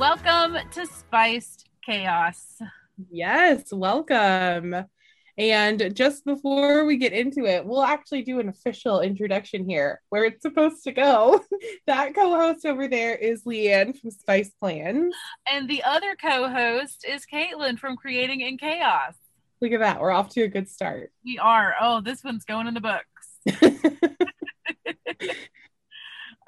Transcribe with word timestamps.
Welcome 0.00 0.56
to 0.70 0.86
Spiced 0.86 1.68
Chaos. 1.84 2.62
Yes, 3.10 3.70
welcome. 3.70 4.86
And 5.36 5.94
just 5.94 6.24
before 6.24 6.86
we 6.86 6.96
get 6.96 7.12
into 7.12 7.44
it, 7.44 7.66
we'll 7.66 7.82
actually 7.82 8.22
do 8.22 8.40
an 8.40 8.48
official 8.48 9.02
introduction 9.02 9.68
here 9.68 10.00
where 10.08 10.24
it's 10.24 10.40
supposed 10.40 10.84
to 10.84 10.92
go. 10.92 11.44
that 11.86 12.14
co 12.14 12.34
host 12.34 12.64
over 12.64 12.88
there 12.88 13.14
is 13.14 13.44
Leanne 13.44 13.94
from 14.00 14.10
Spice 14.10 14.48
Plans. 14.58 15.14
And 15.46 15.68
the 15.68 15.82
other 15.84 16.16
co 16.18 16.48
host 16.48 17.04
is 17.06 17.26
Caitlin 17.30 17.78
from 17.78 17.98
Creating 17.98 18.40
in 18.40 18.56
Chaos. 18.56 19.16
Look 19.60 19.72
at 19.72 19.80
that. 19.80 20.00
We're 20.00 20.12
off 20.12 20.30
to 20.30 20.44
a 20.44 20.48
good 20.48 20.70
start. 20.70 21.12
We 21.26 21.36
are. 21.36 21.74
Oh, 21.78 22.00
this 22.00 22.24
one's 22.24 22.46
going 22.46 22.68
in 22.68 22.72
the 22.72 22.80
books. 22.80 23.04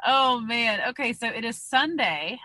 oh, 0.07 0.41
man. 0.41 0.81
Okay, 0.89 1.13
so 1.13 1.27
it 1.27 1.45
is 1.45 1.63
Sunday. 1.63 2.41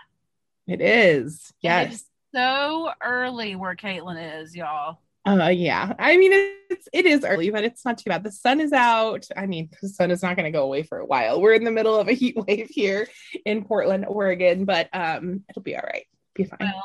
It 0.68 0.82
is. 0.82 1.52
Yes. 1.62 2.04
so 2.34 2.90
early 3.02 3.56
where 3.56 3.74
Caitlin 3.74 4.42
is, 4.42 4.54
y'all. 4.54 4.98
Uh, 5.26 5.48
yeah. 5.48 5.94
I 5.98 6.16
mean, 6.16 6.30
it's 6.70 6.88
it 6.92 7.06
is 7.06 7.24
early, 7.24 7.50
but 7.50 7.64
it's 7.64 7.84
not 7.84 7.98
too 7.98 8.10
bad. 8.10 8.22
The 8.22 8.30
sun 8.30 8.60
is 8.60 8.72
out. 8.72 9.26
I 9.36 9.46
mean, 9.46 9.70
the 9.80 9.88
sun 9.88 10.10
is 10.10 10.22
not 10.22 10.36
going 10.36 10.44
to 10.44 10.56
go 10.56 10.64
away 10.64 10.82
for 10.82 10.98
a 10.98 11.06
while. 11.06 11.40
We're 11.40 11.54
in 11.54 11.64
the 11.64 11.70
middle 11.70 11.96
of 11.96 12.08
a 12.08 12.12
heat 12.14 12.36
wave 12.36 12.68
here 12.70 13.08
in 13.44 13.64
Portland, 13.64 14.04
Oregon, 14.06 14.66
but 14.66 14.88
um, 14.92 15.42
it'll 15.48 15.62
be 15.62 15.74
all 15.74 15.82
right. 15.82 16.06
Be 16.34 16.44
fine. 16.44 16.58
Well, 16.60 16.84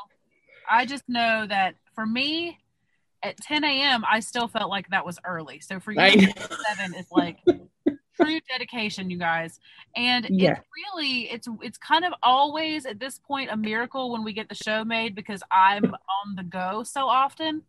I 0.69 0.85
just 0.85 1.03
know 1.07 1.45
that 1.47 1.75
for 1.93 2.05
me, 2.05 2.57
at 3.21 3.37
10 3.37 3.63
a.m., 3.63 4.03
I 4.09 4.19
still 4.21 4.47
felt 4.47 4.69
like 4.69 4.89
that 4.89 5.05
was 5.05 5.19
early. 5.25 5.59
So 5.59 5.79
for 5.79 5.91
you, 5.91 5.97
seven 5.99 6.93
is 6.95 7.07
like 7.11 7.37
true 8.15 8.39
dedication, 8.49 9.09
you 9.09 9.17
guys. 9.17 9.59
And 9.95 10.27
Yeah. 10.29 10.51
it's 10.51 10.61
really, 10.93 11.31
it's 11.31 11.47
it's 11.61 11.77
kind 11.77 12.05
of 12.05 12.13
always 12.23 12.85
at 12.85 12.99
this 12.99 13.19
point 13.19 13.49
a 13.51 13.57
miracle 13.57 14.11
when 14.11 14.23
we 14.23 14.33
get 14.33 14.49
the 14.49 14.55
show 14.55 14.83
made 14.83 15.15
because 15.15 15.41
I'm 15.51 15.85
on 15.85 16.35
the 16.35 16.43
go 16.43 16.83
so 16.83 17.07
often. 17.07 17.63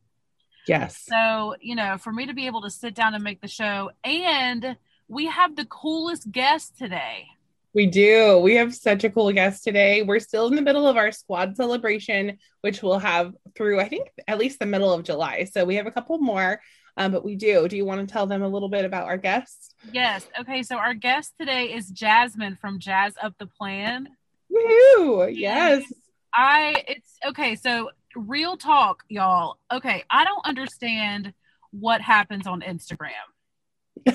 Yes. 0.66 1.04
So 1.09 1.56
you 1.60 1.75
know, 1.75 1.99
for 1.99 2.12
me 2.12 2.27
to 2.27 2.34
be 2.34 2.47
able 2.47 2.62
to 2.62 2.71
sit 2.71 2.94
down 2.94 3.15
and 3.15 3.22
make 3.22 3.41
the 3.41 3.49
show, 3.49 3.91
and 4.03 4.77
we 5.09 5.27
have 5.27 5.56
the 5.56 5.66
coolest 5.66 6.31
guest 6.33 6.78
today. 6.78 7.27
We 7.75 7.87
do. 7.87 8.38
We 8.38 8.54
have 8.54 8.72
such 8.72 9.03
a 9.03 9.10
cool 9.10 9.33
guest 9.33 9.65
today. 9.65 10.03
We're 10.03 10.21
still 10.21 10.47
in 10.47 10.54
the 10.54 10.62
middle 10.62 10.87
of 10.87 10.97
our 10.97 11.10
squad 11.10 11.56
celebration, 11.56 12.38
which 12.60 12.84
we'll 12.84 13.00
have 13.00 13.34
through, 13.56 13.81
I 13.81 13.88
think, 13.88 14.10
at 14.28 14.38
least 14.38 14.60
the 14.60 14.66
middle 14.66 14.93
of 14.93 15.03
July. 15.03 15.43
So 15.44 15.65
we 15.65 15.75
have 15.75 15.87
a 15.88 15.91
couple 15.91 16.16
more, 16.19 16.60
um, 16.97 17.12
but 17.12 17.25
we 17.25 17.37
do. 17.37 17.69
Do 17.69 17.77
you 17.77 17.84
want 17.84 18.06
to 18.06 18.12
tell 18.12 18.27
them 18.27 18.43
a 18.43 18.49
little 18.49 18.69
bit 18.69 18.84
about 18.84 19.06
our 19.06 19.16
guests? 19.16 19.75
Yes. 19.93 20.27
Okay. 20.41 20.62
So 20.62 20.77
our 20.77 20.94
guest 20.94 21.34
today 21.38 21.72
is 21.72 21.88
Jasmine 21.91 22.56
from 22.56 22.78
Jazz 22.78 23.15
Up 23.22 23.34
the 23.38 23.47
Plan. 23.47 24.09
Woohoo! 24.53 25.33
Yes. 25.34 25.84
I 26.34 26.84
it's 26.88 27.16
okay, 27.27 27.54
so 27.54 27.91
real 28.16 28.56
talk, 28.56 29.04
y'all. 29.09 29.59
Okay, 29.72 30.04
I 30.10 30.25
don't 30.25 30.44
understand 30.44 31.33
what 31.71 32.00
happens 32.00 32.47
on 32.47 32.60
Instagram. 32.60 33.10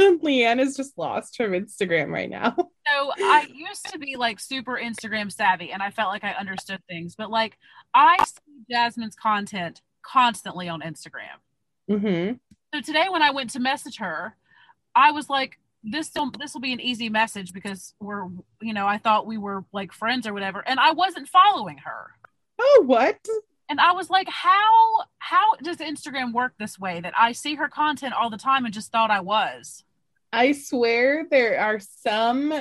Leanne 0.00 0.60
is 0.60 0.76
just 0.76 0.96
lost 0.96 1.36
from 1.36 1.52
Instagram 1.52 2.10
right 2.10 2.30
now. 2.30 2.56
So 2.88 3.12
I 3.18 3.46
used 3.52 3.84
to 3.92 3.98
be 3.98 4.16
like 4.16 4.40
super 4.40 4.80
Instagram 4.82 5.30
savvy 5.30 5.72
and 5.72 5.82
I 5.82 5.90
felt 5.90 6.08
like 6.08 6.24
I 6.24 6.30
understood 6.32 6.80
things, 6.88 7.14
but 7.16 7.30
like 7.30 7.58
I 7.92 8.16
see 8.24 8.64
Jasmine's 8.70 9.14
content 9.14 9.82
constantly 10.00 10.70
on 10.70 10.80
Instagram. 10.80 11.36
Hmm 11.88 12.32
So 12.74 12.80
today 12.80 13.06
when 13.10 13.22
I 13.22 13.30
went 13.30 13.50
to 13.50 13.60
message 13.60 13.96
her, 13.98 14.36
I 14.94 15.10
was 15.12 15.28
like, 15.30 15.58
this 15.82 16.10
will 16.14 16.30
this 16.32 16.54
will 16.54 16.60
be 16.60 16.72
an 16.72 16.80
easy 16.80 17.08
message 17.08 17.52
because 17.52 17.94
we're 18.00 18.26
you 18.60 18.74
know, 18.74 18.86
I 18.86 18.98
thought 18.98 19.26
we 19.26 19.38
were 19.38 19.64
like 19.72 19.92
friends 19.92 20.26
or 20.26 20.32
whatever, 20.34 20.62
and 20.66 20.78
I 20.78 20.92
wasn't 20.92 21.28
following 21.28 21.78
her. 21.78 22.12
Oh, 22.58 22.82
what? 22.86 23.26
and 23.68 23.80
I 23.80 23.92
was 23.92 24.10
like, 24.10 24.28
how 24.28 25.04
how 25.18 25.54
does 25.62 25.76
Instagram 25.78 26.32
work 26.32 26.54
this 26.58 26.78
way 26.78 27.00
that 27.00 27.14
I 27.16 27.32
see 27.32 27.54
her 27.56 27.68
content 27.68 28.14
all 28.14 28.30
the 28.30 28.38
time 28.38 28.64
and 28.64 28.74
just 28.74 28.90
thought 28.92 29.10
I 29.10 29.20
was? 29.20 29.84
I 30.32 30.52
swear 30.52 31.26
there 31.30 31.58
are 31.60 31.80
some 31.80 32.52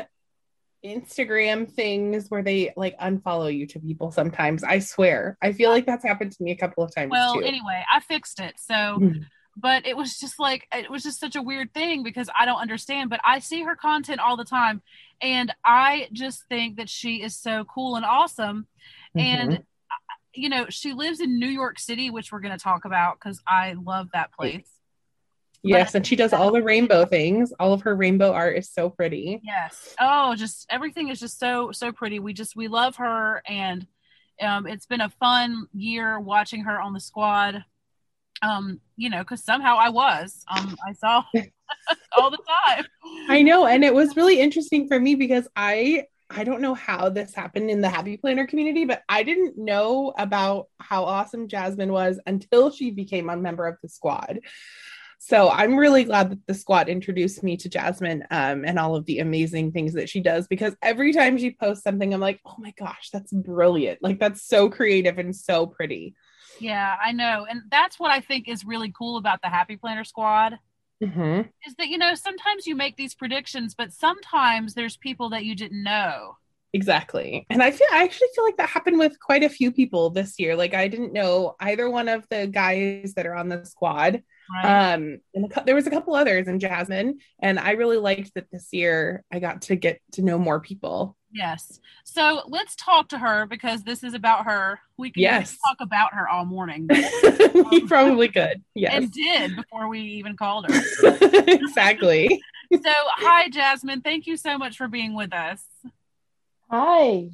Instagram 0.85 1.71
things 1.71 2.29
where 2.29 2.43
they 2.43 2.73
like 2.75 2.97
unfollow 2.99 3.55
you 3.55 3.65
to 3.67 3.79
people 3.79 4.11
sometimes. 4.11 4.63
I 4.63 4.79
swear. 4.79 5.37
I 5.41 5.51
feel 5.53 5.69
like 5.69 5.85
that's 5.85 6.05
happened 6.05 6.31
to 6.33 6.43
me 6.43 6.51
a 6.51 6.55
couple 6.57 6.83
of 6.83 6.93
times 6.93 7.11
Well, 7.11 7.35
too. 7.35 7.43
anyway, 7.43 7.83
I 7.91 7.99
fixed 7.99 8.39
it. 8.39 8.59
So, 8.59 8.73
Mhm. 8.73 9.25
but 9.55 9.85
it 9.87 9.97
was 9.97 10.19
just 10.19 10.39
like 10.39 10.67
it 10.73 10.89
was 10.91 11.03
just 11.03 11.19
such 11.19 11.35
a 11.35 11.41
weird 11.41 11.73
thing 11.73 12.03
because 12.03 12.29
I 12.37 12.45
don't 12.45 12.59
understand, 12.59 13.09
but 13.09 13.19
I 13.23 13.39
see 13.39 13.63
her 13.63 13.75
content 13.75 14.19
all 14.19 14.37
the 14.37 14.45
time 14.45 14.81
and 15.21 15.53
I 15.65 16.09
just 16.13 16.43
think 16.47 16.77
that 16.77 16.89
she 16.89 17.21
is 17.23 17.35
so 17.35 17.65
cool 17.65 17.95
and 17.95 18.05
awesome 18.05 18.67
and 19.15 19.51
Mhm. 19.51 19.57
uh, 19.57 19.95
you 20.33 20.49
know, 20.49 20.67
she 20.69 20.93
lives 20.93 21.19
in 21.19 21.39
New 21.39 21.47
York 21.47 21.79
City, 21.79 22.11
which 22.11 22.31
we're 22.31 22.39
going 22.41 22.55
to 22.55 22.63
talk 22.63 22.85
about 22.85 23.19
cuz 23.19 23.41
I 23.47 23.73
love 23.73 24.09
that 24.13 24.31
place. 24.31 24.76
Yes, 25.63 25.95
and 25.95 26.05
she 26.05 26.15
does 26.15 26.33
all 26.33 26.51
the 26.51 26.61
rainbow 26.61 27.05
things. 27.05 27.51
All 27.59 27.73
of 27.73 27.81
her 27.81 27.95
rainbow 27.95 28.31
art 28.31 28.57
is 28.57 28.69
so 28.71 28.89
pretty. 28.89 29.41
Yes. 29.43 29.95
Oh, 29.99 30.35
just 30.35 30.65
everything 30.69 31.09
is 31.09 31.19
just 31.19 31.39
so 31.39 31.71
so 31.71 31.91
pretty. 31.91 32.19
We 32.19 32.33
just 32.33 32.55
we 32.55 32.67
love 32.67 32.97
her, 32.97 33.41
and 33.47 33.85
um, 34.41 34.67
it's 34.67 34.85
been 34.85 35.01
a 35.01 35.09
fun 35.09 35.67
year 35.73 36.19
watching 36.19 36.63
her 36.63 36.79
on 36.79 36.93
the 36.93 36.99
squad. 36.99 37.63
Um, 38.41 38.79
you 38.95 39.09
know, 39.09 39.19
because 39.19 39.43
somehow 39.43 39.77
I 39.77 39.89
was. 39.89 40.45
Um, 40.55 40.77
I 40.87 40.93
saw 40.93 41.23
all 42.17 42.29
the 42.29 42.37
time. 42.67 42.85
I 43.29 43.41
know, 43.41 43.65
and 43.65 43.83
it 43.83 43.93
was 43.93 44.15
really 44.15 44.39
interesting 44.39 44.87
for 44.87 44.99
me 44.99 45.15
because 45.15 45.47
I 45.55 46.05
I 46.29 46.43
don't 46.43 46.61
know 46.61 46.73
how 46.73 47.09
this 47.09 47.33
happened 47.33 47.69
in 47.69 47.81
the 47.81 47.89
Happy 47.89 48.17
Planner 48.17 48.47
community, 48.47 48.85
but 48.85 49.03
I 49.07 49.23
didn't 49.23 49.57
know 49.57 50.13
about 50.17 50.67
how 50.79 51.05
awesome 51.05 51.47
Jasmine 51.47 51.91
was 51.91 52.19
until 52.27 52.69
she 52.69 52.91
became 52.91 53.29
a 53.29 53.37
member 53.37 53.65
of 53.65 53.77
the 53.81 53.89
squad. 53.89 54.41
So 55.19 55.49
I'm 55.49 55.75
really 55.75 56.03
glad 56.03 56.31
that 56.31 56.45
the 56.47 56.53
squad 56.53 56.89
introduced 56.89 57.43
me 57.43 57.57
to 57.57 57.69
Jasmine 57.69 58.23
um, 58.29 58.63
and 58.65 58.77
all 58.77 58.95
of 58.95 59.05
the 59.05 59.19
amazing 59.19 59.71
things 59.71 59.93
that 59.93 60.09
she 60.09 60.21
does 60.21 60.47
because 60.47 60.75
every 60.81 61.11
time 61.11 61.37
she 61.37 61.51
posts 61.51 61.83
something, 61.83 62.13
I'm 62.13 62.19
like, 62.21 62.39
oh 62.45 62.55
my 62.59 62.73
gosh, 62.77 63.09
that's 63.11 63.33
brilliant. 63.33 63.99
Like 64.01 64.19
that's 64.19 64.43
so 64.47 64.69
creative 64.69 65.17
and 65.17 65.35
so 65.35 65.65
pretty. 65.65 66.15
Yeah, 66.59 66.95
I 67.03 67.11
know, 67.11 67.45
and 67.47 67.61
that's 67.69 67.99
what 67.99 68.11
I 68.11 68.19
think 68.19 68.47
is 68.47 68.65
really 68.65 68.91
cool 68.97 69.17
about 69.17 69.41
the 69.43 69.49
Happy 69.49 69.75
Planner 69.77 70.03
Squad 70.03 70.57
hmm 71.01 71.41
is 71.67 71.75
that 71.75 71.87
you 71.87 71.97
know 71.97 72.15
sometimes 72.15 72.65
you 72.65 72.75
make 72.75 72.95
these 72.95 73.13
predictions, 73.15 73.75
but 73.75 73.93
sometimes 73.93 74.73
there's 74.73 74.97
people 74.97 75.29
that 75.29 75.45
you 75.45 75.55
didn't 75.55 75.83
know. 75.83 76.37
Exactly. 76.73 77.45
And 77.49 77.63
I 77.63 77.71
feel 77.71 77.87
I 77.93 78.03
actually 78.03 78.27
feel 78.35 78.43
like 78.43 78.57
that 78.57 78.69
happened 78.69 78.99
with 78.99 79.19
quite 79.19 79.43
a 79.43 79.49
few 79.49 79.71
people 79.71 80.09
this 80.09 80.37
year. 80.37 80.55
Like 80.55 80.73
I 80.73 80.87
didn't 80.87 81.13
know 81.13 81.55
either 81.59 81.89
one 81.89 82.09
of 82.09 82.25
the 82.29 82.47
guys 82.47 83.13
that 83.15 83.25
are 83.25 83.35
on 83.35 83.49
the 83.49 83.65
squad. 83.65 84.21
Right. 84.53 84.93
Um, 84.93 85.19
and 85.33 85.51
a, 85.55 85.63
there 85.65 85.75
was 85.75 85.87
a 85.87 85.89
couple 85.89 86.15
others 86.15 86.47
in 86.47 86.59
Jasmine, 86.59 87.19
and 87.39 87.59
I 87.59 87.71
really 87.71 87.97
liked 87.97 88.33
that 88.35 88.49
this 88.51 88.69
year 88.71 89.23
I 89.31 89.39
got 89.39 89.63
to 89.63 89.75
get 89.75 89.99
to 90.13 90.21
know 90.21 90.37
more 90.39 90.59
people. 90.59 91.17
yes. 91.33 91.79
So 92.05 92.41
let's 92.47 92.75
talk 92.77 93.09
to 93.09 93.17
her 93.19 93.45
because 93.45 93.83
this 93.83 94.03
is 94.03 94.13
about 94.13 94.45
her. 94.45 94.79
We 94.97 95.11
can 95.11 95.21
Yes. 95.23 95.57
talk 95.67 95.77
about 95.81 96.13
her 96.13 96.27
all 96.29 96.45
morning 96.45 96.87
but- 96.87 97.65
we 97.71 97.85
probably 97.85 98.29
could. 98.29 98.63
Yes, 98.73 98.93
and 98.93 99.11
did 99.11 99.55
before 99.57 99.89
we 99.89 99.99
even 99.99 100.37
called 100.37 100.71
her. 100.71 100.81
exactly. 101.47 102.41
So, 102.73 102.81
hi, 102.85 103.49
Jasmine. 103.49 104.01
Thank 104.01 104.25
you 104.27 104.37
so 104.37 104.57
much 104.57 104.77
for 104.77 104.87
being 104.87 105.13
with 105.15 105.33
us. 105.33 105.61
Hi. 106.71 107.29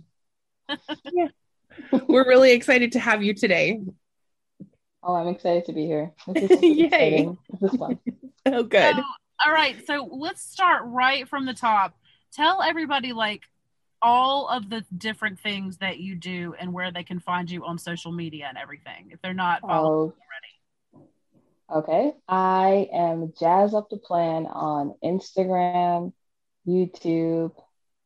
yeah. 1.11 1.27
We're 2.07 2.27
really 2.27 2.51
excited 2.51 2.91
to 2.93 2.99
have 2.99 3.23
you 3.23 3.33
today. 3.33 3.79
Oh, 5.03 5.15
I'm 5.15 5.27
excited 5.27 5.65
to 5.65 5.73
be 5.73 5.85
here. 5.85 6.13
This 6.27 6.49
is 6.51 6.61
Yay. 6.63 6.85
exciting. 6.85 7.37
This 7.59 7.73
is 7.73 7.79
fun. 7.79 7.99
Oh, 8.45 8.61
good. 8.63 8.95
So, 8.95 9.03
all 9.45 9.53
right. 9.53 9.87
So 9.87 10.09
let's 10.11 10.41
start 10.41 10.81
right 10.85 11.29
from 11.29 11.45
the 11.45 11.53
top. 11.53 11.95
Tell 12.33 12.61
everybody 12.61 13.13
like 13.13 13.43
all 14.01 14.49
of 14.49 14.69
the 14.69 14.83
different 14.97 15.39
things 15.39 15.77
that 15.77 15.99
you 15.99 16.13
do 16.15 16.53
and 16.59 16.73
where 16.73 16.91
they 16.91 17.03
can 17.03 17.21
find 17.21 17.49
you 17.49 17.63
on 17.65 17.77
social 17.77 18.11
media 18.11 18.47
and 18.49 18.57
everything 18.57 19.11
if 19.11 19.21
they're 19.21 19.33
not 19.33 19.61
following 19.61 20.11
Oh, 20.93 21.77
okay. 21.79 22.11
I 22.27 22.89
am 22.93 23.31
Jazz 23.39 23.73
Up 23.73 23.89
the 23.89 23.95
Plan 23.95 24.45
on 24.45 24.93
Instagram, 25.01 26.11
YouTube, 26.67 27.53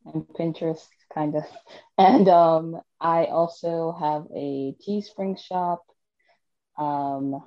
and 0.06 0.24
Pinterest, 0.38 0.86
kind 1.12 1.34
of. 1.34 1.42
And 1.98 2.28
um, 2.28 2.80
I 3.00 3.24
also 3.24 3.96
have 3.98 4.26
a 4.32 4.72
Teespring 4.86 5.36
shop. 5.36 5.82
Um, 6.78 7.42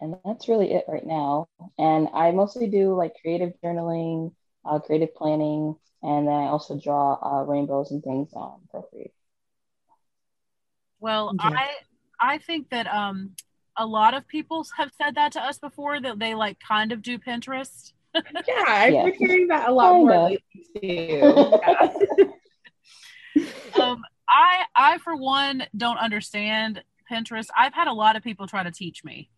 and 0.00 0.16
that's 0.24 0.48
really 0.48 0.72
it 0.72 0.84
right 0.88 1.06
now. 1.06 1.48
And 1.78 2.08
I 2.14 2.30
mostly 2.30 2.68
do 2.68 2.94
like 2.94 3.14
creative 3.20 3.52
journaling, 3.64 4.34
uh, 4.64 4.78
creative 4.80 5.14
planning, 5.14 5.76
and 6.02 6.28
then 6.28 6.34
I 6.34 6.46
also 6.48 6.78
draw 6.78 7.14
uh, 7.14 7.44
rainbows 7.44 7.90
and 7.90 8.02
things 8.02 8.32
on 8.34 8.60
Procreate. 8.70 9.12
Well, 11.00 11.34
Okay. 11.34 11.54
I 11.56 11.68
I 12.20 12.38
think 12.38 12.70
that 12.70 12.86
um 12.86 13.34
a 13.76 13.86
lot 13.86 14.14
of 14.14 14.26
people 14.26 14.66
have 14.76 14.90
said 15.00 15.14
that 15.14 15.32
to 15.32 15.40
us 15.42 15.58
before 15.58 16.00
that 16.00 16.18
they 16.18 16.34
like 16.34 16.58
kind 16.60 16.92
of 16.92 17.02
do 17.02 17.18
Pinterest. 17.18 17.92
Yeah, 18.46 18.64
I've 18.66 18.94
Yeah. 18.94 19.02
been 19.02 19.14
hearing 19.18 19.48
that 19.48 19.68
a 19.68 19.72
lot 19.72 19.96
more 19.96 20.12
Kinda. 20.12 20.24
lately 20.24 20.64
too. 20.76 21.54
Yeah. 21.66 21.88
Um 23.80 24.02
I 24.28 24.64
I 24.74 24.98
for 24.98 25.16
one 25.16 25.64
don't 25.76 25.98
understand 25.98 26.82
Pinterest. 27.10 27.46
I've 27.56 27.74
had 27.74 27.88
a 27.88 27.92
lot 27.92 28.16
of 28.16 28.22
people 28.22 28.46
try 28.46 28.62
to 28.62 28.70
teach 28.70 29.04
me. 29.04 29.30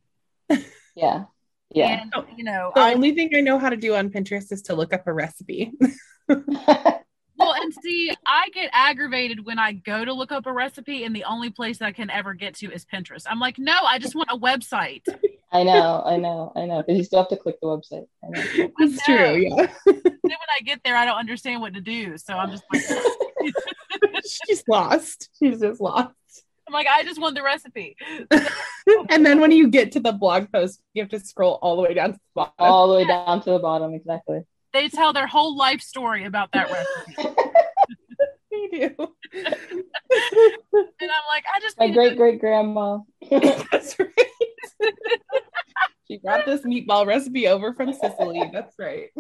Yeah. 0.95 1.25
Yeah. 1.73 2.03
And 2.03 2.13
you 2.37 2.45
know, 2.45 2.73
The 2.75 2.81
I 2.81 2.95
only 2.95 3.15
thing 3.15 3.31
I 3.35 3.41
know 3.41 3.59
how 3.59 3.71
to 3.71 3.77
do 3.77 3.95
on 3.95 4.11
Pinterest 4.11 4.51
is 4.53 4.63
to 4.63 4.75
look 4.75 4.93
up 4.93 5.07
a 5.07 5.13
recipe. 5.13 5.73
well 6.29 7.55
and 7.55 7.73
see 7.83 8.13
I 8.27 8.49
get 8.53 8.71
aggravated 8.73 9.47
when 9.47 9.59
I 9.59 9.73
go 9.73 10.05
to 10.05 10.13
look 10.13 10.33
up 10.33 10.47
a 10.47 10.53
recipe 10.53 11.05
and 11.05 11.15
the 11.15 11.25
only 11.25 11.51
place 11.51 11.79
that 11.79 11.87
I 11.87 11.93
can 11.93 12.11
ever 12.11 12.35
get 12.35 12.55
to 12.57 12.71
is 12.73 12.85
Pinterest. 12.85 13.25
I'm 13.29 13.39
like, 13.39 13.59
no, 13.59 13.77
I 13.87 13.99
just 13.99 14.15
want 14.15 14.29
a 14.31 14.39
website. 14.39 15.03
I 15.53 15.65
know, 15.65 16.03
I 16.05 16.17
know, 16.17 16.53
I 16.55 16.67
know. 16.67 16.79
Because 16.79 16.97
you 16.99 17.05
still 17.05 17.21
have 17.21 17.29
to 17.29 17.37
click 17.37 17.57
the 17.61 17.67
website. 17.67 18.07
That's 18.79 19.03
true. 19.05 19.37
Yeah. 19.37 19.67
then 19.87 20.03
when 20.05 20.51
I 20.59 20.63
get 20.65 20.81
there 20.85 20.97
I 20.97 21.05
don't 21.05 21.19
understand 21.19 21.61
what 21.61 21.75
to 21.75 21.81
do. 21.81 22.19
So 22.19 22.35
I'm 22.35 22.51
just 22.51 22.65
like 22.73 22.83
She's 24.47 24.63
lost. 24.69 25.31
She's 25.39 25.61
just 25.61 25.81
lost. 25.81 26.15
I'm 26.71 26.75
like, 26.75 26.87
I 26.87 27.03
just 27.03 27.21
want 27.21 27.35
the 27.35 27.43
recipe. 27.43 27.97
And 29.09 29.25
then 29.25 29.41
when 29.41 29.53
you 29.53 29.69
get 29.69 29.93
to 29.93 30.01
the 30.01 30.11
blog 30.11 30.51
post, 30.51 30.81
you 30.95 31.03
have 31.03 31.11
to 31.11 31.21
scroll 31.21 31.59
all 31.63 31.77
the 31.77 31.83
way 31.83 31.95
down 31.95 32.15
to 32.15 32.19
the 32.19 32.21
bottom. 32.35 32.53
All 32.59 32.89
the 32.89 32.97
way 32.97 33.07
down 33.07 33.41
to 33.43 33.51
the 33.51 33.59
bottom, 33.59 33.95
exactly. 33.95 34.41
They 34.73 34.89
tell 34.89 35.13
their 35.13 35.29
whole 35.29 35.57
life 35.57 35.81
story 35.81 36.25
about 36.25 36.51
that 36.53 36.71
recipe. 36.71 37.41
They 38.51 38.67
do. 38.79 38.95
And 39.33 39.85
I'm 41.01 41.27
like, 41.29 41.45
I 41.55 41.61
just 41.61 41.79
My 41.79 41.89
great 41.91 42.17
great 42.17 42.41
grandma. 42.41 42.99
That's 43.31 43.97
right. 43.97 44.11
she 46.09 46.19
brought 46.19 46.47
this 46.47 46.63
meatball 46.63 47.07
recipe 47.07 47.47
over 47.47 47.75
from 47.75 47.93
Sicily. 47.93 48.51
That's 48.53 48.77
right. 48.77 49.11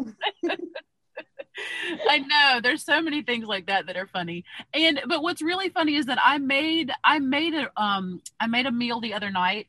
I 2.08 2.18
know 2.18 2.60
there's 2.62 2.84
so 2.84 3.00
many 3.02 3.22
things 3.22 3.46
like 3.46 3.66
that 3.66 3.86
that 3.86 3.96
are 3.96 4.06
funny. 4.06 4.44
And 4.74 5.00
but 5.08 5.22
what's 5.22 5.42
really 5.42 5.68
funny 5.68 5.96
is 5.96 6.06
that 6.06 6.18
I 6.22 6.38
made 6.38 6.90
I 7.04 7.18
made 7.18 7.54
a 7.54 7.70
um 7.80 8.20
I 8.38 8.46
made 8.46 8.66
a 8.66 8.72
meal 8.72 9.00
the 9.00 9.14
other 9.14 9.30
night 9.30 9.68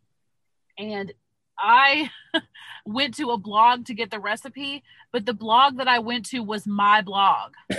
and 0.77 1.13
I 1.57 2.09
went 2.85 3.15
to 3.17 3.31
a 3.31 3.37
blog 3.37 3.85
to 3.85 3.93
get 3.93 4.11
the 4.11 4.19
recipe, 4.19 4.83
but 5.11 5.25
the 5.25 5.33
blog 5.33 5.77
that 5.77 5.87
I 5.87 5.99
went 5.99 6.25
to 6.27 6.39
was 6.39 6.65
my 6.65 7.01
blog 7.01 7.53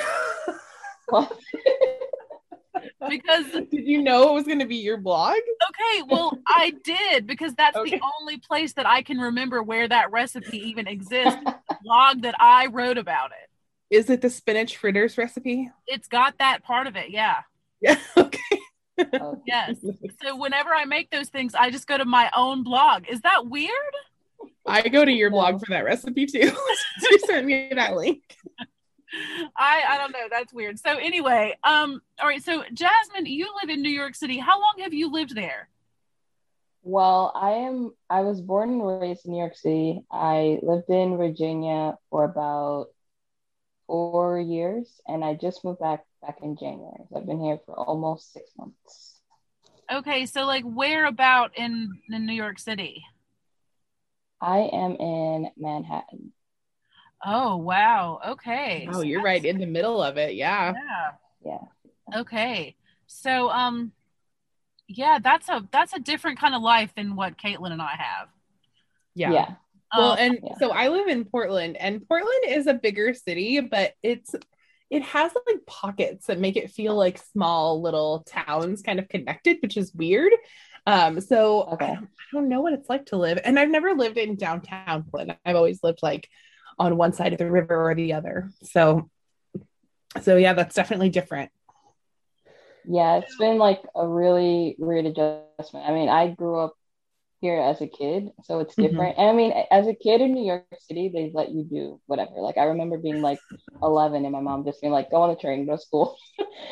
because 3.08 3.46
Did 3.52 3.68
you 3.72 4.02
know 4.02 4.30
it 4.30 4.34
was 4.34 4.44
going 4.44 4.58
to 4.60 4.66
be 4.66 4.76
your 4.76 4.96
blog? 4.96 5.36
okay, 5.68 6.02
well 6.08 6.38
I 6.48 6.72
did 6.84 7.26
because 7.26 7.54
that's 7.54 7.76
Okay. 7.76 7.96
the 7.96 8.02
only 8.20 8.38
place 8.38 8.72
that 8.74 8.86
I 8.86 9.02
can 9.02 9.18
remember 9.18 9.62
where 9.62 9.88
that 9.88 10.10
recipe 10.12 10.58
even 10.68 10.86
exists. 10.86 11.36
blog 11.82 12.22
that 12.22 12.34
I 12.38 12.66
wrote 12.66 12.96
about 12.98 13.32
it. 13.32 13.50
Is 13.92 14.08
it 14.08 14.22
the 14.22 14.30
spinach 14.30 14.78
fritters 14.78 15.18
recipe? 15.18 15.70
It's 15.86 16.08
got 16.08 16.38
that 16.38 16.64
part 16.64 16.86
of 16.86 16.96
it, 16.96 17.10
yeah. 17.10 17.40
Yeah. 17.82 17.98
Okay. 18.16 18.60
Oh, 19.14 19.42
Yes. 19.46 19.74
So 20.22 20.36
whenever 20.36 20.70
I 20.72 20.84
make 20.84 21.10
those 21.10 21.28
things, 21.28 21.52
I 21.52 21.68
just 21.68 21.88
go 21.88 21.98
to 21.98 22.04
my 22.04 22.30
own 22.36 22.62
blog. 22.62 23.08
Is 23.08 23.20
that 23.22 23.48
weird? 23.48 23.72
I 24.64 24.82
go 24.88 25.04
to 25.04 25.10
your 25.10 25.30
blog 25.30 25.58
for 25.58 25.66
that 25.70 25.84
recipe 25.84 26.26
too. 26.26 26.52
you 27.10 27.18
sent 27.26 27.44
me 27.44 27.72
that 27.74 27.96
link. 27.96 28.22
I 29.56 29.82
I 29.88 29.98
don't 29.98 30.12
know. 30.12 30.28
That's 30.30 30.52
weird. 30.52 30.78
So 30.78 30.96
anyway, 30.96 31.56
um, 31.64 32.00
all 32.20 32.28
right. 32.28 32.40
So 32.40 32.62
Jasmine, 32.72 33.26
you 33.26 33.52
live 33.60 33.68
in 33.68 33.82
New 33.82 33.90
York 33.90 34.14
City. 34.14 34.38
How 34.38 34.60
long 34.60 34.74
have 34.78 34.94
you 34.94 35.10
lived 35.10 35.34
there? 35.34 35.68
Well, 36.84 37.32
I 37.34 37.50
am. 37.50 37.94
I 38.08 38.20
was 38.20 38.40
born 38.40 38.70
and 38.70 39.00
raised 39.00 39.26
in 39.26 39.32
New 39.32 39.38
York 39.38 39.56
City. 39.56 40.04
I 40.08 40.60
lived 40.62 40.88
in 40.88 41.16
Virginia 41.16 41.98
for 42.10 42.22
about 42.22 42.86
four 43.92 44.40
years, 44.40 45.02
and 45.06 45.22
I 45.22 45.34
just 45.34 45.64
moved 45.64 45.80
back 45.80 46.06
back 46.22 46.38
in 46.42 46.56
January. 46.56 47.04
So 47.10 47.18
I've 47.18 47.26
been 47.26 47.42
here 47.42 47.58
for 47.66 47.78
almost 47.78 48.32
six 48.32 48.50
months. 48.56 49.20
Okay, 49.92 50.24
so 50.24 50.46
like 50.46 50.64
where 50.64 51.04
about 51.04 51.52
in, 51.58 52.00
in 52.10 52.24
New 52.24 52.32
York 52.32 52.58
City? 52.58 53.02
I 54.40 54.60
am 54.60 54.96
in 54.96 55.50
Manhattan. 55.58 56.32
Oh 57.22 57.58
wow. 57.58 58.18
Okay. 58.28 58.88
Oh, 58.90 59.02
you're 59.02 59.22
right 59.22 59.44
in 59.44 59.58
the 59.58 59.66
middle 59.66 60.02
of 60.02 60.16
it. 60.16 60.36
Yeah. 60.36 60.72
Yeah. 61.44 61.58
Yeah. 62.08 62.20
Okay. 62.20 62.74
So 63.06 63.50
um, 63.50 63.92
yeah, 64.88 65.18
that's 65.22 65.50
a 65.50 65.68
that's 65.70 65.92
a 65.92 66.00
different 66.00 66.40
kind 66.40 66.54
of 66.54 66.62
life 66.62 66.94
than 66.96 67.14
what 67.14 67.36
Caitlin 67.36 67.72
and 67.72 67.82
I 67.82 67.96
have. 67.98 68.28
Yeah. 69.14 69.32
Yeah. 69.32 69.54
Well, 69.96 70.12
Um, 70.12 70.18
and 70.18 70.38
Yeah. 70.42 70.54
so 70.58 70.70
I 70.70 70.88
live 70.88 71.08
in 71.08 71.24
Portland, 71.24 71.76
and 71.76 72.06
Portland 72.08 72.44
is 72.48 72.66
a 72.66 72.74
bigger 72.74 73.14
city, 73.14 73.60
but 73.60 73.92
it's 74.02 74.34
it 74.90 75.02
has 75.02 75.32
like 75.46 75.64
pockets 75.66 76.26
that 76.26 76.38
make 76.38 76.56
it 76.56 76.70
feel 76.70 76.94
like 76.94 77.16
small 77.18 77.80
little 77.80 78.24
towns 78.24 78.82
kind 78.82 78.98
of 78.98 79.08
connected, 79.08 79.56
which 79.62 79.76
is 79.78 79.94
weird. 79.94 80.32
Um, 80.86 81.20
so 81.20 81.72
Okay. 81.72 81.86
I, 81.86 81.94
don't, 81.94 82.04
I 82.04 82.24
don't 82.32 82.48
know 82.48 82.60
what 82.60 82.74
it's 82.74 82.88
like 82.90 83.06
to 83.06 83.16
live, 83.16 83.38
and 83.44 83.58
I've 83.58 83.70
never 83.70 83.94
lived 83.94 84.18
in 84.18 84.36
downtown 84.36 85.04
Portland. 85.10 85.38
I've 85.44 85.56
always 85.56 85.82
lived 85.82 86.00
like 86.02 86.28
on 86.78 86.96
one 86.96 87.12
side 87.12 87.32
of 87.32 87.38
the 87.38 87.50
river 87.50 87.90
or 87.90 87.94
the 87.94 88.14
other. 88.14 88.50
So, 88.64 89.10
so 90.20 90.36
yeah, 90.36 90.52
that's 90.54 90.74
definitely 90.74 91.08
different. 91.10 91.50
Yeah, 92.84 93.18
it's 93.18 93.36
been 93.36 93.58
like 93.58 93.82
a 93.94 94.06
really 94.06 94.74
weird 94.78 95.06
adjustment. 95.06 95.86
I 95.88 95.92
mean, 95.92 96.08
I 96.08 96.28
grew 96.28 96.58
up 96.58 96.74
here 97.42 97.60
as 97.60 97.82
a 97.82 97.88
kid, 97.88 98.30
so 98.44 98.60
it's 98.60 98.76
Mhm. 98.78 98.88
different. 98.88 99.18
And 99.18 99.28
I 99.30 99.34
mean, 99.34 99.52
as 99.70 99.88
a 99.88 99.94
kid 99.94 100.22
in 100.22 100.32
New 100.34 100.46
York 100.46 100.64
City, 100.80 101.10
they 101.14 101.30
let 101.34 101.50
you 101.50 101.64
do 101.64 102.00
whatever. 102.06 102.40
Like 102.40 102.58
I 102.58 102.64
remember 102.66 102.98
being 102.98 103.20
like 103.22 103.40
11 103.82 104.24
and 104.24 104.32
my 104.32 104.40
mom 104.40 104.64
just 104.64 104.80
being 104.80 104.94
like, 104.94 105.10
"Go 105.10 105.22
on 105.22 105.30
a 105.30 105.36
train, 105.36 105.66
go 105.66 105.76
to 105.76 105.82
school." 105.82 106.16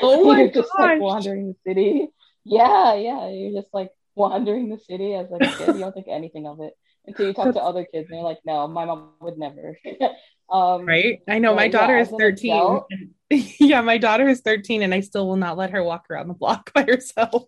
Oh 0.02 0.24
my 0.28 0.40
you're 0.42 0.50
just 0.52 0.72
like 0.78 1.00
wandering 1.00 1.48
the 1.48 1.56
city. 1.70 2.08
Yeah, 2.44 2.94
yeah, 2.94 3.28
you're 3.28 3.60
just 3.60 3.74
like 3.74 3.90
wandering 4.16 4.70
the 4.70 4.78
city 4.78 5.14
as 5.14 5.28
like 5.30 5.42
a 5.44 5.50
kid. 5.50 5.74
You 5.76 5.80
don't 5.84 5.92
think 5.92 6.08
anything 6.08 6.46
of 6.46 6.60
it 6.60 6.74
until 7.06 7.26
you 7.26 7.34
talk 7.34 7.52
to 7.54 7.60
other 7.62 7.84
kids, 7.84 8.08
and 8.10 8.18
they're 8.18 8.24
like, 8.24 8.40
"No, 8.46 8.68
my 8.68 8.86
mom 8.86 9.10
would 9.20 9.38
never." 9.38 9.78
um, 10.50 10.86
Right? 10.86 11.20
I 11.28 11.38
know 11.40 11.54
my 11.54 11.68
daughter 11.68 11.96
as 11.96 12.08
is 12.10 12.14
13. 12.18 12.54
adult- 12.54 12.88
yeah, 13.60 13.80
my 13.82 13.98
daughter 13.98 14.28
is 14.28 14.40
13 14.40 14.82
and 14.82 14.94
I 14.94 15.00
still 15.00 15.26
will 15.28 15.36
not 15.36 15.56
let 15.58 15.70
her 15.70 15.82
walk 15.84 16.06
around 16.10 16.28
the 16.28 16.34
block 16.34 16.72
by 16.74 16.82
herself. 16.84 17.44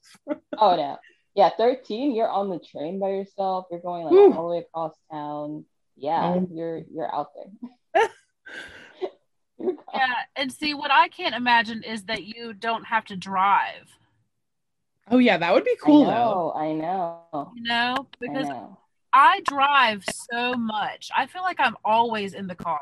Oh 0.58 0.76
no. 0.76 0.98
Yeah, 1.34 1.50
13, 1.56 2.14
you're 2.14 2.28
on 2.28 2.50
the 2.50 2.58
train 2.58 2.98
by 2.98 3.08
yourself. 3.08 3.66
You're 3.70 3.80
going 3.80 4.04
like 4.04 4.12
Whew. 4.12 4.34
all 4.34 4.48
the 4.48 4.54
way 4.56 4.58
across 4.58 4.92
town. 5.10 5.64
Yeah, 5.96 6.34
Oh. 6.36 6.48
you're 6.52 6.78
you're 6.92 7.14
out 7.14 7.28
there. 7.34 8.08
You're. 9.58 9.74
Yeah, 9.94 10.14
and 10.34 10.50
see 10.52 10.74
what 10.74 10.90
I 10.90 11.06
can't 11.08 11.34
imagine 11.36 11.82
is 11.84 12.04
that 12.04 12.24
you 12.24 12.52
don't 12.52 12.84
have 12.84 13.04
to 13.06 13.16
drive. 13.16 13.88
Oh 15.10 15.18
yeah, 15.18 15.36
that 15.38 15.52
would 15.54 15.64
be 15.64 15.70
I 15.70 15.76
cool 15.80 16.04
though. 16.06 16.10
know, 16.10 16.52
I 16.56 16.72
know. 16.72 17.52
You 17.54 17.62
know, 17.62 17.94
I 17.98 18.06
because 18.20 18.48
know. 18.48 18.78
I 19.12 19.40
drive 19.46 20.04
so 20.32 20.54
much. 20.54 21.10
I 21.16 21.26
feel 21.26 21.42
like 21.42 21.60
I'm 21.60 21.76
always 21.84 22.34
in 22.34 22.46
the 22.48 22.54
car 22.56 22.80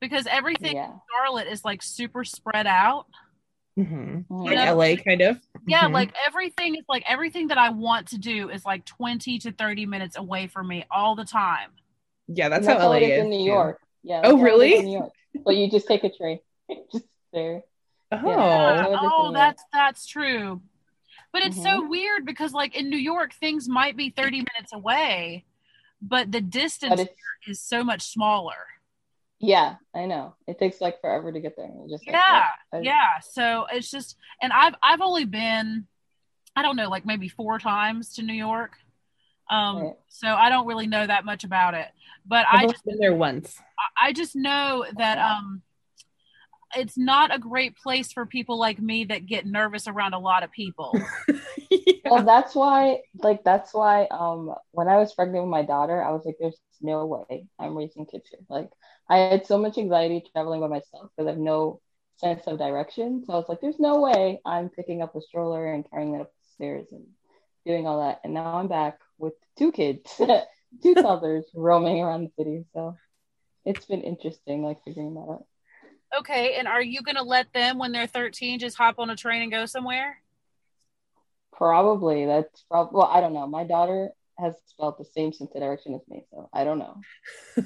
because 0.00 0.26
everything 0.26 0.76
Yeah. 0.76 0.92
in 0.92 1.00
Charlotte 1.14 1.48
is 1.48 1.64
like 1.64 1.82
super 1.82 2.24
spread 2.24 2.66
out. 2.66 3.06
Mhm. 3.78 4.26
Mhm. 4.28 4.44
Like 4.44 4.54
Yeah. 4.56 4.72
LA, 4.72 4.96
kind 4.96 5.20
of. 5.22 5.40
Yeah, 5.66 5.88
Mhm. 5.88 5.92
like 5.92 6.12
everything 6.26 6.74
is 6.76 6.84
like 6.88 7.02
everything 7.06 7.48
that 7.48 7.58
I 7.58 7.70
want 7.70 8.08
to 8.08 8.18
do 8.18 8.50
is 8.50 8.64
like 8.64 8.84
20 8.84 9.38
to 9.40 9.52
30 9.52 9.86
minutes 9.86 10.16
away 10.16 10.46
from 10.46 10.68
me 10.68 10.84
all 10.90 11.14
the 11.14 11.24
time. 11.24 11.72
yeah, 12.26 12.48
that's, 12.48 12.66
And 12.66 12.78
how 12.80 12.88
LA 12.88 12.96
it 12.98 13.02
is 13.02 13.24
in 13.24 13.30
New. 13.30 13.44
York. 13.44 13.80
Yeah. 14.02 14.22
Oh, 14.24 14.30
that's 14.30 14.30
how 14.32 14.36
it 14.36 14.38
is 14.38 14.44
really? 14.44 14.78
In 14.78 14.84
New 14.86 14.98
York. 14.98 15.12
But 15.44 15.56
you 15.56 15.70
just 15.70 15.86
take 15.86 16.04
a 16.04 16.10
train. 16.10 16.38
just 16.92 17.04
there. 17.32 17.62
Oh, 18.12 18.18
Yeah. 18.30 18.84
So 18.84 18.98
oh, 19.12 19.32
that's 19.32 19.62
that's 19.72 20.06
true. 20.06 20.62
But 21.32 21.42
it's 21.42 21.56
so 21.62 21.82
Mhm. 21.82 21.88
weird 21.90 22.24
because 22.24 22.52
like 22.52 22.76
in 22.76 22.88
New 22.88 22.96
York 22.98 23.34
things 23.34 23.68
might 23.68 23.96
be 23.96 24.10
30 24.10 24.38
minutes 24.38 24.72
away, 24.72 25.44
but 26.00 26.30
the 26.30 26.40
distance 26.40 27.00
But 27.02 27.14
is 27.46 27.60
so 27.60 27.82
much 27.82 28.02
smaller. 28.02 28.66
Yeah, 29.44 29.76
I 29.94 30.06
know. 30.06 30.34
It 30.46 30.58
takes 30.58 30.80
like 30.80 31.00
forever 31.00 31.30
to 31.30 31.40
get 31.40 31.56
there. 31.56 31.66
You're 31.66 31.88
just 31.88 32.06
like, 32.06 32.14
Yeah, 32.16 32.46
what? 32.70 32.78
I- 32.78 32.82
yeah. 32.82 33.20
So 33.32 33.66
it's 33.70 33.90
just, 33.90 34.16
and 34.40 34.52
I've 34.52 34.74
I've 34.82 35.00
only 35.00 35.24
been, 35.24 35.86
I 36.56 36.62
don't 36.62 36.76
know, 36.76 36.88
like 36.88 37.04
maybe 37.04 37.28
four 37.28 37.58
times 37.58 38.14
to 38.14 38.22
New 38.22 38.34
York. 38.34 38.72
Um, 39.50 39.76
Right. 39.82 39.94
so 40.08 40.28
I 40.28 40.48
don't 40.48 40.66
really 40.66 40.86
know 40.86 41.06
that 41.06 41.24
much 41.26 41.44
about 41.44 41.74
it, 41.74 41.88
but 42.24 42.46
I've 42.50 42.64
I 42.64 42.72
just 42.72 42.84
been 42.84 42.98
there 42.98 43.14
once. 43.14 43.58
I 44.00 44.12
just 44.14 44.34
know 44.34 44.86
that 44.96 45.18
um, 45.18 45.60
it's 46.74 46.96
not 46.96 47.34
a 47.34 47.38
great 47.38 47.76
place 47.76 48.10
for 48.10 48.24
people 48.24 48.58
like 48.58 48.78
me 48.80 49.04
that 49.04 49.26
get 49.26 49.44
nervous 49.44 49.86
around 49.86 50.14
a 50.14 50.18
lot 50.18 50.42
of 50.42 50.50
people. 50.50 50.98
Well, 52.06 52.22
that's 52.22 52.54
why, 52.54 53.00
like, 53.14 53.42
that's 53.44 53.72
why, 53.72 54.06
um, 54.10 54.54
when 54.72 54.88
I 54.88 54.98
was 54.98 55.14
pregnant 55.14 55.44
with 55.44 55.50
my 55.50 55.62
daughter, 55.62 56.04
I 56.04 56.10
was 56.12 56.22
like, 56.26 56.36
there's 56.38 56.60
no 56.82 57.06
way 57.06 57.46
I'm 57.58 57.74
raising 57.76 58.04
kids 58.04 58.28
here. 58.28 58.40
Like, 58.50 58.68
I 59.08 59.18
had 59.18 59.46
so 59.46 59.58
much 59.58 59.78
anxiety 59.78 60.24
traveling 60.32 60.60
by 60.60 60.68
myself 60.68 61.10
because 61.16 61.26
I 61.28 61.30
have 61.32 61.38
no 61.38 61.80
sense 62.16 62.46
of 62.46 62.58
direction. 62.58 63.24
So 63.26 63.32
I 63.32 63.36
was 63.36 63.48
like, 63.48 63.60
there's 63.60 63.78
no 63.80 64.00
way 64.00 64.40
I'm 64.44 64.68
picking 64.70 65.02
up 65.02 65.14
a 65.14 65.20
stroller 65.20 65.72
and 65.72 65.88
carrying 65.90 66.14
it 66.14 66.22
upstairs 66.22 66.86
and 66.92 67.06
doing 67.66 67.86
all 67.86 68.00
that. 68.00 68.20
And 68.24 68.34
now 68.34 68.56
I'm 68.56 68.68
back 68.68 69.00
with 69.18 69.34
two 69.58 69.72
kids, 69.72 70.20
two 70.82 70.94
toddlers 71.02 71.44
roaming 71.54 72.02
around 72.02 72.24
the 72.24 72.42
city. 72.42 72.64
So 72.74 72.96
it's 73.64 73.86
been 73.86 74.02
interesting, 74.02 74.62
like, 74.64 74.84
figuring 74.84 75.14
that 75.14 75.20
out. 75.30 75.46
okay, 76.18 76.54
and 76.56 76.68
are 76.68 76.82
you 76.82 77.02
gonna 77.02 77.22
let 77.22 77.52
them 77.52 77.78
when 77.78 77.92
they're 77.92 78.06
13 78.06 78.58
just 78.58 78.76
hop 78.76 78.98
on 78.98 79.10
a 79.10 79.16
train 79.16 79.42
and 79.42 79.50
go 79.52 79.66
somewhere? 79.66 80.18
Probably 81.52 82.26
that's 82.26 82.64
probably 82.68 82.98
well, 82.98 83.06
I 83.10 83.20
don't 83.20 83.32
know. 83.32 83.46
My 83.46 83.64
daughter 83.64 84.10
has 84.38 84.54
spelled 84.66 84.96
the 84.98 85.04
same 85.04 85.32
sense 85.32 85.54
of 85.54 85.60
direction 85.60 85.94
as 85.94 86.06
me, 86.08 86.24
so 86.30 86.48
I 86.52 86.64
don't 86.64 86.78
know. 86.78 86.96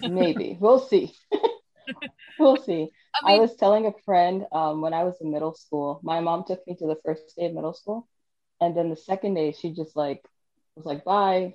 Maybe 0.02 0.56
we'll 0.60 0.80
see. 0.80 1.14
we'll 2.38 2.62
see. 2.62 2.90
I 3.24 3.34
I, 3.34 3.38
was 3.38 3.56
telling 3.56 3.86
a 3.86 3.92
friend 4.04 4.46
um, 4.52 4.80
when 4.80 4.94
I 4.94 5.04
was 5.04 5.16
in 5.20 5.32
middle 5.32 5.54
school. 5.54 6.00
My 6.02 6.20
mom 6.20 6.44
took 6.46 6.66
me 6.66 6.76
to 6.76 6.86
the 6.86 6.98
first 7.04 7.36
day 7.36 7.46
of 7.46 7.54
middle 7.54 7.74
school, 7.74 8.08
and 8.60 8.76
then 8.76 8.90
the 8.90 8.96
second 8.96 9.34
day 9.34 9.52
she 9.52 9.72
just 9.72 9.96
like 9.96 10.22
was 10.76 10.86
like, 10.86 11.04
"Bye, 11.04 11.54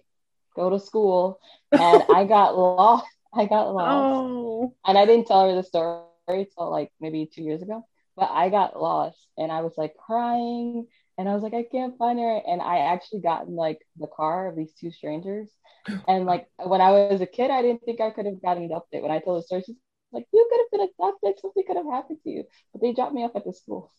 go 0.56 0.70
to 0.70 0.80
school," 0.80 1.40
and 1.72 2.04
I 2.10 2.26
got 2.36 2.58
lost. 2.58 3.08
I 3.34 3.46
got 3.46 3.74
lost, 3.74 4.12
Oh, 4.12 4.74
and 4.86 4.98
I 4.98 5.06
didn't 5.06 5.26
tell 5.26 5.50
her 5.50 5.56
the 5.56 5.64
story 5.64 6.06
till 6.28 6.70
like 6.70 6.92
maybe 7.00 7.26
two 7.26 7.44
years 7.44 7.62
ago. 7.62 7.86
But 8.16 8.30
I 8.32 8.50
got 8.50 8.80
lost, 8.80 9.28
and 9.38 9.52
I 9.52 9.62
was 9.62 9.74
like 9.78 9.96
crying, 9.98 10.88
and 11.18 11.30
I 11.30 11.34
was 11.34 11.44
like, 11.44 11.54
I 11.54 11.64
can't 11.72 11.98
find 11.98 12.20
her. 12.20 12.42
And 12.48 12.62
I 12.62 12.80
actually 12.94 13.22
got 13.22 13.48
in 13.48 13.56
like 13.56 13.80
the 13.98 14.08
car 14.08 14.48
of 14.50 14.56
these 14.56 14.74
two 14.74 14.92
strangers. 14.92 15.50
And 16.08 16.26
like 16.26 16.48
when 16.58 16.82
I 16.82 16.92
was 16.92 17.22
a 17.22 17.26
kid, 17.26 17.52
I 17.52 17.62
didn't 17.62 17.84
think 17.84 18.02
I 18.02 18.10
could 18.12 18.26
have 18.26 18.42
gotten 18.42 18.64
adopted. 18.66 19.02
When 19.04 19.12
I 19.12 19.20
told 19.20 19.40
the 19.40 19.48
story, 19.48 19.64
she's 19.66 19.76
like, 20.12 20.26
You 20.34 20.48
could 20.50 20.60
have 20.62 20.72
been 20.72 20.90
adopted, 21.00 21.40
something 21.42 21.64
could 21.68 21.78
have 21.78 21.86
happened 21.92 22.20
to 22.24 22.30
you. 22.30 22.44
But 22.74 22.82
they 22.82 22.94
dropped 22.94 23.14
me 23.14 23.24
off 23.24 23.36
at 23.36 23.46
the 23.46 23.54
school. 23.54 23.92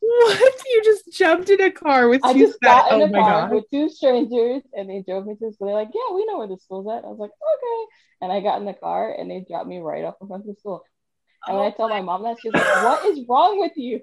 what? 0.00 0.62
You 0.66 0.82
just 0.84 1.12
jumped 1.12 1.50
in 1.50 1.60
a 1.60 1.70
car 1.70 2.08
with 2.08 2.22
I 2.22 2.32
two 2.32 2.34
just 2.34 2.60
got 2.62 2.92
in 2.92 3.00
Oh 3.00 3.06
a 3.08 3.10
my 3.10 3.22
car 3.22 3.46
god. 3.48 3.50
with 3.50 3.64
two 3.70 3.88
strangers 3.88 4.62
and 4.72 4.88
they 4.90 5.02
drove 5.02 5.26
me 5.26 5.34
to 5.36 5.46
the 5.46 5.52
school. 5.52 5.68
They're 5.68 5.76
like, 5.76 5.90
Yeah, 5.94 6.14
we 6.14 6.24
know 6.26 6.38
where 6.38 6.48
the 6.48 6.58
school's 6.58 6.86
at. 6.88 7.04
I 7.04 7.08
was 7.08 7.18
like, 7.18 7.30
Okay. 7.30 7.86
And 8.22 8.32
I 8.32 8.40
got 8.40 8.58
in 8.58 8.66
the 8.66 8.74
car 8.74 9.12
and 9.12 9.30
they 9.30 9.44
dropped 9.48 9.68
me 9.68 9.78
right 9.78 10.04
off 10.04 10.16
in 10.20 10.26
front 10.28 10.42
of 10.42 10.46
the 10.48 10.58
school. 10.58 10.82
And 11.48 11.56
when 11.56 11.66
I 11.66 11.70
Oh 11.70 11.76
tell 11.76 11.88
my 11.88 12.02
mom 12.02 12.24
that, 12.24 12.38
she's 12.40 12.54
like, 12.54 12.68
What 12.72 13.04
is 13.06 13.26
wrong 13.28 13.60
with 13.60 13.72
you? 13.76 14.02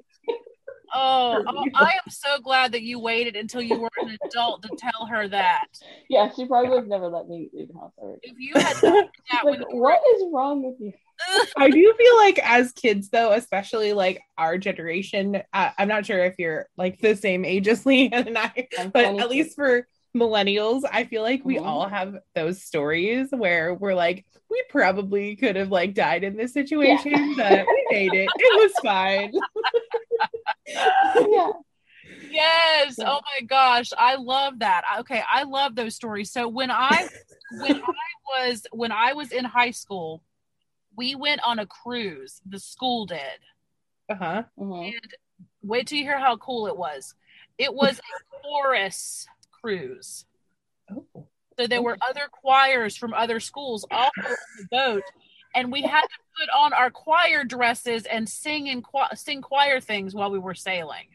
Oh, 0.94 1.44
oh, 1.48 1.66
I 1.76 1.92
am 1.92 2.12
so 2.12 2.40
glad 2.40 2.72
that 2.74 2.84
you 2.84 3.00
waited 3.00 3.36
until 3.36 3.62
you 3.62 3.80
were 3.80 3.90
an 4.02 4.18
adult 4.26 4.64
to 4.64 4.70
tell 4.78 5.08
her 5.08 5.28
that. 5.28 5.66
Yeah, 6.10 6.32
she 6.36 6.46
probably 6.46 6.70
would 6.70 6.80
have 6.80 6.88
never 6.88 7.08
let 7.08 7.28
me 7.28 7.50
leave 7.54 7.70
the 7.70 7.80
house 7.80 7.92
ever. 8.02 8.18
If 8.22 8.36
you 8.38 8.54
had 8.56 8.78
done 8.82 9.10
that 9.32 9.46
when 9.46 9.60
Like, 9.60 9.68
you 9.70 9.78
were 9.78 9.82
what 9.82 10.02
is 10.16 10.24
wrong 10.32 10.64
with 10.64 10.76
you? 10.80 10.94
I 11.58 11.70
do 11.70 11.94
feel 11.98 12.18
like 12.18 12.40
as 12.40 12.72
kids 12.74 13.10
though, 13.10 13.32
especially 13.34 13.94
like 13.94 14.22
our 14.38 14.58
generation, 14.58 15.42
uh, 15.54 15.70
I'm 15.78 15.88
not 15.88 16.06
sure 16.06 16.24
if 16.26 16.36
you're 16.40 16.68
like 16.78 17.00
the 17.00 17.16
same 17.16 17.46
age 17.46 17.68
as 17.68 17.84
Leanne 17.84 18.28
and 18.28 18.38
I, 18.38 18.68
I'm 18.80 18.90
but 18.90 19.04
22. 19.04 19.20
at 19.24 19.30
least 19.30 19.56
for 19.56 19.88
millennials, 20.16 20.84
I 20.92 21.06
feel 21.06 21.22
like 21.22 21.44
we 21.44 21.58
Mhm. 21.58 21.66
all 21.66 21.88
have 21.88 22.18
those 22.36 22.62
stories 22.62 23.30
where 23.32 23.74
we're 23.74 23.96
like, 23.96 24.26
we 24.50 24.64
probably 24.70 25.36
could 25.36 25.56
have 25.56 25.72
like 25.72 25.94
died 25.94 26.24
in 26.24 26.38
this 26.38 26.54
situation, 26.54 27.34
but 27.36 27.68
we 27.68 27.88
made 27.90 28.14
it. 28.14 28.30
It 28.38 28.56
was 28.56 28.72
fine. 28.80 29.34
yeah. 31.32 31.52
Yes. 32.30 33.00
Oh 33.00 33.22
my 33.26 33.46
gosh, 33.46 33.92
I 33.98 34.16
love 34.16 34.60
that. 34.60 34.84
Okay, 35.02 35.22
I 35.30 35.44
love 35.44 35.76
those 35.76 35.96
stories. 35.96 36.32
So 36.32 36.48
when 36.48 36.72
I 36.72 37.06
when 37.52 37.76
I 37.76 38.50
was 38.50 38.66
when 38.72 38.92
I 38.92 39.14
was 39.14 39.32
in 39.32 39.46
high 39.46 39.72
school, 39.72 40.24
we 40.96 41.16
went 41.16 41.42
on 41.46 41.60
a 41.60 41.66
cruise. 41.66 42.42
The 42.46 42.60
school 42.60 43.06
did. 43.06 43.40
Uh-huh. 44.10 44.44
Mhm. 44.60 44.94
And 44.94 45.14
wait 45.62 45.88
till 45.88 45.98
you 45.98 46.04
hear 46.04 46.20
how 46.20 46.38
cool 46.38 46.68
it 46.68 46.78
was. 46.78 47.16
It 47.58 47.74
was 47.74 48.00
a 48.00 48.42
chorus 48.42 49.28
cruise. 49.64 50.26
Oh. 50.92 51.06
So 51.60 51.68
there 51.68 51.82
were 51.84 51.98
other 52.08 52.28
choirs 52.32 52.98
from 52.98 53.14
other 53.14 53.40
schools 53.40 53.86
all 53.92 54.10
on 54.18 54.24
the 54.58 54.68
boat, 54.72 55.04
and 55.56 55.72
we 55.72 55.84
had 55.84 56.02
to 56.02 56.18
put 56.40 56.50
on 56.50 56.74
our 56.74 56.90
choir 56.90 57.44
dresses 57.44 58.06
and 58.06 58.28
sing 58.28 58.68
in 58.68 58.82
cho- 58.82 59.14
sing 59.16 59.42
choir 59.42 59.80
things 59.80 60.16
while 60.16 60.32
we 60.32 60.40
were 60.40 60.56
sailing. 60.56 61.06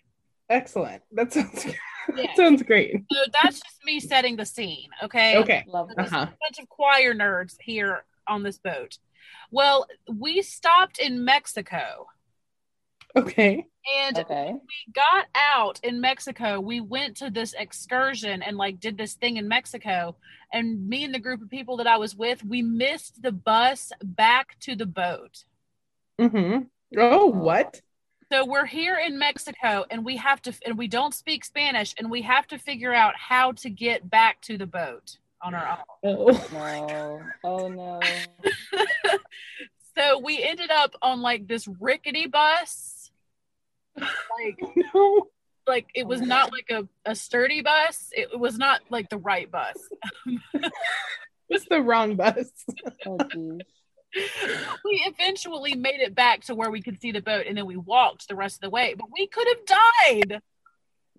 Excellent. 0.48 1.02
That 1.12 1.32
sounds 1.32 1.64
Yeah. 2.08 2.26
that 2.26 2.36
sounds 2.36 2.62
great. 2.62 3.02
So 3.12 3.18
that's 3.42 3.60
just 3.60 3.84
me 3.84 4.00
setting 4.00 4.36
the 4.36 4.46
scene. 4.46 4.88
Okay. 5.02 5.36
Okay. 5.38 5.64
Love 5.66 5.90
There's 5.94 6.10
that. 6.10 6.16
Uh-huh. 6.16 6.26
a 6.32 6.38
bunch 6.40 6.58
of 6.62 6.68
choir 6.68 7.12
nerds 7.14 7.56
here 7.60 8.04
on 8.26 8.42
this 8.44 8.58
boat. 8.58 8.96
Well, 9.50 9.86
we 10.10 10.40
stopped 10.40 10.98
in 10.98 11.24
Mexico, 11.24 12.06
Okay. 13.16 13.66
and 13.96 14.18
Okay. 14.18 14.52
we 14.52 14.92
got 14.92 15.26
out 15.34 15.80
in 15.82 16.00
Mexico. 16.00 16.60
We 16.60 16.80
went 16.80 17.16
to 17.18 17.30
this 17.30 17.54
excursion 17.58 18.42
and 18.42 18.56
like 18.56 18.80
did 18.80 18.98
this 18.98 19.14
thing 19.14 19.36
in 19.36 19.48
Mexico. 19.48 20.16
And 20.52 20.88
me 20.88 21.04
and 21.04 21.14
the 21.14 21.18
group 21.18 21.42
of 21.42 21.50
people 21.50 21.76
that 21.78 21.86
I 21.86 21.96
was 21.96 22.14
with, 22.14 22.44
we 22.44 22.62
missed 22.62 23.22
the 23.22 23.32
bus 23.32 23.92
back 24.02 24.56
to 24.60 24.74
the 24.76 24.86
boat. 24.86 25.44
Mm-hmm. 26.18 26.64
Oh, 26.98 27.26
what? 27.26 27.80
So 28.30 28.44
we're 28.44 28.66
here 28.66 28.98
in 28.98 29.18
Mexico 29.18 29.86
and 29.90 30.04
we 30.04 30.16
have 30.18 30.42
to 30.42 30.52
and 30.66 30.76
we 30.76 30.86
don't 30.86 31.14
speak 31.14 31.44
Spanish 31.44 31.94
and 31.98 32.10
we 32.10 32.22
have 32.22 32.46
to 32.48 32.58
figure 32.58 32.92
out 32.92 33.14
how 33.16 33.52
to 33.52 33.70
get 33.70 34.08
back 34.10 34.40
to 34.42 34.58
the 34.58 34.66
boat 34.66 35.16
on 35.40 35.54
our 35.54 35.78
own. 36.02 36.16
Oh. 36.18 36.46
No. 36.52 37.20
Oh 37.44 37.68
no. 37.68 38.00
so 39.96 40.18
we 40.18 40.42
ended 40.42 40.70
up 40.70 40.94
on 41.00 41.22
like 41.22 41.46
this 41.48 41.66
rickety 41.80 42.26
bus. 42.26 42.97
Like 44.00 44.76
No. 44.94 45.28
like 45.66 45.86
it 45.94 46.06
was 46.06 46.20
not 46.20 46.50
oh. 46.50 46.56
like 46.56 46.70
a, 46.70 47.10
a 47.10 47.14
sturdy 47.14 47.62
bus. 47.62 48.10
It 48.12 48.38
was 48.38 48.58
not 48.58 48.80
like 48.90 49.08
the 49.10 49.18
right 49.18 49.50
bus. 49.50 49.76
It's 51.50 51.64
the 51.64 51.80
wrong 51.80 52.16
bus. 52.16 52.52
Oh 53.06 53.18
we 54.84 55.04
eventually 55.06 55.74
made 55.74 56.00
it 56.00 56.14
back 56.14 56.42
to 56.44 56.54
where 56.54 56.70
we 56.70 56.80
could 56.80 56.98
see 56.98 57.12
the 57.12 57.20
boat 57.20 57.46
and 57.46 57.58
then 57.58 57.66
we 57.66 57.76
walked 57.76 58.26
the 58.26 58.34
rest 58.34 58.56
of 58.56 58.60
the 58.62 58.70
way. 58.70 58.94
But 58.96 59.08
we 59.12 59.26
could 59.26 59.46
have 59.46 59.66
died. 59.66 60.42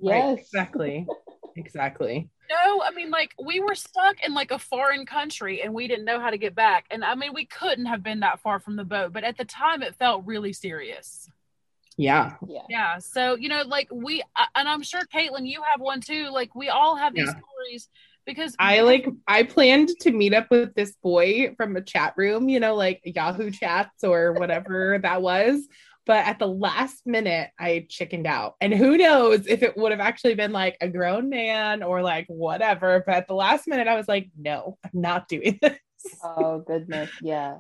Right, 0.02 0.18
Yes. 0.18 0.40
exactly. 0.40 1.08
Exactly. 1.56 2.30
No, 2.50 2.82
I 2.82 2.92
mean, 2.92 3.12
like 3.12 3.36
we 3.44 3.60
were 3.60 3.76
stuck 3.76 4.24
in 4.26 4.34
like 4.34 4.50
a 4.52 4.58
foreign 4.58 5.06
country 5.06 5.62
and 5.62 5.74
we 5.74 5.88
didn't 5.88 6.06
know 6.06 6.20
how 6.20 6.32
to 6.32 6.38
get 6.38 6.56
back. 6.56 6.86
And 6.90 7.04
I 7.04 7.14
mean, 7.14 7.34
we 7.34 7.46
couldn't 7.46 7.86
have 7.86 8.02
been 8.02 8.22
that 8.22 8.40
far 8.40 8.60
from 8.60 8.76
the 8.76 8.84
boat, 8.84 9.14
but 9.14 9.24
at 9.24 9.38
the 9.38 9.46
time 9.46 9.84
it 9.84 9.96
felt 9.96 10.26
really 10.26 10.54
serious. 10.54 11.30
Yeah. 12.00 12.36
Yeah. 12.48 12.62
Yeah. 12.70 12.98
So, 13.00 13.36
you 13.36 13.50
know, 13.50 13.64
like 13.68 13.90
we, 13.92 14.24
I- 14.36 14.48
and 14.56 14.68
I'm 14.70 14.82
sure 14.84 15.02
Caitlin, 15.14 15.46
you 15.48 15.62
have 15.70 15.82
one 15.82 16.00
too. 16.00 16.30
Like 16.32 16.56
we 16.56 16.70
all 16.70 16.96
have 16.96 17.14
these 17.14 17.28
Yeah. 17.28 17.34
stories 17.34 17.90
because 18.26 18.56
I 18.58 18.82
like 18.82 19.06
I 19.28 19.44
planned 19.44 19.90
to 20.02 20.12
meet 20.12 20.34
up 20.34 20.48
with 20.50 20.74
this 20.76 20.96
boy 21.04 21.54
from 21.58 21.76
a 21.76 21.82
chat 21.82 22.14
room, 22.16 22.48
you 22.48 22.62
know, 22.62 22.76
like 22.76 23.02
Yahoo 23.04 23.52
chats 23.52 24.04
or 24.04 24.32
whatever 24.34 24.98
that 25.04 25.22
was. 25.22 25.68
but 26.06 26.26
at 26.26 26.40
the 26.40 26.48
last 26.48 27.06
minute 27.06 27.50
I 27.60 27.86
chickened 27.90 28.26
out. 28.28 28.56
And 28.62 28.74
who 28.74 28.98
knows 28.98 29.46
if 29.46 29.62
it 29.62 29.76
would 29.78 29.92
have 29.92 30.00
actually 30.00 30.36
been 30.36 30.54
like 30.54 30.78
a 30.82 30.88
grown 30.88 31.28
man 31.30 31.84
or 31.84 32.02
like 32.02 32.26
whatever. 32.30 33.04
But 33.06 33.16
at 33.16 33.28
the 33.28 33.36
last 33.36 33.68
minute 33.68 33.88
I 33.90 33.96
was 33.96 34.08
like, 34.08 34.30
no, 34.40 34.78
I'm 34.86 35.02
not 35.02 35.28
doing 35.28 35.60
this. 35.62 35.78
Oh 36.24 36.60
goodness, 36.66 37.10
yeah. 37.22 37.58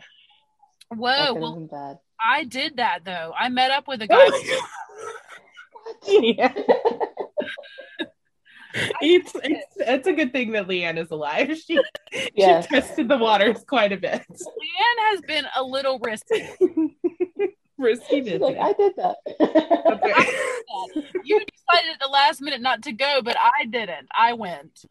Whoa, 0.90 1.34
well, 1.34 1.98
I 2.24 2.44
did 2.46 2.78
that 2.78 3.06
though. 3.06 3.34
I 3.38 3.50
met 3.50 3.72
up 3.72 3.88
with 3.88 4.02
a 4.02 4.08
guy. 4.08 4.26
yeah. 6.08 6.54
it's, 9.02 9.32
it's 9.36 9.76
it's 9.78 10.08
a 10.08 10.14
good 10.14 10.32
thing 10.32 10.52
that 10.54 10.68
Leanne 10.68 10.98
is 10.98 11.12
alive. 11.12 11.50
She 11.66 11.80
yes. 12.34 12.66
she 12.66 12.76
tested 12.76 13.08
the 13.08 13.18
waters 13.18 13.64
quite 13.68 13.92
a 13.92 13.98
bit. 13.98 14.24
Leanne 14.30 15.12
has 15.12 15.22
been 15.22 15.46
a 15.56 15.64
little 15.64 16.00
risky. 16.00 16.50
risky 17.78 18.22
business. 18.22 18.42
Like, 18.42 18.58
I 18.58 18.74
did 18.74 18.94
that. 18.98 19.16
Okay. 19.40 20.14
I 20.16 20.26
did 20.94 21.04
that. 21.04 21.24
You 21.24 21.40
decided 21.40 21.94
at 21.94 22.00
the 22.00 22.10
last 22.12 22.42
minute 22.42 22.62
not 22.62 22.82
to 22.84 22.92
go, 22.92 23.22
but 23.24 23.38
I 23.40 23.66
didn't. 23.66 24.08
I 24.16 24.34
went. 24.34 24.86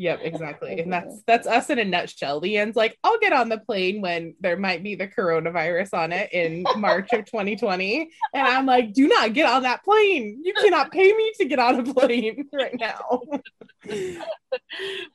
Yep, 0.00 0.20
exactly. 0.22 0.78
And 0.78 0.92
that's 0.92 1.22
that's 1.26 1.48
us 1.48 1.70
in 1.70 1.80
a 1.80 1.84
nutshell. 1.84 2.40
Leanne's 2.40 2.76
like, 2.76 2.96
I'll 3.02 3.18
get 3.18 3.32
on 3.32 3.48
the 3.48 3.58
plane 3.58 4.00
when 4.00 4.36
there 4.38 4.56
might 4.56 4.84
be 4.84 4.94
the 4.94 5.08
coronavirus 5.08 5.92
on 5.92 6.12
it 6.12 6.32
in 6.32 6.64
March 6.76 7.12
of 7.12 7.24
2020. 7.24 8.08
And 8.32 8.46
I'm 8.46 8.64
like, 8.64 8.92
do 8.92 9.08
not 9.08 9.32
get 9.34 9.50
on 9.50 9.64
that 9.64 9.82
plane. 9.82 10.40
You 10.44 10.54
cannot 10.54 10.92
pay 10.92 11.12
me 11.12 11.32
to 11.38 11.46
get 11.46 11.58
on 11.58 11.80
a 11.80 11.92
plane 11.92 12.48
right 12.52 12.78
now. 12.78 13.22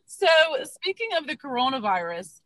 so 0.05 0.27
speaking 0.63 1.09
of 1.17 1.27
the 1.27 1.37
coronavirus, 1.37 2.41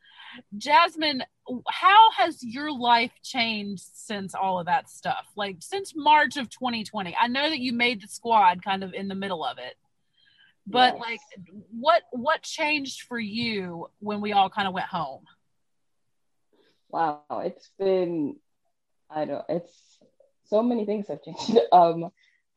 Jasmine, 0.55 1.23
how 1.67 2.11
has 2.11 2.43
your 2.43 2.71
life 2.71 3.13
changed 3.23 3.83
since 3.95 4.35
all 4.35 4.59
of 4.59 4.67
that 4.67 4.91
stuff? 4.91 5.25
Like 5.35 5.57
since 5.61 5.93
March 5.95 6.37
of 6.37 6.51
2020? 6.51 7.17
I 7.19 7.27
know 7.29 7.49
that 7.49 7.59
you 7.59 7.73
made 7.73 8.03
the 8.03 8.07
squad 8.07 8.63
kind 8.63 8.83
of 8.83 8.93
in 8.93 9.07
the 9.07 9.15
middle 9.15 9.43
of 9.43 9.57
it 9.57 9.75
but 10.67 10.95
yes. 10.95 11.01
like 11.01 11.19
what 11.71 12.03
what 12.11 12.41
changed 12.41 13.03
for 13.03 13.17
you 13.17 13.89
when 13.99 14.21
we 14.21 14.33
all 14.33 14.49
kind 14.49 14.67
of 14.67 14.73
went 14.73 14.87
home? 14.87 15.23
Wow 16.89 17.23
it's 17.29 17.69
been 17.79 18.35
i 19.09 19.25
don't 19.25 19.45
it's 19.49 19.99
so 20.45 20.61
many 20.61 20.85
things 20.85 21.07
have 21.07 21.23
changed. 21.23 21.59
Um 21.71 22.09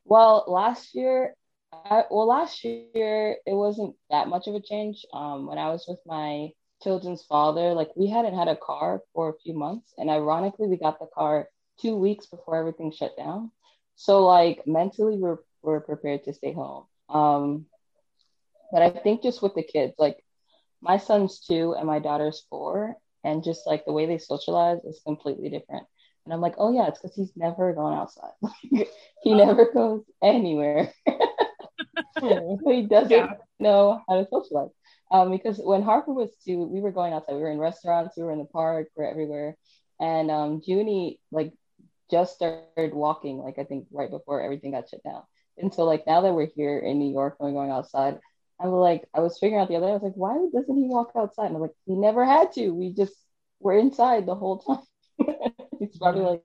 well 0.04 0.44
last 0.48 0.94
year 0.94 1.34
I, 1.72 2.04
well 2.10 2.26
last 2.26 2.64
year 2.64 3.36
it 3.46 3.54
wasn't 3.54 3.94
that 4.10 4.28
much 4.28 4.48
of 4.48 4.54
a 4.54 4.60
change. 4.60 5.04
Um 5.12 5.46
when 5.46 5.58
i 5.58 5.70
was 5.70 5.86
with 5.88 6.00
my 6.04 6.50
children's 6.82 7.22
father 7.22 7.74
like 7.74 7.90
we 7.94 8.08
hadn't 8.08 8.34
had 8.34 8.48
a 8.48 8.56
car 8.56 9.02
for 9.14 9.30
a 9.30 9.38
few 9.42 9.54
months. 9.54 9.92
And 9.98 10.10
ironically 10.10 10.66
we 10.66 10.76
got 10.76 10.98
the 10.98 11.08
car 11.14 11.48
two 11.80 11.94
weeks 11.96 12.26
before 12.26 12.56
everything 12.56 12.90
shut 12.90 13.16
down. 13.16 13.52
So 13.94 14.24
like 14.24 14.66
mentally 14.66 15.16
we're, 15.16 15.38
we're 15.62 15.80
prepared 15.80 16.24
to 16.24 16.32
stay 16.32 16.52
home. 16.52 16.86
Um 17.08 17.66
but 18.72 18.82
I 18.82 18.90
think 18.90 19.22
just 19.22 19.42
with 19.42 19.54
the 19.54 19.62
kids, 19.62 19.94
like 19.98 20.18
my 20.80 20.98
son's 20.98 21.40
two 21.40 21.74
and 21.76 21.86
my 21.86 21.98
daughter's 21.98 22.44
four, 22.48 22.96
and 23.24 23.44
just 23.44 23.66
like 23.66 23.84
the 23.84 23.92
way 23.92 24.06
they 24.06 24.18
socialize 24.18 24.84
is 24.84 25.00
completely 25.04 25.50
different. 25.50 25.86
And 26.24 26.34
I'm 26.34 26.40
like, 26.40 26.54
oh 26.58 26.72
yeah, 26.72 26.88
it's 26.88 26.98
because 26.98 27.14
he's 27.14 27.32
never 27.36 27.72
gone 27.72 27.98
outside. 27.98 28.32
he 29.22 29.34
never 29.34 29.70
goes 29.72 30.04
anywhere. 30.22 30.92
he 32.66 32.86
doesn't 32.86 33.10
yeah. 33.10 33.34
know 33.58 34.00
how 34.08 34.16
to 34.16 34.26
socialize. 34.30 34.70
Um, 35.10 35.30
because 35.30 35.58
when 35.58 35.82
Harper 35.82 36.12
was 36.12 36.30
two, 36.44 36.62
we 36.64 36.80
were 36.80 36.92
going 36.92 37.12
outside. 37.12 37.34
We 37.34 37.40
were 37.40 37.50
in 37.50 37.58
restaurants, 37.58 38.16
we 38.16 38.22
were 38.22 38.32
in 38.32 38.38
the 38.38 38.44
park, 38.44 38.88
we 38.96 39.04
are 39.04 39.10
everywhere. 39.10 39.56
And 39.98 40.30
um, 40.30 40.62
Junie 40.64 41.18
like 41.32 41.52
just 42.10 42.34
started 42.34 42.94
walking, 42.94 43.38
like 43.38 43.58
I 43.58 43.64
think 43.64 43.86
right 43.90 44.10
before 44.10 44.42
everything 44.42 44.72
got 44.72 44.88
shut 44.88 45.02
down. 45.02 45.22
And 45.58 45.74
so 45.74 45.84
like 45.84 46.06
now 46.06 46.20
that 46.22 46.32
we're 46.32 46.46
here 46.54 46.78
in 46.78 46.98
New 46.98 47.12
York 47.12 47.36
and 47.38 47.48
we're 47.48 47.60
going 47.60 47.70
outside, 47.70 48.18
I 48.60 48.68
was 48.68 48.80
like, 48.80 49.08
I 49.14 49.20
was 49.20 49.38
figuring 49.38 49.62
out 49.62 49.68
the 49.68 49.76
other 49.76 49.86
day, 49.86 49.90
I 49.92 49.94
was 49.94 50.02
like, 50.02 50.16
why 50.16 50.34
doesn't 50.52 50.76
he 50.76 50.88
walk 50.88 51.12
outside? 51.16 51.46
And 51.46 51.56
I'm 51.56 51.62
like, 51.62 51.74
he 51.86 51.94
never 51.96 52.24
had 52.26 52.52
to. 52.54 52.70
We 52.70 52.92
just 52.92 53.14
were 53.60 53.78
inside 53.78 54.26
the 54.26 54.34
whole 54.36 54.58
time. 54.60 55.32
He's 55.80 55.96
probably 55.98 56.22
like, 56.22 56.44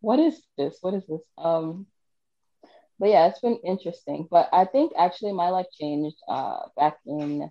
what 0.00 0.18
is 0.18 0.42
this? 0.58 0.78
What 0.80 0.94
is 0.94 1.06
this? 1.06 1.20
Um, 1.38 1.86
but 2.98 3.08
yeah, 3.10 3.26
it's 3.28 3.40
been 3.40 3.58
interesting. 3.64 4.28
But 4.30 4.48
I 4.52 4.64
think 4.64 4.92
actually 4.98 5.32
my 5.32 5.50
life 5.50 5.66
changed 5.78 6.16
uh, 6.28 6.60
back 6.76 6.98
in 7.06 7.50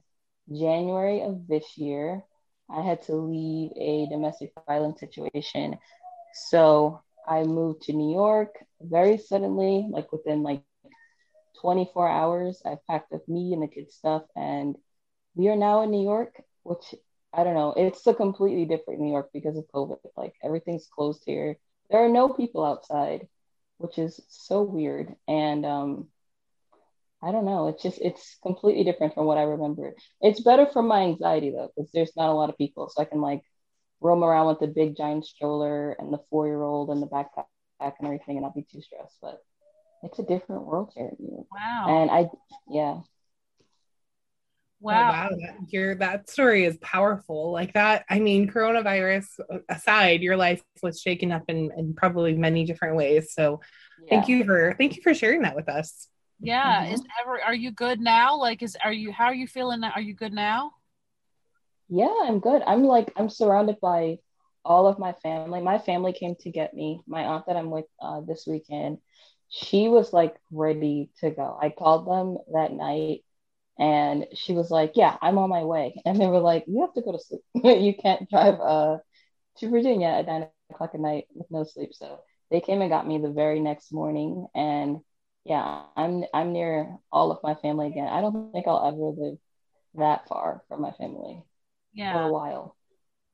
January 0.51 1.22
of 1.22 1.48
this 1.48 1.77
year. 1.77 2.24
I 2.69 2.81
had 2.81 3.01
to 3.03 3.16
leave 3.16 3.72
a 3.79 4.07
domestic 4.09 4.51
violence 4.55 5.00
situation. 5.00 5.77
So 6.33 7.01
I 7.27 7.44
moved 7.44 7.83
to 7.83 7.94
New 7.94 8.13
York 8.13 8.55
very 8.81 9.18
suddenly, 9.18 9.87
like 9.92 10.11
within 10.11 10.44
like 10.44 10.63
24 11.64 12.10
hours. 12.10 12.62
I 12.66 12.78
packed 12.90 13.14
up 13.14 13.28
me 13.28 13.54
and 13.54 13.64
the 13.64 13.68
kids' 13.68 13.96
stuff, 13.96 14.24
and 14.36 14.76
we 15.36 15.48
are 15.50 15.56
now 15.56 15.82
in 15.84 15.92
New 15.92 16.04
York, 16.04 16.36
which 16.64 16.94
I 17.34 17.44
don't 17.44 17.56
know. 17.56 17.74
It's 17.76 18.06
a 18.08 18.14
completely 18.14 18.66
different 18.66 19.00
New 19.00 19.12
York 19.12 19.30
because 19.34 19.58
of 19.58 19.66
COVID. 19.74 19.98
Like 20.18 20.36
everything's 20.44 20.88
closed 20.88 21.24
here. 21.26 21.58
There 21.90 22.06
are 22.06 22.10
no 22.10 22.30
people 22.30 22.66
outside, 22.66 23.28
which 23.78 23.98
is 23.98 24.22
so 24.30 24.64
weird. 24.64 25.16
And 25.28 25.66
um, 25.66 26.08
I 27.24 27.32
don't 27.32 27.46
know. 27.46 27.70
It's 27.70 27.82
just 27.82 28.00
it's 28.02 28.38
completely 28.44 28.84
different 28.84 29.14
from 29.16 29.26
what 29.26 29.38
I 29.38 29.44
remember. 29.44 29.96
It's 30.22 30.42
better 30.42 30.68
for 30.68 30.84
my 30.84 31.04
anxiety 31.04 31.52
though, 31.52 31.72
because 31.76 31.92
there's 31.94 32.16
not 32.18 32.30
a 32.30 32.34
lot 32.34 32.50
of 32.50 32.58
people, 32.58 32.90
so 32.90 33.02
I 33.02 33.06
can 33.06 33.22
like 33.22 33.44
roam 34.02 34.24
around 34.24 34.48
with 34.48 34.60
the 34.60 34.68
big 34.68 34.98
giant 34.98 35.26
stroller 35.26 35.94
and 35.94 36.14
the 36.14 36.20
four 36.30 36.48
year 36.48 36.62
old 36.62 36.90
and 36.90 37.02
the 37.02 37.08
backpack 37.08 37.46
and 37.80 38.06
everything, 38.06 38.36
and 38.38 38.42
not 38.44 38.56
be 38.56 38.68
too 38.70 38.82
stressed. 38.82 39.18
But 39.22 39.42
it's 40.03 40.20
a 40.20 40.24
different 40.24 40.66
world 40.66 40.92
here. 40.96 41.11
Wow. 41.20 41.85
And 41.87 42.11
I, 42.11 42.29
yeah. 42.70 43.00
Wow. 44.79 45.09
Oh, 45.09 45.13
wow. 45.13 45.29
That, 45.29 45.72
your, 45.72 45.96
that 45.96 46.29
story 46.29 46.66
is 46.66 46.77
powerful. 46.77 47.51
Like 47.51 47.74
that, 47.74 48.03
I 48.09 48.20
mean, 48.20 48.50
coronavirus 48.50 49.25
aside, 49.70 50.22
your 50.22 50.35
life 50.35 50.61
was 50.81 51.00
shaken 51.00 51.31
up 51.31 51.44
in, 51.48 51.72
in 51.77 51.94
probably 51.94 52.35
many 52.35 52.66
different 52.66 52.98
ways. 52.98 53.33
So 53.33 53.61
yeah. 54.01 54.09
thank 54.09 54.27
you 54.27 54.44
for, 54.44 54.75
thank 54.77 54.98
you 54.98 55.01
for 55.01 55.13
sharing 55.13 55.44
that 55.44 55.55
with 55.55 55.70
us. 55.70 56.07
Yeah. 56.39 56.83
Mm-hmm. 56.83 56.94
Is 56.96 57.03
ever, 57.22 57.42
are 57.42 57.55
you 57.55 57.72
good 57.72 58.01
now? 58.01 58.37
Like, 58.37 58.61
is, 58.61 58.75
are 58.83 58.92
you, 58.92 59.13
how 59.13 59.25
are 59.25 59.33
you 59.33 59.48
feeling? 59.48 59.79
Now? 59.79 59.92
Are 59.96 60.01
you 60.01 60.13
good 60.13 60.33
now? 60.33 60.74
Yeah, 61.87 62.13
I'm 62.24 62.39
good. 62.39 62.61
I'm 62.66 62.83
like, 62.83 63.13
I'm 63.16 63.29
surrounded 63.29 63.79
by 63.79 64.18
all 64.66 64.87
of 64.87 65.00
my 65.00 65.13
family. 65.13 65.61
My 65.61 65.77
family 65.77 66.11
came 66.11 66.35
to 66.42 66.50
get 66.50 66.74
me. 66.74 67.01
My 67.07 67.24
aunt 67.24 67.46
that 67.48 67.55
I'm 67.55 67.70
with 67.70 67.85
uh, 68.01 68.22
this 68.22 68.46
weekend, 68.48 68.98
she 69.55 69.87
was 69.87 70.11
like 70.11 70.35
ready 70.51 71.11
to 71.20 71.29
go. 71.29 71.57
I 71.61 71.70
called 71.70 72.07
them 72.07 72.39
that 72.53 72.74
night 72.74 73.24
and 73.77 74.25
she 74.33 74.53
was 74.53 74.72
like, 74.72 74.94
Yeah, 74.96 75.16
I'm 75.22 75.37
on 75.37 75.50
my 75.50 75.63
way. 75.63 76.01
And 76.05 76.20
they 76.20 76.25
were 76.25 76.39
like, 76.39 76.63
You 76.68 76.81
have 76.81 76.94
to 76.94 77.01
go 77.01 77.11
to 77.11 77.20
sleep. 77.20 77.42
you 77.53 77.94
can't 77.94 78.27
drive 78.31 78.59
uh, 78.59 78.98
to 79.57 79.70
Virginia 79.70 80.07
at 80.07 80.25
nine 80.25 80.48
o'clock 80.72 80.92
at 80.96 81.00
night 81.00 81.25
with 81.35 81.46
no 81.51 81.63
sleep. 81.66 81.94
So 81.94 82.22
they 82.50 82.61
came 82.61 82.81
and 82.81 82.89
got 82.89 83.07
me 83.07 83.20
the 83.20 83.29
very 83.29 83.59
next 83.59 83.94
morning. 83.94 84.48
And 84.55 85.01
yeah, 85.46 85.83
I'm 85.96 86.24
I'm 86.33 86.51
near 86.51 86.98
all 87.11 87.31
of 87.31 87.37
my 87.44 87.53
family 87.53 87.87
again. 87.87 88.07
I 88.07 88.22
don't 88.22 88.51
think 88.53 88.68
I'll 88.68 88.87
ever 88.87 88.98
live 88.98 89.37
that 89.96 90.27
far 90.27 90.63
from 90.68 90.81
my 90.81 90.92
family 90.94 91.44
yeah. 91.94 92.13
for 92.13 92.24
a 92.24 92.31
while. 92.33 92.75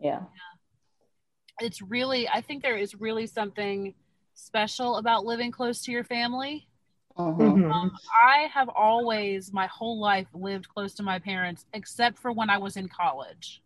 Yeah. 0.02 0.20
yeah. 0.20 1.66
It's 1.66 1.82
really 1.82 2.28
I 2.28 2.42
think 2.42 2.62
there 2.62 2.78
is 2.78 2.94
really 2.94 3.26
something 3.26 3.94
special 4.40 4.98
about 4.98 5.26
living 5.26 5.52
close 5.52 5.82
to 5.84 5.92
your 5.92 6.04
family. 6.04 6.68
Uh-huh. 7.18 7.32
Mm-hmm. 7.32 7.72
Um, 7.72 7.92
I 8.26 8.48
have 8.54 8.70
always, 8.70 9.52
my 9.52 9.68
whole 9.68 10.00
life, 10.00 10.28
lived 10.34 10.70
close 10.70 10.94
to 10.96 11.04
my 11.04 11.20
parents, 11.20 11.66
except 11.74 12.18
for 12.18 12.32
when 12.32 12.50
I 12.50 12.58
was 12.58 12.78
in 12.78 12.88
college. 12.88 13.62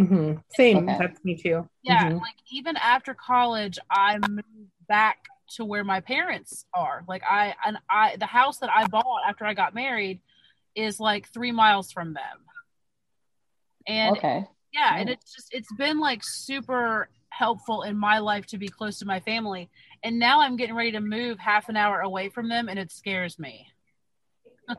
Mm-hmm. 0.00 0.38
Same, 0.54 0.88
okay. 0.88 0.98
that's 0.98 1.24
me 1.24 1.36
too. 1.36 1.68
Yeah, 1.82 2.06
mm-hmm. 2.06 2.18
like 2.18 2.34
even 2.52 2.76
after 2.76 3.14
college, 3.14 3.78
I 3.90 4.18
moved 4.18 4.70
back 4.88 5.18
to 5.56 5.64
where 5.64 5.84
my 5.84 6.00
parents 6.00 6.64
are. 6.74 7.04
Like 7.08 7.22
I 7.28 7.54
and 7.64 7.78
I, 7.90 8.16
the 8.16 8.26
house 8.26 8.58
that 8.58 8.70
I 8.74 8.86
bought 8.86 9.22
after 9.28 9.44
I 9.44 9.54
got 9.54 9.74
married 9.74 10.20
is 10.74 10.98
like 10.98 11.28
three 11.28 11.52
miles 11.52 11.92
from 11.92 12.14
them. 12.14 12.38
And 13.86 14.16
okay. 14.16 14.44
yeah, 14.72 14.96
and 14.96 15.08
it's 15.08 15.34
just 15.34 15.54
it's 15.54 15.72
been 15.74 16.00
like 16.00 16.22
super 16.24 17.08
helpful 17.28 17.82
in 17.82 17.96
my 17.96 18.18
life 18.18 18.46
to 18.46 18.58
be 18.58 18.68
close 18.68 18.98
to 19.00 19.06
my 19.06 19.20
family. 19.20 19.68
And 20.04 20.18
now 20.18 20.42
I'm 20.42 20.56
getting 20.56 20.76
ready 20.76 20.92
to 20.92 21.00
move 21.00 21.38
half 21.38 21.70
an 21.70 21.76
hour 21.76 22.00
away 22.00 22.28
from 22.28 22.48
them 22.48 22.68
and 22.68 22.78
it 22.78 22.92
scares 22.92 23.38
me. 23.38 23.66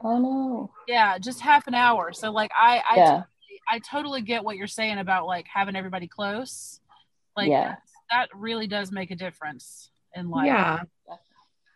Oh 0.03 0.19
no. 0.19 0.71
yeah, 0.87 1.17
just 1.17 1.41
half 1.41 1.67
an 1.67 1.73
hour. 1.73 2.13
So 2.13 2.31
like 2.31 2.51
I 2.55 2.81
I, 2.87 2.95
yeah. 2.95 3.05
totally, 3.05 3.25
I 3.67 3.79
totally 3.79 4.21
get 4.21 4.43
what 4.43 4.55
you're 4.55 4.67
saying 4.67 4.99
about 4.99 5.25
like 5.25 5.45
having 5.51 5.75
everybody 5.75 6.07
close. 6.07 6.79
Like 7.35 7.49
yeah. 7.49 7.75
that 8.11 8.29
really 8.33 8.67
does 8.67 8.91
make 8.91 9.11
a 9.11 9.15
difference 9.15 9.89
in 10.15 10.29
life. 10.29 10.45
Yeah. 10.45 10.79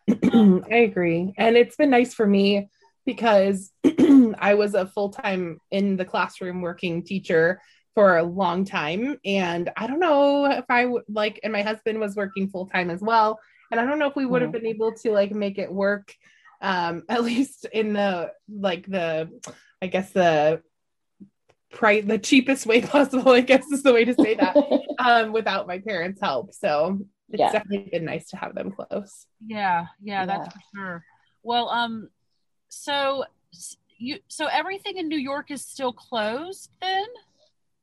I 0.72 0.78
agree. 0.78 1.34
And 1.38 1.58
it's 1.58 1.76
been 1.76 1.90
nice 1.90 2.14
for 2.14 2.26
me 2.26 2.70
because 3.06 3.72
I 4.40 4.54
was 4.56 4.76
a 4.76 4.88
full-time 4.88 5.60
in 5.72 5.98
the 5.98 6.06
classroom 6.06 6.62
working 6.62 7.04
teacher 7.04 7.62
for 7.96 8.18
a 8.18 8.24
long 8.24 8.64
time 8.66 9.18
and 9.26 9.70
i 9.76 9.88
don't 9.88 10.00
know 10.00 10.46
if 10.46 10.66
i 10.70 10.86
would 10.86 11.04
like 11.10 11.40
and 11.44 11.52
my 11.52 11.62
husband 11.62 12.00
was 12.00 12.16
working 12.16 12.48
full 12.50 12.68
time 12.68 12.90
as 12.90 13.02
well 13.02 13.40
and 13.72 13.80
I 13.80 13.86
don't 13.86 14.00
know 14.00 14.08
if 14.08 14.16
we 14.16 14.26
would 14.26 14.42
have 14.42 14.50
Mhm. 14.50 14.54
been 14.54 14.66
able 14.66 14.94
to 14.94 15.12
like 15.12 15.32
make 15.32 15.60
it 15.60 15.72
work, 15.72 16.16
um, 16.60 17.04
at 17.10 17.24
least 17.24 17.66
in 17.66 17.94
the 17.94 18.32
like 18.52 18.88
the, 18.88 19.30
I 19.80 19.86
guess 19.86 20.12
the 20.12 20.64
price, 21.72 22.04
the 22.04 22.18
cheapest 22.18 22.66
way 22.66 22.82
possible. 22.96 23.30
I 23.32 23.42
guess 23.42 23.72
is 23.72 23.84
the 23.84 23.94
way 23.94 24.06
to 24.06 24.16
say 24.16 24.34
that. 24.36 24.56
um, 24.98 25.34
without 25.34 25.68
my 25.68 25.78
parents' 25.78 26.20
help, 26.20 26.52
so 26.52 26.98
it's 27.30 27.40
Yeah. 27.40 27.52
definitely 27.52 27.90
been 27.92 28.06
nice 28.06 28.28
to 28.32 28.38
have 28.38 28.56
them 28.56 28.72
close. 28.72 29.28
Yeah, 29.46 29.86
yeah, 30.02 30.26
that's 30.26 30.52
for 30.52 30.62
sure. 30.76 31.06
Well, 31.44 31.70
um, 31.70 32.10
so 32.70 33.24
you 34.00 34.18
so 34.30 34.48
everything 34.48 34.98
in 34.98 35.08
New 35.08 35.20
York 35.20 35.52
is 35.52 35.64
still 35.64 35.94
closed 35.94 36.72
then? 36.82 37.06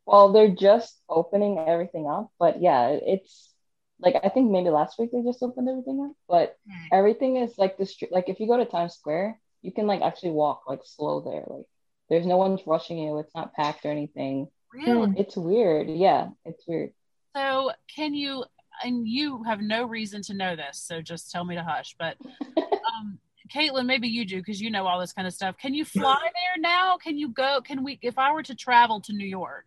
Well, 0.07 0.33
they're 0.33 0.55
just 0.55 0.97
opening 1.09 1.59
everything 1.59 2.07
up, 2.09 2.31
but 2.38 2.62
yeah, 2.62 2.88
it's 2.90 3.53
like 3.99 4.14
I 4.23 4.29
think 4.29 4.51
maybe 4.51 4.71
last 4.71 4.99
week 4.99 5.11
they 5.12 5.23
just 5.23 5.42
opened 5.42 5.69
everything 5.69 6.01
up, 6.09 6.16
but 6.29 6.57
everything 6.92 7.37
is 7.37 7.59
like 7.59 7.77
the 7.77 7.87
street. 7.87 8.12
Like 8.12 8.29
if 8.29 8.38
you 8.38 8.47
go 8.47 8.57
to 8.57 8.64
Times 8.64 8.95
Square, 8.95 9.38
you 9.62 9.73
can 9.73 9.87
like 9.87 10.03
actually 10.03 10.31
walk 10.31 10.62
like 10.69 10.81
slow 10.85 11.21
there. 11.21 11.45
Like 11.47 11.66
there's 12.09 12.27
no 12.27 12.37
one's 12.37 12.66
rushing 12.66 12.99
you. 12.99 13.19
It's 13.19 13.35
not 13.35 13.55
packed 13.55 13.85
or 13.85 13.90
anything. 13.90 14.49
Really? 14.73 15.12
It's 15.16 15.37
weird. 15.37 15.88
Yeah, 15.88 16.29
it's 16.45 16.64
weird. 16.69 16.92
So 17.35 17.73
can 17.95 18.14
you 18.14 18.45
and 18.85 19.09
you 19.09 19.42
have 19.42 19.61
no 19.61 19.87
reason 19.87 20.23
to 20.23 20.35
know 20.35 20.55
this, 20.55 20.79
so 20.79 21.01
just 21.01 21.33
tell 21.33 21.45
me 21.45 21.57
to 21.57 21.64
hush. 21.64 21.97
But 21.99 22.16
um 22.57 23.19
Caitlin, 23.53 23.87
maybe 23.87 24.09
you 24.09 24.25
do 24.25 24.37
because 24.37 24.61
you 24.61 24.71
know 24.71 24.87
all 24.87 25.01
this 25.01 25.12
kind 25.12 25.27
of 25.27 25.35
stuff. 25.35 25.57
Can 25.59 25.75
you 25.75 25.85
fly 25.85 26.19
there 26.23 26.61
now? 26.61 26.97
Can 26.97 27.19
you 27.19 27.31
go? 27.31 27.61
Can 27.64 27.83
we 27.83 27.99
if 28.03 28.19
I 28.19 28.33
were 28.33 28.42
to 28.45 28.55
travel 28.55 29.01
to 29.01 29.12
New 29.12 29.27
York 29.27 29.66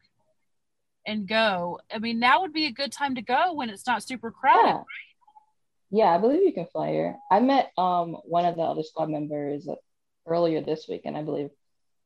and 1.10 1.28
go, 1.28 1.80
I 1.94 2.00
mean 2.00 2.20
now 2.20 2.42
would 2.42 2.54
be 2.54 2.68
a 2.68 2.72
good 2.72 2.92
time 2.92 3.16
to 3.16 3.22
go 3.22 3.54
when 3.54 3.70
it's 3.70 3.88
not 3.88 4.04
super 4.04 4.32
crowded. 4.32 4.68
Yeah. 4.68 4.84
Yeah, 5.92 6.14
I 6.16 6.20
believe 6.20 6.44
you 6.44 6.54
can 6.54 6.68
fly 6.68 6.92
here. 6.92 7.18
I 7.32 7.40
met 7.40 7.72
um 7.78 8.14
one 8.26 8.46
of 8.46 8.56
the 8.56 8.62
other 8.62 8.84
squad 8.84 9.10
members 9.10 9.68
earlier 10.28 10.62
this 10.62 10.88
week, 10.88 11.02
and 11.06 11.18
I 11.18 11.24
believe 11.24 11.50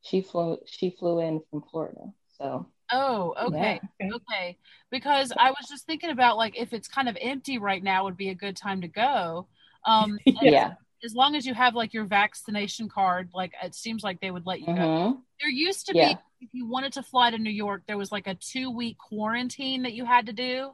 she 0.02 0.22
flew 0.22 0.58
she 0.66 0.96
flew 0.98 1.20
in 1.20 1.42
from 1.50 1.64
Florida. 1.70 2.06
So 2.38 2.68
Oh, 2.92 3.34
okay. 3.48 3.82
Yeah. 4.00 4.10
Okay. 4.16 4.58
Because 4.92 5.34
I 5.38 5.50
was 5.50 5.68
just 5.70 5.86
thinking 5.86 6.12
about 6.12 6.38
like 6.38 6.58
if 6.58 6.74
it's 6.74 6.88
kind 6.88 7.10
of 7.10 7.18
empty 7.20 7.58
right 7.58 7.84
now 7.84 8.04
would 8.06 8.18
be 8.18 8.30
a 8.30 8.36
good 8.36 8.56
time 8.56 8.82
to 8.82 8.88
go. 8.88 9.48
Um 9.86 10.18
yeah. 10.42 10.74
as 11.04 11.14
long 11.14 11.36
as 11.36 11.46
you 11.46 11.54
have 11.54 11.76
like 11.76 11.94
your 11.94 12.06
vaccination 12.06 12.88
card, 12.88 13.32
like 13.34 13.52
it 13.62 13.76
seems 13.76 14.02
like 14.04 14.22
they 14.22 14.32
would 14.32 14.46
let 14.46 14.62
you 14.62 14.68
go. 14.68 14.72
Mhm. 14.74 15.22
There 15.42 15.50
used 15.50 15.88
to 15.88 15.94
Yeah. 15.98 16.14
be 16.14 16.18
if 16.44 16.50
you 16.54 16.68
wanted 16.68 16.94
to 16.94 17.04
fly 17.04 17.32
to 17.32 17.38
New 17.38 17.50
York, 17.50 17.84
there 17.88 17.98
was 17.98 18.12
like 18.12 18.28
a 18.28 18.36
two 18.36 18.70
week 18.70 18.98
quarantine 18.98 19.84
that 19.84 19.94
you 19.94 20.06
had 20.06 20.26
to 20.28 20.34
do. 20.34 20.72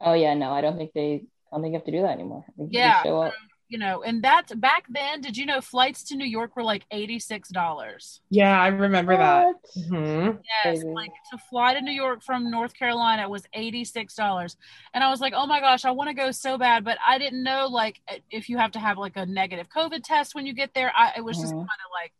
Oh 0.00 0.14
yeah, 0.14 0.34
no, 0.34 0.50
I 0.52 0.60
don't 0.60 0.76
think 0.76 0.92
they 0.92 1.24
I 1.52 1.56
don't 1.56 1.62
think 1.62 1.72
you 1.72 1.78
have 1.78 1.86
to 1.86 1.92
do 1.92 2.02
that 2.02 2.10
anymore. 2.12 2.44
I 2.48 2.52
think 2.56 2.72
you 2.72 2.78
Yeah. 2.80 2.92
just 2.94 3.04
show 3.04 3.22
up. 3.22 3.32
You 3.68 3.78
know, 3.78 4.02
and 4.02 4.22
that's 4.22 4.52
back 4.54 4.84
then, 4.90 5.22
did 5.22 5.34
you 5.34 5.46
know 5.46 5.62
flights 5.62 6.02
to 6.04 6.16
New 6.16 6.26
York 6.26 6.56
were 6.56 6.62
like 6.62 6.84
eighty 6.90 7.18
six 7.18 7.48
dollars? 7.48 8.20
Yeah, 8.28 8.60
I 8.60 8.66
remember 8.66 9.16
that. 9.16 9.46
What? 9.46 9.56
Mhm. 9.78 10.38
Yes, 10.64 10.80
Crazy. 10.82 10.88
like 10.88 11.12
to 11.30 11.38
fly 11.48 11.72
to 11.72 11.80
New 11.80 11.92
York 11.92 12.22
from 12.22 12.50
North 12.50 12.74
Carolina 12.74 13.26
was 13.30 13.46
$86. 13.54 14.56
And 14.92 15.02
I 15.02 15.08
was 15.08 15.20
like, 15.22 15.32
oh 15.34 15.46
my 15.46 15.60
gosh, 15.60 15.86
I 15.86 15.90
want 15.92 16.08
to 16.08 16.14
go 16.14 16.30
so 16.32 16.58
bad. 16.58 16.84
But 16.84 16.98
I 17.06 17.16
didn't 17.16 17.42
know, 17.42 17.66
like, 17.66 18.00
if 18.30 18.50
you 18.50 18.58
have 18.58 18.72
to 18.72 18.78
have 18.78 18.98
like 18.98 19.16
a 19.16 19.24
negative 19.24 19.68
COVID 19.70 20.02
test 20.04 20.34
when 20.34 20.44
you 20.44 20.52
get 20.52 20.74
there. 20.74 20.92
I, 20.94 21.12
it 21.16 21.24
was 21.24 21.38
just 21.38 21.54
Mhm. 21.54 21.58
kind 21.58 21.80
of 21.86 21.90
like, 22.02 22.12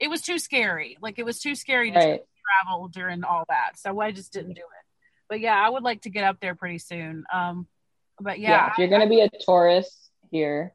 it 0.00 0.08
was 0.08 0.22
too 0.22 0.38
scary. 0.38 0.96
Like, 1.00 1.18
it 1.18 1.24
was 1.24 1.38
too 1.40 1.54
scary 1.54 1.90
to 1.90 1.96
Right. 1.98 2.22
travel 2.64 2.88
during 2.88 3.22
all 3.22 3.44
that. 3.48 3.78
So 3.78 4.00
I 4.00 4.10
just 4.12 4.32
didn't 4.32 4.54
do 4.54 4.62
it. 4.62 4.86
But 5.28 5.40
yeah, 5.40 5.54
I 5.54 5.68
would 5.68 5.84
like 5.84 6.02
to 6.02 6.10
get 6.10 6.24
up 6.24 6.40
there 6.40 6.54
pretty 6.54 6.78
soon. 6.78 7.24
Um, 7.32 7.68
but 8.20 8.40
Yeah, 8.40 8.50
yeah, 8.50 8.70
if 8.72 8.78
you're 8.78 8.88
gonna 8.88 9.08
be 9.08 9.20
a 9.20 9.28
tourist 9.40 10.10
here, 10.30 10.74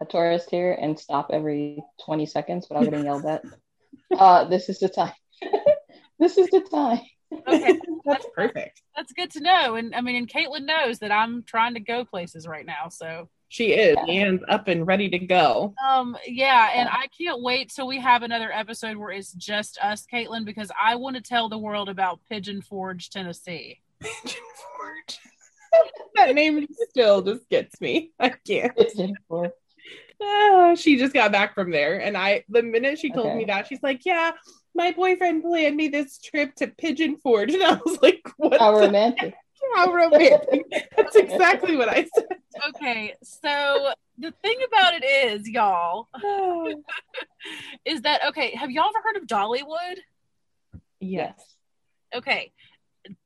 a 0.00 0.04
tourist 0.06 0.50
here, 0.50 0.72
and 0.72 0.98
stop 0.98 1.30
every 1.32 1.82
20 2.04 2.26
seconds 2.26 2.66
without 2.68 2.84
getting 2.84 3.04
yelled 3.04 3.26
at, 3.26 3.44
uh, 4.18 4.44
this 4.44 4.68
is 4.68 4.80
the 4.80 4.88
time. 4.88 5.12
this 6.18 6.38
is 6.38 6.48
the 6.50 6.60
time. 6.60 7.00
okay, 7.46 7.78
That's 8.04 8.26
perfect. 8.34 8.82
that's 8.96 9.12
good 9.12 9.30
to 9.32 9.40
know. 9.40 9.76
And 9.76 9.94
I 9.94 10.00
mean, 10.00 10.16
and 10.16 10.28
Caitlin 10.28 10.64
knows 10.64 10.98
that 11.00 11.12
I'm 11.12 11.44
trying 11.44 11.74
to 11.74 11.80
go 11.80 12.04
places 12.04 12.48
right 12.48 12.66
now. 12.66 12.88
So 12.88 13.28
She 13.50 13.72
is. 13.72 13.96
Yeah. 13.96 14.04
Leanne's 14.04 14.42
up 14.48 14.68
and 14.68 14.86
ready 14.86 15.08
to 15.08 15.18
go. 15.18 15.74
Um, 15.86 16.16
yeah, 16.26 16.70
and 16.74 16.88
I 16.88 17.06
can't 17.18 17.42
wait 17.42 17.70
till 17.74 17.86
we 17.86 17.98
have 18.00 18.22
another 18.22 18.52
episode 18.52 18.96
where 18.98 19.10
it's 19.10 19.32
just 19.32 19.78
us, 19.82 20.06
Caitlin, 20.12 20.44
because 20.44 20.70
I 20.80 20.96
want 20.96 21.16
to 21.16 21.22
tell 21.22 21.48
the 21.48 21.56
world 21.58 21.88
about 21.88 22.20
Pigeon 22.28 22.60
Forge, 22.60 23.08
Tennessee. 23.08 23.80
Pigeon 24.00 24.42
Forge. 24.76 25.18
that 26.16 26.34
name 26.34 26.66
still 26.90 27.22
just 27.22 27.48
gets 27.48 27.80
me. 27.80 28.10
I 28.20 28.30
can't. 28.30 28.72
Oh, 30.20 30.74
she 30.76 30.96
just 30.98 31.14
got 31.14 31.32
back 31.32 31.54
from 31.54 31.70
there. 31.70 32.00
And 32.00 32.16
I, 32.16 32.44
the 32.48 32.62
minute 32.62 32.98
she 32.98 33.10
told 33.10 33.26
Okay. 33.28 33.38
me 33.38 33.44
that, 33.46 33.66
she's 33.66 33.82
like, 33.82 34.04
Yeah, 34.04 34.32
my 34.74 34.92
boyfriend 34.92 35.42
planned 35.42 35.76
me 35.76 35.88
this 35.88 36.18
trip 36.18 36.54
to 36.56 36.66
Pigeon 36.68 37.16
Forge. 37.22 37.52
And 37.54 37.62
I 37.62 37.74
was 37.84 37.98
like, 38.02 38.28
What? 38.36 38.58
How 38.60 38.74
the- 38.74 38.86
romantic. 38.86 39.34
How 39.76 39.92
romantic. 39.92 40.64
That's 40.96 41.16
exactly 41.16 41.76
what 41.76 41.88
I 41.88 42.06
said. 42.14 42.26
Okay, 42.70 43.14
so 43.22 43.92
the 44.18 44.32
thing 44.42 44.56
about 44.66 44.94
it 44.94 45.04
is, 45.04 45.48
y'all, 45.48 46.08
is 47.84 48.02
that 48.02 48.20
okay, 48.28 48.54
have 48.54 48.70
y'all 48.70 48.84
ever 48.88 48.98
heard 49.04 49.16
of 49.22 49.26
Dollywood? 49.28 49.98
yes. 51.00 51.34
Okay. 52.14 52.52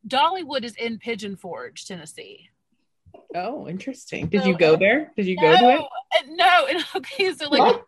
Dollywood 0.07 0.65
is 0.65 0.75
in 0.77 0.99
Pigeon 0.99 1.37
Forge, 1.37 1.87
Tennessee. 1.87 2.49
Oh, 3.35 3.69
interesting. 3.69 4.27
Did 4.29 4.43
So- 4.43 4.49
you 4.49 4.57
go 4.59 4.77
there? 4.77 5.13
Did 5.17 5.27
you 5.27 5.37
go 5.37 5.51
to 5.57 5.57
it? 5.57 5.61
No, 5.61 5.89
and- 6.19 6.41
uh, 6.41 6.45
no, 6.45 6.67
and 6.71 6.85
okay, 6.97 7.33
so 7.33 7.49
like 7.49 7.81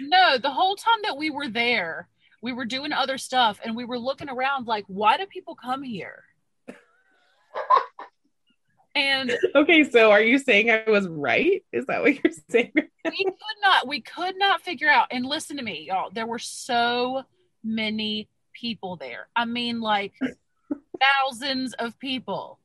No, 0.00 0.38
the 0.38 0.50
whole 0.50 0.76
time 0.76 0.98
that 1.04 1.16
we 1.16 1.30
were 1.30 1.48
there, 1.48 2.08
we 2.42 2.52
were 2.52 2.64
doing 2.64 2.92
other 2.92 3.18
stuff 3.18 3.60
and 3.64 3.76
we 3.76 3.84
were 3.84 3.98
looking 3.98 4.28
around 4.28 4.66
like, 4.66 4.84
why 4.88 5.16
do 5.16 5.26
people 5.26 5.54
come 5.54 5.82
here? 5.82 6.24
And 8.94 9.32
Okay, 9.54 9.84
so 9.84 10.10
are 10.10 10.20
you 10.20 10.38
saying 10.38 10.70
I 10.70 10.84
was 10.88 11.06
right? 11.06 11.62
Is 11.72 11.86
that 11.86 12.02
what 12.02 12.14
you're 12.14 12.32
saying? 12.50 12.72
we 12.74 13.24
could 13.24 13.60
not, 13.62 13.86
we 13.86 14.00
could 14.00 14.36
not 14.36 14.62
figure 14.62 14.88
out. 14.88 15.08
And 15.10 15.24
listen 15.24 15.56
to 15.58 15.62
me, 15.62 15.86
y'all, 15.88 16.10
there 16.10 16.26
were 16.26 16.40
so 16.40 17.22
many 17.62 18.28
people 18.52 18.96
there. 18.96 19.28
I 19.36 19.44
mean, 19.44 19.80
like 19.80 20.14
thousands 21.00 21.74
of 21.74 21.98
people. 21.98 22.58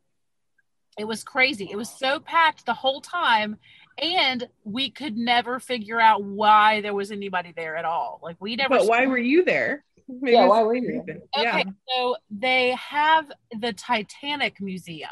It 0.98 1.06
was 1.06 1.24
crazy. 1.24 1.70
It 1.72 1.76
was 1.76 1.90
so 1.90 2.20
packed 2.20 2.66
the 2.66 2.74
whole 2.74 3.02
time. 3.02 3.58
And 4.00 4.48
we 4.64 4.90
could 4.90 5.18
never 5.18 5.60
figure 5.60 6.00
out 6.00 6.24
why 6.24 6.82
there 6.82 6.94
was 6.94 7.12
anybody 7.12 7.54
there 7.56 7.76
at 7.76 7.86
all. 7.86 8.20
Like 8.24 8.38
we 8.40 8.56
never 8.56 8.78
But 8.78 8.88
why 8.88 9.06
were 9.06 9.18
you 9.20 9.44
there? 9.46 9.84
Maybe 10.08 10.34
Yeah, 10.34 10.44
it's 10.44 10.50
why 10.50 10.60
the 10.62 10.66
were 10.66 10.76
you? 10.76 10.88
reason. 11.02 11.22
Okay, 11.38 11.44
Yeah. 11.44 11.64
so 11.90 12.16
they 12.30 12.72
have 12.72 13.32
the 13.60 13.74
Titanic 13.74 14.60
Museum, 14.62 15.10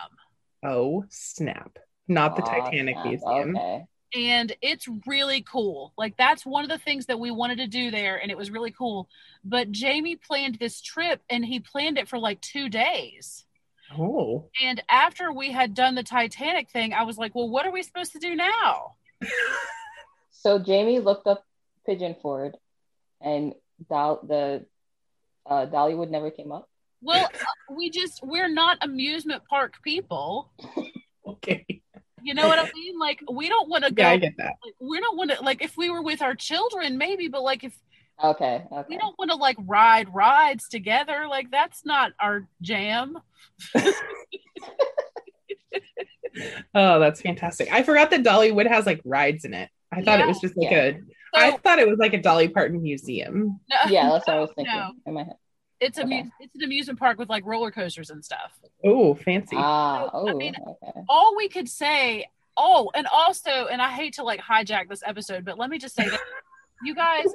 Oh, 0.63 1.05
snap. 1.09 1.77
Not 2.07 2.35
the 2.35 2.43
Aw, 2.43 2.45
Titanic 2.65 2.95
snap. 2.95 3.05
Museum. 3.05 3.55
Okay. 3.57 3.85
and 4.13 4.53
it's 4.61 4.87
really 5.07 5.41
cool. 5.41 5.93
Like, 5.97 6.17
that's 6.17 6.45
one 6.45 6.63
of 6.65 6.69
the 6.69 6.77
things 6.77 7.05
that 7.05 7.17
we 7.19 7.31
wanted 7.31 7.59
to 7.59 7.67
do 7.67 7.91
there, 7.91 8.17
and 8.17 8.29
it 8.29 8.37
was 8.37 8.51
really 8.51 8.71
cool. 8.71 9.07
But 9.45 9.71
Jamie 9.71 10.17
planned 10.17 10.55
this 10.55 10.81
trip, 10.81 11.21
and 11.29 11.45
he 11.45 11.61
planned 11.61 11.97
it 11.97 12.09
for 12.09 12.19
like 12.19 12.41
two 12.41 12.67
days. 12.67 13.45
Oh. 13.97 14.49
And 14.61 14.83
after 14.89 15.31
we 15.31 15.51
had 15.51 15.73
done 15.73 15.95
the 15.95 16.03
Titanic 16.03 16.69
thing, 16.69 16.91
I 16.93 17.03
was 17.03 17.17
like, 17.17 17.33
well, 17.35 17.49
what 17.49 17.65
are 17.65 17.71
we 17.71 17.83
supposed 17.83 18.11
to 18.13 18.19
do 18.19 18.35
now? 18.35 18.95
So 20.31 20.57
Jamie 20.57 20.99
looked 20.99 21.27
up 21.27 21.45
Pigeon 21.85 22.15
Forge, 22.21 22.55
and 23.21 23.53
Dol- 23.89 24.21
the 24.27 24.65
uh, 25.51 25.65
Dollywood 25.67 26.09
never 26.09 26.31
came 26.31 26.51
up. 26.51 26.67
Well, 27.01 27.25
uh, 27.25 27.75
we 27.75 27.89
just, 27.89 28.21
we're 28.23 28.47
not 28.47 28.77
amusement 28.81 29.43
park 29.49 29.75
people. 29.83 30.51
Okay. 31.27 31.65
You 32.23 32.33
know 32.33 32.47
what 32.47 32.59
I 32.59 32.69
mean? 32.73 32.99
Like, 32.99 33.19
we 33.31 33.47
don't 33.47 33.69
want 33.69 33.83
to 33.83 33.91
go. 33.91 34.03
Yeah, 34.03 34.09
I 34.09 34.17
get 34.17 34.33
that. 34.37 34.53
like, 34.65 34.73
we 34.79 34.99
don't 34.99 35.17
want 35.17 35.31
to, 35.31 35.41
like, 35.41 35.63
if 35.63 35.77
we 35.77 35.89
were 35.89 36.01
with 36.01 36.21
our 36.21 36.35
children, 36.35 36.97
maybe, 36.97 37.27
but 37.27 37.41
like, 37.43 37.63
if 37.63 37.73
Okay. 38.23 38.63
Okay. 38.71 38.85
we 38.89 38.97
don't 38.97 39.17
want 39.17 39.31
to 39.31 39.37
like 39.37 39.57
ride 39.65 40.13
rides 40.13 40.67
together. 40.67 41.25
Like 41.27 41.49
that's 41.49 41.83
not 41.85 42.11
our 42.19 42.47
jam. 42.61 43.17
Oh, 46.73 46.99
that's 46.99 47.21
fantastic. 47.21 47.71
I 47.73 47.83
forgot 47.83 48.09
that 48.11 48.23
Dollywood 48.23 48.65
has 48.67 48.85
like 48.85 49.01
rides 49.03 49.43
in 49.43 49.53
it. 49.53 49.69
I 49.91 50.01
thought 50.01 50.21
it 50.21 50.27
was 50.27 50.39
just 50.39 50.55
like 50.55 50.71
Yeah. 50.71 50.83
a 50.83 50.99
I 51.33 51.51
thought 51.57 51.79
it 51.79 51.87
was 51.87 51.97
like 51.99 52.13
a 52.13 52.21
Dolly 52.21 52.47
Parton 52.47 52.81
museum. 52.81 53.59
no, 53.69 53.77
Yeah, 53.89 54.09
that's 54.09 54.27
what 54.27 54.37
I 54.37 54.39
was 54.39 54.51
thinking 54.55 54.75
No. 54.75 54.91
in 55.05 55.13
my 55.13 55.23
head. 55.23 55.35
it's 55.79 55.97
a 55.97 56.03
Okay. 56.03 56.25
it's 56.39 56.55
an 56.55 56.63
amusement 56.63 56.99
park 56.99 57.17
with 57.17 57.29
like 57.29 57.45
roller 57.45 57.71
coasters 57.71 58.09
and 58.09 58.23
stuff. 58.23 58.59
Oh, 58.83 59.15
fancy. 59.15 59.55
Ah, 59.57 60.05
I 60.05 60.09
oh, 60.13 60.35
mean- 60.37 60.55
okay. 60.55 60.99
All 61.09 61.35
we 61.37 61.47
could 61.49 61.69
say, 61.69 62.25
oh, 62.57 62.91
and 62.93 63.07
also, 63.11 63.67
and 63.67 63.81
I 63.81 63.89
hate 63.91 64.13
to 64.15 64.23
like 64.23 64.39
hijack 64.41 64.89
this 64.89 65.03
episode, 65.05 65.45
but 65.45 65.57
let 65.57 65.69
me 65.69 65.77
just 65.79 65.95
say 65.95 66.07
that 66.07 66.19
you 66.83 66.93
guys 66.95 67.25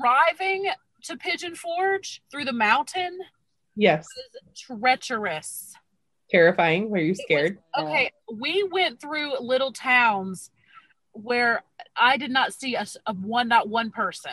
driving 0.00 0.66
to 1.04 1.16
Pigeon 1.16 1.54
Forge 1.54 2.22
through 2.30 2.44
the 2.44 2.52
mountain 2.52 3.18
yes. 3.76 4.04
is 4.04 4.60
treacherous. 4.60 5.72
Terrifying. 6.30 6.90
Were 6.90 6.98
you 6.98 7.14
scared? 7.14 7.58
Okay, 7.78 8.10
we 8.32 8.64
went 8.72 9.00
through 9.00 9.38
little 9.40 9.72
towns 9.72 10.50
where 11.22 11.62
I 11.96 12.16
did 12.16 12.30
not 12.30 12.52
see 12.52 12.74
a 12.74 12.86
one 13.14 13.48
not 13.48 13.68
one 13.68 13.90
person. 13.90 14.32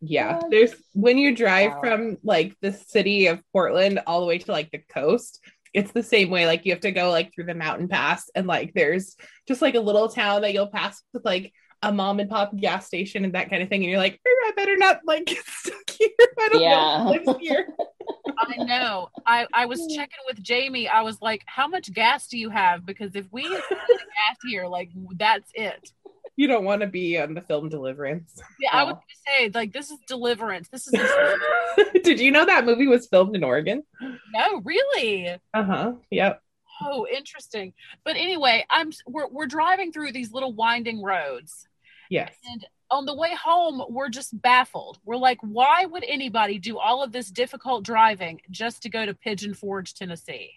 Yeah, 0.00 0.36
What? 0.36 0.50
there's 0.50 0.74
when 0.92 1.18
you 1.18 1.34
drive 1.34 1.72
Wow. 1.72 1.80
from 1.80 2.18
like 2.22 2.54
the 2.60 2.72
city 2.72 3.26
of 3.28 3.40
Portland 3.52 4.00
all 4.06 4.20
the 4.20 4.26
way 4.26 4.38
to 4.38 4.52
like 4.52 4.70
the 4.70 4.82
coast, 4.92 5.40
it's 5.72 5.92
the 5.92 6.02
same 6.02 6.30
way. 6.30 6.46
Like 6.46 6.64
you 6.66 6.72
have 6.72 6.80
to 6.82 6.92
go 6.92 7.10
like 7.10 7.34
through 7.34 7.44
the 7.46 7.54
mountain 7.54 7.88
pass, 7.88 8.30
and 8.34 8.46
like 8.46 8.72
there's 8.74 9.16
just 9.48 9.62
like 9.62 9.74
a 9.74 9.80
little 9.80 10.08
town 10.08 10.42
that 10.42 10.52
you'll 10.52 10.66
pass 10.68 11.02
with 11.12 11.24
like 11.24 11.52
a 11.82 11.92
mom 11.92 12.20
and 12.20 12.30
pop 12.30 12.56
gas 12.56 12.86
station 12.86 13.24
and 13.24 13.34
that 13.34 13.50
kind 13.50 13.62
of 13.62 13.68
thing, 13.68 13.82
and 13.82 13.90
you're 13.90 13.98
like, 14.00 14.14
"Er, 14.14 14.30
I 14.46 14.52
better 14.56 14.76
not 14.76 15.00
like 15.06 15.26
get 15.26 15.44
stuck 15.46 15.88
here. 15.90 16.08
I 16.40 16.48
don't 16.48 16.60
Yeah. 16.60 16.98
know 16.98 17.04
who 17.04 17.10
lives 17.26 17.40
here. 17.40 17.68
I 18.38 18.56
know. 18.64 19.08
I 19.26 19.46
I 19.52 19.66
was 19.66 19.86
checking 19.86 20.18
with 20.26 20.42
Jamie. 20.42 20.88
I 20.88 21.02
was 21.02 21.20
like, 21.22 21.42
"How 21.46 21.68
much 21.68 21.92
gas 21.92 22.28
do 22.28 22.38
you 22.38 22.50
have?" 22.50 22.84
Because 22.84 23.14
if 23.14 23.26
we 23.32 23.48
get 23.48 23.62
gas 23.70 24.36
here, 24.44 24.66
like 24.66 24.90
that's 25.16 25.50
it. 25.54 25.90
You 26.36 26.46
don't 26.48 26.64
want 26.64 26.82
to 26.82 26.86
be 26.86 27.18
on 27.18 27.32
the 27.32 27.40
film 27.40 27.70
Deliverance. 27.70 28.42
Yeah, 28.60 28.70
I 28.72 28.78
Yeah. 28.78 28.82
was 28.84 28.94
gonna 28.94 29.38
say 29.38 29.50
like 29.58 29.72
this 29.72 29.90
is 29.90 29.98
Deliverance. 30.06 30.68
This 30.68 30.86
is 30.86 30.94
Did 32.04 32.20
you 32.20 32.30
know 32.30 32.44
that 32.44 32.66
movie 32.66 32.86
was 32.86 33.06
filmed 33.06 33.34
in 33.36 33.42
Oregon? 33.44 33.82
no, 34.00 34.60
really. 34.64 35.38
Uh 35.54 35.64
huh. 35.64 35.92
Yep. 36.10 36.42
Oh, 36.82 37.06
interesting. 37.06 37.72
But 38.04 38.16
anyway, 38.16 38.64
I'm 38.70 38.90
we're 39.06 39.28
we're 39.28 39.46
driving 39.46 39.92
through 39.92 40.12
these 40.12 40.32
little 40.32 40.52
winding 40.52 41.02
roads. 41.02 41.66
Yes. 42.10 42.32
And 42.52 42.66
on 42.90 43.04
the 43.04 43.14
way 43.16 43.34
home, 43.34 43.82
we're 43.88 44.08
just 44.08 44.40
baffled. 44.40 44.98
We're 45.04 45.16
like, 45.16 45.38
why 45.40 45.86
would 45.86 46.04
anybody 46.06 46.58
do 46.58 46.78
all 46.78 47.02
of 47.02 47.10
this 47.12 47.30
difficult 47.30 47.84
driving 47.84 48.40
just 48.50 48.82
to 48.82 48.88
go 48.88 49.04
to 49.04 49.12
Pigeon 49.14 49.54
Forge, 49.54 49.94
Tennessee? 49.94 50.52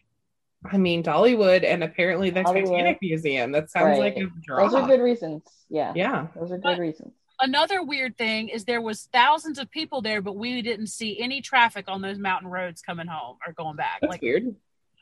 I 0.69 0.77
mean, 0.77 1.01
Dollywood 1.03 1.63
and 1.63 1.83
apparently 1.83 2.29
the 2.29 2.41
Dollywood. 2.41 2.65
Titanic 2.65 2.99
Museum. 3.01 3.51
That 3.53 3.71
sounds 3.71 3.97
Right. 3.97 4.15
like 4.15 4.17
a 4.17 4.27
draw. 4.43 4.67
Those 4.67 4.75
are 4.75 4.87
good 4.87 4.99
reasons. 5.01 5.41
Yeah. 5.69 5.93
Yeah. 5.95 6.27
Those 6.35 6.51
are 6.51 6.57
But- 6.59 6.75
good 6.75 6.81
reasons. 6.81 7.13
Another 7.41 7.81
weird 7.81 8.17
thing 8.17 8.49
is 8.49 8.65
there 8.65 8.81
was 8.81 9.05
thousands 9.13 9.57
of 9.59 9.71
people 9.71 10.01
there, 10.01 10.21
but 10.21 10.35
we 10.35 10.61
didn't 10.61 10.87
see 10.87 11.17
any 11.21 11.39
traffic 11.39 11.85
on 11.87 12.01
those 12.01 12.17
mountain 12.19 12.49
roads 12.49 12.81
coming 12.81 13.07
home 13.07 13.37
or 13.47 13.53
going 13.53 13.77
back. 13.77 13.99
That's 14.01 14.11
like, 14.11 14.21
weird. 14.21 14.53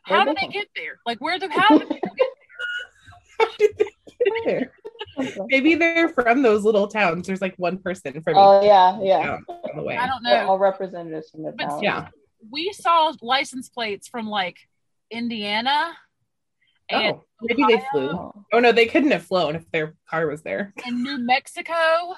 How 0.07 0.25
did 0.25 0.37
they 0.37 0.47
they 0.47 0.53
get 0.53 0.67
there? 0.75 0.99
Like, 1.05 1.19
where 1.19 1.37
the 1.39 1.49
how 1.51 1.77
did 1.77 1.89
people 1.89 2.11
get 2.17 2.27
How 3.39 3.47
did 3.57 3.77
they 3.77 3.85
get 3.85 4.45
there? 4.45 4.71
Maybe 5.49 5.75
they're 5.75 6.09
from 6.09 6.41
those 6.41 6.63
little 6.63 6.87
towns. 6.87 7.27
There's 7.27 7.41
like 7.41 7.55
one 7.57 7.77
person 7.77 8.21
from 8.21 8.35
Oh 8.37 8.61
yeah, 8.63 8.99
yeah. 9.01 9.37
on 9.49 9.75
the 9.77 9.83
way. 9.83 9.95
I 9.97 10.07
don't 10.07 10.23
They're 10.23 10.43
know. 10.43 10.51
all 10.51 10.59
representatives 10.59 11.29
from 11.29 11.43
the 11.43 11.51
But 11.51 11.67
town. 11.69 11.83
Yeah. 11.83 12.07
We 12.49 12.71
saw 12.73 13.13
license 13.21 13.69
plates 13.69 14.07
from 14.07 14.27
like 14.27 14.57
Indiana 15.11 15.91
and 16.89 17.15
Oh, 17.15 17.23
maybe 17.41 17.63
they 17.67 17.83
flew. 17.91 18.09
Oh, 18.09 18.43
Oh 18.53 18.59
no, 18.59 18.71
they 18.71 18.85
couldn't 18.85 19.11
have 19.11 19.23
flown 19.23 19.55
if 19.55 19.69
their 19.71 19.95
car 20.09 20.27
was 20.27 20.41
there. 20.41 20.73
In 20.85 21.03
New 21.03 21.17
Mexico. 21.25 22.15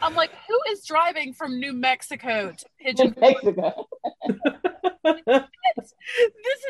True. 0.00 0.08
I'm 0.08 0.14
like, 0.16 0.30
who 0.48 0.58
is 0.72 0.84
driving 0.84 1.32
from 1.32 1.58
New 1.58 1.72
Mexico 1.72 2.52
to 2.52 2.66
Pigeon 2.80 3.14
Mexico. 3.20 3.86
this 5.04 5.44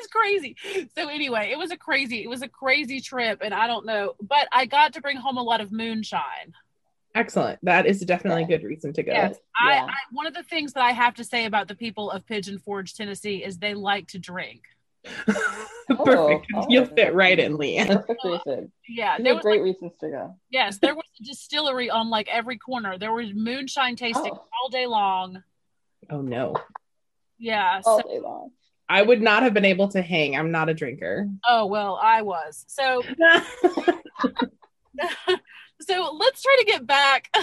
is 0.00 0.06
crazy. 0.10 0.56
So 0.94 1.08
anyway, 1.08 1.50
it 1.52 1.58
was 1.58 1.70
a 1.70 1.76
crazy, 1.76 2.22
it 2.22 2.28
was 2.28 2.42
a 2.42 2.48
crazy 2.48 3.00
trip, 3.00 3.40
and 3.42 3.54
I 3.54 3.66
don't 3.66 3.86
know, 3.86 4.14
but 4.20 4.48
I 4.52 4.66
got 4.66 4.94
to 4.94 5.00
bring 5.00 5.16
home 5.16 5.36
a 5.36 5.42
lot 5.42 5.60
of 5.60 5.72
moonshine. 5.72 6.54
Excellent. 7.14 7.58
That 7.64 7.86
is 7.86 8.00
definitely 8.00 8.44
a 8.44 8.46
good 8.46 8.62
reason 8.62 8.92
to 8.92 9.02
go. 9.02 9.12
Yes, 9.12 9.36
I, 9.60 9.74
Yeah. 9.74 9.84
I 9.86 9.94
one 10.12 10.26
of 10.26 10.34
the 10.34 10.44
things 10.44 10.74
that 10.74 10.84
I 10.84 10.92
have 10.92 11.14
to 11.14 11.24
say 11.24 11.44
about 11.44 11.66
the 11.68 11.74
people 11.74 12.10
of 12.10 12.26
Pigeon 12.26 12.58
Forge, 12.58 12.94
Tennessee, 12.94 13.42
is 13.44 13.58
they 13.58 13.74
like 13.74 14.08
to 14.08 14.18
drink. 14.18 14.62
Perfect. 15.26 16.46
oh. 16.54 16.62
oh 16.62 16.66
you'll 16.68 16.86
fit 16.86 17.14
right 17.14 17.38
in, 17.38 17.56
Leanne. 17.58 17.86
Perfect 18.06 18.20
reason. 18.24 18.72
Yeah, 18.88 19.16
These 19.16 19.24
there 19.24 19.32
are 19.32 19.36
was 19.36 19.42
great 19.42 19.60
like, 19.60 19.64
reasons 19.64 19.92
to 20.00 20.08
go. 20.10 20.36
yes, 20.50 20.78
there 20.78 20.94
was 20.94 21.04
a 21.20 21.24
distillery 21.24 21.90
on 21.90 22.10
like 22.10 22.28
every 22.30 22.58
corner. 22.58 22.98
There 22.98 23.12
was 23.12 23.32
moonshine 23.34 23.96
tasting 23.96 24.32
Oh. 24.32 24.44
all 24.62 24.68
day 24.70 24.86
long. 24.86 25.42
Oh 26.10 26.20
no. 26.20 26.54
Yeah. 27.38 27.80
All 27.84 28.00
So, 28.02 28.08
day 28.08 28.20
long. 28.20 28.50
I 28.88 29.02
would 29.02 29.22
not 29.22 29.42
have 29.44 29.54
been 29.54 29.64
able 29.64 29.88
to 29.88 30.02
hang. 30.02 30.36
I'm 30.36 30.50
not 30.50 30.68
a 30.68 30.74
drinker. 30.74 31.28
oh 31.48 31.66
well, 31.66 31.98
I 32.02 32.22
was. 32.22 32.64
So 32.68 33.02
so 35.80 36.16
let's 36.18 36.42
try 36.42 36.56
to 36.58 36.64
get 36.66 36.86
back 36.86 37.34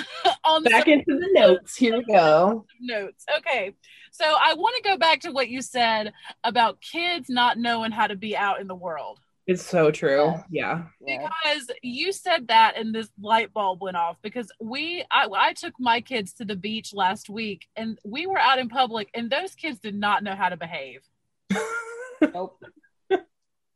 on 0.46 0.64
Back 0.64 0.84
some 0.86 0.94
into 0.94 1.18
the 1.20 1.30
notes. 1.34 1.76
Here 1.76 1.98
we 1.98 2.04
go. 2.06 2.66
notes. 2.80 3.26
Okay. 3.38 3.74
So 4.18 4.26
I 4.26 4.56
want 4.56 4.76
to 4.78 4.90
go 4.90 4.98
back 4.98 5.20
to 5.22 5.32
what 5.32 5.48
you 5.48 5.62
said 5.62 6.12
about 6.44 6.82
kids 6.82 7.30
not 7.30 7.60
knowing 7.60 7.92
how 7.92 8.08
to 8.08 8.16
be 8.16 8.36
out 8.36 8.60
in 8.60 8.66
the 8.66 8.74
world. 8.74 9.20
It's 9.46 9.64
so 9.64 9.92
true. 9.92 10.34
Yeah. 10.50 10.86
Yeah. 11.00 11.22
Yeah. 11.22 11.30
Because 11.44 11.70
you 11.84 12.12
said 12.12 12.48
that 12.48 12.74
and 12.78 12.96
this 12.96 13.10
light 13.22 13.54
bulb 13.54 13.80
went 13.82 13.96
off 13.96 14.18
because 14.24 14.52
we 14.60 15.06
I, 15.12 15.28
I 15.32 15.54
took 15.54 15.74
my 15.80 16.02
kids 16.02 16.34
to 16.34 16.46
the 16.46 16.56
beach 16.56 16.96
last 16.96 17.30
week 17.30 17.68
and 17.76 18.00
we 18.04 18.26
were 18.26 18.40
out 18.40 18.58
in 18.58 18.70
public 18.70 19.10
and 19.14 19.30
those 19.30 19.54
kids 19.54 19.78
did 19.80 19.96
not 19.96 20.24
know 20.24 20.36
how 20.36 20.50
to 20.50 20.58
behave. 20.58 21.02
Nope. 22.34 22.60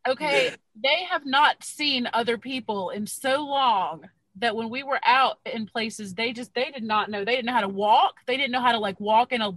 Okay, 0.08 0.56
they 0.84 1.04
have 1.12 1.28
not 1.28 1.64
seen 1.64 2.10
other 2.12 2.40
people 2.40 2.90
in 2.90 3.06
so 3.06 3.46
long 3.46 4.10
that 4.38 4.56
when 4.56 4.72
we 4.72 4.82
were 4.82 5.00
out 5.06 5.38
in 5.46 5.68
places, 5.68 6.16
they 6.16 6.34
just 6.34 6.56
they 6.56 6.72
did 6.72 6.82
not 6.84 7.12
know. 7.12 7.24
They 7.24 7.36
didn't 7.36 7.46
know 7.46 7.54
how 7.54 7.62
to 7.62 7.68
walk. 7.68 8.16
They 8.26 8.36
didn't 8.36 8.52
know 8.52 8.62
how 8.62 8.72
to 8.72 8.80
like 8.80 9.00
walk 9.00 9.32
in 9.32 9.44
a 9.44 9.52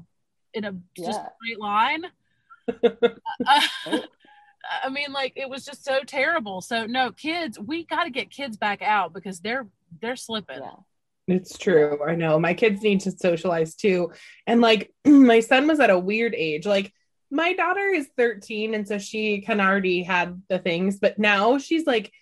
in 0.54 0.64
a 0.64 0.74
just 0.96 1.20
straight 1.36 1.60
line. 1.60 2.04
Uh, 3.46 3.60
I 4.82 4.88
mean, 4.88 5.12
like 5.12 5.34
it 5.36 5.50
was 5.50 5.64
just 5.66 5.84
so 5.84 6.00
terrible. 6.00 6.62
So 6.62 6.86
no, 6.86 7.12
kids, 7.12 7.58
we 7.58 7.84
got 7.84 8.04
to 8.04 8.10
get 8.10 8.30
kids 8.30 8.56
back 8.56 8.80
out 8.80 9.12
because 9.12 9.40
they're 9.40 9.66
they're 10.00 10.16
slipping. 10.16 10.60
Yeah. 10.60 10.76
It's 11.26 11.56
true. 11.56 12.00
I 12.06 12.14
know. 12.14 12.38
My 12.38 12.54
kids 12.54 12.82
need 12.82 13.00
to 13.00 13.10
socialize 13.10 13.74
too. 13.74 14.12
And 14.46 14.60
like 14.60 14.92
my 15.04 15.40
son 15.40 15.66
was 15.66 15.80
at 15.80 15.90
a 15.90 15.98
weird 15.98 16.34
age. 16.34 16.66
Like 16.66 16.92
my 17.30 17.52
daughter 17.54 17.86
is 17.86 18.08
13 18.16 18.74
and 18.74 18.86
so 18.86 18.98
she 18.98 19.40
kind 19.40 19.60
of 19.60 19.66
already 19.66 20.02
had 20.02 20.42
the 20.48 20.58
things, 20.58 20.98
but 20.98 21.18
now 21.18 21.58
she's 21.58 21.86
like 21.86 22.12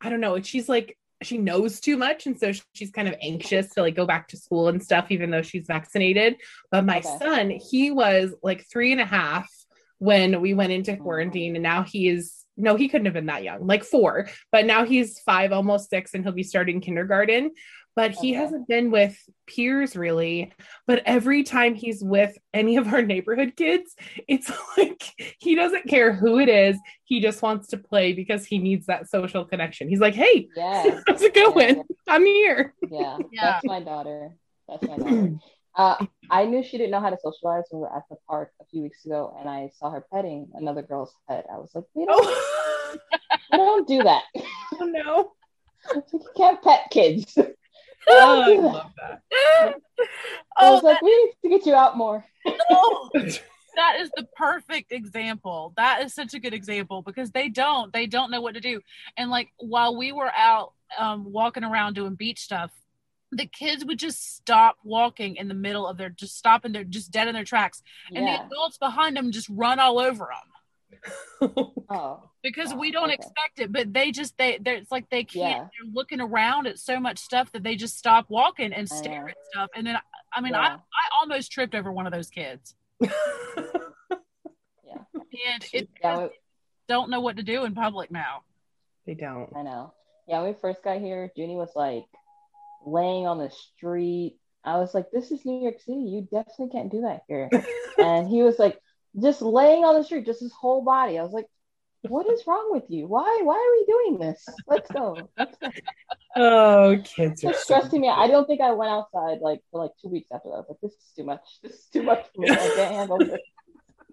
I 0.00 0.10
don't 0.10 0.20
know, 0.20 0.40
she's 0.42 0.68
like 0.68 0.98
she 1.24 1.38
knows 1.38 1.80
too 1.80 1.96
much 1.96 2.26
and 2.26 2.38
so 2.38 2.52
she's 2.72 2.90
kind 2.90 3.08
of 3.08 3.14
anxious 3.20 3.68
to 3.70 3.82
like 3.82 3.96
go 3.96 4.06
back 4.06 4.28
to 4.28 4.36
school 4.36 4.68
and 4.68 4.82
stuff 4.82 5.06
even 5.10 5.30
though 5.30 5.42
she's 5.42 5.66
vaccinated. 5.66 6.36
But 6.70 6.84
my 6.84 6.98
Okay. 6.98 7.18
son, 7.18 7.50
he 7.50 7.90
was 7.90 8.34
like 8.42 8.66
three 8.70 8.92
and 8.92 9.00
a 9.00 9.06
half 9.06 9.50
when 9.98 10.40
we 10.40 10.54
went 10.54 10.72
into 10.72 10.92
oh, 10.92 10.96
quarantine 10.96 11.56
and 11.56 11.62
now 11.62 11.82
he 11.82 12.08
is 12.08 12.44
no, 12.56 12.76
he 12.76 12.88
couldn't 12.88 13.06
have 13.06 13.14
been 13.14 13.26
that 13.26 13.42
young, 13.42 13.66
like 13.66 13.82
four, 13.82 14.28
but 14.52 14.64
now 14.64 14.84
he's 14.84 15.18
five, 15.18 15.50
almost 15.50 15.90
six, 15.90 16.14
and 16.14 16.22
he'll 16.22 16.32
be 16.32 16.44
starting 16.44 16.80
kindergarten 16.80 17.50
but 17.96 18.12
he 18.12 18.30
Okay. 18.30 18.40
hasn't 18.40 18.66
been 18.68 18.90
with 18.90 19.16
peers 19.46 19.94
really. 19.96 20.52
But 20.86 21.02
every 21.06 21.42
time 21.42 21.74
he's 21.74 22.02
with 22.02 22.36
any 22.52 22.76
of 22.76 22.92
our 22.92 23.02
neighborhood 23.02 23.54
kids, 23.56 23.94
it's 24.28 24.50
like 24.76 25.02
he 25.38 25.54
doesn't 25.54 25.86
care 25.88 26.12
who 26.12 26.38
it 26.38 26.48
is. 26.48 26.76
He 27.04 27.20
just 27.20 27.42
wants 27.42 27.68
to 27.68 27.76
play 27.78 28.12
because 28.12 28.44
he 28.46 28.58
needs 28.58 28.86
that 28.86 29.08
social 29.08 29.44
connection. 29.44 29.88
He's 29.88 30.00
like, 30.00 30.14
hey, 30.14 30.48
Yeah. 30.56 31.00
how's 31.06 31.22
it 31.22 31.34
going? 31.34 31.82
I'm 32.08 32.24
here. 32.24 32.74
Yeah. 32.90 33.18
Yeah. 33.32 33.44
That's 33.44 33.64
my 33.66 33.80
daughter. 33.80 34.36
That's 34.68 34.82
my 34.88 34.96
daughter. 34.96 35.32
Uh, 35.76 36.06
I 36.30 36.44
knew 36.46 36.62
she 36.62 36.78
didn't 36.78 36.92
know 36.92 37.00
how 37.00 37.10
to 37.10 37.18
socialize 37.20 37.64
when 37.70 37.80
we 37.80 37.88
were 37.88 37.96
at 37.96 38.04
the 38.08 38.14
park 38.28 38.52
a 38.62 38.64
few 38.66 38.82
weeks 38.82 39.04
ago, 39.04 39.36
and 39.40 39.48
I 39.50 39.70
saw 39.76 39.90
her 39.90 40.04
petting 40.12 40.48
another 40.54 40.82
girl's 40.82 41.12
pet. 41.28 41.46
I 41.52 41.56
was 41.58 41.70
like, 41.74 41.82
we 41.94 42.06
don't, 42.06 42.20
Oh, 42.24 42.96
we 43.52 43.58
don't 43.58 43.88
do 43.88 44.02
that. 44.04 44.22
oh 44.80 44.84
no. 44.86 45.32
you 46.12 46.20
can't 46.36 46.62
pet 46.62 46.86
kids. 46.92 47.36
Oh, 48.08 48.42
I 48.42 48.56
love 48.60 48.92
that. 48.96 49.22
I 50.56 50.68
oh, 50.68 50.74
was 50.74 50.82
like, 50.82 51.02
we 51.02 51.10
need 51.10 51.32
to 51.42 51.58
get 51.58 51.66
you 51.66 51.74
out 51.74 51.96
more. 51.96 52.24
oh, 52.70 53.10
that 53.14 53.96
is 54.00 54.10
the 54.16 54.26
perfect 54.36 54.92
example. 54.92 55.72
That 55.76 56.02
is 56.02 56.14
such 56.14 56.34
a 56.34 56.38
good 56.38 56.54
example 56.54 57.02
because 57.02 57.30
they 57.30 57.48
don't 57.48 57.92
they 57.92 58.06
don't 58.06 58.30
know 58.30 58.40
what 58.40 58.54
to 58.54 58.60
do. 58.60 58.80
And 59.16 59.30
like 59.30 59.48
while 59.58 59.96
we 59.96 60.12
were 60.12 60.30
out 60.34 60.72
um, 60.98 61.32
walking 61.32 61.64
around 61.64 61.94
doing 61.94 62.14
beach 62.14 62.40
stuff, 62.40 62.70
the 63.32 63.46
kids 63.46 63.84
would 63.84 63.98
just 63.98 64.36
stop 64.36 64.76
walking 64.84 65.36
in 65.36 65.48
the 65.48 65.54
middle 65.54 65.86
of 65.86 65.96
their 65.96 66.10
just 66.10 66.36
stopping 66.36 66.72
their 66.72 66.84
just 66.84 67.10
dead 67.10 67.28
in 67.28 67.34
their 67.34 67.44
tracks, 67.44 67.82
and 68.14 68.26
the 68.26 68.44
adults 68.44 68.78
behind 68.78 69.16
them 69.16 69.32
just 69.32 69.48
run 69.48 69.80
all 69.80 69.98
over 69.98 70.24
them 70.24 70.52
Oh, 71.90 72.30
because 72.42 72.72
Wow, 72.72 72.78
we 72.80 72.90
don't 72.90 73.04
okay. 73.04 73.14
expect 73.14 73.58
it. 73.58 73.70
But 73.72 73.92
they 73.92 74.10
just 74.10 74.36
they 74.38 74.58
they're 74.60 74.76
it's 74.76 74.90
like 74.90 75.08
they 75.10 75.24
can't. 75.24 75.50
Yeah. 75.50 75.58
They're 75.58 75.92
looking 75.92 76.20
around 76.20 76.66
at 76.66 76.78
so 76.78 76.98
much 76.98 77.18
stuff 77.18 77.52
that 77.52 77.62
they 77.62 77.76
just 77.76 77.98
stop 77.98 78.26
walking 78.30 78.72
and 78.72 78.88
stare 78.88 79.28
at 79.28 79.36
stuff. 79.52 79.68
And 79.76 79.86
then 79.86 79.96
I 80.32 80.40
mean 80.40 80.54
I 80.54 80.68
Yeah. 80.68 80.74
I 80.76 81.20
almost 81.20 81.52
tripped 81.52 81.74
over 81.74 81.92
one 81.92 82.06
of 82.06 82.12
those 82.12 82.30
kids, 82.30 82.74
yeah. 83.00 83.08
and 85.54 85.64
it 85.72 85.88
Yeah, 86.02 86.18
we- 86.24 86.28
don't 86.88 87.10
know 87.10 87.20
what 87.20 87.36
to 87.36 87.42
do 87.42 87.64
in 87.64 87.74
public 87.74 88.10
now. 88.10 88.42
they 89.06 89.14
don't. 89.14 89.50
I 89.56 89.62
know. 89.62 89.92
Yeah, 90.28 90.40
when 90.40 90.52
we 90.54 90.56
first 90.60 90.82
got 90.82 91.00
here, 91.00 91.30
Junie 91.36 91.56
was 91.56 91.70
like 91.74 92.04
laying 92.86 93.26
on 93.26 93.38
the 93.38 93.50
street. 93.50 94.38
I 94.64 94.78
was 94.78 94.94
like, 94.94 95.10
this 95.10 95.30
is 95.30 95.44
New 95.44 95.60
York 95.62 95.80
City. 95.80 96.00
You 96.00 96.22
definitely 96.22 96.70
can't 96.70 96.90
do 96.90 97.02
that 97.02 97.22
here. 97.28 97.50
and 97.98 98.28
he 98.28 98.42
was 98.42 98.58
like, 98.58 98.80
just 99.20 99.42
laying 99.42 99.84
on 99.84 99.94
the 99.94 100.04
street, 100.04 100.26
just 100.26 100.40
his 100.40 100.52
whole 100.52 100.82
body. 100.82 101.18
I 101.18 101.22
was 101.22 101.32
like, 101.32 101.46
what 102.02 102.28
is 102.30 102.46
wrong 102.46 102.68
with 102.70 102.84
you? 102.88 103.06
Why 103.06 103.40
why 103.44 103.54
are 103.54 103.72
we 103.72 103.86
doing 103.86 104.18
this? 104.18 104.44
Let's 104.66 104.90
go. 104.90 105.30
Oh, 106.36 106.96
kids 107.04 107.44
are 107.44 107.50
It's 107.50 107.60
so 107.60 107.64
stressing 107.76 108.00
me 108.00 108.08
out. 108.08 108.18
I 108.18 108.26
don't 108.26 108.46
think 108.46 108.60
I 108.60 108.72
went 108.72 108.90
outside 108.90 109.38
like 109.40 109.60
for 109.70 109.80
like 109.82 109.92
two 110.02 110.08
weeks 110.08 110.28
after 110.32 110.48
that. 110.48 110.54
I 110.54 110.58
was 110.58 110.66
like, 110.68 110.80
this 110.82 110.92
is 110.92 111.12
too 111.16 111.24
much. 111.24 111.40
This 111.62 111.72
is 111.72 111.86
too 111.92 112.02
much 112.02 112.26
for 112.34 112.42
me. 112.42 112.50
I 112.50 112.56
can't 112.56 112.94
handle 112.94 113.18
this. 113.18 113.40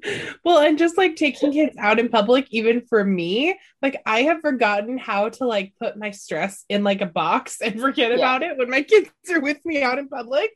well 0.43 0.59
and 0.59 0.77
just 0.79 0.97
like 0.97 1.15
taking 1.15 1.51
kids 1.51 1.75
out 1.77 1.99
in 1.99 2.09
public 2.09 2.47
even 2.49 2.81
for 2.81 3.03
me 3.03 3.55
like 3.83 4.01
i 4.07 4.23
have 4.23 4.41
forgotten 4.41 4.97
how 4.97 5.29
to 5.29 5.45
like 5.45 5.73
put 5.79 5.95
my 5.95 6.09
stress 6.09 6.65
in 6.69 6.83
like 6.83 7.01
a 7.01 7.05
box 7.05 7.61
and 7.63 7.79
forget 7.79 8.09
Yeah. 8.09 8.15
about 8.17 8.41
it 8.41 8.57
when 8.57 8.69
my 8.69 8.81
kids 8.81 9.11
are 9.31 9.39
with 9.39 9.63
me 9.63 9.83
out 9.83 9.99
in 9.99 10.07
public 10.07 10.49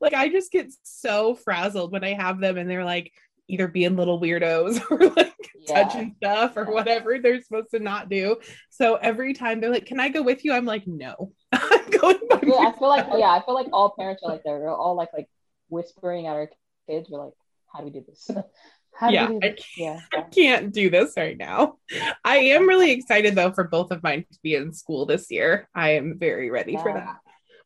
like 0.00 0.14
i 0.14 0.28
just 0.28 0.50
get 0.50 0.72
so 0.82 1.36
frazzled 1.36 1.92
when 1.92 2.02
i 2.02 2.12
have 2.12 2.40
them 2.40 2.56
and 2.58 2.68
they're 2.68 2.84
like 2.84 3.12
either 3.48 3.66
being 3.68 3.96
little 3.96 4.20
weirdos 4.20 4.80
or 4.90 4.98
like 5.10 5.34
Yeah. 5.66 5.82
touching 5.84 6.14
stuff 6.18 6.56
or 6.56 6.64
Yeah. 6.64 6.70
whatever 6.70 7.18
they're 7.18 7.40
supposed 7.42 7.70
to 7.72 7.78
not 7.80 8.08
do 8.08 8.36
so 8.70 8.94
every 8.96 9.34
time 9.34 9.60
they're 9.60 9.70
like 9.70 9.86
can 9.86 10.00
i 10.00 10.08
go 10.08 10.22
with 10.22 10.44
you 10.44 10.52
i'm 10.52 10.64
like 10.64 10.86
no 10.86 11.32
i'm 11.52 11.90
going 11.90 12.18
by 12.30 12.40
Yeah, 12.42 12.54
I 12.68 12.72
feel 12.78 12.88
like 12.88 13.06
yeah, 13.16 13.30
I 13.30 13.42
feel 13.44 13.54
like 13.54 13.68
all 13.72 13.90
parents 13.98 14.22
are 14.24 14.30
like 14.32 14.42
that. 14.44 14.50
We're 14.50 14.68
all 14.74 14.94
like 14.94 15.10
like 15.12 15.28
whispering 15.68 16.26
at 16.26 16.34
our 16.36 16.50
kids. 16.88 17.08
We're 17.10 17.24
like, 17.24 17.34
how 17.72 17.80
do 17.80 17.84
we 17.86 17.90
do 17.90 18.04
this? 18.06 18.30
How 18.94 19.08
do 19.08 19.14
Yeah, 19.14 19.28
we 19.28 19.38
do 19.40 19.46
I 19.46 19.50
this? 19.50 19.64
Yeah. 19.76 20.00
I 20.14 20.22
can't 20.22 20.72
do 20.72 20.88
this 20.90 21.12
right 21.16 21.36
now. 21.36 21.76
I 22.24 22.36
am 22.38 22.66
really 22.66 22.90
excited 22.92 23.34
though 23.34 23.52
for 23.52 23.64
both 23.64 23.90
of 23.90 24.02
mine 24.02 24.24
to 24.32 24.38
be 24.42 24.54
in 24.54 24.72
school 24.72 25.04
this 25.06 25.30
year. 25.30 25.68
I 25.74 25.90
am 25.90 26.18
very 26.18 26.50
ready 26.50 26.76
for 26.76 26.92
that. 26.94 27.16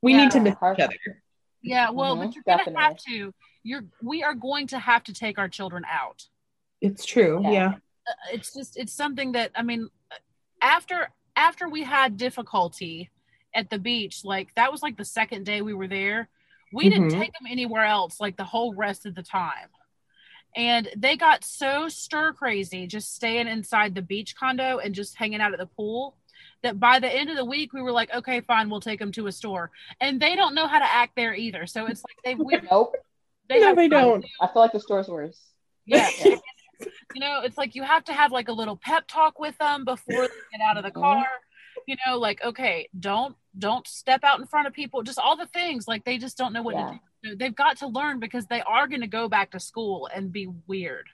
We 0.02 0.12
Yeah. 0.12 0.22
need 0.24 0.30
to 0.32 0.40
miss 0.40 0.54
Hard- 0.54 0.78
each 0.78 0.84
other. 0.84 1.22
Yeah, 1.62 1.90
well, 1.90 2.16
Mhm, 2.16 2.26
but 2.26 2.34
you're 2.34 2.44
gonna 2.64 2.80
have 2.80 2.96
to. 3.08 3.32
You're 3.62 3.84
we 4.02 4.22
are 4.22 4.34
going 4.34 4.66
to 4.68 4.78
have 4.78 5.04
to 5.04 5.12
take 5.14 5.38
our 5.38 5.48
children 5.48 5.84
out. 5.90 6.26
It's 6.80 7.04
true. 7.04 7.40
Yeah. 7.42 7.50
Yeah. 7.50 7.68
Uh, 8.08 8.12
It's 8.32 8.52
just 8.52 8.76
it's 8.76 8.92
something 8.92 9.32
that 9.32 9.52
I 9.54 9.62
mean, 9.62 9.88
after 10.60 11.10
after 11.36 11.68
we 11.68 11.82
had 11.82 12.16
difficulty 12.16 13.10
at 13.54 13.70
the 13.70 13.78
beach, 13.78 14.24
like 14.24 14.54
that 14.54 14.72
was 14.72 14.82
like 14.82 14.96
the 14.96 15.04
second 15.04 15.44
day 15.46 15.62
we 15.62 15.74
were 15.74 15.88
there. 15.88 16.28
We 16.72 16.88
didn't 16.88 17.08
Mhm. 17.08 17.20
take 17.20 17.32
them 17.34 17.46
anywhere 17.48 17.84
else 17.84 18.18
like 18.20 18.36
the 18.36 18.44
whole 18.44 18.74
rest 18.74 19.06
of 19.06 19.14
the 19.14 19.22
time. 19.22 19.68
And 20.54 20.88
they 20.96 21.16
got 21.16 21.44
so 21.44 21.88
stir 21.88 22.32
crazy 22.32 22.86
just 22.86 23.14
staying 23.14 23.46
inside 23.48 23.94
the 23.94 24.02
beach 24.02 24.34
condo 24.36 24.78
and 24.78 24.94
just 24.94 25.16
hanging 25.16 25.40
out 25.40 25.52
at 25.52 25.58
the 25.58 25.66
pool 25.66 26.16
that 26.62 26.78
by 26.80 26.98
the 26.98 27.08
end 27.08 27.30
of 27.30 27.36
the 27.36 27.44
week 27.44 27.72
we 27.72 27.80
were 27.82 27.92
like, 27.92 28.12
okay, 28.14 28.40
fine, 28.40 28.68
we'll 28.68 28.80
take 28.80 28.98
them 28.98 29.12
to 29.12 29.26
a 29.26 29.32
store. 29.32 29.70
And 30.00 30.20
they 30.20 30.34
don't 30.36 30.54
know 30.54 30.66
how 30.66 30.78
to 30.78 30.84
act 30.84 31.14
there 31.16 31.34
either. 31.34 31.66
So 31.66 31.86
it's 31.86 32.02
like 32.04 32.16
they 32.24 32.34
we, 32.34 32.56
Nope. 32.70 32.96
They 33.48 33.60
No, 33.60 33.66
have 33.68 33.76
they 33.76 33.88
don't. 33.88 34.24
I 34.40 34.46
feel 34.46 34.62
like 34.62 34.72
the 34.72 34.80
store's 34.80 35.08
worse. 35.08 35.40
yeah. 35.86 36.08
you 37.14 37.20
know, 37.20 37.40
it's 37.44 37.58
like 37.58 37.74
you 37.74 37.82
have 37.82 38.04
to 38.04 38.12
have 38.12 38.32
like 38.32 38.48
a 38.48 38.52
little 38.52 38.76
pep 38.76 39.04
talk 39.06 39.38
with 39.38 39.56
them 39.58 39.84
before 39.84 40.22
they 40.22 40.58
get 40.58 40.60
out 40.64 40.76
of 40.76 40.84
the 40.84 40.90
Mhm. 40.90 41.00
car. 41.02 41.26
You 41.86 41.96
know, 42.06 42.18
like 42.18 42.42
okay, 42.44 42.88
don't 42.98 43.34
don't 43.58 43.86
step 43.86 44.24
out 44.24 44.40
in 44.40 44.46
front 44.46 44.66
of 44.66 44.72
people. 44.72 45.02
Just 45.02 45.18
all 45.18 45.36
the 45.36 45.46
things 45.46 45.86
like 45.88 46.04
they 46.04 46.16
just 46.18 46.36
don't 46.38 46.52
know 46.52 46.62
what 46.62 46.74
Yeah. 46.74 46.98
to 47.24 47.30
do. 47.30 47.36
They've 47.36 47.54
got 47.54 47.78
to 47.78 47.86
learn 47.88 48.18
because 48.20 48.46
they 48.46 48.62
are 48.62 48.86
going 48.86 49.00
to 49.02 49.06
go 49.06 49.28
back 49.28 49.50
to 49.52 49.60
school 49.60 50.08
and 50.14 50.32
be 50.32 50.46
weird. 50.66 51.08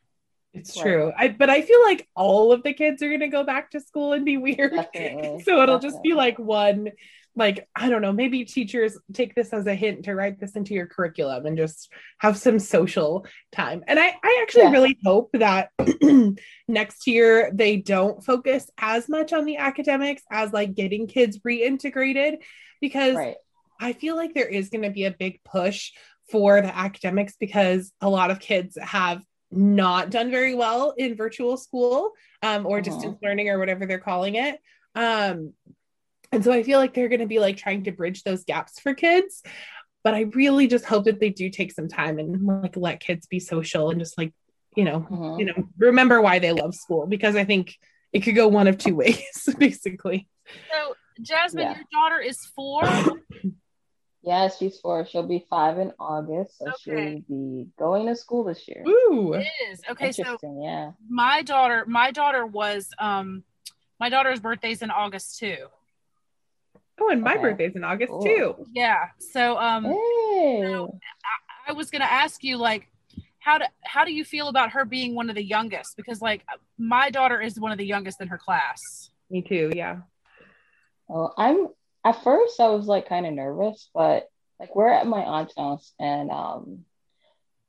It's 0.54 0.76
Right. 0.76 0.82
true. 0.82 1.12
I 1.16 1.28
but 1.28 1.50
I 1.50 1.62
feel 1.62 1.82
like 1.82 2.08
all 2.14 2.52
of 2.52 2.62
the 2.62 2.72
kids 2.72 3.02
are 3.02 3.10
gonna 3.10 3.28
go 3.28 3.44
back 3.44 3.70
to 3.72 3.80
school 3.80 4.12
and 4.12 4.24
be 4.24 4.36
weird. 4.36 4.72
Definitely. 4.74 5.42
so 5.44 5.62
it'll 5.62 5.78
just 5.78 6.02
be 6.02 6.14
like 6.14 6.38
one 6.38 6.92
like 7.38 7.68
I 7.74 7.88
don't 7.88 8.02
know, 8.02 8.12
maybe 8.12 8.44
teachers 8.44 8.98
take 9.14 9.34
this 9.34 9.52
as 9.52 9.66
a 9.66 9.74
hint 9.74 10.04
to 10.04 10.14
write 10.14 10.40
this 10.40 10.56
into 10.56 10.74
your 10.74 10.86
curriculum 10.86 11.46
and 11.46 11.56
just 11.56 11.90
have 12.18 12.36
some 12.36 12.58
social 12.58 13.24
time. 13.52 13.84
And 13.86 13.98
I, 13.98 14.14
I 14.22 14.40
actually 14.42 14.64
Yeah. 14.64 14.70
really 14.72 14.98
hope 15.04 15.30
that 15.34 15.70
next 16.68 17.06
year 17.06 17.50
they 17.54 17.76
don't 17.76 18.22
focus 18.24 18.68
as 18.78 19.08
much 19.08 19.32
on 19.32 19.44
the 19.44 19.56
academics 19.56 20.22
as 20.30 20.52
like 20.52 20.74
getting 20.74 21.06
kids 21.06 21.38
reintegrated 21.38 22.38
because 22.80 23.16
Right. 23.16 23.36
I 23.80 23.92
feel 23.92 24.16
like 24.16 24.34
there 24.34 24.48
is 24.48 24.70
going 24.70 24.82
to 24.82 24.90
be 24.90 25.04
a 25.04 25.12
big 25.12 25.40
push 25.44 25.92
for 26.30 26.60
the 26.60 26.76
academics 26.76 27.36
because 27.38 27.92
a 28.00 28.08
lot 28.08 28.30
of 28.30 28.40
kids 28.40 28.76
have 28.82 29.22
not 29.50 30.10
done 30.10 30.30
very 30.30 30.54
well 30.54 30.92
in 30.98 31.16
virtual 31.16 31.56
school 31.56 32.10
um, 32.42 32.66
or 32.66 32.80
Mhm. 32.80 32.84
distance 32.84 33.18
learning 33.22 33.48
or 33.48 33.58
whatever 33.58 33.86
they're 33.86 33.98
calling 33.98 34.34
it. 34.34 34.58
Um, 34.94 35.52
and 36.32 36.44
so 36.44 36.52
I 36.52 36.62
feel 36.62 36.78
like 36.78 36.94
they're 36.94 37.08
going 37.08 37.20
to 37.20 37.26
be 37.26 37.38
like 37.38 37.56
trying 37.56 37.84
to 37.84 37.92
bridge 37.92 38.22
those 38.22 38.44
gaps 38.44 38.80
for 38.80 38.94
kids. 38.94 39.42
But 40.04 40.14
I 40.14 40.20
really 40.34 40.66
just 40.68 40.84
hope 40.84 41.04
that 41.04 41.20
they 41.20 41.30
do 41.30 41.50
take 41.50 41.72
some 41.72 41.88
time 41.88 42.18
and 42.18 42.44
like 42.46 42.76
let 42.76 43.00
kids 43.00 43.26
be 43.26 43.40
social 43.40 43.90
and 43.90 43.98
just 43.98 44.16
like, 44.16 44.32
you 44.76 44.84
know, 44.84 45.00
Mhm. 45.10 45.38
you 45.40 45.44
know, 45.46 45.68
remember 45.76 46.20
why 46.20 46.38
they 46.38 46.52
love 46.52 46.74
school 46.74 47.06
because 47.06 47.34
I 47.34 47.44
think 47.44 47.74
it 48.12 48.20
could 48.20 48.34
go 48.36 48.48
one 48.48 48.68
of 48.68 48.78
two 48.78 48.94
ways, 49.02 49.48
basically. 49.58 50.28
So, 50.70 50.94
Jasmine, 51.20 51.64
Yeah. 51.64 51.74
your 51.76 51.84
daughter 51.92 52.20
is 52.20 52.38
four. 52.46 52.82
Yes, 54.22 54.58
she's 54.58 54.78
four. 54.80 55.06
She'll 55.06 55.26
be 55.26 55.46
five 55.48 55.78
in 55.78 55.92
August, 55.98 56.58
so 56.58 56.66
Okay. 56.68 56.76
she'll 56.82 57.20
be 57.28 57.68
going 57.78 58.06
to 58.06 58.16
school 58.16 58.44
this 58.44 58.66
year. 58.68 58.84
Ooh. 58.86 59.32
It 59.34 59.46
is 59.70 59.80
okay. 59.90 60.12
So 60.12 60.38
yeah. 60.60 60.92
my 61.08 61.42
daughter, 61.42 61.84
my 61.86 62.10
daughter 62.10 62.44
was 62.44 62.88
um, 62.98 63.44
my 64.00 64.08
daughter's 64.10 64.40
birthday's 64.40 64.82
in 64.82 64.90
August 64.90 65.38
too. 65.38 65.56
Oh, 67.00 67.10
and 67.10 67.22
my 67.22 67.34
Okay. 67.34 67.42
birthday's 67.42 67.76
in 67.76 67.84
August 67.84 68.10
Cool. 68.10 68.22
too. 68.24 68.54
Yeah. 68.72 69.08
So 69.18 69.56
um, 69.58 69.84
Hey. 69.84 70.86
I 71.66 71.72
was 71.72 71.90
going 71.90 72.00
to 72.00 72.10
ask 72.10 72.42
you 72.42 72.56
like 72.56 72.88
how 73.40 73.58
do 73.58 73.64
how 73.82 74.04
do 74.04 74.12
you 74.12 74.24
feel 74.24 74.48
about 74.48 74.70
her 74.70 74.84
being 74.84 75.14
one 75.14 75.30
of 75.30 75.36
the 75.36 75.44
youngest 75.44 75.96
because 75.96 76.20
like 76.20 76.44
my 76.78 77.10
daughter 77.10 77.40
is 77.40 77.58
one 77.58 77.72
of 77.72 77.78
the 77.78 77.86
youngest 77.86 78.20
in 78.20 78.28
her 78.28 78.38
class. 78.38 79.10
Me 79.30 79.42
too. 79.42 79.70
Yeah. 79.74 79.98
Well, 81.06 81.34
I'm 81.36 81.68
at 82.04 82.22
first 82.24 82.58
I 82.60 82.68
was 82.68 82.86
like 82.86 83.08
kind 83.08 83.26
of 83.26 83.32
nervous, 83.32 83.90
but 83.94 84.28
like 84.58 84.74
we're 84.74 84.88
at 84.88 85.06
my 85.06 85.20
aunt's 85.22 85.54
house 85.56 85.92
and 85.98 86.30
um 86.30 86.84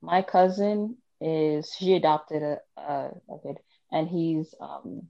my 0.02 0.22
cousin 0.22 0.96
is 1.20 1.70
she 1.78 1.94
adopted 1.94 2.42
a, 2.42 2.58
a, 2.76 3.10
a 3.28 3.38
kid 3.42 3.58
and 3.92 4.08
he's 4.08 4.54
um 4.60 5.02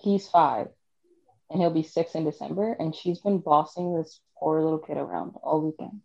he's 0.00 0.28
five 0.28 0.68
and 1.50 1.60
he'll 1.60 1.70
be 1.70 1.82
six 1.82 2.14
in 2.14 2.24
December 2.24 2.72
and 2.78 2.94
she's 2.94 3.20
been 3.20 3.38
bossing 3.38 3.94
this 3.96 4.20
poor 4.38 4.62
little 4.62 4.78
kid 4.78 4.96
around 4.96 5.34
all 5.42 5.60
weekend. 5.62 6.00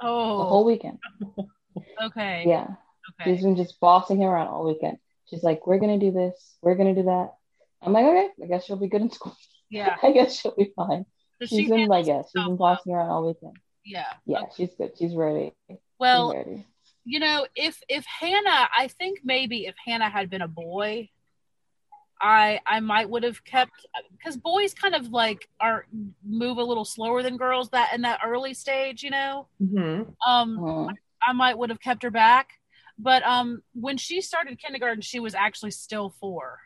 Oh, 0.00 0.38
the 0.38 0.44
whole 0.44 0.64
weekend. 0.64 0.98
okay. 2.02 2.44
Yeah. 2.46 2.66
Okay. 3.20 3.34
She's 3.34 3.42
been 3.42 3.56
just 3.56 3.78
bossing 3.80 4.18
him 4.20 4.28
around 4.28 4.48
all 4.48 4.64
weekend. 4.64 4.98
She's 5.28 5.42
like, 5.42 5.66
We're 5.66 5.78
gonna 5.78 5.98
do 5.98 6.10
this, 6.12 6.56
we're 6.62 6.74
gonna 6.76 6.94
do 6.94 7.04
that. 7.04 7.34
I'm 7.82 7.92
like, 7.92 8.04
okay, 8.06 8.28
I 8.42 8.46
guess 8.46 8.64
she'll 8.64 8.76
be 8.76 8.88
good 8.88 9.02
in 9.02 9.10
school. 9.10 9.36
Yeah. 9.70 9.96
I 10.02 10.12
guess 10.12 10.38
she'll 10.40 10.54
be 10.56 10.72
fine. 10.76 11.04
So 11.40 11.46
She's 11.46 11.58
she 11.60 11.68
been 11.68 11.86
like, 11.88 12.06
yeah, 12.06 12.22
she's 12.22 12.44
been 12.44 12.56
bossing 12.56 12.94
around 12.94 13.10
all 13.10 13.26
weekend. 13.26 13.56
Yeah. 13.84 14.06
Yeah, 14.24 14.42
Okay. 14.42 14.50
she's 14.56 14.70
good. 14.78 14.92
She's 14.98 15.14
ready. 15.14 15.52
Well, 15.98 16.30
she's 16.30 16.36
ready. 16.38 16.66
you 17.04 17.20
know, 17.20 17.46
if 17.54 17.78
if 17.88 18.04
Hannah, 18.06 18.68
I 18.76 18.88
think 18.98 19.20
maybe 19.24 19.66
if 19.66 19.74
Hannah 19.84 20.08
had 20.08 20.30
been 20.30 20.40
a 20.42 20.48
boy, 20.48 21.10
I 22.24 22.58
I 22.64 22.80
might 22.80 23.10
would 23.10 23.22
have 23.22 23.44
kept 23.44 23.86
because 24.16 24.38
boys 24.38 24.72
kind 24.72 24.94
of 24.94 25.08
like 25.12 25.46
are 25.60 25.86
move 26.26 26.56
a 26.56 26.64
little 26.64 26.86
slower 26.86 27.22
than 27.22 27.36
girls 27.36 27.68
that 27.70 27.92
in 27.94 28.00
that 28.00 28.20
early 28.24 28.54
stage, 28.54 29.02
you 29.02 29.10
know. 29.10 29.46
Mhm. 29.62 30.14
Um, 30.26 30.58
Mhm. 30.58 30.94
I 31.22 31.32
might 31.34 31.58
would 31.58 31.68
have 31.68 31.80
kept 31.80 32.02
her 32.02 32.10
back, 32.10 32.54
but 32.98 33.22
um, 33.24 33.62
when 33.74 33.98
she 33.98 34.22
started 34.22 34.58
kindergarten, 34.58 35.02
she 35.02 35.20
was 35.20 35.34
actually 35.34 35.72
still 35.72 36.14
four. 36.18 36.60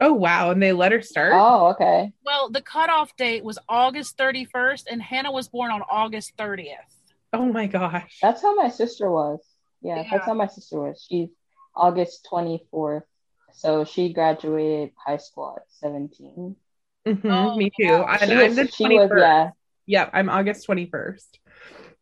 Oh 0.00 0.12
wow, 0.12 0.52
and 0.52 0.62
they 0.62 0.72
let 0.72 0.92
her 0.92 1.02
start. 1.02 1.32
Oh, 1.34 1.66
okay. 1.70 2.12
Well, 2.24 2.48
the 2.50 2.62
cutoff 2.62 3.16
date 3.16 3.42
was 3.42 3.58
August 3.68 4.16
thirty 4.16 4.44
first, 4.44 4.86
and 4.88 5.02
Hannah 5.02 5.32
was 5.32 5.48
born 5.48 5.72
on 5.72 5.82
August 5.90 6.34
thirtieth. 6.38 6.78
Oh 7.32 7.46
my 7.46 7.66
gosh. 7.66 8.18
That's 8.22 8.40
how 8.40 8.54
my 8.54 8.68
sister 8.68 9.10
was. 9.10 9.40
Yeah, 9.82 9.96
Yeah. 10.02 10.08
that's 10.12 10.26
how 10.26 10.34
my 10.34 10.46
sister 10.46 10.80
was. 10.80 11.04
She's 11.08 11.28
August 11.74 12.24
24th. 12.30 13.02
So 13.56 13.84
she 13.84 14.12
graduated 14.12 14.92
high 14.96 15.16
school 15.16 15.54
at 15.56 15.62
17. 15.80 16.54
Mhm, 17.06 17.20
Oh, 17.24 17.56
me 17.56 17.70
too. 17.70 17.84
yeah. 17.84 18.18
And 18.20 18.30
She 18.30 18.36
I'm 18.36 18.48
was, 18.48 18.56
the 18.56 18.68
she 18.68 18.84
21st. 18.84 19.10
was, 19.10 19.20
yeah, 19.20 19.50
Yep, 19.86 20.10
I'm 20.12 20.28
August 20.28 20.66
21st. 20.68 21.38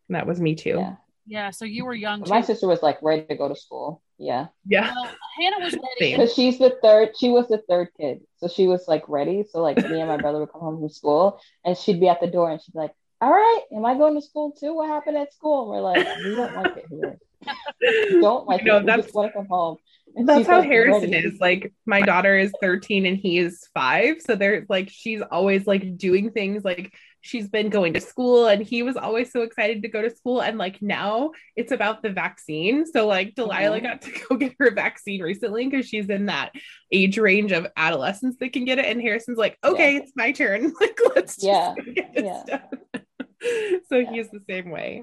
And 0.09 0.17
that 0.17 0.27
was 0.27 0.41
me 0.41 0.55
too. 0.57 0.77
yeah. 0.79 0.97
Yeah, 1.27 1.51
so 1.51 1.65
you 1.65 1.87
were 1.87 1.95
young 1.95 2.23
My 2.29 2.43
sister 2.43 2.67
was 2.67 2.83
like 2.83 2.99
ready 3.01 3.25
to 3.27 3.35
go 3.37 3.49
to 3.49 3.57
school. 3.57 4.03
Yeah. 4.19 4.49
Yeah. 4.67 4.93
Well, 4.95 5.11
Hannah 5.41 5.65
was 5.65 5.73
ready. 5.73 6.13
Because 6.17 6.35
she's 6.35 6.59
the 6.59 6.77
third, 6.83 7.17
she 7.19 7.31
was 7.31 7.49
the 7.49 7.63
third 7.67 7.89
kid. 7.99 8.21
So 8.37 8.47
she 8.49 8.67
was 8.67 8.87
like 8.89 9.09
ready. 9.09 9.45
So 9.51 9.63
like 9.63 9.77
me 9.79 10.01
and 10.01 10.09
my 10.09 10.19
brother 10.19 10.41
would 10.41 10.53
come 10.53 10.61
home 10.61 10.79
from 10.81 10.89
school 10.91 11.41
and 11.65 11.79
she'd 11.79 11.99
be 12.01 12.09
at 12.09 12.21
the 12.21 12.27
door 12.27 12.51
and 12.51 12.61
she'd 12.61 12.73
be 12.73 12.79
like, 12.81 12.93
All 13.23 13.31
right, 13.31 13.61
am 13.75 13.87
I 13.87 13.95
going 13.95 14.15
to 14.17 14.21
school 14.23 14.53
too? 14.53 14.75
What 14.75 14.89
happened 14.89 15.17
at 15.17 15.33
school? 15.33 15.63
And 15.63 15.71
we're 15.71 15.81
like, 15.81 16.07
We 16.25 16.35
don't 16.35 16.55
like 16.57 16.77
it 16.77 16.85
here. 16.91 17.19
Don't 18.21 18.47
like 18.47 18.65
No, 18.65 18.77
it. 18.79 18.81
We 18.81 18.87
that's- 18.87 19.05
just 19.07 19.15
want 19.15 19.33
to 19.33 19.39
come 19.39 19.47
home. 19.47 19.77
That's 20.17 20.47
how 20.47 20.63
Harrison 20.63 21.11
ready. 21.11 21.27
is. 21.27 21.41
Like 21.41 21.73
my 21.87 22.03
daughter 22.03 22.37
is 22.39 22.53
13 22.61 23.07
and 23.07 23.17
he 23.17 23.39
is 23.39 23.67
five. 23.75 24.21
So 24.21 24.37
they're 24.37 24.65
like 24.69 24.89
she's 24.89 25.21
always 25.23 25.67
like 25.67 25.97
doing 25.97 26.31
things 26.31 26.65
like 26.65 26.95
she's 27.21 27.49
been 27.49 27.71
going 27.71 27.95
to 27.95 28.01
school 28.01 28.47
and 28.49 28.63
he 28.63 28.83
was 28.83 28.97
always 28.97 29.33
so 29.33 29.43
excited 29.43 29.83
to 29.83 29.89
go 29.89 30.03
to 30.03 30.11
school. 30.11 30.41
And 30.43 30.59
like 30.59 30.81
now 30.83 31.31
it's 31.57 31.73
about 31.73 32.03
the 32.03 32.11
vaccine. 32.11 32.87
So 32.87 33.07
like 33.07 33.35
Delilah 33.35 33.81
Mhm. 33.81 33.83
got 33.83 34.03
to 34.03 34.13
go 34.29 34.37
get 34.37 34.55
her 34.61 34.71
vaccine 34.71 35.23
recently 35.23 35.67
because 35.69 35.87
she's 35.89 36.09
in 36.09 36.27
that 36.27 36.53
age 36.93 37.19
range 37.19 37.51
of 37.53 37.67
adolescence 37.77 38.37
that 38.41 38.53
can 38.53 38.65
get 38.65 38.79
it. 38.79 38.85
And 38.85 39.01
Harrison's 39.01 39.39
like, 39.39 39.59
okay, 39.65 39.97
it's 39.97 40.13
my 40.15 40.33
turn. 40.33 40.73
Like 40.81 40.99
let's 41.17 41.37
just 41.37 41.45
Yeah. 41.47 41.75
go 41.75 41.93
get 41.95 42.15
this 42.15 42.25
Yeah. 42.25 42.43
stuff. 42.45 42.63
so 43.89 44.05
he's 44.05 44.31
the 44.31 44.41
same 44.49 44.71
way. 44.71 45.03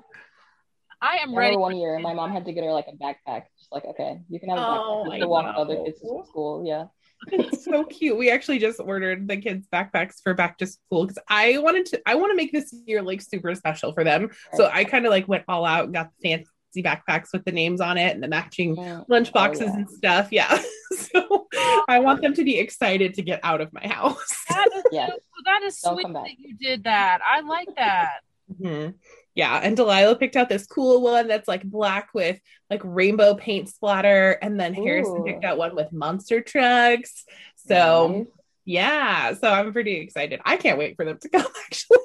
I 1.02 1.18
I 1.18 1.24
am 1.24 1.36
ready. 1.36 1.56
one 1.58 1.76
year, 1.78 1.97
my 1.99 2.14
mom 2.14 2.32
had 2.32 2.45
to 2.45 2.54
get 2.54 2.64
her 2.64 2.72
like 2.72 2.88
a 2.88 2.95
backpack. 2.95 3.43
Just 3.58 3.72
like, 3.72 3.86
okay, 3.86 4.20
you 4.30 4.39
can 4.39 4.49
have 4.49 4.60
a 4.60 4.62
Oh, 4.62 5.06
backpack. 5.08 5.20
Can 5.20 5.30
walk 5.30 5.56
other 5.58 5.84
kids 5.84 5.99
to 6.02 6.24
school. 6.28 6.64
Yeah. 6.66 6.86
it's 7.28 7.66
so 7.66 7.84
cute. 7.84 8.18
We 8.18 8.32
actually 8.32 8.58
just 8.60 8.80
ordered 8.80 9.28
the 9.28 9.38
kids 9.38 9.68
backpacks 9.72 10.16
for 10.24 10.34
back 10.34 10.58
to 10.60 10.66
school 10.68 11.06
because 11.06 11.20
I 11.30 11.58
wanted 11.60 11.86
to. 11.88 12.02
I 12.06 12.16
want 12.16 12.32
to 12.32 12.36
make 12.36 12.52
this 12.52 12.74
year 12.86 13.02
like 13.02 13.22
super 13.22 13.54
special 13.56 13.93
for 13.93 14.04
them. 14.04 14.30
So 14.54 14.70
I 14.72 14.84
kind 14.86 15.06
of 15.06 15.12
like 15.12 15.28
went 15.28 15.43
all 15.47 15.66
out, 15.66 15.86
and 15.86 15.93
got 15.93 16.10
the 16.20 16.30
fancy 16.32 16.47
backpacks 16.78 17.28
with 17.34 17.45
the 17.45 17.52
names 17.52 17.80
on 17.82 17.97
it 17.97 18.14
and 18.14 18.24
the 18.24 18.28
matching 18.28 18.76
Mm. 18.76 19.06
lunch 19.08 19.32
boxes 19.34 19.68
yeah. 19.68 19.74
and 19.76 19.89
stuff. 19.89 20.28
Yeah. 20.32 20.62
so 20.97 21.47
I 21.88 21.99
want 21.99 22.22
them 22.22 22.34
to 22.34 22.43
be 22.43 22.58
excited 22.58 23.14
to 23.16 23.22
get 23.22 23.39
out 23.43 23.62
of 23.62 23.72
my 23.74 23.86
house. 23.88 24.34
That 24.49 24.68
is, 24.76 24.84
Yes. 24.91 25.12
so, 25.12 25.18
that 25.45 25.62
is 25.64 25.80
sweet 25.80 26.08
that 26.14 26.30
you 26.39 26.56
did 26.58 26.86
that. 26.86 27.20
I 27.28 27.41
like 27.41 27.68
that. 27.78 28.22
Mhm. 28.60 28.95
Yeah, 29.34 29.60
and 29.64 29.78
Delilah 29.78 30.18
picked 30.18 30.36
out 30.36 30.50
this 30.50 30.68
cool 30.68 31.02
one 31.02 31.28
that's 31.28 31.48
like 31.48 31.64
black 31.64 32.10
with 32.14 32.40
like 32.70 32.82
rainbow 32.84 33.34
paint 33.36 33.70
splatter, 33.70 34.32
and 34.42 34.60
then 34.60 34.74
Harrison 34.74 35.24
picked 35.24 35.46
out 35.46 35.58
one 35.58 35.74
with 35.76 35.92
monster 35.94 36.42
trucks. 36.42 37.24
So 37.56 38.08
Nice. 38.08 38.26
yeah, 38.66 39.34
so 39.36 39.48
I'm 39.50 39.72
pretty 39.72 39.98
excited. 39.98 40.42
I 40.44 40.58
can't 40.58 40.78
wait 40.78 40.96
for 40.98 41.06
them 41.06 41.18
to 41.20 41.30
come. 41.34 41.48
Actually, 41.66 41.98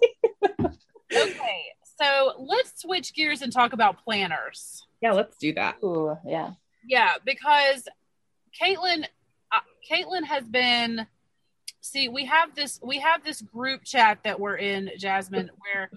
Okay, 1.12 1.64
so 2.01 2.35
let's 2.39 2.83
switch 2.83 3.14
gears 3.14 3.43
and 3.43 3.53
talk 3.53 3.72
about 3.72 4.03
planners. 4.05 4.83
yeah, 5.01 5.12
let's 5.12 5.37
do 5.37 5.53
that. 5.55 5.77
Ooh, 5.85 6.16
yeah. 6.27 6.51
Yeah, 6.87 7.14
because 7.24 7.89
Caitlin, 8.61 9.05
uh, 9.53 9.61
Caitlin 9.91 10.24
has 10.24 10.45
been. 10.45 11.07
See, 11.81 12.09
we 12.09 12.24
have 12.27 12.55
this 12.55 12.81
we 12.83 12.99
have 12.99 13.24
this 13.24 13.41
group 13.43 13.85
chat 13.85 14.18
that 14.24 14.39
we're 14.41 14.57
in, 14.57 14.91
Jasmine, 14.99 15.51
where 15.72 15.91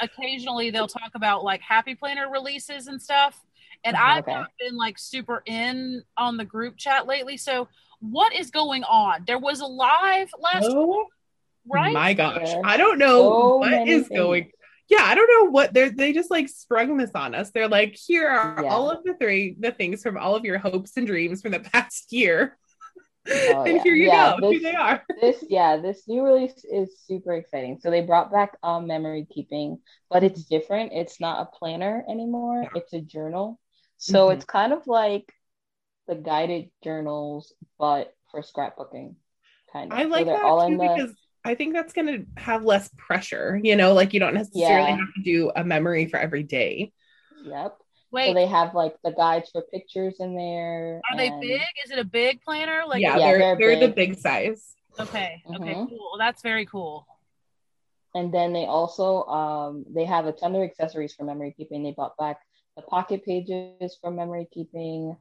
occasionally 0.00 0.70
they'll 0.70 0.88
talk 0.88 1.12
about 1.14 1.44
like 1.44 1.60
happy 1.60 1.94
planner 1.94 2.30
releases 2.30 2.86
and 2.86 3.00
stuff. 3.00 3.40
And 3.84 3.96
I've 3.96 4.24
Okay. 4.24 4.32
not 4.34 4.50
been 4.58 4.76
like 4.76 4.98
super 4.98 5.42
in 5.46 6.02
on 6.16 6.36
the 6.36 6.44
group 6.44 6.76
chat 6.76 7.06
lately. 7.06 7.36
So 7.36 7.68
what 8.00 8.34
is 8.34 8.50
going 8.50 8.84
on? 8.84 9.24
There 9.26 9.38
was 9.38 9.60
a 9.60 9.66
live 9.66 10.30
last 10.38 10.68
Oh 10.70 11.06
right? 11.68 11.92
my 11.92 12.12
gosh, 12.14 12.52
I 12.64 12.76
don't 12.76 12.98
know 12.98 13.22
so 13.22 13.56
what 13.58 13.70
many 13.70 13.90
is 13.90 14.08
things. 14.08 14.18
going. 14.18 14.50
Yeah, 14.88 15.02
I 15.02 15.14
don't 15.14 15.30
know 15.30 15.50
what 15.50 15.72
they're. 15.72 15.90
They 15.90 16.12
just 16.12 16.30
like 16.30 16.48
sprung 16.48 16.96
this 16.98 17.10
on 17.14 17.34
us. 17.34 17.50
They're 17.50 17.68
like, 17.68 17.94
here 17.96 18.28
are 18.28 18.62
Yeah. 18.62 18.68
all 18.68 18.90
of 18.90 19.02
the 19.04 19.14
three 19.14 19.56
the 19.58 19.72
things 19.72 20.02
from 20.02 20.18
all 20.18 20.34
of 20.36 20.44
your 20.44 20.58
hopes 20.58 20.96
and 20.96 21.06
dreams 21.06 21.40
from 21.40 21.52
the 21.52 21.60
past 21.72 22.12
year. 22.12 22.58
Oh, 23.30 23.64
and 23.64 23.76
yeah. 23.76 23.82
here 23.82 23.94
you 23.94 24.08
Yeah, 24.08 24.36
go. 24.38 24.50
Here 24.50 24.60
this- 24.60 24.62
they 24.62 24.74
are. 24.76 25.02
this 25.20 25.44
yeah 25.48 25.76
this 25.76 26.08
new 26.08 26.24
release 26.24 26.64
is 26.64 26.98
super 27.06 27.34
exciting 27.34 27.78
so 27.80 27.90
they 27.90 28.00
brought 28.02 28.32
back 28.32 28.56
um 28.62 28.86
memory 28.86 29.26
keeping 29.32 29.78
but 30.10 30.24
it's 30.24 30.44
different 30.44 30.92
it's 30.92 31.20
not 31.20 31.40
a 31.42 31.56
planner 31.56 32.04
anymore 32.08 32.62
Yeah. 32.62 32.70
it's 32.74 32.92
a 32.92 33.00
journal 33.00 33.58
so 33.96 34.28
Mhm. 34.28 34.32
it's 34.34 34.44
kind 34.44 34.72
of 34.72 34.86
like 34.86 35.32
the 36.08 36.14
guided 36.16 36.70
journals 36.82 37.52
but 37.78 38.14
for 38.30 38.42
scrapbooking 38.42 39.14
kind 39.72 39.92
of 39.92 39.98
I 39.98 40.04
like 40.04 40.26
so 40.26 40.32
that 40.32 40.42
all 40.44 40.66
too 40.66 40.76
the 40.78 40.88
because 40.88 41.14
I 41.44 41.54
think 41.54 41.74
that's 41.74 41.92
going 41.92 42.06
to 42.06 42.40
have 42.42 42.64
less 42.64 42.88
pressure. 42.96 43.60
You 43.62 43.76
know, 43.76 43.92
like 43.92 44.14
you 44.14 44.20
don't 44.20 44.34
necessarily 44.34 44.88
Yeah. 44.88 44.96
have 44.96 45.14
to 45.16 45.22
do 45.22 45.52
a 45.54 45.62
memory 45.62 46.06
for 46.06 46.18
every 46.18 46.42
day. 46.42 46.92
yep 47.44 47.76
Wait, 48.14 48.28
so 48.28 48.34
they 48.34 48.46
have 48.46 48.74
like 48.74 48.94
the 49.02 49.10
guides 49.10 49.50
for 49.50 49.62
pictures 49.62 50.16
in 50.20 50.36
there 50.36 51.02
are 51.10 51.16
they 51.16 51.30
big? 51.40 51.60
Is 51.84 51.90
it 51.90 51.98
a 51.98 52.04
big 52.04 52.40
planner? 52.42 52.82
Like 52.86 53.02
yeah, 53.02 53.18
Yeah, 53.18 53.32
they're 53.32 53.56
they're 53.58 53.70
they're, 53.70 53.88
the 53.88 53.94
big. 53.94 54.10
big 54.10 54.18
size. 54.18 54.76
okay, 55.00 55.42
okay, 55.48 55.74
Mhm. 55.74 55.88
cool. 55.88 56.16
That's 56.18 56.40
very 56.40 56.64
cool. 56.64 57.06
And 58.14 58.32
then 58.32 58.52
they 58.52 58.66
also 58.66 59.24
um, 59.24 59.84
they 59.92 60.04
have 60.04 60.26
a 60.26 60.32
ton 60.32 60.54
of 60.54 60.62
accessories 60.62 61.14
for 61.14 61.24
memory 61.24 61.52
keeping. 61.56 61.82
They 61.82 61.90
bought 61.92 62.16
back 62.16 62.38
the 62.76 62.82
pocket 62.82 63.24
pages 63.24 63.98
for 64.00 64.10
memory 64.10 64.48
keeping. 64.52 65.16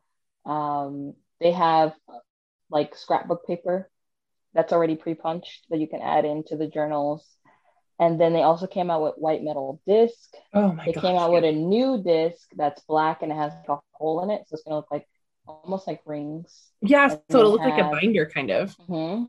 Um, 0.46 1.16
they 1.40 1.52
have 1.52 1.94
like 2.70 2.96
scrapbook 2.96 3.46
paper 3.48 3.90
that's 4.54 4.72
already 4.72 4.96
pre-punched 4.96 5.66
that 5.72 5.80
you 5.80 5.88
can 5.88 6.02
add 6.02 6.26
into 6.26 6.56
the 6.56 6.68
journals. 6.68 7.28
And 8.00 8.20
then 8.20 8.34
they 8.34 8.42
also 8.42 8.68
came 8.68 8.90
out 8.90 9.02
with 9.02 9.16
white 9.18 9.44
metal 9.44 9.82
disc. 9.88 10.34
Oh 10.54 10.74
my 10.74 10.86
god. 10.86 10.88
They 10.88 10.94
god. 10.94 11.02
came 11.02 11.16
out 11.18 11.32
with 11.32 11.44
a 11.44 11.52
new 11.52 12.02
disc 12.04 12.50
that's 12.56 12.82
black 12.84 13.22
and 13.22 13.32
it 13.32 13.36
has 13.36 13.54
like 13.54 13.80
a 13.80 13.82
hole 13.98 14.24
in 14.24 14.30
it, 14.32 14.44
so 14.48 14.56
it's 14.56 14.64
gonna 14.64 14.78
look 14.78 14.92
like 14.92 15.08
almost 15.48 15.88
like 15.88 16.02
rings. 16.06 16.72
Yeah, 16.82 17.10
and 17.10 17.20
so 17.30 17.40
it'll 17.40 17.52
look 17.52 17.62
like 17.64 17.78
a 17.78 17.84
binder 17.84 18.26
kind 18.26 18.50
of. 18.52 18.76
hmm 18.88 19.24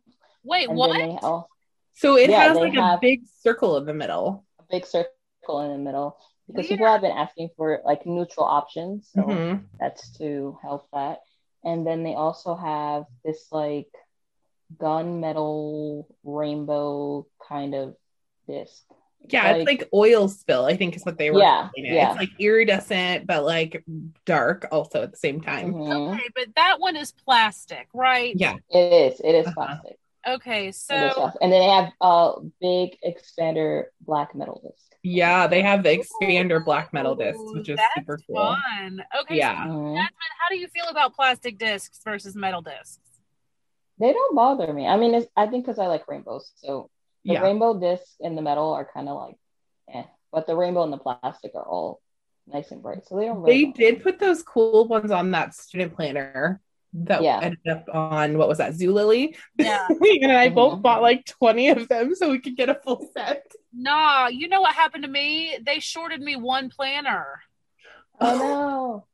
Wait, 0.45 0.69
And 0.69 0.79
what? 0.79 0.91
then 0.91 1.19
also 1.23 1.49
So 1.95 2.17
it 2.17 2.31
Yeah, 2.31 2.41
has 2.49 2.59
like 2.59 2.75
a 2.77 2.99
big 3.01 3.23
circle 3.39 3.77
in 3.79 3.85
the 3.85 3.95
middle. 3.95 4.45
a 4.59 4.63
big 4.71 4.87
circle 4.87 5.61
in 5.61 5.73
the 5.73 5.79
middle 5.79 6.19
because 6.47 6.67
Weird. 6.67 6.79
people 6.79 6.87
have 6.87 7.01
been 7.01 7.17
asking 7.17 7.51
for 7.57 7.81
like 7.85 8.07
neutral 8.07 8.47
options. 8.47 9.11
So 9.13 9.23
Mhm. 9.23 9.65
that's 9.79 10.17
to 10.19 10.59
help 10.63 10.89
that. 10.93 11.21
And 11.65 11.87
then 11.87 12.03
they 12.03 12.15
also 12.15 12.55
have 12.55 13.05
this 13.25 13.47
like 13.53 13.89
gunmetal 14.77 16.07
rainbow 16.25 17.27
kind 17.49 17.75
of 17.75 17.95
disc. 18.47 18.85
Yeah, 19.29 19.53
it's 19.53 19.67
like 19.67 19.89
oil 19.95 20.29
spill, 20.29 20.67
I 20.67 20.77
think 20.77 20.97
is 20.97 21.05
what 21.05 21.17
they 21.17 21.31
were 21.31 21.41
Yeah, 21.41 21.69
calling 21.75 21.87
it. 21.87 21.95
yeah. 21.95 22.11
It's 22.11 22.19
like 22.19 22.31
iridescent, 22.39 23.27
but 23.27 23.45
like 23.45 23.83
dark 24.27 24.67
also 24.71 25.03
at 25.03 25.13
the 25.13 25.17
same 25.17 25.41
time. 25.41 25.73
Mhm. 25.73 26.13
Okay, 26.15 26.29
but 26.35 26.49
that 26.57 26.79
one 26.79 26.97
is 26.97 27.13
plastic, 27.13 27.89
right? 27.95 28.35
Yeah. 28.39 28.55
It 28.71 28.93
is. 28.93 29.21
It 29.21 29.35
is 29.35 29.47
Uh-huh. 29.47 29.55
plastic. 29.55 29.99
Okay, 30.27 30.73
so. 30.73 31.31
And 31.41 31.53
then 31.53 31.61
they 31.61 31.69
have 31.69 31.93
a 32.01 32.35
big 32.61 32.99
expander 33.05 33.85
black 34.01 34.35
metal 34.35 34.61
disc. 34.65 34.95
Yeah, 35.03 35.47
they 35.47 35.61
have 35.63 35.83
the 35.83 35.91
expander 35.99 36.65
black 36.65 36.93
metal 36.93 37.15
discs, 37.15 37.39
Ooh, 37.39 37.55
which 37.55 37.69
is 37.69 37.79
that's 37.79 37.95
super 37.95 38.19
cool. 38.27 38.57
Fun. 38.79 39.05
Okay, 39.21 39.37
Yeah. 39.37 39.65
So 39.67 39.71
Mhm. 39.71 39.97
How 39.97 40.49
do 40.51 40.57
you 40.59 40.69
feel 40.69 40.87
about 40.89 41.15
plastic 41.15 41.59
discs 41.59 42.01
versus 42.05 42.35
metal 42.35 42.61
discs? 42.63 42.99
They 43.99 44.13
don't 44.13 44.35
bother 44.35 44.73
me. 44.73 44.87
I 44.87 44.97
mean, 44.97 45.15
it's, 45.15 45.27
I 45.37 45.47
think 45.47 45.65
because 45.65 45.79
I 45.79 45.87
like 45.87 46.09
rainbows. 46.09 46.53
So 46.57 46.91
the 47.25 47.35
Yeah. 47.35 47.41
rainbow 47.43 47.79
disc 47.79 48.05
and 48.21 48.37
the 48.37 48.43
metal 48.43 48.73
are 48.73 48.85
kind 48.93 49.09
of 49.09 49.17
like, 49.17 49.37
eh. 49.93 50.05
But 50.33 50.47
the 50.47 50.57
rainbow 50.57 50.83
and 50.83 50.93
the 50.93 50.99
plastic 50.99 51.53
are 51.55 51.67
all 51.67 52.01
nice 52.47 52.71
and 52.71 52.83
bright. 52.83 53.05
So 53.07 53.17
they 53.17 53.27
don't 53.27 53.41
really 53.43 53.65
They 53.67 53.73
did 53.73 53.95
me. 53.99 54.01
put 54.03 54.19
those 54.19 54.43
cool 54.43 54.87
ones 54.89 55.11
on 55.11 55.31
that 55.31 55.55
student 55.55 55.95
planner 55.97 56.61
that 56.95 57.23
Yeah. 57.23 57.41
ended 57.43 57.67
up 57.69 57.87
on 57.93 58.37
what 58.39 58.49
was 58.49 58.59
that, 58.59 58.73
Zulily? 58.75 59.37
Yeah. 59.59 59.87
And 60.23 60.33
I 60.33 60.49
both 60.49 60.79
Mhm. 60.79 60.83
bought 60.83 61.03
like 61.03 61.25
20 61.25 61.69
of 61.71 61.89
them 61.89 62.15
so 62.15 62.31
we 62.31 62.39
could 62.41 62.57
get 62.57 62.69
a 62.69 62.75
full 62.75 63.09
set. 63.17 63.47
Nah, 63.73 64.27
you 64.29 64.49
know 64.49 64.61
what 64.61 64.75
happened 64.75 65.05
to 65.05 65.11
me? 65.11 65.59
They 65.63 65.81
shorted 65.81 66.21
me 66.21 66.37
one 66.37 66.69
planner. 66.69 67.41
Oh 68.21 68.39
no. 68.39 69.07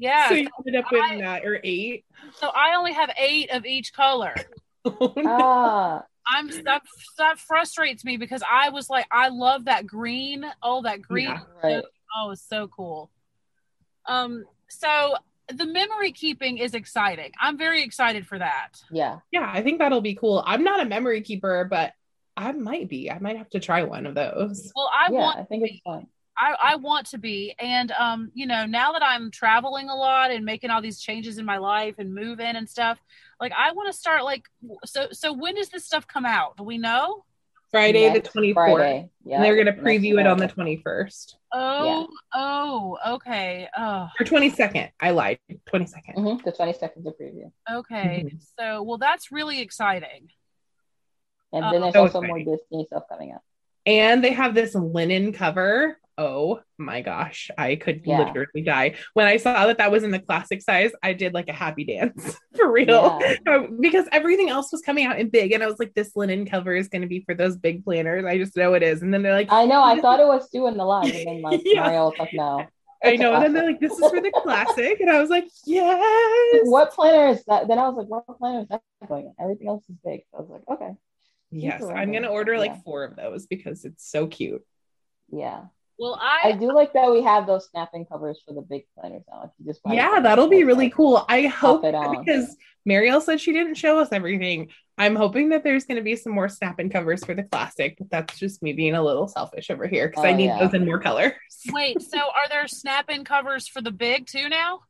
Yeah, 0.00 0.28
So 0.28 0.34
you 0.36 0.48
ended 0.66 0.84
up 0.84 0.90
with 0.92 1.02
I- 1.02 1.18
that 1.20 1.44
or 1.44 1.60
eight. 1.64 2.04
so 2.34 2.48
I 2.48 2.74
only 2.76 2.92
have 2.92 3.10
eight 3.18 3.50
of 3.50 3.66
each 3.66 3.92
color. 3.92 4.34
Oh, 4.84 5.12
no. 5.16 5.22
Ah, 5.26 6.04
I'm 6.28 6.48
that, 6.64 6.82
that 7.16 7.38
frustrates 7.38 8.04
me 8.04 8.16
because 8.16 8.42
I 8.48 8.68
was 8.70 8.90
like, 8.90 9.06
I 9.10 9.28
love 9.28 9.64
that 9.66 9.86
green. 9.86 10.44
Oh, 10.62 10.82
that 10.82 11.02
green. 11.02 11.28
Yeah. 11.28 11.40
right. 11.62 11.84
Oh, 12.16 12.30
it's 12.30 12.46
so 12.46 12.68
cool. 12.68 13.10
Um, 14.06 14.44
so 14.68 15.14
the 15.52 15.66
memory 15.66 16.12
keeping 16.12 16.58
is 16.58 16.74
exciting. 16.74 17.32
I'm 17.40 17.56
very 17.56 17.82
excited 17.82 18.26
for 18.26 18.38
that. 18.38 18.82
Yeah. 18.90 19.20
yeah, 19.30 19.50
I 19.52 19.62
think 19.62 19.78
that'll 19.78 20.00
be 20.00 20.14
cool. 20.14 20.42
I'm 20.46 20.64
not 20.64 20.80
a 20.80 20.84
memory 20.84 21.22
keeper, 21.22 21.66
but 21.68 21.92
I 22.36 22.52
might 22.52 22.88
be. 22.88 23.10
I 23.10 23.18
might 23.18 23.36
have 23.36 23.50
to 23.50 23.60
try 23.60 23.82
one 23.82 24.06
of 24.06 24.14
those. 24.14 24.72
Well, 24.76 24.90
I 24.92 25.10
yeah, 25.10 25.18
want 25.18 25.38
I 25.38 25.44
think 25.44 25.64
it's 25.68 25.80
fun. 25.84 26.06
I, 26.38 26.54
I 26.62 26.76
want 26.76 27.08
to 27.08 27.18
be. 27.18 27.54
And 27.58 27.90
um, 27.92 28.30
you 28.32 28.46
know, 28.46 28.64
now 28.64 28.92
that 28.92 29.02
I'm 29.02 29.30
traveling 29.30 29.88
a 29.88 29.96
lot 29.96 30.30
and 30.30 30.44
making 30.44 30.70
all 30.70 30.80
these 30.80 31.00
changes 31.00 31.38
in 31.38 31.44
my 31.44 31.58
life 31.58 31.96
and 31.98 32.14
moving 32.14 32.54
and 32.54 32.68
stuff, 32.68 32.98
like 33.40 33.52
I 33.56 33.72
want 33.72 33.92
to 33.92 33.98
start 33.98 34.24
like 34.24 34.44
so 34.84 35.08
so 35.12 35.32
when 35.32 35.54
does 35.54 35.68
this 35.68 35.84
stuff 35.84 36.06
come 36.06 36.26
out? 36.26 36.56
Do 36.56 36.64
we 36.64 36.78
know? 36.78 37.24
Friday 37.70 38.08
Next 38.10 38.32
the 38.32 38.40
24th. 38.40 38.54
Friday. 38.54 39.10
Yeah. 39.24 39.36
And 39.36 39.44
they're 39.44 39.54
going 39.54 39.66
to 39.66 39.72
next 39.72 39.84
preview 39.84 40.18
it 40.18 40.26
on 40.26 40.38
the 40.38 40.48
21st 40.48 41.34
Oh, 41.52 42.08
oh, 42.34 42.98
okay. 43.16 43.68
Oh, 43.76 44.08
or 44.18 44.24
22nd. 44.24 44.90
I 44.98 45.10
lied. 45.10 45.38
22nd. 45.66 46.16
Mhm, 46.16 46.42
The 46.44 46.52
22nd 46.52 46.98
is 47.00 47.06
a 47.06 47.10
preview. 47.10 47.52
okay. 47.70 48.24
Mhm. 48.26 48.42
So 48.58 48.82
well 48.82 48.96
that's 48.98 49.30
really 49.30 49.60
exciting. 49.60 50.30
And 51.52 51.64
then 51.72 51.80
there's 51.82 51.94
So 51.94 52.00
also 52.02 52.22
more. 52.22 52.38
Disney 52.38 52.86
stuff 52.86 53.04
coming 53.08 53.32
up. 53.32 53.42
And 53.86 54.22
they 54.24 54.32
have 54.32 54.54
this 54.54 54.74
linen 54.74 55.32
cover. 55.32 55.98
Oh 56.20 56.60
my 56.78 57.00
gosh, 57.00 57.48
I 57.56 57.76
could 57.76 58.02
Yeah. 58.04 58.18
literally 58.18 58.62
die. 58.64 58.96
When 59.14 59.26
I 59.28 59.36
saw 59.36 59.66
that 59.68 59.78
that 59.78 59.92
was 59.92 60.02
in 60.02 60.10
the 60.10 60.18
classic 60.18 60.60
size, 60.62 60.90
I 61.02 61.12
did 61.12 61.32
like 61.32 61.48
a 61.48 61.52
happy 61.52 61.84
dance 61.84 62.36
for 62.56 62.70
real 62.72 63.20
uh, 63.46 63.68
because 63.80 64.06
everything 64.10 64.50
else 64.50 64.72
was 64.72 64.82
coming 64.82 65.06
out 65.06 65.18
in 65.20 65.28
big. 65.30 65.52
And 65.52 65.62
I 65.62 65.66
was 65.66 65.78
like, 65.78 65.94
this 65.94 66.16
linen 66.16 66.44
cover 66.44 66.74
is 66.74 66.88
going 66.88 67.02
to 67.02 67.08
be 67.08 67.20
for 67.20 67.34
those 67.34 67.56
big 67.56 67.84
planners. 67.84 68.24
I 68.24 68.36
just 68.36 68.56
know 68.56 68.74
it 68.74 68.82
is. 68.82 69.02
And 69.02 69.14
then 69.14 69.22
they're 69.22 69.32
like, 69.32 69.52
I 69.52 69.64
know. 69.64 69.82
I 69.82 70.00
thought 70.00 70.18
it 70.18 70.26
was 70.26 70.48
in 70.52 70.76
the 70.76 70.84
line, 70.84 71.10
and 71.10 71.26
then 71.26 71.40
like 71.42 71.62
Yeah. 71.64 71.82
Mario 71.82 72.06
was 72.10 72.18
like, 72.18 72.34
"No." 72.34 72.66
I 73.04 73.14
know. 73.14 73.32
And 73.32 73.44
then 73.44 73.52
they're 73.54 73.64
like, 73.66 73.78
this 73.78 73.92
is 73.92 74.10
for 74.10 74.20
the 74.20 74.32
classic. 74.42 74.98
And 74.98 75.08
I 75.08 75.20
was 75.20 75.30
like, 75.30 75.44
yes. 75.66 76.62
What 76.64 76.92
planner 76.92 77.28
is 77.28 77.44
that? 77.44 77.68
Then 77.68 77.78
I 77.78 77.88
was 77.88 77.96
like, 77.96 78.08
"What 78.08 78.38
planner 78.38 78.62
is 78.62 78.68
that 78.70 78.82
going 79.06 79.26
in?" 79.26 79.34
Everything 79.40 79.68
else 79.68 79.84
is 79.88 79.94
big. 80.04 80.22
I 80.36 80.40
was 80.40 80.48
like, 80.50 80.62
"Okay, 80.68 80.94
Yes. 81.52 81.80
I'm 81.84 82.10
going 82.10 82.24
to 82.24 82.28
order 82.28 82.58
like 82.58 82.72
Yeah. 82.72 82.80
four 82.84 83.04
of 83.04 83.14
those 83.14 83.46
because 83.46 83.84
it's 83.84 84.04
so 84.10 84.26
cute. 84.26 84.64
yeah." 85.30 85.66
Well, 85.98 86.18
I 86.20 86.50
I 86.50 86.52
do 86.52 86.72
like 86.72 86.92
that 86.92 87.10
we 87.10 87.22
have 87.22 87.46
those 87.46 87.68
snapping 87.70 88.06
covers 88.06 88.40
for 88.46 88.54
the 88.54 88.60
big 88.62 88.84
planners 88.98 89.24
now. 89.30 89.42
If 89.44 89.50
you 89.58 89.66
just 89.66 89.82
buy 89.82 89.94
Yeah, 89.94 90.20
that'll 90.20 90.48
be 90.48 90.64
really 90.64 90.90
cool. 90.90 91.24
I 91.28 91.42
hope 91.42 91.84
it 91.84 91.92
that 91.92 92.10
because 92.24 92.56
Mariel 92.86 93.20
said 93.20 93.40
she 93.40 93.52
didn't 93.52 93.74
show 93.74 93.98
us 93.98 94.08
everything. 94.12 94.68
I'm 94.96 95.14
hoping 95.16 95.50
that 95.50 95.62
there's 95.64 95.84
going 95.84 95.96
to 95.96 96.02
be 96.02 96.16
some 96.16 96.32
more 96.32 96.48
snapping 96.48 96.90
covers 96.90 97.24
for 97.24 97.34
the 97.34 97.42
classic, 97.44 97.96
but 97.98 98.10
that's 98.10 98.38
just 98.38 98.62
me 98.62 98.72
being 98.72 98.94
a 98.94 99.02
little 99.02 99.28
selfish 99.28 99.70
over 99.70 99.86
here 99.86 100.08
because 100.08 100.24
I 100.24 100.32
Oh, 100.32 100.36
need 100.36 100.46
yeah. 100.46 100.58
those 100.60 100.74
in 100.74 100.84
more 100.84 100.98
colors. 100.98 101.32
wait. 101.72 102.00
So 102.02 102.18
are 102.18 102.48
there 102.48 102.66
snap-in 102.66 103.24
covers 103.24 103.68
for 103.68 103.80
the 103.80 103.92
big 103.92 104.26
too 104.26 104.48
now? 104.48 104.80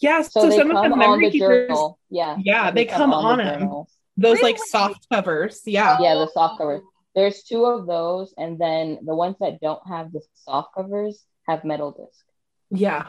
Yes, 0.00 0.32
So, 0.32 0.48
so, 0.48 0.56
some 0.56 0.70
of 0.70 0.88
the 0.90 0.96
memory 0.96 1.26
the 1.26 1.32
keepers, 1.32 1.68
journal. 1.68 1.98
Yeah. 2.08 2.36
Yeah, 2.40 2.70
they 2.70 2.84
come 2.84 3.12
on 3.12 3.38
them. 3.38 3.60
journals. 3.60 3.92
those 4.16 4.40
like 4.42 4.58
soft 4.58 5.08
covers. 5.12 5.62
Yeah. 5.66 5.96
Yeah, 6.00 6.14
the 6.14 6.28
soft 6.32 6.58
covers. 6.58 6.82
There's 7.18 7.42
two 7.42 7.64
of 7.64 7.88
those, 7.88 8.32
and 8.38 8.60
then 8.60 9.00
the 9.04 9.12
ones 9.12 9.34
that 9.40 9.60
don't 9.60 9.84
have 9.88 10.12
the 10.12 10.20
soft 10.34 10.72
covers 10.76 11.24
have 11.48 11.64
metal 11.64 11.90
disc. 11.90 12.24
Yeah. 12.70 13.08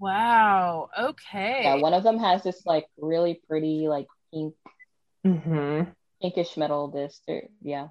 Wow. 0.00 0.90
Okay. 0.98 1.62
Yeah, 1.62 1.76
one 1.76 1.94
of 1.94 2.02
them 2.02 2.18
has 2.18 2.42
this 2.42 2.66
like 2.66 2.86
really 2.98 3.40
pretty 3.46 3.86
like 3.86 4.08
pink 4.34 4.54
hmm 5.24 5.82
pinkish 6.20 6.56
metal 6.56 6.88
disc. 6.88 7.22
They're, 7.28 7.44
yeah, 7.62 7.88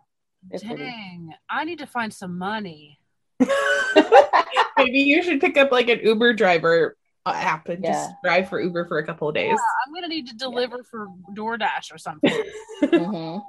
they're 0.51 0.59
pretty. 0.59 0.83
Dang. 0.83 1.33
I 1.49 1.63
need 1.63 1.79
to 1.79 1.87
find 1.87 2.13
some 2.13 2.37
money. 2.37 2.99
Maybe 4.77 4.99
you 4.99 5.23
should 5.23 5.39
pick 5.39 5.55
up 5.55 5.71
like 5.71 5.87
an 5.87 6.01
Uber 6.03 6.33
driver 6.33 6.97
uh, 7.25 7.31
app 7.33 7.69
and 7.69 7.81
Yeah. 7.81 7.93
just 7.93 8.21
drive 8.21 8.49
for 8.49 8.61
Uber 8.61 8.83
for 8.83 8.97
a 8.97 9.05
couple 9.05 9.29
of 9.29 9.35
days. 9.35 9.57
I'm 9.85 9.93
gonna 9.93 10.09
need 10.09 10.27
to 10.27 10.35
deliver 10.35 10.83
for 10.83 11.07
DoorDash 11.31 11.93
or 11.93 11.97
something. 11.97 12.33
hmm 12.83 13.37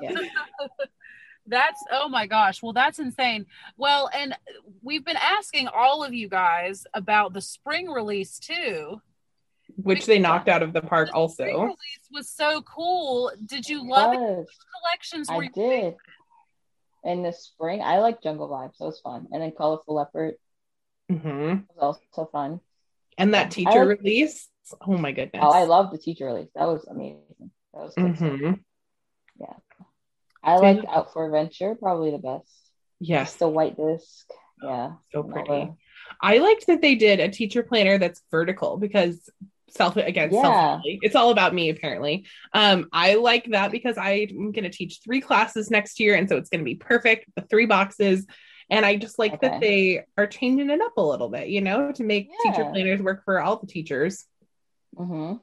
Yeah. 0.00 0.10
That's 1.46 1.82
oh 1.90 2.08
my 2.08 2.26
gosh. 2.26 2.62
Well, 2.62 2.72
that's 2.72 2.98
insane. 2.98 3.46
Well, 3.76 4.08
and 4.14 4.36
we've 4.82 5.04
been 5.04 5.18
asking 5.20 5.68
all 5.68 6.04
of 6.04 6.14
you 6.14 6.28
guys 6.28 6.84
about 6.94 7.32
the 7.32 7.40
spring 7.40 7.88
release 7.88 8.38
too. 8.38 9.00
Which 9.76 10.06
they 10.06 10.18
knocked 10.18 10.48
out 10.48 10.62
of 10.62 10.72
the 10.72 10.82
park 10.82 11.08
The 11.12 11.28
spring 11.28 11.54
also. 11.54 11.62
release 11.62 12.08
was 12.12 12.28
so 12.28 12.62
cool. 12.62 13.32
Did 13.46 13.68
you 13.68 13.88
love 13.88 14.12
it? 14.14 14.20
Which 14.20 14.48
collections 14.82 15.28
were 15.28 15.42
I 15.42 15.44
you 15.44 15.50
did. 15.50 15.94
In 17.04 17.22
the 17.22 17.32
spring, 17.32 17.82
I 17.82 17.98
like 17.98 18.22
Jungle 18.22 18.48
Vibes. 18.48 18.76
So 18.76 18.84
it 18.84 18.88
was 18.88 19.00
fun. 19.00 19.26
And 19.32 19.42
then 19.42 19.52
Colorful 19.56 19.94
Leopard 19.96 20.34
mm-hmm. 21.10 21.62
was 21.74 21.98
also 22.14 22.30
fun. 22.30 22.60
And 23.18 23.34
that 23.34 23.46
I 23.46 23.48
teacher 23.48 23.84
like- 23.84 23.98
release. 23.98 24.48
Oh 24.86 24.96
my 24.96 25.10
goodness. 25.10 25.42
Oh, 25.44 25.50
I 25.50 25.64
love 25.64 25.90
the 25.90 25.98
teacher 25.98 26.26
release. 26.26 26.50
That 26.54 26.68
was 26.68 26.86
amazing. 26.88 27.50
That 27.74 27.82
was 27.82 27.94
good. 27.94 28.60
stuff. 29.36 29.62
I 30.42 30.56
So 30.56 30.62
like 30.62 30.76
you- 30.82 30.88
Out 30.88 31.12
for 31.12 31.26
Adventure, 31.26 31.74
probably 31.74 32.10
the 32.10 32.18
best. 32.18 32.50
Yes, 33.00 33.28
Just 33.30 33.38
the 33.40 33.48
white 33.48 33.76
disc. 33.76 34.26
Yeah. 34.62 34.92
so 35.12 35.22
pretty. 35.24 35.48
the- 35.48 35.74
I 36.20 36.38
liked 36.38 36.66
that 36.68 36.80
they 36.82 36.94
did 36.94 37.18
a 37.20 37.28
teacher 37.28 37.62
planner 37.62 37.98
that's 37.98 38.22
vertical 38.30 38.76
because 38.76 39.28
self 39.70 39.96
again 39.96 40.30
Yeah. 40.32 40.42
selfishly 40.42 40.98
it's 41.02 41.16
all 41.16 41.30
about 41.30 41.54
me 41.54 41.70
apparently 41.70 42.26
um 42.52 42.88
i 42.92 43.14
like 43.14 43.46
that 43.52 43.70
because 43.72 43.96
i'm 43.96 44.52
going 44.52 44.64
to 44.64 44.68
teach 44.70 45.00
three 45.02 45.22
classes 45.22 45.70
next 45.70 45.98
year 45.98 46.14
and 46.14 46.28
so 46.28 46.36
it's 46.36 46.50
going 46.50 46.58
to 46.58 46.64
be 46.66 46.74
perfect 46.74 47.24
the 47.36 47.40
three 47.42 47.64
boxes 47.64 48.26
and 48.68 48.84
i 48.84 48.96
just 48.96 49.18
like 49.18 49.40
that 49.40 49.62
they 49.62 50.04
are 50.18 50.26
changing 50.26 50.68
it 50.68 50.80
up 50.82 50.92
a 50.98 51.00
little 51.00 51.30
bit 51.30 51.48
you 51.48 51.62
know 51.62 51.90
to 51.90 52.04
make 52.04 52.28
teacher 52.42 52.64
planners 52.70 53.00
work 53.00 53.24
for 53.24 53.40
all 53.40 53.56
the 53.56 53.66
teachers 53.66 54.26
Mhm. 54.98 55.40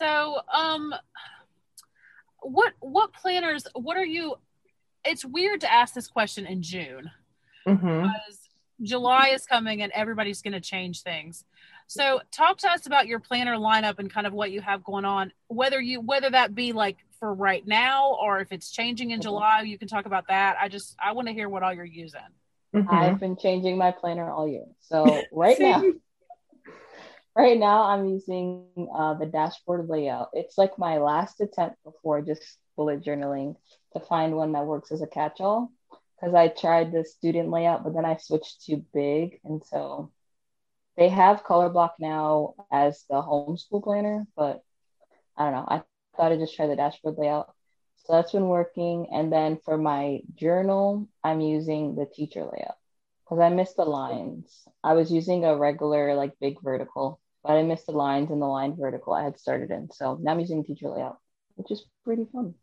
So, 0.00 0.40
um, 0.52 0.92
what 2.44 2.74
what 2.80 3.12
planners? 3.12 3.66
What 3.74 3.96
are 3.96 4.04
you? 4.04 4.36
It's 5.04 5.24
weird 5.24 5.60
to 5.62 5.72
ask 5.72 5.94
this 5.94 6.08
question 6.08 6.46
in 6.46 6.62
June 6.62 7.10
Mhm. 7.66 8.02
because 8.02 8.48
July 8.82 9.28
is 9.28 9.46
coming 9.46 9.82
and 9.82 9.92
everybody's 9.92 10.42
going 10.42 10.52
to 10.52 10.60
change 10.60 11.02
things. 11.02 11.44
So, 11.86 12.20
talk 12.30 12.58
to 12.58 12.70
us 12.70 12.86
about 12.86 13.06
your 13.06 13.20
planner 13.20 13.56
lineup 13.56 13.98
and 13.98 14.10
kind 14.10 14.26
of 14.26 14.32
what 14.32 14.50
you 14.50 14.60
have 14.62 14.82
going 14.82 15.04
on. 15.04 15.32
Whether 15.48 15.80
you 15.80 16.00
whether 16.00 16.30
that 16.30 16.54
be 16.54 16.72
like 16.72 16.98
for 17.18 17.32
right 17.34 17.66
now 17.66 18.16
or 18.20 18.40
if 18.40 18.52
it's 18.52 18.70
changing 18.70 19.10
in 19.10 19.20
Mhm. 19.20 19.24
July, 19.24 19.62
you 19.62 19.78
can 19.78 19.88
talk 19.88 20.06
about 20.06 20.26
that. 20.28 20.56
I 20.60 20.68
just 20.68 20.96
I 20.98 21.12
want 21.12 21.28
to 21.28 21.34
hear 21.34 21.48
what 21.48 21.62
all 21.62 21.72
you're 21.72 21.84
using. 21.84 22.20
Mhm. 22.74 22.88
I've 22.90 23.20
been 23.20 23.36
changing 23.36 23.76
my 23.78 23.90
planner 23.92 24.30
all 24.30 24.48
year. 24.48 24.66
So 24.80 25.22
right 25.32 25.58
now, 25.58 25.80
Same. 25.80 26.00
Right 27.36 27.58
now 27.58 27.84
I'm 27.84 28.06
using 28.06 28.66
uh, 28.94 29.14
the 29.14 29.26
dashboard 29.26 29.88
layout. 29.88 30.30
It's 30.32 30.56
like 30.58 30.78
my 30.78 30.98
last 30.98 31.40
attempt 31.40 31.76
before 31.84 32.22
just 32.22 32.58
bullet 32.76 33.04
journaling 33.04 33.56
to 33.92 34.00
find 34.00 34.36
one 34.36 34.52
that 34.52 34.66
works 34.66 34.92
as 34.92 35.02
a 35.02 35.06
catch-all. 35.06 35.72
Because 36.16 36.34
I 36.34 36.48
tried 36.48 36.92
the 36.92 37.04
student 37.04 37.50
layout, 37.50 37.84
but 37.84 37.92
then 37.94 38.04
I 38.04 38.16
switched 38.16 38.62
to 38.66 38.84
big, 38.94 39.40
and 39.44 39.62
so 39.64 40.12
they 40.96 41.08
have 41.08 41.44
color 41.44 41.68
block 41.68 41.96
now 41.98 42.54
as 42.70 43.04
the 43.10 43.16
homeschool 43.16 43.82
planner. 43.82 44.26
But 44.36 44.62
I 45.36 45.44
don't 45.44 45.54
know. 45.54 45.66
I 45.68 45.82
thought 46.16 46.32
I'd 46.32 46.38
just 46.38 46.54
try 46.54 46.66
the 46.66 46.76
dashboard 46.76 47.16
layout. 47.18 47.52
So 48.04 48.12
that's 48.12 48.32
been 48.32 48.46
working. 48.46 49.08
And 49.12 49.32
then 49.32 49.58
for 49.64 49.76
my 49.76 50.20
journal, 50.34 51.08
I'm 51.22 51.40
using 51.40 51.96
the 51.96 52.06
teacher 52.06 52.44
layout 52.44 52.76
because 53.24 53.40
I 53.40 53.48
missed 53.48 53.76
the 53.76 53.84
lines. 53.84 54.66
I 54.82 54.92
was 54.92 55.10
using 55.10 55.44
a 55.44 55.56
regular, 55.56 56.14
like 56.14 56.38
big 56.40 56.62
vertical, 56.62 57.20
but 57.44 57.52
I 57.56 57.62
missed 57.62 57.86
the 57.86 57.92
lines 57.92 58.30
in 58.30 58.40
the 58.40 58.46
line 58.46 58.74
vertical 58.76 59.12
I 59.12 59.22
had 59.22 59.38
started 59.38 59.70
in. 59.70 59.90
So 59.92 60.18
now 60.20 60.32
I'm 60.32 60.40
using 60.40 60.64
teacher 60.64 60.88
layout, 60.88 61.18
which 61.56 61.70
is 61.70 61.84
pretty 62.04 62.26
fun. 62.32 62.54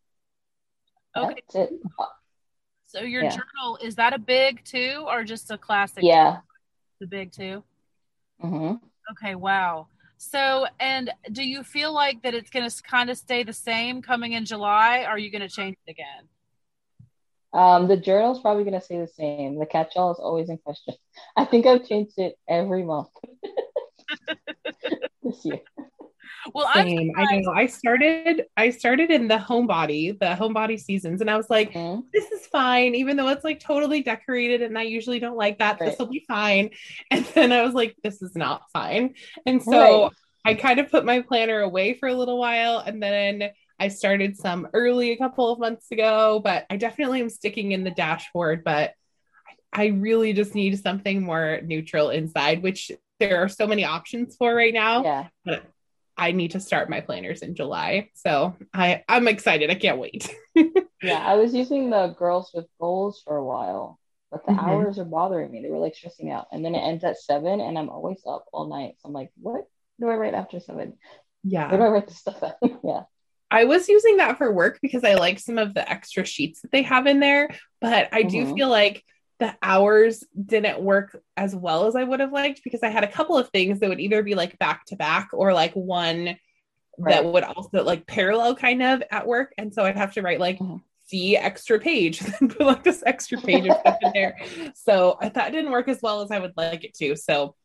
Okay. 1.16 1.36
That's 1.54 1.72
it. 1.72 1.80
So 2.88 3.02
your 3.02 3.24
Yeah. 3.24 3.30
journal 3.30 3.78
is 3.82 3.96
that 3.96 4.14
a 4.14 4.20
big 4.20 4.64
two 4.66 5.06
or 5.08 5.24
just 5.24 5.52
a 5.52 5.58
classic? 5.58 6.04
Yeah. 6.04 6.40
the 7.00 7.08
big 7.08 7.32
too. 7.32 7.64
hmm 8.40 8.74
Okay, 9.12 9.36
wow. 9.36 9.88
So, 10.18 10.68
and 10.80 11.10
do 11.32 11.44
you 11.44 11.64
feel 11.64 11.92
like 11.94 12.22
that 12.22 12.34
it's 12.36 12.50
going 12.52 12.70
to 12.70 12.84
kind 12.84 13.10
of 13.10 13.18
stay 13.18 13.44
the 13.44 13.54
same 13.54 14.02
coming 14.04 14.34
in 14.34 14.46
July? 14.46 15.00
Or 15.04 15.08
are 15.12 15.18
you 15.18 15.32
going 15.32 15.42
to 15.42 15.50
change 15.50 15.78
it 15.88 15.92
again? 15.92 16.28
Um, 17.54 17.88
the 17.88 17.98
journal's 17.98 18.40
probably 18.40 18.64
going 18.64 18.80
to 18.80 18.86
stay 18.86 19.00
the 19.00 19.08
same. 19.08 19.58
The 19.58 19.66
catch-all 19.66 20.12
is 20.12 20.20
always 20.20 20.50
in 20.50 20.58
question. 20.60 20.94
I 21.36 21.46
think 21.46 21.66
I've 21.66 21.88
changed 21.88 22.18
it 22.18 22.36
every 22.48 22.84
month 22.84 23.10
this 25.32 25.46
year. 25.46 25.60
Well, 26.56 26.68
I'm 26.74 26.88
Same. 26.88 27.12
I 27.16 27.40
know. 27.40 27.52
I 27.52 27.68
started. 27.68 28.46
I 28.58 28.72
started 28.72 29.12
in 29.12 29.28
the 29.28 29.38
homebody, 29.38 30.18
the 30.18 30.28
homebody 30.28 30.80
seasons, 30.80 31.22
and 31.22 31.30
I 31.30 31.38
was 31.38 31.50
like, 31.52 31.72
Mhm. 31.74 32.04
"This 32.12 32.32
is 32.32 32.48
fine," 32.48 32.96
even 32.96 33.16
though 33.16 33.28
it's 33.28 33.44
like 33.44 33.60
totally 33.60 34.02
decorated, 34.02 34.64
and 34.64 34.76
I 34.78 34.84
usually 34.84 35.20
don't 35.20 35.38
like 35.38 35.60
that. 35.60 35.80
Right. 35.80 35.90
This 35.90 36.00
will 36.00 36.08
be 36.08 36.26
fine. 36.28 36.72
And 37.12 37.26
then 37.36 37.52
I 37.52 37.62
was 37.62 37.76
like, 37.76 37.96
"This 38.04 38.22
is 38.24 38.36
not 38.36 38.64
fine," 38.74 39.14
and 39.46 39.62
so 39.62 40.04
Right. 40.06 40.12
I 40.46 40.54
kind 40.56 40.80
of 40.80 40.90
put 40.90 41.06
my 41.06 41.22
planner 41.22 41.60
away 41.62 41.94
for 41.94 42.08
a 42.10 42.16
little 42.16 42.40
while, 42.40 42.80
and 42.80 43.04
then 43.04 43.52
I 43.80 43.90
started 43.90 44.36
some 44.36 44.68
early 44.74 45.12
a 45.12 45.18
couple 45.18 45.52
of 45.52 45.60
months 45.60 45.92
ago. 45.92 46.40
But 46.44 46.66
I 46.72 46.78
definitely 46.78 47.22
am 47.22 47.30
sticking 47.30 47.72
in 47.74 47.84
the 47.84 47.92
dashboard. 47.92 48.64
But 48.64 48.94
I 49.76 49.84
I 49.84 49.86
really 49.88 50.34
just 50.34 50.56
need 50.56 50.80
something 50.80 51.22
more 51.22 51.62
neutral 51.64 52.10
inside, 52.10 52.64
which 52.64 52.92
there 53.22 53.42
are 53.44 53.48
so 53.50 53.68
many 53.68 53.86
options 53.86 54.36
for 54.36 54.54
right 54.54 54.74
now. 54.74 55.04
Yeah. 55.04 55.28
But 55.46 55.64
I 56.18 56.34
need 56.34 56.52
to 56.52 56.60
start 56.60 56.90
my 56.90 57.00
planners 57.02 57.42
in 57.42 57.56
July. 57.56 58.10
So 58.16 58.56
I, 58.74 59.04
I'm 59.08 59.28
excited. 59.28 59.70
I 59.70 59.76
can't 59.76 59.98
wait. 60.00 60.30
Yeah. 61.04 61.18
I 61.26 61.34
was 61.34 61.52
using 61.56 61.90
the 61.90 62.10
girls 62.16 62.52
with 62.54 62.68
goals 62.80 63.24
for 63.26 63.36
a 63.36 63.44
while, 63.44 63.98
but 64.30 64.46
the 64.46 64.52
Mhm. 64.52 64.64
hours 64.64 65.00
are 65.00 65.06
bothering 65.06 65.50
me. 65.50 65.64
They 65.64 65.72
were 65.72 65.80
like 65.80 65.96
stressing 65.96 66.30
out. 66.30 66.46
And 66.52 66.64
then 66.64 66.76
it 66.76 66.80
ends 66.80 67.04
at 67.04 67.18
seven, 67.18 67.60
and 67.60 67.76
I'm 67.76 67.90
always 67.90 68.22
up 68.28 68.46
all 68.54 68.68
night. 68.68 68.98
So 69.00 69.08
I'm 69.08 69.14
like, 69.14 69.32
what 69.42 69.66
do 70.00 70.08
I 70.10 70.16
write 70.16 70.36
after 70.36 70.60
seven? 70.60 70.78
Where 70.80 70.90
do 70.92 71.50
Yeah. 71.50 71.70
I 71.74 71.88
write 71.88 72.08
this 72.08 72.18
stuff 72.20 72.44
at? 72.44 72.58
yeah. 72.84 73.04
I 73.50 73.64
was 73.66 73.90
using 73.90 74.18
that 74.18 74.38
for 74.38 74.52
work 74.54 74.78
because 74.84 75.04
I 75.04 75.16
like 75.16 75.40
some 75.40 75.58
of 75.58 75.74
the 75.74 75.90
extra 75.90 76.24
sheets 76.24 76.62
that 76.62 76.72
they 76.72 76.84
have 76.84 77.08
in 77.08 77.20
there. 77.20 77.50
But 77.80 78.10
I 78.12 78.22
do 78.22 78.46
Mhm. 78.46 78.54
feel 78.54 78.70
like 78.70 79.04
the 79.42 79.54
hours 79.64 80.24
didn't 80.46 80.80
work 80.80 81.20
as 81.36 81.56
well 81.56 81.88
as 81.88 81.96
I 81.96 82.04
would 82.04 82.20
have 82.20 82.32
liked 82.32 82.62
because 82.64 82.84
I 82.84 82.90
had 82.90 83.04
a 83.04 83.12
couple 83.12 83.38
of 83.38 83.50
things 83.50 83.80
that 83.80 83.90
would 83.90 84.00
either 84.00 84.22
be 84.24 84.36
like 84.36 84.58
back 84.60 84.86
to 84.86 84.96
back 84.96 85.30
or 85.34 85.52
like 85.54 85.74
one 85.74 86.38
that 87.00 87.26
would 87.26 87.44
also 87.44 87.84
like 87.84 88.06
parallel 88.06 88.56
kind 88.56 88.84
of 88.84 89.02
at 89.12 89.26
work. 89.26 89.52
And 89.58 89.74
so 89.74 89.84
I'd 89.84 89.98
have 89.98 90.14
to 90.14 90.22
write 90.22 90.40
like 90.40 90.60
Mhm. 90.60 90.82
see 91.06 91.36
extra 91.36 91.80
page, 91.80 92.20
then 92.40 92.50
put 92.50 92.62
like 92.62 92.84
this 92.84 93.02
extra 93.06 93.40
page 93.42 93.66
of 93.68 93.78
stuff 93.80 93.98
in 94.04 94.12
there. 94.14 94.38
So 94.76 95.18
I 95.20 95.30
thought 95.30 95.48
it 95.50 95.52
didn't 95.54 95.72
work 95.72 95.88
as 95.88 96.00
well 96.04 96.22
as 96.22 96.30
I 96.30 96.38
would 96.40 96.54
like 96.56 96.84
it 96.84 96.94
to. 96.96 97.16
So 97.16 97.56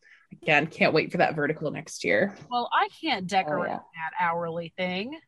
again, 0.43 0.67
can't 0.69 0.95
wait 0.95 1.13
for 1.13 1.19
that 1.19 1.37
vertical 1.37 1.71
next 1.71 2.05
year. 2.05 2.35
Well, 2.51 2.71
I 2.73 2.89
can't 3.03 3.27
decorate 3.27 3.69
Oh, 3.71 3.73
yeah. 3.75 3.79
that 3.79 4.13
hourly 4.25 4.73
thing. 4.79 5.19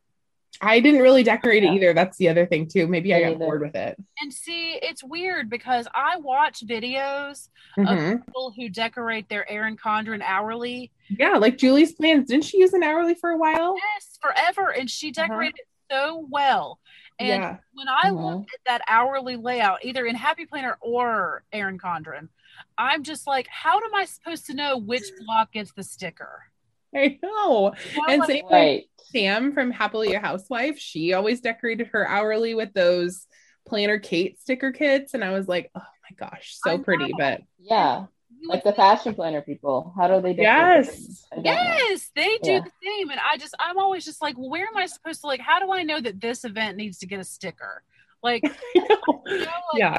I 0.60 0.80
didn't 0.80 1.00
really 1.00 1.22
decorate 1.22 1.62
Yeah. 1.62 1.72
it 1.72 1.74
either. 1.76 1.94
That's 1.94 2.16
the 2.16 2.28
other 2.28 2.46
thing 2.46 2.66
too. 2.66 2.86
Maybe 2.86 3.14
I 3.14 3.20
got 3.20 3.26
neither. 3.28 3.38
bored 3.38 3.60
with 3.62 3.74
it. 3.76 3.96
And 4.20 4.32
see, 4.32 4.72
it's 4.82 5.04
weird 5.04 5.48
because 5.48 5.86
I 5.94 6.16
watch 6.16 6.66
videos 6.66 7.48
Mhm. 7.76 8.18
of 8.18 8.26
people 8.26 8.52
who 8.56 8.68
decorate 8.68 9.28
their 9.28 9.48
Erin 9.50 9.76
Condren 9.76 10.22
hourly. 10.22 10.90
Yeah, 11.08 11.34
like 11.36 11.58
Julie's 11.58 11.92
plans. 11.92 12.26
Didn't 12.28 12.44
she 12.44 12.58
use 12.58 12.72
an 12.74 12.82
hourly 12.82 13.14
for 13.14 13.30
a 13.30 13.36
while? 13.36 13.76
Yes, 13.76 14.18
forever. 14.20 14.70
And 14.70 14.90
she 14.90 15.10
decorated 15.12 15.58
it 15.60 15.66
so 15.90 16.26
well. 16.30 16.80
And 17.20 17.42
yeah. 17.42 17.56
when 17.74 17.88
I 17.88 18.10
Mhm. 18.10 18.22
look 18.38 18.46
at 18.52 18.60
that 18.66 18.82
hourly 18.88 19.36
layout, 19.36 19.84
either 19.84 20.06
in 20.06 20.14
Happy 20.14 20.44
Planner 20.46 20.76
or 20.80 21.44
Erin 21.52 21.78
Condren, 21.78 22.28
I'm 22.76 23.02
just 23.04 23.26
like, 23.26 23.46
how 23.48 23.76
am 23.78 23.94
I 23.94 24.04
supposed 24.04 24.46
to 24.46 24.54
know 24.54 24.76
which 24.76 25.04
block 25.24 25.52
gets 25.52 25.72
the 25.72 25.82
sticker? 25.82 26.50
I 26.94 27.18
know. 27.22 27.74
You 27.94 28.02
And 28.08 28.20
like, 28.20 28.28
same 28.30 28.44
with 28.44 28.52
Right. 28.52 28.84
Sam 29.12 29.52
from 29.52 29.70
Happily 29.70 30.14
a 30.14 30.20
Housewife. 30.20 30.78
She 30.78 31.12
always 31.12 31.40
decorated 31.40 31.88
her 31.88 32.06
hourly 32.08 32.54
with 32.54 32.72
those 32.74 33.26
Planner 33.66 33.98
Kate 33.98 34.40
sticker 34.40 34.72
kits. 34.72 35.14
And 35.14 35.24
I 35.24 35.30
was 35.32 35.48
like, 35.48 35.70
oh 35.74 35.80
my 35.80 36.16
gosh, 36.28 36.56
I 36.64 36.70
so 36.70 36.76
know. 36.76 36.82
pretty. 36.82 37.12
But 37.16 37.42
Yeah. 37.58 38.06
Like 38.44 38.62
the 38.62 38.72
fashion 38.72 39.14
planner 39.14 39.42
people. 39.42 39.92
How 39.96 40.06
do 40.06 40.14
they 40.22 40.32
decorate 40.32 40.38
Yes. 40.86 40.90
things? 40.94 41.26
I 41.32 41.34
don't 41.36 41.44
know. 41.44 41.50
Yes, 41.52 42.10
they 42.14 42.38
do 42.42 42.50
Yeah. 42.52 42.60
the 42.60 42.70
same. 42.84 43.10
And 43.10 43.20
I 43.28 43.36
just, 43.36 43.54
I'm 43.58 43.78
always 43.78 44.04
just 44.04 44.22
like, 44.22 44.38
well, 44.38 44.48
where 44.48 44.64
am 44.66 44.76
I 44.76 44.86
supposed 44.86 45.22
to, 45.22 45.26
like, 45.26 45.40
how 45.40 45.58
do 45.58 45.72
I 45.72 45.82
know 45.82 46.00
that 46.00 46.20
this 46.20 46.44
event 46.44 46.76
needs 46.76 46.98
to 46.98 47.06
get 47.06 47.18
a 47.18 47.24
sticker? 47.24 47.82
Like, 48.22 48.42
you 48.74 48.88
know, 48.88 49.22
like, 49.26 49.48
yeah. 49.74 49.98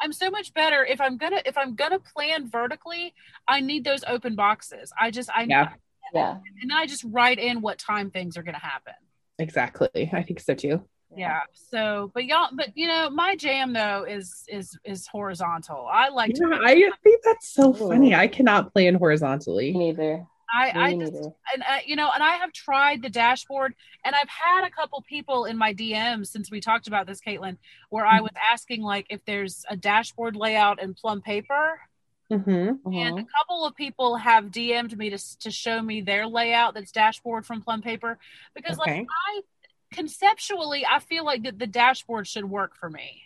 I'm 0.00 0.12
so 0.12 0.30
much 0.30 0.52
better 0.54 0.84
if 0.84 1.00
I'm 1.00 1.16
gonna 1.16 1.40
if 1.46 1.56
I'm 1.56 1.76
gonna 1.76 1.98
plan 1.98 2.48
vertically. 2.50 3.14
I 3.48 3.60
need 3.60 3.84
those 3.84 4.02
open 4.06 4.34
boxes. 4.34 4.92
I 5.00 5.10
just 5.10 5.30
I 5.34 5.44
Yeah. 5.44 5.72
Yeah. 6.12 6.36
and 6.62 6.72
I 6.72 6.86
just 6.86 7.04
write 7.04 7.38
in 7.38 7.60
what 7.60 7.78
time 7.78 8.10
things 8.10 8.36
are 8.36 8.42
gonna 8.42 8.58
happen. 8.58 8.94
Exactly. 9.38 10.10
I 10.12 10.22
think 10.22 10.40
so 10.40 10.54
too. 10.54 10.82
Yeah. 11.16 11.40
So, 11.52 12.10
but 12.14 12.24
y'all, 12.24 12.48
but 12.52 12.76
you 12.76 12.88
know, 12.88 13.08
my 13.10 13.36
jam 13.36 13.72
though 13.72 14.04
is 14.08 14.44
is 14.48 14.76
is 14.84 15.06
horizontal. 15.06 15.86
I 15.90 16.08
like 16.08 16.32
Yeah, 16.38 16.48
to. 16.48 16.60
I 16.64 16.90
think 17.02 17.22
that's 17.24 17.48
so 17.52 17.70
Ooh. 17.70 17.88
funny. 17.88 18.14
I 18.14 18.26
cannot 18.26 18.72
plan 18.72 18.94
Me 18.94 18.98
horizontally. 18.98 19.72
neither. 19.72 20.26
I 20.56 20.70
I 20.74 20.96
just 20.96 21.12
neither. 21.12 21.32
and 21.52 21.62
uh, 21.62 21.78
you 21.84 21.96
know, 21.96 22.10
and 22.14 22.22
I 22.22 22.36
have 22.36 22.52
tried 22.52 23.02
the 23.02 23.10
dashboard, 23.10 23.74
and 24.04 24.14
I've 24.14 24.28
had 24.28 24.64
a 24.66 24.70
couple 24.70 25.02
people 25.08 25.46
in 25.46 25.56
my 25.56 25.74
DMs 25.74 26.28
since 26.28 26.50
we 26.50 26.60
talked 26.60 26.86
about 26.86 27.06
this, 27.06 27.20
Caitlin, 27.20 27.56
where 27.90 28.06
I 28.06 28.20
was 28.20 28.30
asking 28.52 28.82
like 28.82 29.06
if 29.10 29.24
there's 29.24 29.64
a 29.68 29.76
dashboard 29.76 30.36
layout 30.36 30.80
in 30.80 30.94
plum 30.94 31.22
paper, 31.22 31.80
hmm 32.38 32.68
and 32.84 33.18
a 33.18 33.22
Mhm. 33.22 33.26
couple 33.38 33.64
of 33.64 33.74
people 33.74 34.16
have 34.16 34.50
DM'd 34.50 34.96
me 34.96 35.10
to 35.10 35.38
to 35.40 35.50
show 35.50 35.80
me 35.80 36.00
their 36.00 36.26
layout 36.26 36.74
that's 36.74 36.92
dashboard 36.92 37.46
from 37.46 37.62
plum 37.62 37.82
paper 37.82 38.18
because 38.54 38.78
like 38.78 38.90
I 39.08 39.42
conceptually 39.92 40.84
I 40.86 40.98
feel 40.98 41.24
like 41.24 41.42
that 41.44 41.58
the 41.58 41.66
dashboard 41.66 42.26
should 42.26 42.44
work 42.44 42.76
for 42.76 42.90
me. 42.90 43.22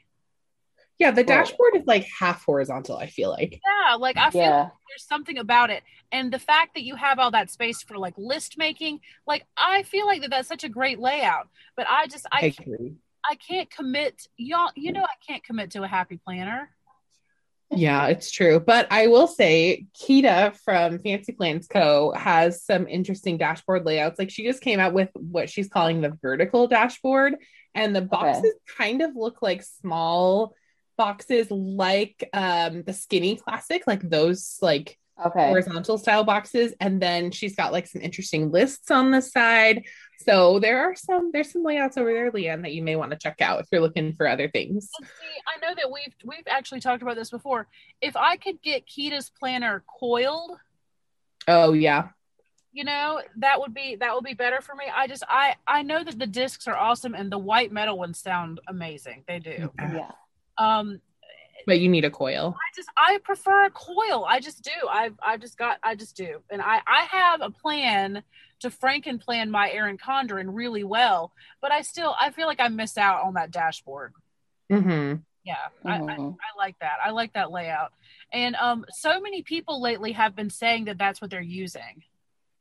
Yeah, 0.99 1.13
the 1.13 1.19
Right. 1.23 1.27
dashboard 1.29 1.77
is 1.77 1.87
like 1.87 2.05
half 2.19 2.45
horizontal, 2.45 2.97
I 2.97 3.07
feel 3.07 3.31
like. 3.31 3.61
Yeah, 3.65 3.95
like 3.95 4.17
I 4.17 4.31
feel 4.31 4.41
Yeah. 4.41 4.71
there's 4.89 5.07
something 5.07 5.39
about 5.39 5.71
it 5.71 5.83
and 6.11 6.33
the 6.33 6.39
fact 6.39 6.75
that 6.75 6.83
you 6.83 6.97
have 6.97 7.19
all 7.19 7.31
that 7.31 7.51
space 7.51 7.83
for 7.83 7.99
like 7.99 8.15
list 8.17 8.57
making 8.57 9.01
like 9.27 9.45
i 9.57 9.83
feel 9.83 10.07
like 10.07 10.23
that 10.23 10.31
that's 10.31 10.49
such 10.49 10.65
a 10.65 10.69
great 10.69 10.99
layout 10.99 11.49
but 11.77 11.87
i 11.91 12.07
just 12.07 12.27
I 12.33 12.47
i 12.47 12.47
agree. 12.47 12.95
i 13.31 13.35
can't 13.35 13.71
commit 13.71 14.27
y'all 14.39 14.71
you 14.75 14.93
know 14.93 15.03
i 15.03 15.15
can't 15.27 15.45
commit 15.45 15.71
to 15.73 15.83
a 15.83 15.87
happy 15.87 16.19
planner 16.25 16.71
Yeah, 17.71 18.07
it's 18.07 18.31
true. 18.31 18.61
But 18.61 18.87
I 18.91 19.09
will 19.09 19.27
say, 19.27 19.87
Kita 19.95 20.57
from 20.65 20.99
Fancy 21.01 21.33
Plans 21.33 21.67
Co. 21.67 22.13
has 22.13 22.65
some 22.65 22.89
interesting 22.89 23.37
dashboard 23.37 23.85
layouts. 23.85 24.19
Like 24.19 24.31
she 24.31 24.45
just 24.45 24.63
came 24.63 24.81
out 24.81 24.95
with 24.95 25.11
what 25.15 25.51
she's 25.51 25.69
calling 25.69 26.01
the 26.01 26.17
vertical 26.23 26.67
dashboard, 26.67 27.37
and 27.75 27.95
the 27.95 28.03
boxes 28.03 28.55
kind 28.77 29.03
of 29.03 29.15
look 29.15 29.43
like 29.43 29.63
small 29.63 30.55
boxes, 30.97 31.51
like 31.51 32.29
um 32.33 32.83
the 32.85 32.93
Skinny 32.93 33.37
Classic, 33.37 33.83
like 33.87 34.09
those 34.09 34.59
like 34.63 34.99
Okay. 35.25 35.49
horizontal 35.49 35.99
style 35.99 36.23
boxes. 36.23 36.75
And 36.81 37.03
then 37.03 37.33
she's 37.33 37.57
got 37.57 37.73
like 37.73 37.89
some 37.89 38.01
interesting 38.01 38.53
lists 38.53 38.89
on 38.89 39.11
the 39.11 39.21
side. 39.21 39.85
So 40.21 40.59
there 40.59 40.83
are 40.83 40.95
some 40.97 41.31
there's 41.33 41.53
some 41.53 41.63
layouts 41.63 41.97
over 41.97 42.13
there, 42.13 42.31
Leanne, 42.33 42.63
that 42.63 42.73
you 42.75 42.83
may 42.83 42.97
want 42.97 43.13
to 43.13 43.17
check 43.17 43.41
out 43.41 43.61
if 43.61 43.67
you're 43.71 43.81
looking 43.81 44.15
for 44.17 44.27
other 44.29 44.49
things. 44.51 44.91
see 45.01 45.27
i 45.47 45.65
know 45.67 45.75
that 45.75 45.91
we've 45.91 46.15
we've 46.25 46.47
actually 46.49 46.81
talked 46.81 47.03
about 47.03 47.15
this 47.17 47.31
before 47.31 47.67
if 48.01 48.17
i 48.17 48.37
could 48.37 48.61
get 48.63 48.85
kita's 48.87 49.31
planner 49.39 49.85
coiled 50.01 50.59
Oh 51.47 51.73
yeah. 51.73 52.09
you 52.73 52.85
know 52.85 53.21
that 53.39 53.61
would 53.61 53.73
be 53.73 53.97
that 53.97 54.15
would 54.15 54.25
be 54.25 54.35
better 54.35 54.61
for 54.61 54.75
me 54.75 54.85
i 54.95 55.07
just 55.07 55.23
i 55.29 55.55
i 55.67 55.83
know 55.83 56.03
that 56.05 56.19
the 56.19 56.27
discs 56.27 56.67
are 56.67 56.77
awesome 56.77 57.15
and 57.15 57.31
the 57.33 57.39
white 57.39 57.73
metal 57.73 57.97
ones 57.97 58.19
sound 58.19 58.61
amazing 58.69 59.25
they 59.29 59.39
do 59.39 59.71
Yeah. 59.79 60.11
um 60.59 61.01
But 61.67 61.81
you 61.81 61.89
need 61.89 62.05
a 62.05 62.11
coil. 62.11 62.55
I 62.57 62.77
just 62.77 62.89
I 62.97 63.19
prefer 63.23 63.67
a 63.67 63.71
coil. 63.71 64.25
I 64.27 64.41
just 64.41 64.63
do. 64.63 64.71
I've 64.91 65.15
I've 65.23 65.41
just 65.41 65.59
got 65.59 65.79
I 65.83 65.95
just 65.95 66.17
do. 66.17 66.41
And 66.51 66.63
I 66.63 66.81
I 66.87 67.03
have 67.11 67.41
a 67.43 67.51
plan 67.51 68.23
to 68.61 68.71
Franken 68.71 69.21
plan 69.21 69.51
my 69.51 69.71
Erin 69.71 69.99
Condren 69.99 70.47
really 70.49 70.85
well, 70.85 71.33
but 71.61 71.71
I 71.73 71.83
still 71.83 72.15
I 72.21 72.31
feel 72.31 72.47
like 72.47 72.61
I 72.61 72.69
miss 72.69 72.97
out 72.97 73.23
on 73.25 73.35
that 73.35 73.51
dashboard. 73.51 74.13
hmm 74.71 75.15
Yeah. 75.45 75.57
I, 75.85 75.97
I, 75.97 75.99
Mhm. 76.01 76.37
I 76.41 76.59
like 76.59 76.77
that. 76.81 76.99
I 77.05 77.11
like 77.11 77.33
that 77.35 77.51
layout. 77.51 77.93
And 78.33 78.57
um 78.57 78.85
so 78.91 79.21
many 79.21 79.43
people 79.43 79.81
lately 79.83 80.13
have 80.13 80.35
been 80.35 80.51
saying 80.51 80.87
that 80.87 80.97
that's 80.99 81.21
what 81.21 81.31
they're 81.31 81.41
using. 81.41 82.03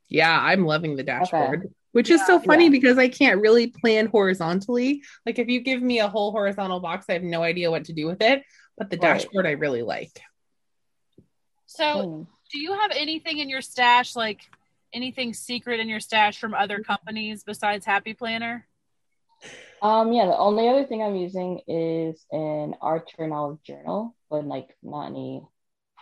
Yeah, 0.08 0.38
I'm 0.40 0.64
loving 0.64 0.96
the 0.96 1.02
dashboard, 1.02 1.68
which 1.92 2.08
is 2.10 2.24
so 2.26 2.38
funny 2.40 2.64
Yeah. 2.64 2.70
because 2.70 2.96
I 2.98 3.08
can't 3.08 3.40
really 3.42 3.66
plan 3.66 4.06
horizontally. 4.06 5.02
Like 5.26 5.38
if 5.38 5.48
you 5.48 5.60
give 5.60 5.82
me 5.82 5.98
a 6.00 6.08
whole 6.08 6.32
horizontal 6.32 6.80
box, 6.80 7.06
I 7.08 7.12
have 7.14 7.22
no 7.22 7.42
idea 7.42 7.70
what 7.70 7.84
to 7.86 7.92
do 7.92 8.06
with 8.06 8.22
it. 8.22 8.42
But 8.78 8.90
the 8.90 8.96
Right. 8.96 9.18
dashboard 9.18 9.46
I 9.46 9.52
really 9.52 9.82
like. 9.82 10.22
So 11.66 11.84
Mm. 11.84 12.26
do 12.50 12.58
you 12.60 12.72
have 12.72 12.92
anything 12.92 13.38
in 13.38 13.48
your 13.48 13.60
stash 13.60 14.16
like 14.16 14.48
anything 14.92 15.34
secret 15.34 15.80
in 15.80 15.88
your 15.88 16.00
stash 16.00 16.38
from 16.38 16.54
other 16.54 16.80
companies 16.82 17.44
besides 17.44 17.84
Happy 17.84 18.14
Planner? 18.14 18.66
Um, 19.82 20.12
yeah, 20.12 20.26
the 20.26 20.38
only 20.38 20.68
other 20.68 20.84
thing 20.84 21.02
I'm 21.02 21.14
using 21.14 21.60
is 21.68 22.24
an 22.32 22.74
Archer 22.80 23.22
and 23.22 23.32
Olive 23.34 23.62
journal, 23.62 24.16
but 24.30 24.44
like 24.44 24.76
not 24.82 25.06
any 25.08 25.46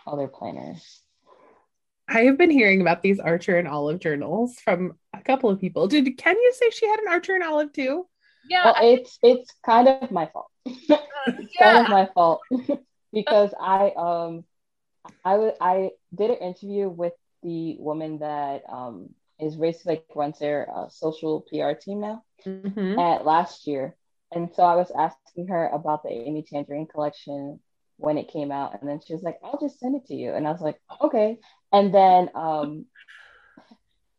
other 0.05 0.27
planners. 0.27 1.03
I 2.07 2.21
have 2.21 2.37
been 2.37 2.49
hearing 2.49 2.79
about 2.79 3.03
these 3.03 3.19
Archer 3.19 3.57
and 3.57 3.67
Olive 3.67 3.99
journals 3.99 4.59
from 4.61 4.97
a 5.13 5.21
couple 5.21 5.49
of 5.49 5.59
people. 5.59 5.87
Did 5.87 6.17
Kenya 6.17 6.53
say 6.53 6.69
she 6.69 6.87
had 6.87 6.99
an 6.99 7.09
Archer 7.09 7.35
and 7.35 7.43
Olive 7.43 7.73
too? 7.73 8.07
Yeah, 8.47 8.73
Well, 8.73 8.75
it's 8.81 9.19
it's 9.23 9.51
kind 9.65 9.87
of 9.87 10.11
my 10.11 10.27
fault. 10.27 10.51
I- 10.91 10.99
It's 11.39 11.53
yeah. 11.59 11.61
kind 11.61 11.77
of 11.77 11.89
my 11.89 12.07
fault 12.13 12.45
because 13.13 13.53
I 13.59 13.91
um 13.97 14.43
I 15.25 15.31
w- 15.33 15.53
I 15.61 15.91
did 16.15 16.31
an 16.31 16.37
interview 16.37 16.89
with 16.89 17.13
the 17.43 17.77
woman 17.79 18.19
that 18.19 18.63
um 18.69 19.09
is 19.39 19.55
basically 19.57 19.95
like 19.97 20.05
runs 20.15 20.39
their 20.39 20.69
uh, 20.75 20.89
social 20.89 21.45
PR 21.49 21.75
team 21.75 22.01
now. 22.01 22.23
Mhm. 22.45 23.05
at 23.07 23.25
last 23.25 23.67
year. 23.67 23.95
And 24.33 24.53
so 24.55 24.63
I 24.63 24.75
was 24.75 24.91
asking 24.97 25.47
her 25.47 25.69
about 25.69 26.03
the 26.03 26.11
Amy 26.11 26.43
Tangerine 26.43 26.87
collection 26.87 27.59
when 27.97 28.17
it 28.17 28.29
came 28.29 28.51
out. 28.51 28.79
And 28.79 28.89
then 28.89 28.99
she 29.05 29.13
was 29.13 29.23
like, 29.23 29.37
I'll 29.43 29.59
just 29.59 29.79
send 29.79 29.95
it 29.95 30.05
to 30.07 30.15
you. 30.15 30.33
And 30.33 30.47
I 30.47 30.51
was 30.51 30.61
like, 30.61 30.79
okay. 31.01 31.39
And 31.71 31.93
then 31.93 32.29
um 32.35 32.85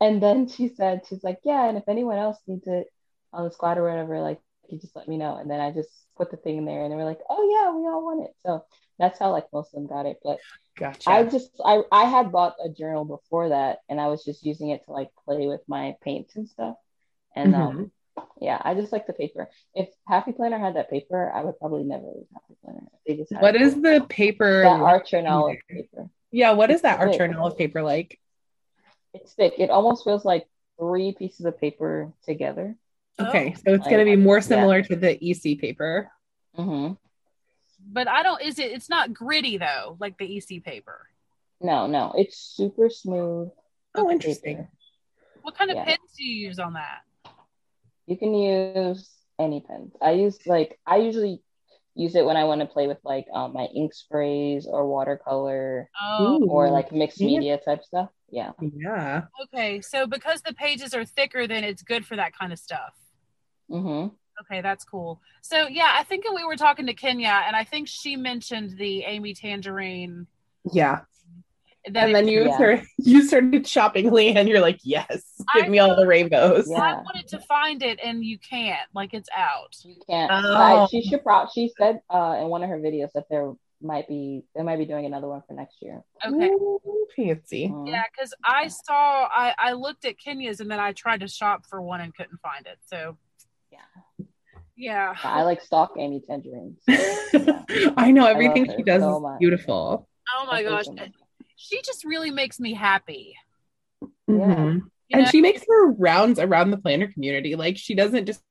and 0.00 0.22
then 0.22 0.48
she 0.48 0.68
said, 0.68 1.02
she's 1.08 1.22
like, 1.24 1.40
yeah, 1.44 1.68
and 1.68 1.76
if 1.78 1.88
anyone 1.88 2.18
else 2.18 2.38
needs 2.46 2.66
it 2.66 2.86
on 3.32 3.44
the 3.44 3.50
squad 3.50 3.78
or 3.78 3.88
whatever, 3.88 4.20
like 4.20 4.40
you 4.68 4.78
just 4.78 4.96
let 4.96 5.08
me 5.08 5.16
know. 5.16 5.36
And 5.36 5.50
then 5.50 5.60
I 5.60 5.70
just 5.70 5.90
put 6.16 6.30
the 6.30 6.36
thing 6.36 6.58
in 6.58 6.64
there 6.64 6.82
and 6.82 6.92
they 6.92 6.96
were 6.96 7.04
like, 7.04 7.20
oh 7.28 7.48
yeah, 7.50 7.72
we 7.76 7.86
all 7.86 8.04
want 8.04 8.24
it. 8.24 8.34
So 8.44 8.64
that's 8.98 9.18
how 9.18 9.30
like 9.32 9.46
most 9.52 9.74
of 9.74 9.80
them 9.80 9.86
got 9.88 10.06
it. 10.06 10.18
But 10.22 10.38
Gotcha. 10.78 11.10
I 11.10 11.24
just 11.24 11.50
I 11.64 11.82
I 11.90 12.04
had 12.04 12.30
bought 12.32 12.56
a 12.64 12.68
journal 12.68 13.04
before 13.04 13.48
that 13.48 13.78
and 13.88 14.00
I 14.00 14.08
was 14.08 14.24
just 14.24 14.44
using 14.44 14.70
it 14.70 14.84
to 14.84 14.92
like 14.92 15.10
play 15.24 15.46
with 15.46 15.60
my 15.66 15.96
paints 16.02 16.36
and 16.36 16.48
stuff. 16.48 16.76
And 17.34 17.54
Mhm. 17.54 17.60
um 17.60 17.92
yeah, 18.40 18.60
I 18.64 18.74
just 18.74 18.92
like 18.92 19.06
the 19.06 19.12
paper. 19.12 19.48
If 19.74 19.88
Happy 20.06 20.32
Planner 20.32 20.58
had 20.58 20.76
that 20.76 20.90
paper, 20.90 21.30
I 21.32 21.42
would 21.42 21.58
probably 21.58 21.84
never 21.84 22.06
use 22.06 22.26
Happy 22.32 22.56
Planner. 22.64 22.86
They 23.06 23.16
just 23.16 23.32
what 23.32 23.54
the 23.54 24.04
paper? 24.08 24.62
that 24.62 24.80
Archer 24.80 25.18
and 25.18 25.28
Olive 25.28 25.58
paper? 25.68 26.10
yeah, 26.30 26.52
what 26.52 26.70
is 26.70 26.82
that 26.82 27.00
Archer 27.00 27.24
and 27.24 27.36
Olive 27.36 27.56
paper 27.58 27.82
like? 27.82 28.18
It's 29.14 29.32
thick. 29.32 29.54
It 29.58 29.70
almost 29.70 30.04
feels 30.04 30.24
like 30.24 30.46
three 30.78 31.12
pieces 31.12 31.46
of 31.46 31.58
paper 31.58 32.12
together. 32.24 32.76
Okay, 33.20 33.54
Oh. 33.56 33.60
so 33.64 33.74
it's 33.74 33.84
going 33.86 33.98
to 33.98 34.04
be 34.04 34.16
Like- 34.16 34.24
more 34.24 34.36
yeah. 34.36 34.40
similar 34.42 34.82
to 34.82 34.96
the 34.96 35.18
EC 35.20 35.56
paper. 35.60 36.10
hmm 36.54 36.92
but 37.90 38.06
I 38.08 38.22
don't. 38.22 38.42
Is 38.42 38.58
it? 38.58 38.72
It's 38.72 38.90
not 38.90 39.14
gritty 39.14 39.56
though, 39.56 39.96
like 39.98 40.18
the 40.18 40.26
EC 40.36 40.60
paper. 40.62 41.06
No, 41.60 41.86
no, 41.86 42.12
it's 42.16 42.36
super 42.36 42.90
smooth. 42.90 43.48
Oh, 43.94 44.10
interesting. 44.10 44.56
paper. 44.58 44.70
What 45.42 45.56
kind 45.56 45.70
of 45.70 45.76
Yeah. 45.76 45.84
pens 45.84 46.12
do 46.16 46.22
you 46.24 46.48
use 46.48 46.58
on 46.58 46.74
that? 46.74 47.00
You 48.06 48.16
can 48.18 48.34
use 48.34 49.08
any 49.38 49.60
pens. 49.60 49.94
I 50.02 50.10
use 50.12 50.44
like 50.46 50.78
I 50.86 50.96
usually 50.96 51.40
use 51.94 52.14
it 52.14 52.24
when 52.26 52.36
I 52.36 52.44
want 52.44 52.60
to 52.60 52.66
play 52.66 52.86
with 52.88 52.98
like 53.04 53.26
um, 53.32 53.52
my 53.54 53.64
ink 53.74 53.94
sprays 53.94 54.66
or 54.66 54.86
watercolor 54.86 55.88
Oh, 56.00 56.44
or 56.46 56.70
like 56.70 56.92
mixed 56.92 57.20
media 57.20 57.58
type 57.58 57.84
stuff. 57.84 58.10
Yeah. 58.30 58.52
Yeah. 58.60 59.22
okay. 59.44 59.80
So 59.80 60.06
because 60.06 60.42
the 60.42 60.52
pages 60.52 60.92
are 60.94 61.04
thicker, 61.06 61.46
then 61.46 61.64
it's 61.64 61.82
good 61.82 62.04
for 62.04 62.16
that 62.16 62.36
kind 62.36 62.52
of 62.52 62.58
stuff. 62.58 62.92
Hmm 63.70 64.06
Okay, 64.40 64.60
that's 64.60 64.84
cool. 64.84 65.20
So 65.42 65.66
yeah, 65.66 65.94
I 65.96 66.04
think 66.04 66.24
we 66.32 66.44
were 66.44 66.56
talking 66.56 66.86
to 66.86 66.94
Kenya, 66.94 67.42
and 67.46 67.56
I 67.56 67.64
think 67.64 67.88
she 67.88 68.16
mentioned 68.16 68.78
the 68.78 69.02
Amy 69.02 69.34
Tangerine. 69.34 70.26
Yeah. 70.72 71.00
That 71.90 72.06
And 72.06 72.14
then 72.14 72.28
you 72.28 72.44
Yeah. 72.46 72.54
started 72.54 72.86
you 72.98 73.22
started 73.22 73.66
shopping 73.66 74.10
Leanne. 74.10 74.46
You're 74.48 74.60
like, 74.60 74.78
yes, 74.84 75.22
give 75.54 75.64
I 75.66 75.68
me 75.68 75.78
all 75.80 75.96
the 75.96 76.06
rainbows. 76.06 76.68
Yeah. 76.70 76.82
I 76.82 76.94
wanted 76.94 77.26
to 77.28 77.40
find 77.40 77.82
it, 77.82 77.98
and 78.02 78.24
you 78.24 78.38
can't. 78.38 78.88
Like 78.94 79.12
it's 79.12 79.28
out. 79.36 79.74
You 79.84 79.96
can't. 80.08 80.30
Oh. 80.32 80.54
I, 80.54 80.86
she 80.86 81.02
should 81.02 81.24
probably. 81.24 81.50
She 81.52 81.72
said 81.76 82.00
uh, 82.08 82.36
in 82.40 82.48
one 82.48 82.62
of 82.62 82.68
her 82.68 82.78
videos 82.78 83.10
that 83.14 83.24
there 83.28 83.52
might 83.80 84.08
be 84.08 84.44
they 84.54 84.62
might 84.62 84.76
be 84.78 84.84
doing 84.86 85.06
another 85.06 85.28
one 85.28 85.42
for 85.46 85.54
next 85.54 85.76
year. 85.80 86.02
Okay. 86.24 86.50
Ooh, 86.50 87.06
fancy. 87.16 87.72
Yeah, 87.86 88.04
because 88.12 88.34
I 88.44 88.68
saw 88.68 89.28
I 89.34 89.54
I 89.58 89.72
looked 89.72 90.04
at 90.04 90.18
Kenya's, 90.18 90.60
and 90.60 90.70
then 90.70 90.80
I 90.80 90.92
tried 90.92 91.20
to 91.20 91.28
shop 91.28 91.64
for 91.66 91.80
one 91.80 92.00
and 92.00 92.14
couldn't 92.14 92.40
find 92.40 92.66
it. 92.66 92.78
So 92.86 93.16
Yeah. 93.78 94.24
yeah. 94.76 95.12
Yeah, 95.12 95.14
I 95.24 95.42
like 95.42 95.60
stalk 95.62 95.94
Amy 95.98 96.20
Tangerines. 96.26 96.78
I 97.96 98.10
know 98.12 98.26
everything 98.26 98.66
her 98.66 98.74
she 98.76 98.82
does 98.82 99.02
so 99.02 99.16
is 99.16 99.22
much. 99.22 99.38
beautiful. 99.40 100.08
Oh 100.36 100.46
my 100.46 100.62
gosh, 100.62 100.86
she 101.56 101.80
just 101.82 102.04
really 102.04 102.30
makes 102.30 102.60
me 102.60 102.74
happy. 102.74 103.34
Mhm. 104.28 104.74
You 104.76 104.82
And 105.12 105.24
know? 105.24 105.30
she 105.30 105.40
makes 105.40 105.64
her 105.68 105.90
rounds 105.92 106.38
around 106.38 106.70
the 106.70 106.76
planner 106.78 107.08
community. 107.10 107.56
Like 107.56 107.76
she 107.76 107.94
doesn't 107.94 108.26
just 108.26 108.42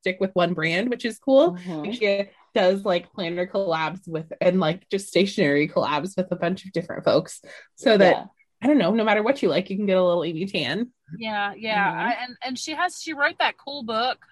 stick 0.00 0.18
with 0.20 0.30
one 0.34 0.52
brand, 0.54 0.90
which 0.90 1.04
is 1.04 1.18
cool. 1.18 1.52
Mhm. 1.52 1.86
Like, 1.86 1.94
she 1.94 2.28
does 2.54 2.84
like 2.84 3.12
planner 3.12 3.46
collabs 3.46 4.06
with 4.06 4.30
and 4.40 4.60
like 4.60 4.88
just 4.90 5.08
stationary 5.08 5.68
collabs 5.68 6.16
with 6.16 6.30
a 6.32 6.36
bunch 6.36 6.64
of 6.66 6.72
different 6.72 7.04
folks. 7.04 7.40
So 7.76 7.96
that 7.96 8.16
Yeah. 8.16 8.24
I 8.62 8.66
don't 8.68 8.78
know, 8.78 8.92
no 8.92 9.04
matter 9.04 9.22
what 9.22 9.42
you 9.42 9.48
like, 9.48 9.70
you 9.70 9.76
can 9.76 9.86
get 9.86 9.96
a 9.96 10.04
little 10.04 10.22
Amy 10.24 10.46
Tan. 10.46 10.92
Yeah, 11.18 11.52
yeah, 11.54 11.92
Mhm. 11.92 11.96
I, 11.96 12.12
and 12.24 12.36
and 12.44 12.58
she 12.58 12.72
has 12.74 13.00
she 13.00 13.12
wrote 13.12 13.38
that 13.38 13.56
cool 13.56 13.82
book, 13.82 14.24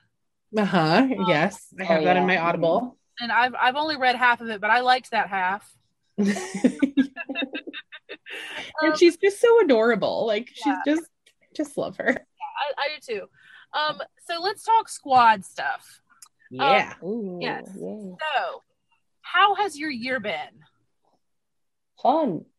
Uh-huh. 0.57 1.07
Yes. 1.29 1.73
I 1.81 1.85
have 1.85 2.03
Oh, 2.03 2.05
that 2.05 2.17
in 2.17 2.27
my 2.27 2.37
Audible. 2.39 2.97
and 3.21 3.31
I've 3.31 3.55
I've 3.55 3.77
only 3.77 3.97
read 3.97 4.17
half 4.17 4.41
of 4.41 4.49
it, 4.49 4.61
but 4.61 4.71
I 4.71 4.81
liked 4.81 5.11
that 5.13 5.29
half. 5.29 5.71
and 6.19 6.35
she's 8.99 9.17
just 9.17 9.41
so 9.41 9.61
adorable. 9.61 10.27
Like 10.27 10.49
she's 10.53 10.75
just 10.87 11.03
just 11.57 11.77
love 11.79 11.97
her. 11.99 12.09
I, 12.09 12.73
I 12.79 12.89
do 12.99 13.15
too. 13.15 13.27
Um, 13.73 14.01
so 14.27 14.41
let's 14.41 14.65
talk 14.65 14.89
squad 14.89 15.45
stuff. 15.45 16.01
Yeah. 16.51 16.95
Ooh, 17.05 17.39
Yes. 17.41 17.69
yay. 17.77 18.17
So, 18.19 18.63
how 19.23 19.55
has 19.55 19.79
your 19.79 19.91
year 19.91 20.19
been? 20.21 20.65
Fun. 22.03 22.45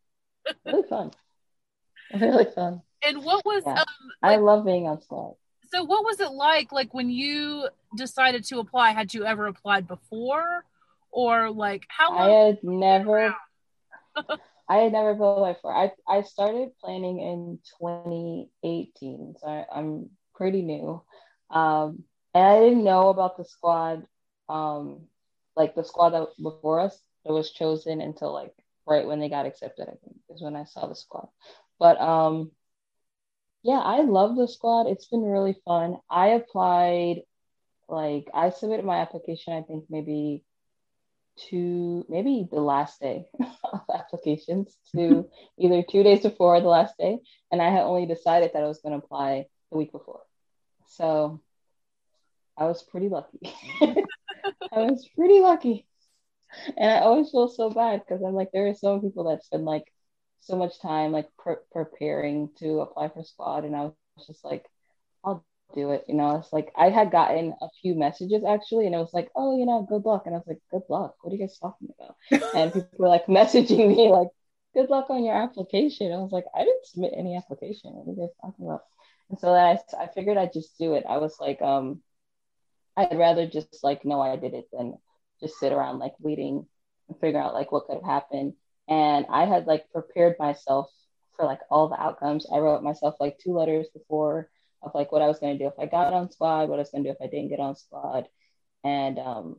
Really 0.64 0.82
fun. 0.88 1.10
Really 2.18 2.46
fun. 2.54 2.82
And 3.06 3.22
what 3.24 3.44
was 3.44 3.62
Yeah. 3.66 3.80
um 3.80 3.86
I 4.22 4.36
love 4.36 4.64
being 4.64 4.86
on 4.88 5.00
squad. 5.02 5.34
So 5.72 5.82
what 5.84 6.04
was 6.04 6.20
it 6.20 6.32
like 6.32 6.70
like 6.70 6.92
when 6.92 7.08
you 7.08 7.68
decided 7.96 8.44
to 8.44 8.58
apply? 8.58 8.92
Had 8.92 9.14
you 9.14 9.24
ever 9.24 9.46
applied 9.46 9.88
before, 9.88 10.64
or 11.10 11.50
like 11.50 11.86
how 11.88 12.12
I 12.12 12.28
had 12.28 12.58
never 12.62 13.34
I 14.68 14.76
had 14.76 14.92
never 14.92 15.10
applied 15.10 15.54
before. 15.54 15.74
I 15.74 15.92
I 16.06 16.22
started 16.22 16.76
planning 16.78 17.20
in 17.20 17.58
2018, 17.80 19.34
so 19.38 19.46
I, 19.46 19.64
I'm 19.74 20.10
pretty 20.34 20.62
new. 20.62 21.02
Um, 21.50 22.04
and 22.34 22.44
I 22.44 22.60
didn't 22.60 22.84
know 22.84 23.08
about 23.08 23.36
the 23.36 23.44
squad, 23.44 24.06
um, 24.48 25.06
like 25.56 25.74
the 25.74 25.84
squad 25.84 26.10
that 26.10 26.28
before 26.42 26.80
us 26.80 26.98
that 27.24 27.32
was 27.32 27.50
chosen 27.50 28.00
until 28.00 28.32
like 28.32 28.54
right 28.86 29.06
when 29.06 29.20
they 29.20 29.30
got 29.30 29.46
accepted. 29.46 29.84
I 29.88 29.96
think 30.04 30.16
is 30.28 30.42
when 30.42 30.56
I 30.56 30.64
saw 30.64 30.86
the 30.86 30.94
squad. 30.94 31.28
But 31.78 31.98
um, 31.98 32.50
yeah, 33.62 33.78
I 33.78 34.02
love 34.02 34.36
the 34.36 34.48
squad. 34.48 34.86
It's 34.86 35.06
been 35.06 35.22
really 35.22 35.56
fun. 35.64 35.98
I 36.10 36.28
applied, 36.28 37.22
like 37.88 38.28
I 38.34 38.50
submitted 38.50 38.84
my 38.84 38.98
application. 38.98 39.52
I 39.52 39.62
think 39.62 39.84
maybe 39.88 40.44
to 41.48 42.04
maybe 42.08 42.46
the 42.50 42.60
last 42.60 43.00
day 43.00 43.26
of 43.40 43.80
applications 43.94 44.76
to 44.94 45.28
either 45.58 45.82
two 45.82 46.02
days 46.02 46.20
before 46.20 46.60
the 46.60 46.68
last 46.68 46.96
day 46.98 47.18
and 47.50 47.62
i 47.62 47.70
had 47.70 47.82
only 47.82 48.06
decided 48.06 48.50
that 48.52 48.62
i 48.62 48.66
was 48.66 48.80
going 48.82 48.92
to 48.92 49.04
apply 49.04 49.46
the 49.70 49.78
week 49.78 49.90
before 49.92 50.20
so 50.88 51.40
i 52.58 52.64
was 52.64 52.82
pretty 52.82 53.08
lucky 53.08 53.40
i 53.80 54.78
was 54.80 55.08
pretty 55.16 55.40
lucky 55.40 55.86
and 56.76 56.90
i 56.90 56.98
always 56.98 57.30
feel 57.30 57.48
so 57.48 57.70
bad 57.70 58.00
because 58.00 58.22
i'm 58.22 58.34
like 58.34 58.50
there 58.52 58.68
are 58.68 58.74
so 58.74 58.96
many 58.96 59.08
people 59.08 59.24
that 59.24 59.42
spend 59.42 59.64
like 59.64 59.90
so 60.42 60.56
much 60.56 60.80
time 60.80 61.12
like 61.12 61.28
pre- 61.38 61.54
preparing 61.72 62.50
to 62.58 62.80
apply 62.80 63.08
for 63.08 63.22
squad 63.22 63.64
and 63.64 63.76
i 63.76 63.82
was 63.82 64.26
just 64.26 64.44
like 64.44 64.66
i'll 65.24 65.44
do 65.74 65.90
it 65.92 66.04
you 66.08 66.14
know? 66.14 66.36
It's 66.36 66.52
like 66.52 66.72
i 66.76 66.90
had 66.90 67.10
gotten 67.10 67.54
a 67.62 67.68
few 67.80 67.94
messages 67.94 68.44
actually 68.44 68.86
and 68.86 68.94
it 68.94 68.98
was 68.98 69.14
like 69.14 69.30
oh 69.36 69.56
you 69.56 69.64
know 69.66 69.86
good 69.88 70.04
luck 70.04 70.24
and 70.26 70.34
i 70.34 70.38
was 70.38 70.46
like 70.46 70.60
good 70.70 70.82
luck? 70.88 71.16
What 71.22 71.32
are 71.32 71.36
you 71.36 71.40
guys 71.40 71.58
talking 71.58 71.88
about? 71.98 72.16
And 72.54 72.72
people 72.72 72.90
were 72.98 73.08
like 73.08 73.26
messaging 73.26 73.88
me 73.88 74.08
like 74.10 74.28
good 74.74 74.90
luck 74.90 75.10
on 75.10 75.24
your 75.24 75.34
application. 75.34 76.12
I 76.12 76.18
was 76.18 76.32
like 76.32 76.44
i 76.54 76.60
didn't 76.64 76.86
submit 76.86 77.14
any 77.16 77.36
application. 77.36 77.92
What 77.92 78.08
are 78.08 78.14
you 78.14 78.20
guys 78.20 78.36
talking 78.40 78.66
about? 78.66 78.82
And 79.30 79.38
so 79.38 79.52
then 79.52 79.64
I, 79.64 80.04
I 80.04 80.06
figured 80.08 80.36
i'd 80.36 80.52
just 80.52 80.76
do 80.78 80.94
it. 80.94 81.04
I 81.08 81.18
was 81.18 81.36
like 81.40 81.62
um 81.62 82.02
i'd 82.96 83.16
rather 83.18 83.46
just 83.46 83.82
like 83.82 84.04
know 84.04 84.20
i 84.20 84.36
did 84.36 84.54
it 84.54 84.66
than 84.72 84.94
just 85.40 85.58
sit 85.58 85.72
around 85.72 85.98
like 85.98 86.14
waiting 86.20 86.66
and 87.08 87.18
figure 87.20 87.40
out 87.40 87.54
like 87.54 87.72
what 87.72 87.86
could 87.86 87.94
have 87.96 88.04
happened 88.04 88.54
and 88.88 89.26
i 89.30 89.44
had 89.44 89.66
like 89.66 89.90
prepared 89.92 90.36
myself 90.38 90.90
for 91.36 91.46
like 91.46 91.60
all 91.70 91.88
the 91.88 92.00
outcomes. 92.00 92.46
I 92.52 92.58
wrote 92.58 92.82
myself 92.82 93.16
like 93.20 93.38
two 93.38 93.52
letters 93.52 93.88
before 93.92 94.48
of 94.82 94.92
like 94.94 95.12
what 95.12 95.22
i 95.22 95.28
was 95.28 95.38
going 95.38 95.56
to 95.56 95.64
do 95.64 95.68
if 95.68 95.78
i 95.78 95.86
got 95.86 96.12
on 96.12 96.30
squad 96.30 96.68
what 96.68 96.76
i 96.76 96.82
was 96.82 96.90
going 96.90 97.04
to 97.04 97.10
do 97.10 97.16
if 97.18 97.22
i 97.22 97.30
didn't 97.30 97.48
get 97.48 97.60
on 97.60 97.76
squad. 97.76 98.28
And 98.84 99.18
um 99.18 99.56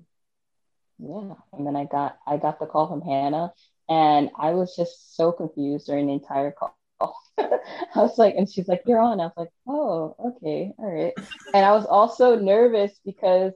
yeah 0.99 1.33
and 1.53 1.65
then 1.65 1.75
i 1.75 1.85
got 1.85 2.17
i 2.27 2.37
got 2.37 2.59
the 2.59 2.65
call 2.65 2.87
from 2.87 3.01
hannah 3.01 3.51
and 3.89 4.29
i 4.39 4.51
was 4.51 4.75
just 4.75 5.15
so 5.15 5.31
confused 5.31 5.87
during 5.87 6.07
the 6.07 6.13
entire 6.13 6.51
call. 6.51 6.75
I 7.37 7.99
was 7.99 8.17
like 8.17 8.35
and 8.37 8.49
she's 8.49 8.67
like 8.67 8.83
you're 8.85 8.99
on. 8.99 9.19
I 9.19 9.25
was 9.25 9.33
like 9.37 9.49
oh 9.67 10.15
okay 10.27 10.73
all 10.77 10.91
right. 10.91 11.13
And 11.53 11.65
i 11.65 11.71
was 11.71 11.85
also 11.85 12.35
nervous 12.35 12.91
because 13.05 13.53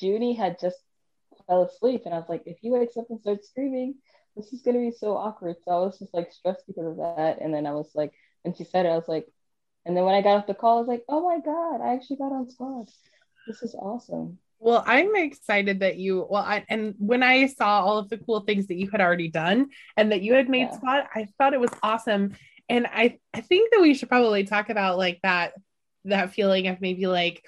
junie 0.00 0.34
had 0.34 0.58
just 0.60 0.78
fell 1.46 1.62
asleep 1.64 2.02
and 2.04 2.14
i 2.14 2.18
was 2.18 2.28
like 2.28 2.42
if 2.46 2.58
he 2.60 2.70
wakes 2.70 2.96
up 2.96 3.06
and 3.10 3.20
starts 3.20 3.48
screaming 3.48 3.94
this 4.36 4.52
is 4.52 4.62
going 4.62 4.74
to 4.76 4.80
be 4.80 4.96
so 4.96 5.16
awkward 5.16 5.56
so 5.64 5.70
i 5.70 5.78
was 5.78 5.98
just 5.98 6.14
like 6.14 6.32
stressed 6.32 6.66
because 6.66 6.86
of 6.86 6.96
that 6.96 7.38
and 7.40 7.52
then 7.52 7.66
i 7.66 7.72
was 7.72 7.90
like 7.94 8.12
when 8.42 8.54
she 8.54 8.64
said 8.64 8.86
it 8.86 8.90
i 8.90 8.96
was 8.96 9.08
like 9.08 9.26
and 9.86 9.96
then 9.96 10.04
when 10.04 10.14
i 10.14 10.22
got 10.22 10.36
off 10.38 10.46
the 10.46 10.54
call 10.54 10.76
i 10.76 10.80
was 10.80 10.88
like 10.88 11.04
oh 11.08 11.22
my 11.22 11.38
god 11.40 11.80
i 11.82 11.94
actually 11.94 12.16
got 12.16 12.32
on 12.32 12.48
squad 12.48 12.86
this 13.46 13.62
is 13.62 13.74
awesome 13.74 14.38
Well, 14.58 14.84
I'm 14.86 15.16
excited 15.16 15.80
that 15.80 15.96
you 15.96 16.26
well, 16.28 16.42
I, 16.42 16.64
and 16.68 16.94
when 16.98 17.22
I 17.22 17.46
saw 17.46 17.80
all 17.80 17.96
of 17.98 18.10
the 18.10 18.18
cool 18.18 18.40
things 18.40 18.66
that 18.66 18.74
you 18.76 18.90
had 18.90 19.00
already 19.00 19.28
done 19.28 19.70
and 19.96 20.12
that 20.12 20.20
you 20.20 20.34
had 20.34 20.50
made 20.50 20.68
Yeah. 20.68 20.76
spot, 20.76 21.08
I 21.14 21.28
thought 21.38 21.54
it 21.54 21.60
was 21.60 21.70
awesome. 21.82 22.36
And 22.68 22.86
I 22.86 23.18
I 23.32 23.40
think 23.40 23.72
that 23.72 23.80
we 23.80 23.94
should 23.94 24.10
probably 24.10 24.44
talk 24.44 24.68
about 24.68 24.98
like 24.98 25.18
that 25.22 25.54
that 26.04 26.32
feeling 26.34 26.68
of 26.68 26.80
maybe 26.80 27.06
like 27.06 27.42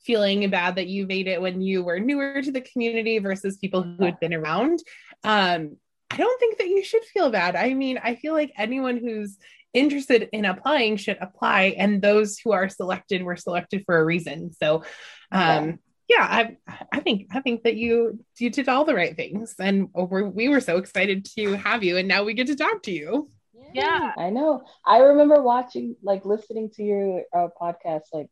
feeling 0.00 0.48
bad 0.50 0.76
that 0.76 0.86
you 0.86 1.06
made 1.06 1.28
it 1.28 1.40
when 1.40 1.60
you 1.60 1.84
were 1.84 2.00
newer 2.00 2.40
to 2.42 2.50
the 2.52 2.60
community 2.60 3.18
versus 3.18 3.58
people 3.58 3.82
who 3.82 4.04
had 4.04 4.18
been 4.20 4.34
around. 4.34 4.78
Um, 5.22 5.76
I 6.10 6.16
don't 6.16 6.38
think 6.38 6.58
that 6.58 6.68
you 6.68 6.84
should 6.84 7.04
feel 7.04 7.30
bad. 7.30 7.56
I 7.56 7.74
mean, 7.74 7.98
I 8.02 8.14
feel 8.14 8.34
like 8.34 8.52
anyone 8.56 8.98
who's 8.98 9.38
interested 9.72 10.28
in 10.32 10.44
applying 10.44 10.96
should 10.96 11.18
apply, 11.20 11.74
and 11.76 12.00
those 12.00 12.38
who 12.38 12.52
are 12.52 12.68
selected 12.68 13.22
were 13.22 13.36
selected 13.36 13.84
for 13.84 13.98
a 13.98 14.04
reason. 14.04 14.52
So, 14.52 14.84
um, 15.32 15.80
yeah, 16.08 16.22
I 16.22 16.56
I 16.92 17.00
think 17.00 17.28
I 17.32 17.40
think 17.40 17.64
that 17.64 17.76
you 17.76 18.20
you 18.38 18.50
did 18.50 18.68
all 18.68 18.84
the 18.84 18.94
right 18.94 19.16
things, 19.16 19.54
and 19.58 19.88
we're, 19.92 20.28
we 20.28 20.48
were 20.48 20.60
so 20.60 20.76
excited 20.76 21.26
to 21.36 21.54
have 21.54 21.82
you, 21.82 21.96
and 21.96 22.06
now 22.06 22.22
we 22.24 22.34
get 22.34 22.46
to 22.48 22.56
talk 22.56 22.82
to 22.84 22.92
you. 22.92 23.30
Yeah. 23.74 24.12
I 24.16 24.30
know. 24.30 24.64
I 24.86 24.98
remember 24.98 25.42
watching, 25.42 25.96
like, 26.02 26.24
listening 26.24 26.70
to 26.76 26.82
your 26.84 27.22
uh, 27.34 27.48
podcast, 27.60 28.02
like, 28.12 28.28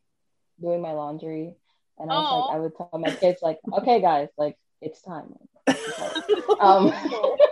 doing 0.61 0.81
my 0.81 0.93
laundry, 0.93 1.57
and 1.99 2.11
I 2.11 2.15
was 2.15 2.27
Aw. 2.27 2.39
like, 2.39 2.57
I 2.57 2.59
would 2.61 2.77
tell 2.77 2.91
my 2.95 3.11
kids, 3.11 3.43
like, 3.43 3.59
okay, 3.73 4.01
guys, 4.01 4.29
like, 4.39 4.57
it's 4.81 5.03
time. 5.03 5.35
Um, 6.61 6.93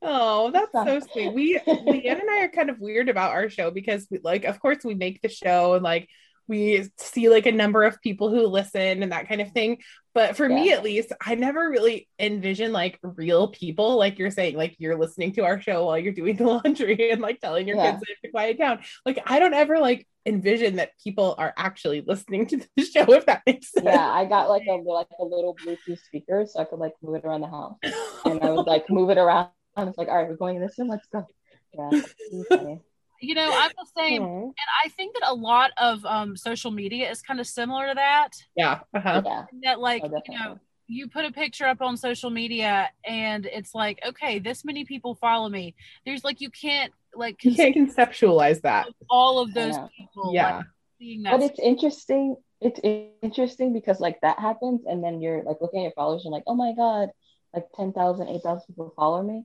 Oh, 0.00 0.50
that's 0.52 0.72
so 0.72 1.00
sweet. 1.12 1.32
We 1.34 1.58
Leanne 1.58 2.20
and 2.20 2.30
I 2.30 2.40
are 2.42 2.48
kind 2.48 2.70
of 2.70 2.78
weird 2.78 3.08
about 3.08 3.32
our 3.32 3.50
show 3.50 3.70
because 3.70 4.06
we 4.10 4.18
like, 4.22 4.44
of 4.44 4.60
course, 4.60 4.78
we 4.84 4.94
make 4.94 5.20
the 5.22 5.28
show 5.28 5.74
and 5.74 5.82
like 5.82 6.08
we 6.46 6.88
see 6.96 7.28
like 7.28 7.44
a 7.46 7.52
number 7.52 7.82
of 7.84 8.00
people 8.00 8.30
who 8.30 8.46
listen 8.46 9.02
and 9.02 9.12
that 9.12 9.28
kind 9.28 9.40
of 9.40 9.50
thing. 9.52 9.78
But 10.14 10.34
for 10.36 10.48
me, 10.48 10.72
at 10.72 10.82
least, 10.82 11.12
I 11.24 11.34
never 11.34 11.68
really 11.68 12.08
envision 12.18 12.72
like 12.72 12.98
real 13.02 13.48
people, 13.48 13.96
like 13.98 14.18
you're 14.18 14.30
saying, 14.30 14.56
like 14.56 14.76
you're 14.78 14.98
listening 14.98 15.32
to 15.32 15.44
our 15.44 15.60
show 15.60 15.84
while 15.84 15.98
you're 15.98 16.14
doing 16.14 16.36
the 16.36 16.44
laundry 16.64 17.10
and 17.10 17.20
like 17.20 17.40
telling 17.40 17.68
your 17.68 17.76
Yeah. 17.76 17.92
kids 17.92 18.04
to 18.24 18.30
quiet 18.30 18.58
down. 18.58 18.80
Like, 19.04 19.20
I 19.26 19.38
don't 19.40 19.52
ever 19.54 19.78
like 19.78 20.08
envision 20.24 20.76
that 20.76 20.92
people 21.04 21.34
are 21.38 21.52
actually 21.56 22.00
listening 22.00 22.46
to 22.46 22.56
the 22.76 22.84
show, 22.84 23.12
if 23.12 23.26
that 23.26 23.42
makes 23.46 23.70
sense. 23.70 23.84
Yeah, 23.84 24.10
I 24.10 24.24
got 24.24 24.48
like 24.48 24.66
a 24.68 24.72
like 24.72 25.08
a 25.20 25.24
little 25.24 25.54
Bluetooth 25.54 26.02
speaker 26.06 26.46
so 26.48 26.60
I 26.60 26.64
could 26.64 26.78
like 26.78 26.94
move 27.02 27.16
it 27.16 27.24
around 27.24 27.42
the 27.42 27.48
house. 27.48 27.76
And 28.24 28.42
I 28.42 28.50
would 28.50 28.66
like 28.66 28.88
move 28.88 29.10
it 29.10 29.18
around. 29.18 29.50
I 29.78 29.84
was 29.84 29.96
like, 29.96 30.08
all 30.08 30.16
right, 30.16 30.28
we're 30.28 30.36
going 30.36 30.56
in 30.56 30.62
this 30.62 30.78
room, 30.78 30.88
let's 30.88 31.06
go. 31.12 31.26
Yeah. 31.74 31.90
it 31.92 32.04
was 32.32 32.46
funny. 32.48 32.80
You 33.20 33.34
know, 33.34 33.50
I'm 33.52 33.70
the 33.76 33.86
same. 33.96 34.22
Aw. 34.22 34.42
And 34.42 34.54
I 34.84 34.88
think 34.90 35.14
that 35.14 35.28
a 35.28 35.34
lot 35.34 35.72
of 35.76 36.04
um, 36.04 36.36
social 36.36 36.70
media 36.70 37.10
is 37.10 37.20
kind 37.20 37.40
of 37.40 37.46
similar 37.46 37.88
to 37.88 37.94
that. 37.94 38.30
Yeah. 38.54 38.80
Uh-huh. 38.94 39.22
Yeah. 39.24 39.44
That, 39.64 39.80
like, 39.80 40.02
Oh, 40.04 40.22
you 40.28 40.38
know, 40.38 40.58
you 40.86 41.08
put 41.08 41.24
a 41.24 41.32
picture 41.32 41.66
up 41.66 41.82
on 41.82 41.96
social 41.96 42.30
media 42.30 42.88
and 43.04 43.44
it's 43.44 43.74
like, 43.74 44.00
okay, 44.06 44.38
this 44.38 44.64
many 44.64 44.84
people 44.84 45.16
follow 45.16 45.48
me. 45.48 45.74
There's 46.06 46.24
like, 46.24 46.40
you 46.40 46.50
can't 46.50 46.92
like 47.14 47.42
You 47.44 47.54
can't 47.54 47.74
conceptualize 47.74 48.62
that. 48.62 48.86
all 49.10 49.40
of 49.40 49.52
those 49.52 49.76
people. 49.96 50.32
Yeah. 50.32 50.58
like, 50.58 50.66
seeing 50.98 51.22
that. 51.24 51.32
But 51.32 51.42
it's 51.42 51.58
interesting. 51.58 52.36
It's 52.60 52.80
interesting 53.22 53.72
because 53.72 54.00
like 54.00 54.20
that 54.22 54.38
happens, 54.40 54.82
and 54.84 55.02
then 55.02 55.20
you're 55.20 55.44
like 55.44 55.58
looking 55.60 55.80
at 55.80 55.84
your 55.84 55.92
followers 55.92 56.24
and 56.24 56.32
like, 56.32 56.42
oh 56.48 56.56
my 56.56 56.72
god, 56.74 57.10
like 57.54 57.66
10,000, 57.76 58.28
8,000 58.28 58.66
people 58.66 58.92
follow 58.96 59.22
me. 59.22 59.44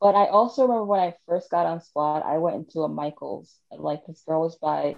But 0.00 0.14
I 0.16 0.26
also 0.26 0.62
remember 0.62 0.84
when 0.84 1.00
I 1.00 1.14
first 1.26 1.50
got 1.50 1.66
on 1.66 1.80
Squad, 1.82 2.22
I 2.22 2.38
went 2.38 2.56
into 2.56 2.82
a 2.82 2.88
Michaels, 2.88 3.58
and 3.70 3.80
like 3.82 4.06
this 4.06 4.22
girl 4.26 4.42
was 4.42 4.56
by 4.56 4.96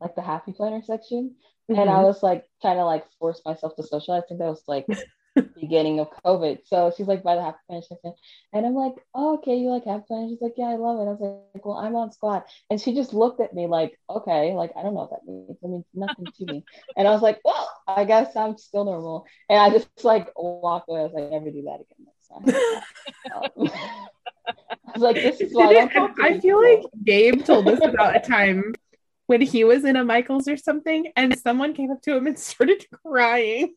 like 0.00 0.14
the 0.14 0.22
Happy 0.22 0.52
Planner 0.52 0.82
section, 0.82 1.36
and 1.74 1.90
I 1.90 2.02
Mhm. 2.02 2.04
was 2.04 2.22
like 2.22 2.44
trying 2.62 2.76
to 2.78 2.84
like 2.84 3.06
force 3.18 3.42
myself 3.44 3.76
to 3.76 3.82
socialize. 3.84 4.22
I 4.24 4.26
think 4.28 4.40
that 4.40 4.46
was 4.48 4.64
like 4.68 4.88
beginning 5.60 6.00
of 6.00 6.08
COVID. 6.24 6.60
So 6.66 6.92
she's 6.96 7.06
like 7.06 7.22
by 7.22 7.36
the 7.36 7.42
Happy 7.42 7.58
Planner 7.68 7.82
section, 7.82 8.14
and 8.52 8.66
I'm 8.66 8.74
like, 8.74 8.94
oh, 9.14 9.34
okay, 9.38 9.56
you 9.56 9.70
like 9.70 9.84
Happy 9.84 10.04
Planner? 10.08 10.28
She's 10.28 10.40
like, 10.42 10.54
yeah, 10.56 10.66
I 10.66 10.76
love 10.76 10.98
it. 11.00 11.02
I 11.10 11.14
was 11.14 11.20
like, 11.54 11.64
well, 11.66 11.76
I'm 11.76 11.96
on 11.96 12.12
Squad, 12.12 12.44
and 12.70 12.80
she 12.80 12.94
just 12.94 13.14
looked 13.14 13.40
at 13.40 13.54
me 13.54 13.66
like, 13.66 13.98
okay, 14.10 14.54
like 14.54 14.72
I 14.76 14.82
don't 14.82 14.94
know 14.94 15.00
what 15.02 15.10
that 15.10 15.26
means. 15.26 15.58
I 15.64 15.68
mean, 15.68 15.84
nothing 15.94 16.30
to 16.38 16.46
me. 16.46 16.64
And 16.96 17.08
I 17.08 17.12
was 17.12 17.22
like, 17.22 17.40
well, 17.44 17.70
I 17.88 18.04
guess 18.04 18.36
I'm 18.36 18.56
still 18.58 18.84
normal. 18.84 19.26
And 19.48 19.58
I 19.60 19.70
just 19.70 20.04
like 20.04 20.28
walked 20.36 20.88
away. 20.88 21.00
I 21.00 21.04
was 21.04 21.12
like, 21.14 21.30
never 21.30 21.50
do 21.50 21.62
that 21.64 21.80
again 21.82 22.06
next 22.30 22.52
time. 22.52 22.82
I 23.32 23.48
was 24.94 24.96
like, 25.02 25.16
this 25.16 25.40
is 25.40 25.52
why 25.54 25.68
I 25.68 25.86
don't 25.86 26.20
I 26.20 26.38
feel 26.40 26.60
like 26.62 26.84
Gabe 27.04 27.44
told 27.44 27.68
us 27.68 27.80
about 27.84 28.16
a 28.16 28.20
time 28.20 28.74
when 29.26 29.40
he 29.40 29.64
was 29.64 29.84
in 29.84 29.96
a 29.96 30.04
Michaels 30.04 30.48
or 30.48 30.56
something, 30.56 31.10
and 31.16 31.36
someone 31.38 31.72
came 31.74 31.90
up 31.90 32.02
to 32.02 32.14
him 32.16 32.26
and 32.26 32.38
started 32.50 32.84
crying. 33.04 33.74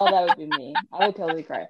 oh, 0.00 0.10
that 0.10 0.24
would 0.24 0.36
be 0.36 0.46
me. 0.46 0.80
I 0.92 1.04
would 1.06 1.16
totally 1.16 1.42
cry. 1.42 1.66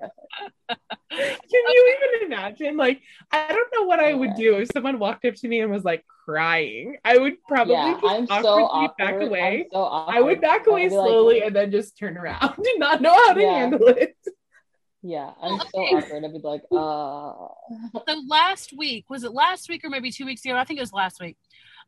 Can 0.69 1.29
you 1.51 1.97
even 2.21 2.33
imagine? 2.33 2.77
Like, 2.77 3.01
I 3.31 3.49
don't 3.49 3.69
know 3.75 3.85
what 3.87 4.01
I 4.01 4.13
would 4.15 4.31
Yeah. 4.31 4.37
do 4.37 4.57
if 4.59 4.69
someone 4.73 4.99
walked 4.99 5.25
up 5.25 5.35
to 5.37 5.49
me 5.49 5.61
and 5.61 5.71
was 5.71 5.85
like 5.85 6.05
crying. 6.25 6.97
I 7.05 7.19
would 7.19 7.35
probably 7.47 7.75
yeah, 7.75 7.95
just 8.01 8.33
I'm 8.33 8.43
so 8.43 8.65
awkward. 8.65 8.97
back 8.99 9.21
away. 9.21 9.69
So 9.73 9.79
awkward. 9.79 10.17
I 10.17 10.21
would 10.21 10.41
back 10.41 10.67
away 10.67 10.89
be 10.89 10.97
like, 10.97 11.07
slowly 11.07 11.43
and 11.43 11.55
then 11.55 11.71
just 11.71 11.97
turn 11.99 12.17
around 12.19 12.43
and 12.59 12.79
not 12.79 13.01
know 13.01 13.15
how 13.15 13.33
to 13.35 13.41
Yeah. 13.41 13.53
handle 13.53 13.87
it. 13.89 14.17
Yeah, 15.07 15.31
I'm 15.43 15.59
so 15.61 15.67
Okay. 15.83 15.97
awkward. 15.97 16.25
I'd 16.25 16.33
be 16.33 16.39
like, 16.39 16.63
uh, 16.73 17.49
so 18.09 18.23
last 18.27 18.73
week 18.77 19.05
was 19.11 19.23
it 19.23 19.33
last 19.33 19.69
week 19.69 19.85
or 19.85 19.91
maybe 19.91 20.11
two 20.11 20.25
weeks 20.27 20.45
ago 20.45 20.57
i 20.57 20.65
think 20.65 20.79
it 20.79 20.83
was 20.83 20.93
last 20.93 21.21
week 21.21 21.37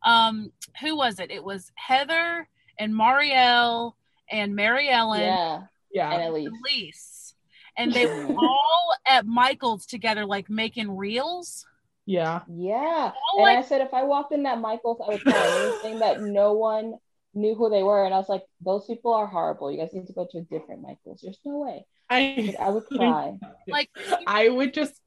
um 0.04 0.52
who 0.80 0.96
was 0.96 1.18
it 1.18 1.30
it 1.30 1.42
was 1.42 1.72
heather 1.74 2.46
and 2.78 2.92
marielle 2.94 3.92
and 4.30 4.54
mary 4.54 4.88
ellen 4.90 5.20
yeah, 5.20 5.62
Yeah. 5.92 6.12
and 6.12 6.22
Elise. 6.24 6.46
and 6.46 6.56
elise 6.66 7.34
and 7.78 7.92
they 7.94 8.06
were 8.14 8.34
all 8.36 8.92
at 9.06 9.24
michael's 9.26 9.86
together 9.86 10.24
like 10.26 10.48
making 10.50 10.94
reels 10.94 11.66
Yeah. 12.06 12.42
Yeah. 12.48 13.10
All 13.32 13.38
And 13.38 13.42
like- 13.42 13.58
I 13.58 13.62
said 13.68 13.80
if 13.80 13.92
I 13.92 14.02
walked 14.04 14.32
in 14.32 14.44
that 14.44 14.60
Michaels, 14.60 15.00
I 15.04 15.08
would 15.10 15.22
tell 15.22 15.58
anything 15.66 15.98
that 15.98 16.20
no 16.22 16.52
one 16.52 16.94
knew 17.36 17.54
who 17.54 17.70
they 17.70 17.82
were. 17.82 18.04
And 18.04 18.12
I 18.14 18.18
was 18.18 18.28
like, 18.28 18.44
those 18.60 18.86
people 18.86 19.12
are 19.14 19.26
horrible. 19.26 19.70
You 19.70 19.78
guys 19.78 19.92
need 19.92 20.06
to 20.08 20.12
go 20.12 20.26
to 20.30 20.38
a 20.38 20.42
different 20.42 20.82
Michaels. 20.82 21.20
There's 21.22 21.38
no 21.44 21.58
way. 21.58 21.86
I 22.10 22.54
I 22.60 22.70
would 22.70 22.86
cry. 22.96 23.36
like 23.68 23.90
I 24.26 24.48
would 24.48 24.72
just 24.74 25.00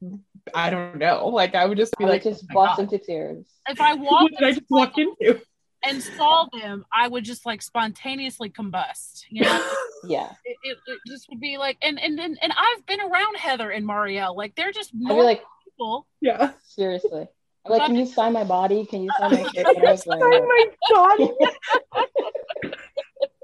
I 0.53 0.69
don't 0.69 0.97
know. 0.97 1.27
Like 1.27 1.55
I 1.55 1.65
would 1.65 1.77
just 1.77 1.97
be 1.97 2.05
I 2.05 2.09
like 2.09 2.23
just 2.23 2.45
"Oh 2.51 2.53
bust 2.53 2.77
God, 2.77 2.83
into 2.93 2.97
tears. 2.99 3.45
if 3.67 3.79
i 3.81 3.93
walked 4.09 4.35
did 4.37 4.47
I 4.47 4.51
just 4.51 4.65
walk 4.69 4.97
into? 4.97 5.41
and 5.81 6.03
saw 6.03 6.45
them 6.61 6.83
i 6.91 7.07
would 7.07 7.23
just 7.23 7.45
like 7.45 7.61
spontaneously 7.61 8.49
combust 8.49 9.23
you 9.29 9.43
know 9.43 9.71
Yeah. 10.03 10.29
it, 10.43 10.57
it, 10.63 10.77
it 10.87 10.99
just 11.07 11.29
would 11.29 11.39
be 11.39 11.57
like 11.57 11.77
and 11.81 11.97
and 11.97 12.19
and, 12.19 12.37
and 12.41 12.51
i've 12.51 12.85
been 12.85 12.99
around 12.99 13.37
heather 13.37 13.69
and 13.69 13.87
marielle 13.87 14.35
like 14.35 14.55
they're 14.55 14.73
just 14.73 14.89
I'd 14.93 14.99
normal 15.07 15.23
like, 15.23 15.41
people 15.63 16.05
Yeah. 16.19 16.51
seriously. 16.65 17.29
I'm 17.65 17.71
like, 17.71 17.85
can 17.85 17.95
you 17.95 18.05
sign 18.05 18.33
my 18.33 18.43
body? 18.43 18.85
Can 18.85 19.03
you 19.03 19.09
sign 19.19 19.31
my 19.31 19.43
shirt? 19.51 19.67
And 19.75 19.87
I 19.87 19.91
was 19.91 20.03
Oh 20.07 20.17
like, 20.17 20.43
my 20.43 20.65
god. 20.91 21.29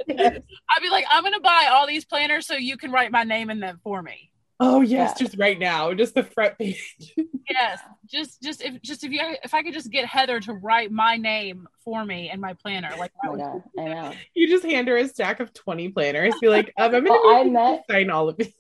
Yes. 0.08 0.42
I'd 0.70 0.82
be 0.82 0.90
like, 0.90 1.06
I'm 1.12 1.24
gonna 1.24 1.40
buy 1.40 1.70
all 1.72 1.88
these 1.88 2.06
planners 2.06 2.46
so 2.48 2.56
you 2.56 2.78
can 2.78 2.92
write 2.92 3.12
my 3.12 3.24
name 3.24 3.50
in 3.50 3.60
them 3.60 3.80
for 3.84 4.02
me. 4.02 4.32
Oh 4.60 4.82
yes, 4.82 5.16
Yeah. 5.20 5.26
just 5.26 5.38
right 5.38 5.60
now, 5.60 5.94
just 5.94 6.16
the 6.16 6.24
front 6.24 6.58
page. 6.58 6.96
Yes, 7.48 7.80
just 8.08 8.42
just 8.42 8.64
if 8.64 8.82
just 8.82 9.04
if 9.04 9.12
you 9.12 9.20
if 9.44 9.54
I 9.54 9.62
could 9.62 9.74
just 9.76 9.92
get 9.92 10.06
Heather 10.08 10.40
to 10.42 10.54
write 10.54 10.92
my 10.92 11.16
name 11.16 11.68
for 11.84 12.04
me 12.04 12.32
in 12.32 12.40
my 12.42 12.54
planner, 12.54 12.90
like 12.98 13.12
that 13.22 13.32
would 13.32 13.40
my 13.40 13.46
God, 13.46 13.62
I 13.80 13.84
know. 13.84 14.14
you 14.34 14.48
just 14.50 14.66
hand 14.66 14.88
her 14.88 14.98
a 14.98 15.08
stack 15.08 15.40
of 15.40 15.54
twenty 15.54 15.90
planners. 15.90 16.34
Be 16.42 16.50
like, 16.50 16.74
um, 16.78 16.86
I'm 16.96 17.04
gonna 17.06 17.12
Well, 17.12 17.36
I 17.36 17.44
need 17.44 17.50
you 17.52 17.54
to 17.58 17.62
met- 17.62 17.84
sign 17.90 18.10
all 18.10 18.30
of 18.30 18.38
these. 18.38 18.52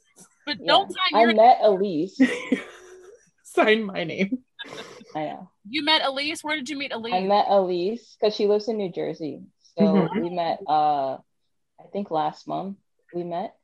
But 0.45 0.57
Yeah. 0.59 0.67
don't 0.67 0.89
sign 0.91 1.19
I 1.19 1.21
your. 1.23 1.33
met 1.33 1.57
Elise. 1.63 2.21
sign 3.43 3.83
my 3.83 4.03
name. 4.03 4.43
I 5.15 5.25
know. 5.25 5.49
You 5.69 5.83
met 5.83 6.03
Elise. 6.03 6.43
Where 6.43 6.55
did 6.57 6.69
you 6.69 6.77
meet 6.77 6.91
Elise? 6.93 7.13
I 7.13 7.21
met 7.21 7.45
Elise 7.49 8.17
because 8.19 8.35
she 8.35 8.47
lives 8.47 8.67
in 8.67 8.77
New 8.77 8.91
Jersey. 8.91 9.41
So 9.77 9.83
Mhm. 9.85 10.21
we 10.21 10.29
met 10.29 10.59
uh 10.67 11.17
I 11.79 11.87
think 11.91 12.11
last 12.11 12.47
month 12.47 12.77
we 13.13 13.23
met. 13.23 13.55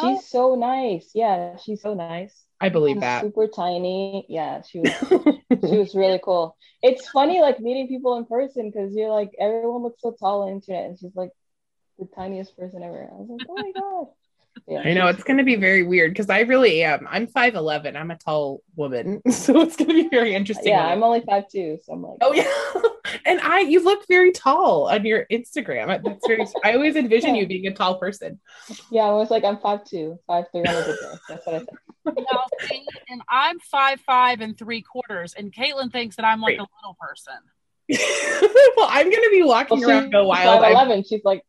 She's 0.00 0.18
Oh. 0.18 0.20
so 0.20 0.54
nice. 0.54 1.10
Yeah, 1.14 1.56
she's 1.56 1.82
so 1.82 1.94
nice. 1.94 2.44
I 2.60 2.68
believe 2.68 2.96
She's 2.96 3.00
that. 3.02 3.22
super 3.22 3.48
tiny. 3.48 4.24
Yeah, 4.28 4.62
she 4.62 4.78
was 4.80 4.94
she 5.68 5.76
was 5.78 5.94
really 5.94 6.20
cool. 6.22 6.56
It's 6.82 7.08
funny 7.08 7.40
like 7.40 7.60
meeting 7.60 7.88
people 7.88 8.16
in 8.16 8.24
person 8.26 8.70
because 8.70 8.94
you're 8.94 9.10
like 9.10 9.32
everyone 9.38 9.82
looks 9.82 10.00
so 10.02 10.12
tall 10.12 10.42
on 10.42 10.48
the 10.48 10.54
internet 10.54 10.86
and 10.86 10.98
she's 10.98 11.14
like 11.16 11.32
the 11.98 12.06
tiniest 12.06 12.56
person 12.56 12.82
ever. 12.82 13.10
I 13.12 13.16
was 13.16 13.28
like, 13.30 13.42
oh 13.48 13.58
my 13.58 13.72
god. 13.80 14.06
Yeah, 14.68 14.80
I 14.84 14.92
know 14.94 15.08
it's 15.08 15.22
going 15.24 15.38
to 15.38 15.44
be 15.44 15.56
very 15.56 15.82
weird 15.82 16.12
because 16.12 16.30
I 16.30 16.40
really 16.40 16.82
am. 16.84 17.06
I'm 17.10 17.26
5'11. 17.26 17.96
I'm 17.96 18.10
a 18.10 18.16
tall 18.16 18.62
woman. 18.76 19.20
So 19.30 19.60
it's 19.62 19.76
going 19.76 19.88
to 19.88 19.94
be 19.94 20.08
very 20.08 20.34
interesting. 20.34 20.68
Yeah, 20.68 20.86
I- 20.86 20.92
I'm 20.92 21.02
only 21.02 21.20
five 21.22 21.48
two, 21.48 21.78
so 21.82 21.92
I'm 21.92 22.02
like, 22.02 22.18
Oh 22.20 22.32
yeah. 22.32 22.48
And 23.24 23.40
I 23.40 23.60
you 23.60 23.82
look 23.84 24.06
very 24.06 24.30
tall 24.30 24.88
on 24.88 25.04
your 25.04 25.26
Instagram. 25.32 25.88
That's 26.04 26.26
very 26.26 26.46
I 26.64 26.74
always 26.74 26.94
envision 26.96 27.34
Yeah. 27.34 27.40
you 27.42 27.46
being 27.48 27.66
a 27.66 27.74
tall 27.74 27.96
person. 27.96 28.38
yeah, 28.90 29.02
I 29.02 29.10
was 29.12 29.30
like, 29.30 29.42
I'm 29.44 29.58
five 29.58 29.84
two, 29.84 30.18
five 30.26 30.44
three 30.52 30.60
on 30.62 30.68
a 30.76 30.82
good 30.84 30.96
day. 31.00 31.18
That's 31.28 31.46
what 31.46 31.54
I 31.56 31.58
said. 31.58 31.68
Now, 32.06 32.44
see, 32.68 32.84
and 33.08 33.20
I'm 33.28 33.58
five 33.58 34.00
five 34.02 34.40
and 34.40 34.56
three 34.56 34.82
quarters, 34.82 35.34
and 35.36 35.52
Caitlin 35.52 35.90
thinks 35.92 36.16
that 36.16 36.24
I'm 36.24 36.40
like 36.40 36.56
Great. 36.56 36.60
a 36.60 36.66
little 36.82 36.96
person. 37.00 37.34
well, 38.76 38.88
I'm 38.90 39.10
gonna 39.10 39.30
be 39.30 39.42
walking 39.42 39.80
Well, 39.80 39.90
around 39.90 40.02
she's 40.04 40.12
Go 40.12 40.26
Wild. 40.26 40.62
I'm- 40.64 40.88
5'11. 40.88 41.08
She's 41.08 41.22
like, 41.24 41.42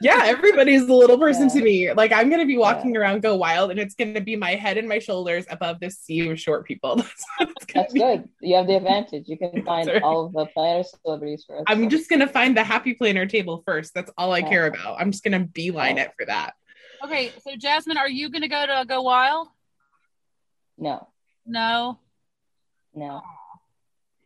yeah, 0.00 0.22
everybody's 0.24 0.82
a 0.82 0.92
little 0.92 1.18
person 1.18 1.48
Yeah. 1.48 1.54
to 1.54 1.62
me. 1.62 1.92
Like 1.92 2.12
I'm 2.12 2.30
gonna 2.30 2.46
be 2.46 2.56
walking 2.58 2.96
around 2.96 3.22
Go 3.22 3.36
Wild, 3.36 3.70
and 3.70 3.78
it's 3.78 3.94
gonna 3.94 4.20
be 4.20 4.36
my 4.36 4.54
head 4.54 4.78
and 4.78 4.88
my 4.88 4.98
shoulders 4.98 5.44
above 5.50 5.80
this 5.80 5.98
sea 5.98 6.28
of 6.28 6.40
short 6.40 6.66
people. 6.66 6.96
That's 6.96 7.24
what 7.38 7.50
it's 7.50 7.72
that's 7.74 7.92
be. 7.92 8.00
good. 8.00 8.28
You 8.40 8.56
have 8.56 8.66
the 8.66 8.76
advantage. 8.76 9.28
You 9.28 9.36
can 9.38 9.62
find 9.66 9.86
Sorry. 9.86 10.00
all 10.00 10.26
of 10.26 10.32
the 10.32 10.46
planner 10.46 10.82
celebrities 10.82 11.44
for 11.46 11.58
us. 11.58 11.64
I'm 11.68 11.88
just 11.88 12.08
gonna 12.10 12.26
find 12.28 12.56
the 12.56 12.64
happy 12.64 12.94
planner 12.94 13.26
table 13.26 13.62
first. 13.66 13.94
That's 13.94 14.10
all 14.18 14.32
I 14.32 14.38
Yeah. 14.38 14.48
care 14.48 14.66
about. 14.66 15.00
I'm 15.00 15.10
just 15.10 15.22
gonna 15.24 15.40
beeline 15.40 15.96
Yeah. 15.96 16.04
it 16.04 16.12
for 16.18 16.26
that. 16.26 16.54
Okay, 17.04 17.30
so 17.42 17.56
Jasmine, 17.56 17.96
are 17.96 18.08
you 18.10 18.28
gonna 18.30 18.48
go 18.48 18.66
to 18.66 18.84
Go 18.86 19.02
Wild? 19.02 19.48
no, 20.78 21.08
No. 21.46 21.98
no. 22.94 23.22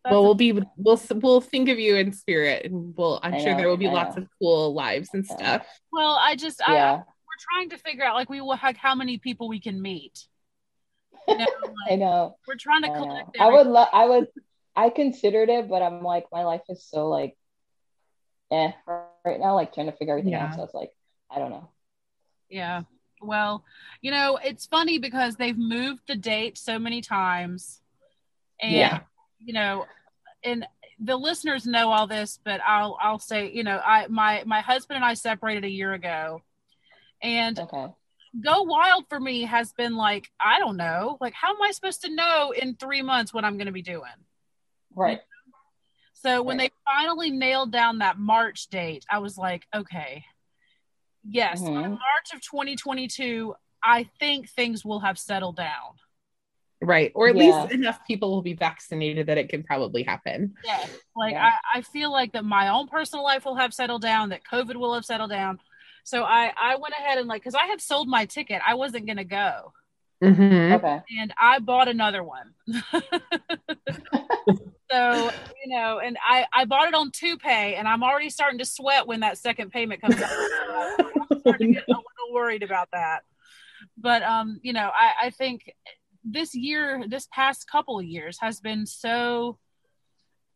That's 0.04 0.12
well, 0.12 0.22
we'll 0.22 0.34
be 0.34 0.52
we'll 0.76 1.00
we'll 1.14 1.40
think 1.40 1.70
of 1.70 1.78
you 1.78 1.96
in 1.96 2.12
spirit, 2.12 2.66
and 2.66 2.94
we'll. 2.94 3.20
I'm 3.22 3.34
I 3.34 3.38
sure 3.38 3.52
know, 3.52 3.56
there 3.56 3.68
will 3.68 3.78
be 3.78 3.88
I 3.88 3.92
lots 3.92 4.16
know. 4.16 4.22
of 4.22 4.28
cool 4.38 4.74
lives 4.74 5.08
and 5.14 5.24
Yeah. 5.24 5.34
stuff. 5.34 5.66
well, 5.90 6.18
I 6.20 6.36
just 6.36 6.60
I, 6.62 6.74
we're 6.74 7.04
trying 7.50 7.70
to 7.70 7.78
figure 7.78 8.04
out 8.04 8.14
like 8.14 8.28
we 8.28 8.42
will 8.42 8.58
like 8.62 8.76
how 8.76 8.94
many 8.94 9.16
people 9.16 9.48
we 9.48 9.60
can 9.60 9.80
meet. 9.80 10.26
You 11.26 11.38
know, 11.38 11.46
I 11.90 11.96
know. 11.96 12.36
we're 12.46 12.56
trying 12.56 12.82
to 12.82 12.90
I 12.90 12.98
collect. 12.98 13.36
I 13.40 13.48
would 13.48 13.66
love. 13.66 13.88
I 13.94 14.04
would. 14.04 14.28
I 14.76 14.90
considered 14.90 15.48
it, 15.48 15.70
but 15.70 15.80
I'm 15.80 16.02
like, 16.02 16.26
my 16.30 16.44
life 16.44 16.60
is 16.68 16.84
so 16.84 17.08
like, 17.08 17.34
eh, 18.50 18.72
right 19.24 19.40
now. 19.40 19.54
Like 19.54 19.72
trying 19.72 19.86
to 19.86 19.96
figure 19.96 20.12
everything 20.12 20.32
Yeah. 20.32 20.48
out. 20.48 20.54
So 20.54 20.60
I 20.60 20.64
was 20.64 20.74
like, 20.74 20.90
I 21.30 21.38
don't 21.38 21.50
know. 21.50 21.70
Yeah. 22.50 22.82
Well, 23.22 23.64
you 24.02 24.10
know, 24.10 24.38
it's 24.44 24.66
funny 24.66 24.98
because 24.98 25.36
they've 25.36 25.56
moved 25.56 26.02
the 26.06 26.16
date 26.16 26.58
so 26.58 26.78
many 26.78 27.00
times. 27.00 27.80
And 28.60 28.72
Yeah. 28.74 29.00
You 29.44 29.52
know, 29.52 29.86
and 30.42 30.66
the 31.00 31.16
listeners 31.16 31.66
know 31.66 31.90
all 31.90 32.06
this, 32.06 32.38
but 32.44 32.60
I'll 32.66 32.96
I'll 33.00 33.18
say, 33.18 33.50
you 33.50 33.64
know, 33.64 33.80
I 33.84 34.06
my 34.08 34.42
my 34.46 34.60
husband 34.60 34.96
and 34.96 35.04
I 35.04 35.14
separated 35.14 35.64
a 35.64 35.70
year 35.70 35.92
ago, 35.92 36.42
and 37.22 37.58
Okay. 37.58 37.86
Go 38.44 38.62
Wild 38.62 39.04
for 39.08 39.20
me 39.20 39.42
has 39.42 39.72
been 39.72 39.94
like 39.96 40.28
I 40.40 40.58
don't 40.58 40.76
know, 40.76 41.18
like 41.20 41.34
how 41.34 41.50
am 41.50 41.62
I 41.62 41.70
supposed 41.70 42.02
to 42.02 42.14
know 42.14 42.52
in 42.52 42.74
three 42.74 43.02
months 43.02 43.32
what 43.32 43.44
I'm 43.44 43.56
going 43.56 43.66
to 43.66 43.72
be 43.72 43.82
doing? 43.82 44.02
Right. 44.94 45.20
So 46.14 46.42
when 46.42 46.58
Right. 46.58 46.72
they 46.72 46.92
finally 46.92 47.30
nailed 47.30 47.70
down 47.70 47.98
that 47.98 48.18
March 48.18 48.68
date, 48.68 49.04
I 49.10 49.18
was 49.18 49.36
like, 49.36 49.66
okay, 49.74 50.24
yes, 51.28 51.60
Mhm. 51.60 51.90
March 51.90 52.32
of 52.34 52.40
2022, 52.40 53.54
I 53.82 54.04
think 54.18 54.48
things 54.48 54.84
will 54.84 55.00
have 55.00 55.18
settled 55.18 55.56
down. 55.56 55.98
Right. 56.84 57.12
Or 57.14 57.28
at 57.28 57.36
Yeah. 57.36 57.62
least 57.62 57.72
enough 57.74 58.00
people 58.06 58.30
will 58.30 58.42
be 58.42 58.54
vaccinated 58.54 59.26
that 59.28 59.38
it 59.38 59.48
can 59.48 59.62
probably 59.62 60.02
happen. 60.02 60.54
Yeah. 60.64 60.84
Like 61.16 61.32
Yeah. 61.32 61.50
I, 61.74 61.78
I 61.78 61.82
feel 61.82 62.12
like 62.12 62.32
that 62.32 62.44
my 62.44 62.68
own 62.68 62.88
personal 62.88 63.24
life 63.24 63.44
will 63.44 63.56
have 63.56 63.72
settled 63.72 64.02
down, 64.02 64.28
that 64.30 64.42
COVID 64.50 64.76
will 64.76 64.94
have 64.94 65.04
settled 65.04 65.30
down. 65.30 65.58
So 66.04 66.22
I, 66.24 66.52
I 66.60 66.76
went 66.76 66.92
ahead 66.98 67.18
and 67.18 67.26
like, 67.28 67.42
cause 67.42 67.54
I 67.54 67.66
had 67.66 67.80
sold 67.80 68.08
my 68.08 68.26
ticket. 68.26 68.60
I 68.66 68.74
wasn't 68.74 69.06
going 69.06 69.16
to 69.16 69.24
go 69.24 69.72
Mhm. 70.22 70.74
Okay. 70.76 71.00
and 71.20 71.32
I 71.40 71.58
bought 71.58 71.88
another 71.88 72.22
one. 72.22 72.54
so, 74.90 75.30
you 75.64 75.74
know, 75.74 75.98
and 75.98 76.16
I, 76.22 76.46
I 76.52 76.64
bought 76.66 76.88
it 76.88 76.94
on 76.94 77.10
two 77.10 77.36
pay 77.36 77.74
and 77.74 77.88
I'm 77.88 78.02
already 78.02 78.30
starting 78.30 78.58
to 78.58 78.64
sweat 78.64 79.06
when 79.06 79.20
that 79.20 79.38
second 79.38 79.70
payment 79.70 80.00
comes 80.00 80.16
out. 80.20 80.30
I'm 81.30 81.40
starting 81.40 81.68
to 81.68 81.74
get 81.74 81.84
a 81.88 81.92
little 81.92 82.32
worried 82.32 82.62
about 82.62 82.88
that. 82.92 83.22
But, 83.98 84.22
um, 84.22 84.60
you 84.62 84.72
know, 84.72 84.90
I, 84.94 85.26
I 85.26 85.30
think 85.30 85.72
this 86.24 86.54
year, 86.54 87.04
this 87.08 87.28
past 87.32 87.68
couple 87.70 87.98
of 87.98 88.04
years 88.04 88.38
has 88.40 88.60
been 88.60 88.86
so, 88.86 89.58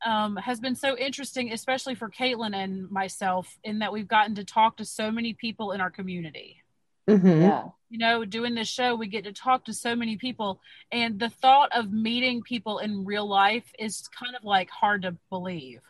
um, 0.05 0.37
has 0.37 0.61
been 0.61 0.75
so 0.75 0.97
interesting, 0.97 1.53
especially 1.53 1.95
for 1.95 2.09
Caitlin 2.09 2.55
and 2.55 2.91
myself, 2.91 3.59
in 3.65 3.81
that 3.81 3.93
we've 3.93 4.09
gotten 4.09 4.35
to 4.37 4.45
talk 4.45 4.77
to 4.79 4.85
so 4.85 5.11
many 5.11 5.35
people 5.35 5.73
in 5.73 5.81
our 5.81 5.91
community 5.91 6.63
Mhm. 7.09 7.41
Yeah. 7.43 7.65
you 7.89 7.97
know, 7.99 8.25
doing 8.27 8.55
this 8.55 8.69
show, 8.69 8.95
we 8.95 9.07
get 9.07 9.25
to 9.25 9.33
talk 9.33 9.65
to 9.65 9.73
so 9.73 9.97
many 9.97 10.17
people. 10.19 10.61
And 10.93 11.19
the 11.19 11.31
thought 11.31 11.71
of 11.75 11.91
meeting 11.91 12.43
people 12.43 12.79
in 12.81 13.05
real 13.07 13.27
life 13.27 13.73
is 13.79 14.07
kind 14.09 14.37
of 14.37 14.45
like 14.45 14.69
hard 14.71 15.03
to 15.03 15.17
believe. 15.31 15.81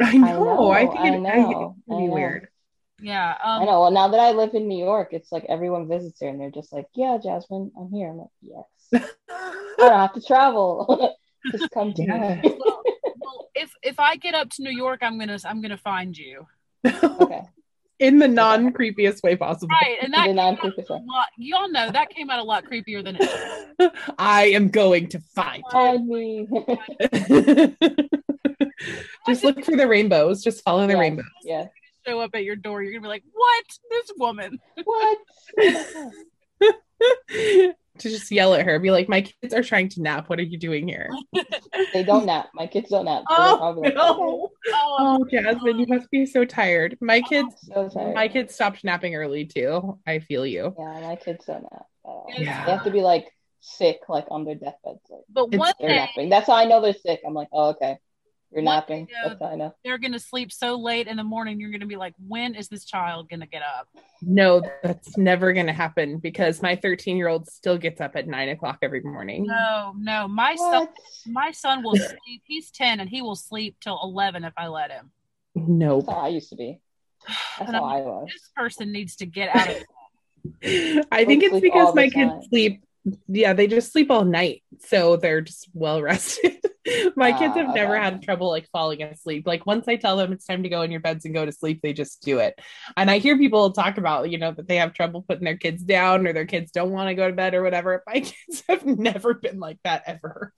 I 0.00 0.16
know. 0.16 0.44
know, 0.44 0.70
I 0.70 0.86
think 0.86 1.00
it, 1.00 1.00
I 1.00 1.10
think 1.10 1.22
know, 1.24 1.76
it 1.86 1.90
would 1.90 1.96
I 1.96 2.00
be 2.00 2.06
know. 2.06 2.14
weird. 2.14 2.48
Yeah. 3.00 3.36
I 3.42 3.56
Um, 3.56 3.66
know. 3.66 3.80
Well, 3.80 3.90
now 3.90 4.06
that 4.08 4.20
I 4.20 4.30
live 4.30 4.54
in 4.54 4.68
New 4.68 4.78
York, 4.82 5.08
it's 5.12 5.32
like 5.32 5.44
everyone 5.48 5.88
visits 5.88 6.20
here 6.20 6.30
and 6.30 6.40
they're 6.40 6.50
just 6.52 6.72
like, 6.72 6.86
yeah, 6.94 7.18
Jasmine, 7.20 7.72
I'm 7.76 7.90
here. 7.90 8.10
I'm 8.10 8.18
like, 8.18 8.28
yes. 8.40 8.64
I 8.94 9.00
don't 9.78 9.92
have 9.92 10.12
to 10.14 10.20
travel. 10.22 11.16
just 11.52 11.70
come 11.70 11.92
to 11.94 12.02
Yeah. 12.02 12.40
me. 12.42 12.56
well, 12.58 12.82
well, 13.20 13.48
if 13.54 13.72
if 13.82 13.98
I 13.98 14.16
get 14.16 14.34
up 14.34 14.50
to 14.50 14.62
New 14.62 14.70
York, 14.70 15.00
I'm 15.02 15.18
gonna 15.18 15.38
I'm 15.44 15.60
gonna 15.62 15.76
find 15.76 16.16
you. 16.16 16.46
okay. 16.86 17.42
In 17.98 18.18
the 18.18 18.26
non 18.26 18.72
creepiest 18.72 19.22
way 19.22 19.36
possible. 19.36 19.68
Right. 19.80 19.98
And 20.02 20.12
that 20.12 20.26
came 20.26 20.38
out 20.38 20.58
non-creepy 20.60 20.82
a 20.88 20.92
lot, 20.94 21.26
y'all 21.38 21.68
know 21.70 21.88
that 21.92 22.10
came 22.10 22.30
out 22.30 22.40
a 22.40 22.42
lot 22.42 22.64
creepier 22.64 23.04
than 23.04 23.16
it. 23.20 23.92
I 24.18 24.46
am 24.46 24.70
going 24.70 25.06
to 25.10 25.20
find 25.20 25.62
Find 25.70 26.08
me. 26.08 26.48
you. 26.50 27.76
Just 29.28 29.44
look 29.44 29.64
for 29.64 29.76
the 29.76 29.86
rainbows. 29.86 30.42
Just 30.42 30.64
follow 30.64 30.86
the 30.88 30.94
yeah. 30.94 30.98
rainbows. 30.98 31.24
Yeah. 31.44 31.66
show 32.04 32.18
up 32.20 32.30
at 32.34 32.42
your 32.42 32.56
door. 32.56 32.82
You're 32.82 32.92
gonna 32.92 33.02
be 33.02 33.08
like, 33.08 33.22
"What? 33.32 33.64
This 33.90 34.10
woman?" 34.18 34.58
What? 34.82 35.18
To 38.02 38.08
just 38.10 38.30
yell 38.30 38.54
at 38.54 38.64
her, 38.66 38.78
be 38.78 38.90
like, 38.90 39.08
"My 39.08 39.22
kids 39.22 39.52
are 39.54 39.62
trying 39.62 39.88
to 39.90 40.02
nap. 40.02 40.28
What 40.28 40.38
are 40.38 40.42
you 40.44 40.58
doing 40.58 40.86
here?" 40.88 41.08
they 41.92 42.02
don't 42.04 42.26
nap. 42.26 42.48
My 42.54 42.66
kids 42.66 42.90
don't 42.90 43.04
nap. 43.06 43.22
So 43.28 43.36
Oh 43.38 43.56
probably 43.58 43.82
like, 43.88 43.94
no! 43.94 44.50
Oh, 44.68 45.18
Oh, 45.20 45.26
Jasmine, 45.30 45.78
you 45.78 45.86
must 45.88 46.10
be 46.10 46.26
so 46.26 46.44
tired. 46.44 46.96
My 47.00 47.20
kids, 47.20 47.54
So 47.62 47.88
tired. 47.88 48.14
my 48.14 48.28
kids 48.28 48.54
stopped 48.54 48.84
napping 48.84 49.14
early 49.14 49.46
too. 49.46 49.98
I 50.06 50.18
feel 50.20 50.44
you. 50.46 50.74
Yeah, 50.78 51.00
my 51.00 51.16
kids 51.16 51.44
don't 51.46 51.62
nap. 51.62 51.86
at. 52.06 52.38
Yeah. 52.40 52.64
They 52.66 52.72
have 52.72 52.84
to 52.84 52.90
be 52.90 53.00
like 53.02 53.28
sick, 53.60 54.00
like 54.08 54.26
on 54.30 54.44
their 54.44 54.54
deathbeds. 54.56 55.00
Like, 55.08 55.22
but 55.30 55.44
It's- 55.46 55.58
one 55.58 55.72
they're 55.80 55.88
napping. 55.96 56.28
That's 56.28 56.46
how 56.48 56.54
I 56.54 56.64
know 56.64 56.80
they're 56.80 56.92
sick. 56.94 57.20
I'm 57.26 57.34
like, 57.34 57.48
oh, 57.52 57.70
okay. 57.70 57.98
You're 58.54 58.62
One 58.64 58.76
napping. 58.76 59.06
thing, 59.06 59.14
That's 59.24 59.40
I 59.40 59.54
know. 59.56 59.74
they're 59.82 59.96
gonna 59.98 60.18
sleep 60.18 60.52
so 60.52 60.76
late 60.76 61.06
in 61.08 61.16
the 61.16 61.24
morning. 61.24 61.58
You're 61.58 61.70
gonna 61.70 61.86
be 61.86 61.96
like, 61.96 62.14
"When 62.28 62.54
is 62.54 62.68
this 62.68 62.84
child 62.84 63.30
gonna 63.30 63.46
get 63.46 63.62
up?" 63.62 63.88
No, 64.20 64.60
that's 64.82 65.16
never 65.16 65.52
going 65.52 65.66
to 65.66 65.72
happen 65.72 66.18
because 66.18 66.62
my 66.62 66.76
13 66.76 67.16
year 67.16 67.28
old 67.28 67.48
still 67.48 67.76
gets 67.78 68.00
up 68.00 68.14
at 68.14 68.28
nine 68.28 68.50
o'clock 68.50 68.78
every 68.82 69.00
morning. 69.00 69.46
No, 69.46 69.94
no. 69.98 70.28
My 70.28 70.54
son, 70.54 70.88
my 71.26 71.50
son 71.50 71.82
will 71.82 71.96
sleep. 71.96 72.42
He's 72.44 72.70
ten, 72.70 73.00
and 73.00 73.08
he 73.10 73.22
will 73.22 73.34
sleep 73.36 73.76
till 73.80 73.98
eleven 74.02 74.44
if 74.44 74.52
I 74.56 74.68
let 74.68 74.90
him. 74.90 75.10
Nope. 75.54 76.08
I 76.08 76.28
used 76.28 76.50
to 76.50 76.56
be. 76.56 76.80
That's 77.58 77.70
how 77.72 77.84
I'm- 77.84 78.04
was. 78.04 78.28
This 78.32 78.50
person 78.54 78.92
needs 78.92 79.16
to 79.16 79.26
get 79.26 79.54
out 79.56 79.68
of. 79.70 79.76
I 81.10 81.24
think 81.24 81.42
it's 81.42 81.60
because 81.60 81.94
my 81.94 82.08
kids 82.10 82.30
time. 82.32 82.42
sleep. 82.50 82.84
Yeah, 83.26 83.52
they 83.52 83.66
just 83.66 83.92
sleep 83.92 84.10
all 84.10 84.24
night, 84.24 84.62
so 84.80 85.16
they're 85.16 85.40
just 85.40 85.68
well 85.74 86.00
rested. 86.00 86.56
my 87.16 87.32
kids 87.32 87.56
Ah, 87.56 87.56
have 87.56 87.74
never 87.74 87.96
okay. 87.96 88.04
had 88.04 88.22
trouble 88.22 88.48
like 88.48 88.68
falling 88.70 89.02
asleep. 89.02 89.44
Like 89.46 89.66
once 89.66 89.88
I 89.88 89.96
tell 89.96 90.16
them 90.16 90.32
it's 90.32 90.46
time 90.46 90.62
to 90.62 90.68
go 90.68 90.82
in 90.82 90.90
your 90.92 91.00
beds 91.00 91.24
and 91.24 91.34
go 91.34 91.44
to 91.44 91.52
sleep, 91.52 91.80
they 91.82 91.92
just 91.92 92.22
do 92.22 92.38
it. 92.38 92.58
And 92.96 93.10
I 93.10 93.18
hear 93.18 93.36
people 93.38 93.72
talk 93.72 93.98
about, 93.98 94.30
you 94.30 94.38
know, 94.38 94.52
that 94.52 94.68
they 94.68 94.76
have 94.76 94.92
trouble 94.94 95.22
putting 95.22 95.44
their 95.44 95.56
kids 95.56 95.82
down 95.82 96.26
or 96.26 96.32
their 96.32 96.46
kids 96.46 96.70
don't 96.70 96.90
want 96.92 97.08
to 97.08 97.14
go 97.14 97.28
to 97.28 97.34
bed 97.34 97.54
or 97.54 97.62
whatever. 97.62 98.02
My 98.06 98.20
kids 98.20 98.62
have 98.68 98.86
never 98.86 99.34
been 99.34 99.58
like 99.58 99.78
that 99.84 100.02
ever. 100.06 100.52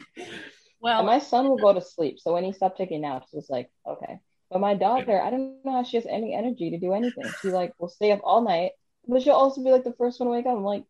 Well, 0.80 0.98
And 0.98 1.06
my 1.06 1.18
son 1.18 1.48
will 1.48 1.58
go 1.58 1.72
to 1.72 1.80
sleep. 1.80 2.18
So 2.20 2.34
when 2.34 2.44
he 2.44 2.52
stopped 2.52 2.76
taking 2.78 3.00
naps, 3.02 3.32
it's 3.32 3.50
like, 3.50 3.70
okay. 3.86 4.20
But 4.50 4.60
my 4.60 4.74
daughter, 4.74 5.20
I 5.20 5.30
don't 5.30 5.64
know 5.64 5.72
how 5.72 5.82
she 5.82 5.96
has 5.96 6.06
any 6.06 6.34
energy 6.34 6.70
to 6.70 6.78
do 6.78 6.92
anything. 6.92 7.32
She 7.40 7.50
like 7.50 7.72
will 7.78 7.88
stay 7.88 8.12
up 8.12 8.20
all 8.22 8.42
night, 8.42 8.72
but 9.08 9.22
she'll 9.22 9.32
also 9.34 9.62
be 9.64 9.70
like 9.70 9.84
the 9.84 9.94
first 9.94 10.20
one 10.20 10.26
to 10.28 10.32
wake 10.32 10.46
up. 10.46 10.56
I'm 10.56 10.62
like, 10.64 10.84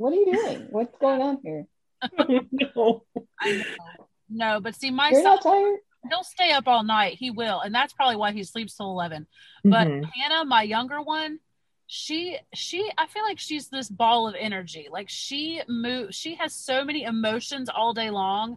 what 0.00 0.14
are 0.14 0.16
you 0.16 0.32
doing? 0.32 0.66
What's 0.70 0.96
going 0.98 1.20
on 1.20 1.38
here? 1.44 1.66
no. 2.50 3.04
I 3.38 3.50
know. 3.52 4.08
No, 4.30 4.60
but 4.60 4.74
see, 4.74 4.90
my 4.90 5.10
You're 5.10 5.22
son, 5.22 5.34
not 5.34 5.42
tired? 5.42 5.78
he'll 6.08 6.24
stay 6.24 6.52
up 6.52 6.66
all 6.66 6.82
night. 6.82 7.18
He 7.18 7.30
will, 7.30 7.60
and 7.60 7.74
that's 7.74 7.92
probably 7.92 8.16
why 8.16 8.32
he 8.32 8.42
sleeps 8.44 8.76
till 8.76 8.90
eleven. 8.90 9.26
But 9.62 9.86
Mhm. 9.88 10.08
Hannah, 10.14 10.44
my 10.46 10.62
younger 10.62 11.02
one, 11.02 11.38
she 11.86 12.38
she 12.54 12.90
I 12.96 13.06
feel 13.08 13.24
like 13.24 13.38
she's 13.38 13.68
this 13.68 13.90
ball 13.90 14.26
of 14.26 14.34
energy. 14.38 14.88
Like 14.90 15.10
she 15.10 15.60
move 15.68 16.14
she 16.14 16.36
has 16.36 16.54
so 16.54 16.82
many 16.82 17.02
emotions 17.02 17.68
all 17.68 17.92
day 17.92 18.08
long 18.08 18.56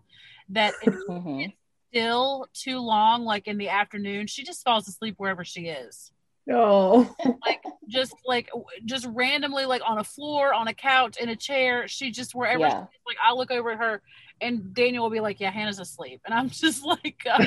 that 0.50 0.76
if 0.82 0.94
Mhm. 1.10 1.54
still 1.89 2.48
too 2.54 2.80
long, 2.80 3.26
like 3.26 3.48
in 3.48 3.58
the 3.58 3.70
afternoon, 3.70 4.28
she 4.28 4.44
just 4.46 4.64
falls 4.64 4.88
asleep 4.88 5.16
wherever 5.18 5.44
she 5.44 5.68
is. 5.68 6.14
No. 6.46 7.16
Like 7.46 7.64
just 7.88 8.14
like 8.26 8.50
just 8.86 9.06
randomly 9.10 9.66
like 9.66 9.82
on 9.88 10.00
a 10.00 10.04
floor, 10.04 10.54
on 10.54 10.68
a 10.68 10.74
couch, 10.74 11.18
in 11.18 11.30
a 11.30 11.36
chair. 11.36 11.88
She 11.88 12.12
just 12.12 12.36
wherever 12.36 12.60
Yeah. 12.62 12.70
she 12.70 12.76
is, 12.76 13.02
like 13.08 13.18
I 13.26 13.34
look 13.34 13.50
over 13.52 13.72
at 13.72 13.78
her 13.78 14.02
and 14.41 14.74
Daniel 14.74 15.04
will 15.04 15.10
be 15.12 15.20
like, 15.22 15.39
Yeah, 15.39 15.52
Hannah's 15.52 15.80
asleep. 15.80 16.22
And 16.26 16.34
I'm 16.34 16.50
just 16.64 16.84
like 16.86 17.26
uh, 17.30 17.44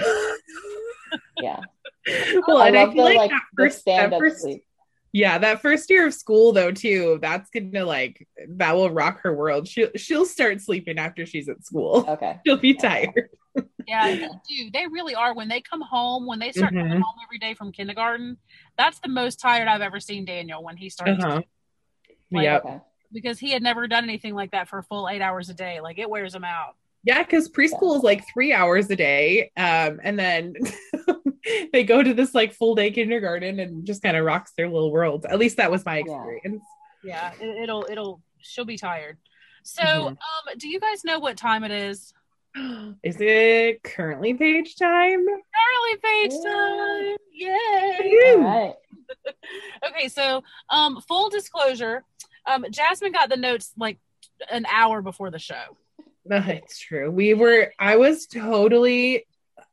Yeah. 1.40 1.61
well, 2.47 2.59
I 2.59 2.68
and 2.68 2.78
I 2.78 2.84
love 2.84 2.94
feel 2.94 3.05
like, 3.05 3.16
like 3.16 3.30
that 3.30 3.42
the 3.57 3.64
first, 3.64 3.80
stand 3.80 4.12
that 4.12 4.18
first 4.18 4.40
sleep. 4.40 4.64
Yeah, 5.16 5.38
that 5.38 5.62
first 5.62 5.88
year 5.88 6.06
of 6.08 6.12
school 6.12 6.52
though 6.52 6.70
too, 6.70 7.18
that's 7.22 7.48
gonna 7.48 7.86
like 7.86 8.28
that 8.48 8.74
will 8.76 8.90
rock 8.90 9.20
her 9.22 9.34
world. 9.34 9.66
She'll 9.66 9.88
she'll 9.96 10.26
start 10.26 10.60
sleeping 10.60 10.98
after 10.98 11.24
she's 11.24 11.48
at 11.48 11.64
school. 11.64 12.04
Okay. 12.06 12.38
She'll 12.46 12.58
be 12.58 12.74
tired. 12.74 13.30
Yeah, 13.88 14.14
they 14.14 14.28
do. 14.46 14.70
They 14.74 14.86
really 14.86 15.14
are. 15.14 15.34
When 15.34 15.48
they 15.48 15.62
come 15.62 15.80
home, 15.80 16.26
when 16.26 16.38
they 16.38 16.52
start 16.52 16.74
Mhm. 16.74 16.82
coming 16.82 17.00
home 17.00 17.14
every 17.24 17.38
day 17.38 17.54
from 17.54 17.72
kindergarten, 17.72 18.36
that's 18.76 18.98
the 19.00 19.08
most 19.08 19.40
tired 19.40 19.68
I've 19.68 19.80
ever 19.80 20.00
seen 20.00 20.26
Daniel 20.26 20.62
when 20.62 20.76
he 20.76 20.90
started 20.90 21.18
Uh-huh. 21.24 21.40
Like, 22.30 22.42
Yep. 22.44 22.64
Okay. 22.66 22.80
because 23.12 23.38
he 23.38 23.52
had 23.52 23.62
never 23.62 23.86
done 23.86 24.04
anything 24.04 24.34
like 24.34 24.50
that 24.50 24.68
for 24.68 24.78
a 24.80 24.82
full 24.82 25.08
eight 25.08 25.22
hours 25.22 25.48
a 25.48 25.54
day. 25.54 25.80
Like 25.80 25.98
it 25.98 26.10
wears 26.10 26.34
him 26.34 26.44
out. 26.44 26.74
Yeah, 27.04 27.22
because 27.22 27.48
preschool 27.48 27.96
is 27.96 28.02
like 28.02 28.22
three 28.34 28.52
hours 28.52 28.90
a 28.90 28.96
day. 28.96 29.50
Um, 29.56 29.98
and 30.02 30.18
then 30.18 30.54
they 31.72 31.84
go 31.84 32.03
to 32.03 32.14
this 32.14 32.34
like 32.34 32.53
full 32.53 32.74
day 32.74 32.90
kindergarten 32.90 33.61
and 33.61 33.86
just 33.86 34.03
kind 34.03 34.16
of 34.16 34.24
rocks 34.24 34.53
their 34.57 34.68
little 34.68 34.90
world. 34.90 35.26
At 35.28 35.38
least 35.38 35.57
that 35.59 35.70
was 35.70 35.84
my 35.84 35.99
experience. 35.99 36.64
Yeah, 37.05 37.30
it, 37.40 37.62
it'll 37.64 37.86
it'll 37.90 38.20
she'll 38.40 38.64
be 38.64 38.76
tired. 38.78 39.18
So, 39.62 39.82
Mhm. 39.82 40.07
um, 40.09 40.16
do 40.59 40.68
you 40.68 40.78
guys 40.80 41.05
know 41.05 41.18
what 41.18 41.36
time 41.36 41.64
it 41.64 41.70
is? 41.72 42.12
Is 43.03 43.16
it 43.20 43.82
currently 43.82 44.34
page 44.34 44.76
time? 44.76 45.26
Early 45.26 45.97
page 46.03 46.32
Yeah. 46.32 46.53
time! 46.53 47.16
Yay! 47.32 48.18
All 48.34 48.40
right. 48.40 48.74
Okay, 49.88 50.09
so 50.09 50.42
um, 50.70 51.01
full 51.07 51.28
disclosure, 51.30 52.05
um, 52.47 52.64
Jasmine 52.70 53.12
got 53.12 53.28
the 53.28 53.36
notes 53.36 53.72
like 53.76 53.99
an 54.51 54.66
hour 54.72 55.03
before 55.03 55.30
the 55.30 55.38
show. 55.38 55.76
That's 56.24 56.78
true. 56.78 57.11
We 57.11 57.34
were, 57.34 57.72
I 57.78 57.97
was 57.97 58.26
totally, 58.26 59.26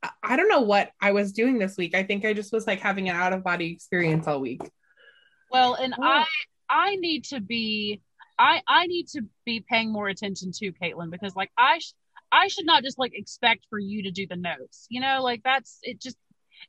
I- 0.04 0.10
I 0.24 0.36
don't 0.36 0.50
know 0.50 0.62
what 0.62 0.92
I 1.02 1.12
was 1.14 1.32
doing 1.32 1.58
this 1.58 1.78
week. 1.78 1.96
I 1.96 2.04
think 2.04 2.26
I 2.26 2.34
just 2.34 2.52
was 2.54 2.68
like 2.68 2.80
having 2.80 3.10
an 3.10 3.16
out 3.16 3.34
of 3.34 3.44
body 3.44 3.72
experience 3.72 4.28
all 4.28 4.40
week. 4.42 4.62
Well, 5.52 5.76
and 5.76 5.94
Oh. 5.98 6.04
I 6.04 6.26
I 6.70 6.96
need 6.96 7.26
to 7.26 7.40
be 7.40 8.02
I 8.40 8.62
I 8.68 8.88
need 8.88 9.08
to 9.10 9.22
be 9.46 9.62
paying 9.68 9.92
more 9.92 10.08
attention 10.10 10.52
to 10.60 10.72
Caitlin 10.74 11.10
because 11.12 11.36
like 11.36 11.52
I 11.58 11.80
sh- 11.80 11.94
I 12.32 12.48
should 12.48 12.66
not 12.66 12.84
just 12.84 12.98
like 12.98 13.12
expect 13.16 13.66
for 13.70 13.78
you 13.80 14.04
to 14.04 14.12
do 14.12 14.26
the 14.28 14.36
notes. 14.36 14.88
You 14.90 15.02
know, 15.02 15.22
like 15.22 15.42
that's 15.44 15.80
it. 15.84 16.02
Just 16.02 16.18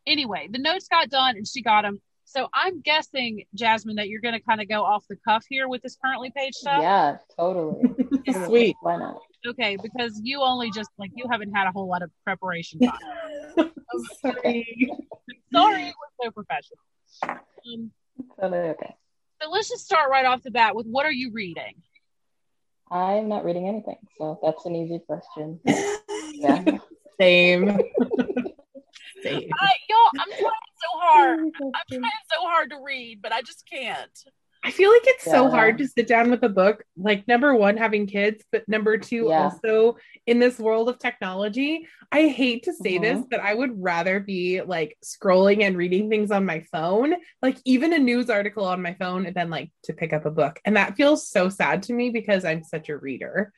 anyway, 0.07 0.49
the 0.51 0.59
notes 0.59 0.89
got 0.89 1.09
done 1.09 1.37
and 1.37 1.47
she 1.49 1.63
got 1.63 1.83
them. 1.83 2.01
So 2.27 2.49
I'm 2.53 2.81
guessing, 2.81 3.45
Jasmine, 3.55 3.97
that 3.97 4.09
you're 4.09 4.21
going 4.21 4.35
to 4.35 4.41
kind 4.41 4.61
of 4.61 4.69
go 4.69 4.83
off 4.83 5.05
the 5.09 5.17
cuff 5.27 5.45
here 5.49 5.69
with 5.69 5.83
this 5.83 5.97
currently 6.05 6.33
page 6.37 6.55
stuff. 6.55 6.81
Yeah, 6.83 7.19
totally. 7.39 7.95
Sweet. 8.47 8.77
Why 8.81 8.97
not? 8.97 9.19
Okay, 9.47 9.77
because 9.83 10.21
you 10.23 10.41
only 10.41 10.71
just 10.71 10.91
like 10.99 11.11
you 11.15 11.27
haven't 11.31 11.53
had 11.53 11.67
a 11.67 11.73
whole 11.73 11.87
lot 11.89 12.03
of 12.03 12.11
preparation 12.25 12.81
time. 12.81 12.99
Sorry. 14.23 14.89
Sorry, 15.53 15.85
we're 15.85 16.27
so 16.27 16.31
professional. 16.31 16.79
Um, 17.23 17.91
Totally 18.41 18.71
okay. 18.71 18.95
so 19.43 19.51
let's 19.51 19.69
just 19.69 19.85
start 19.85 20.11
right 20.11 20.25
off 20.25 20.43
the 20.43 20.51
bat 20.51 20.75
with 20.75 20.87
what 20.87 21.07
are 21.07 21.13
you 21.13 21.31
reading? 21.33 21.75
I'm 22.91 23.29
not 23.29 23.45
reading 23.45 23.69
anything, 23.69 23.99
so 24.19 24.39
that's 24.43 24.65
an 24.67 24.77
easy 24.77 25.01
question. 25.01 25.61
Yeah. 26.37 26.65
Same. 27.21 27.69
Same. 29.23 29.51
I, 29.61 29.71
y'all, 29.89 30.11
I'm 30.19 30.31
trying 30.31 30.41
so 30.41 30.99
hard. 30.99 31.39
I'm 31.39 31.73
trying 31.89 32.03
so 32.31 32.41
hard 32.41 32.71
to 32.71 32.77
read, 32.85 33.23
but 33.23 33.33
I 33.33 33.41
just 33.43 33.65
can't. 33.71 34.11
I 34.67 34.71
feel 34.71 34.91
like 34.91 35.03
it's 35.05 35.25
so 35.25 35.51
hard 35.51 35.77
to 35.79 35.87
sit 35.87 36.07
down 36.09 36.31
with 36.31 36.43
a 36.43 36.49
book. 36.49 36.85
Like 36.97 37.29
number 37.29 37.55
one, 37.55 37.77
having 37.77 38.07
kids, 38.07 38.43
but 38.51 38.67
number 38.67 38.97
two, 38.97 39.27
Yeah. 39.29 39.43
also 39.45 39.99
in 40.27 40.39
this 40.39 40.59
world 40.59 40.89
of 40.89 40.99
technology. 40.99 41.87
I 42.11 42.29
hate 42.29 42.63
to 42.65 42.73
say 42.73 42.97
this, 42.99 43.19
Mhm. 43.21 43.29
but 43.31 43.41
I 43.41 43.53
would 43.53 43.83
rather 43.83 44.21
be 44.21 44.63
like 44.63 44.97
scrolling 45.05 45.63
and 45.63 45.77
reading 45.77 46.09
things 46.09 46.31
on 46.31 46.47
my 46.47 46.61
phone, 46.73 47.15
like 47.43 47.59
even 47.67 47.93
a 47.93 47.99
news 47.99 48.31
article 48.31 48.65
on 48.65 48.81
my 48.81 48.95
phone, 48.95 49.31
than 49.35 49.51
like 49.51 49.71
to 49.85 49.93
pick 49.93 50.15
up 50.15 50.25
a 50.25 50.31
book. 50.31 50.59
And 50.65 50.77
that 50.77 50.97
feels 50.97 51.29
so 51.29 51.51
sad 51.51 51.83
to 51.85 51.93
me 51.93 52.09
because 52.11 52.45
I'm 52.47 52.63
such 52.65 52.89
a 52.89 52.97
reader. 52.97 53.53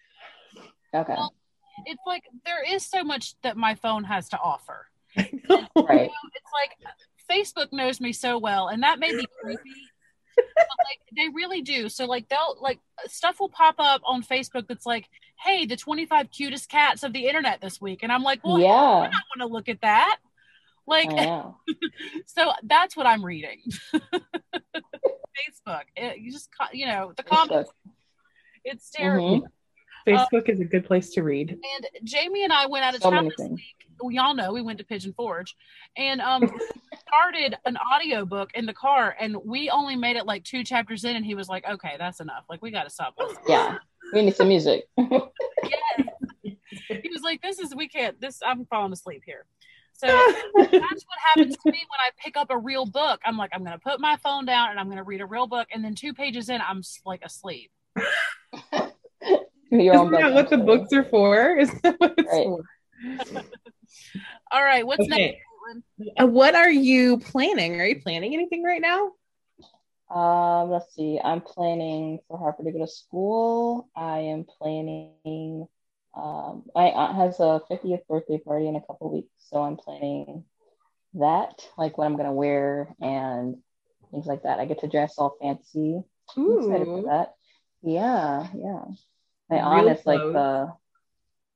Okay. 0.92 1.14
Well, 1.16 1.34
It's 1.84 2.02
like 2.07 2.24
there 2.44 2.64
is 2.68 2.84
so 2.84 3.04
much 3.04 3.40
that 3.42 3.57
my 3.57 3.74
phone 3.76 4.02
has 4.04 4.28
to 4.30 4.38
offer. 4.40 4.88
I 5.16 5.30
know. 5.48 5.66
Right. 5.76 6.11
It's 6.34 6.52
like 6.52 6.76
Facebook 7.30 7.72
knows 7.72 8.00
me 8.00 8.12
so 8.12 8.38
well, 8.38 8.68
and 8.68 8.82
that 8.82 8.98
may 8.98 9.12
be 9.14 9.26
creepy. 9.40 9.61
But 10.37 10.66
like 10.84 11.01
they 11.16 11.28
really 11.34 11.62
do. 11.62 11.89
So 11.89 12.07
like 12.07 12.28
they'll 12.28 12.57
like 12.61 12.78
stuff 13.07 13.41
will 13.41 13.49
pop 13.49 13.76
up 13.78 14.03
on 14.05 14.22
Facebook 14.22 14.66
that's 14.68 14.87
like, 14.87 15.09
"Hey, 15.43 15.66
the 15.66 15.76
25 15.76 16.30
cutest 16.30 16.68
cats 16.68 17.03
of 17.03 17.12
the 17.12 17.26
internet 17.26 17.61
this 17.61 17.80
week," 17.80 18.03
and 18.03 18.12
I'm 18.12 18.22
like, 18.22 18.45
"Well, 18.45 18.57
I 18.57 18.61
yeah. 18.61 19.11
don't 19.11 19.12
want 19.12 19.41
to 19.41 19.47
look 19.47 19.68
at 19.68 19.80
that." 19.82 20.18
Like, 20.87 21.11
so 22.26 22.53
that's 22.62 22.97
what 22.97 23.07
I'm 23.07 23.24
reading. 23.24 23.62
Facebook. 23.95 25.82
It, 25.97 26.18
you 26.18 26.32
just 26.32 26.49
you 26.72 26.87
know 26.87 27.12
the 27.16 27.22
comments. 27.22 27.70
It's 28.64 28.91
terrible. 28.91 29.43
Mhm. 29.43 29.47
Facebook 30.07 30.48
is 30.48 30.61
a 30.61 30.64
good 30.64 30.84
place 30.84 31.11
to 31.11 31.22
read. 31.22 31.50
And 31.50 31.86
Jamie 32.04 32.44
and 32.44 32.52
I 32.52 32.66
went 32.66 32.84
out 32.84 32.94
of 32.94 33.02
So 33.02 33.11
town 33.11 33.28
this 33.36 33.48
week. 33.48 33.62
Well, 34.00 34.11
y'all 34.11 34.34
know 34.34 34.52
we 34.52 34.62
went 34.62 34.78
to 34.78 34.84
Pigeon 34.84 35.14
Forge, 35.14 35.57
and 35.96 36.20
um, 36.20 36.42
started 37.09 37.57
an 37.64 37.78
audiobook 37.94 38.50
in 38.54 38.66
the 38.66 38.74
car, 38.74 39.16
and 39.18 39.36
we 39.44 39.70
only 39.70 39.96
made 39.96 40.16
it 40.16 40.26
like 40.26 40.44
two 40.44 40.64
chapters 40.64 41.04
in, 41.04 41.16
and 41.16 41.24
he 41.24 41.34
was 41.34 41.48
like, 41.48 41.66
"Okay, 41.66 41.96
that's 41.98 42.20
enough. 42.20 42.44
Like, 42.48 42.62
we 42.62 42.70
got 42.70 42.84
to 42.84 42.90
stop 42.90 43.14
this." 43.16 43.36
Yeah. 43.48 43.78
We 44.12 44.22
need 44.22 44.36
some 44.36 44.48
music. 44.48 44.84
He 46.88 47.09
was 47.11 47.22
like, 47.22 47.42
"This 47.42 47.59
is 47.59 47.74
we 47.74 47.88
can't. 47.88 48.20
This 48.20 48.40
I'm 48.44 48.66
falling 48.66 48.92
asleep 48.92 49.22
here." 49.24 49.46
So 49.92 50.07
that's 50.57 50.72
what 50.72 51.18
happens 51.34 51.57
to 51.57 51.70
me 51.70 51.82
when 51.88 52.00
I 52.00 52.11
pick 52.18 52.36
up 52.36 52.48
a 52.50 52.59
real 52.59 52.86
book. 52.86 53.20
I'm 53.24 53.36
like, 53.36 53.50
I'm 53.52 53.64
gonna 53.64 53.78
put 53.78 54.00
my 54.00 54.16
phone 54.16 54.44
down 54.44 54.70
and 54.70 54.78
I'm 54.78 54.88
gonna 54.88 55.02
read 55.02 55.20
a 55.20 55.26
real 55.26 55.46
book, 55.46 55.68
and 55.72 55.84
then 55.84 55.94
two 55.94 56.12
pages 56.12 56.48
in, 56.48 56.61
I'm 56.61 56.82
like 57.04 57.24
asleep. 57.24 57.70
Your 59.70 59.94
Isn't 59.94 60.12
that 60.12 60.32
what 60.34 60.50
the 60.50 60.58
books 60.58 60.92
are 60.92 61.04
for? 61.04 61.56
Is 61.58 61.70
that 61.82 61.98
what 61.98 62.14
it's 62.18 62.32
Right. 62.32 62.44
for? 62.44 62.64
All 64.52 64.62
right, 64.62 64.86
what's 64.86 65.02
Okay. 65.02 65.10
next? 65.18 65.42
Caitlin? 65.76 65.82
Uh, 66.20 66.26
what 66.26 66.54
are 66.54 66.70
you 66.70 67.18
planning? 67.18 67.80
Are 67.80 67.86
you 67.86 68.00
planning 68.00 68.34
anything 68.34 68.62
right 68.62 68.80
now? 68.80 69.12
Um, 70.08 70.70
let's 70.70 70.94
see. 70.94 71.18
I'm 71.22 71.40
planning 71.40 72.20
for 72.28 72.38
Harper 72.38 72.62
to 72.62 72.70
go 72.72 72.78
to 72.78 72.86
school. 72.86 73.88
I 73.96 74.18
am 74.20 74.44
planning. 74.44 75.66
Um, 76.14 76.64
my 76.74 76.84
aunt 76.84 77.16
has 77.16 77.40
a 77.40 77.60
50th 77.70 78.06
birthday 78.08 78.38
party 78.38 78.68
in 78.68 78.76
a 78.76 78.80
couple 78.80 79.12
weeks, 79.12 79.32
so 79.38 79.62
I'm 79.62 79.76
planning 79.76 80.44
that, 81.14 81.66
like 81.76 81.98
what 81.98 82.06
I'm 82.06 82.16
gonna 82.16 82.32
wear 82.32 82.94
and 83.00 83.56
things 84.10 84.26
like 84.26 84.44
that. 84.44 84.60
I 84.60 84.64
get 84.66 84.80
to 84.80 84.88
dress 84.88 85.18
all 85.18 85.36
fancy. 85.40 86.02
I'm 86.36 86.58
excited 86.58 86.86
for 86.86 87.02
that. 87.08 87.34
Yeah, 87.82 88.46
yeah. 88.54 88.84
My 89.49 89.57
Real 89.57 89.88
aunt 89.88 89.88
is 89.99 90.07
like 90.07 90.22
the. 90.32 90.72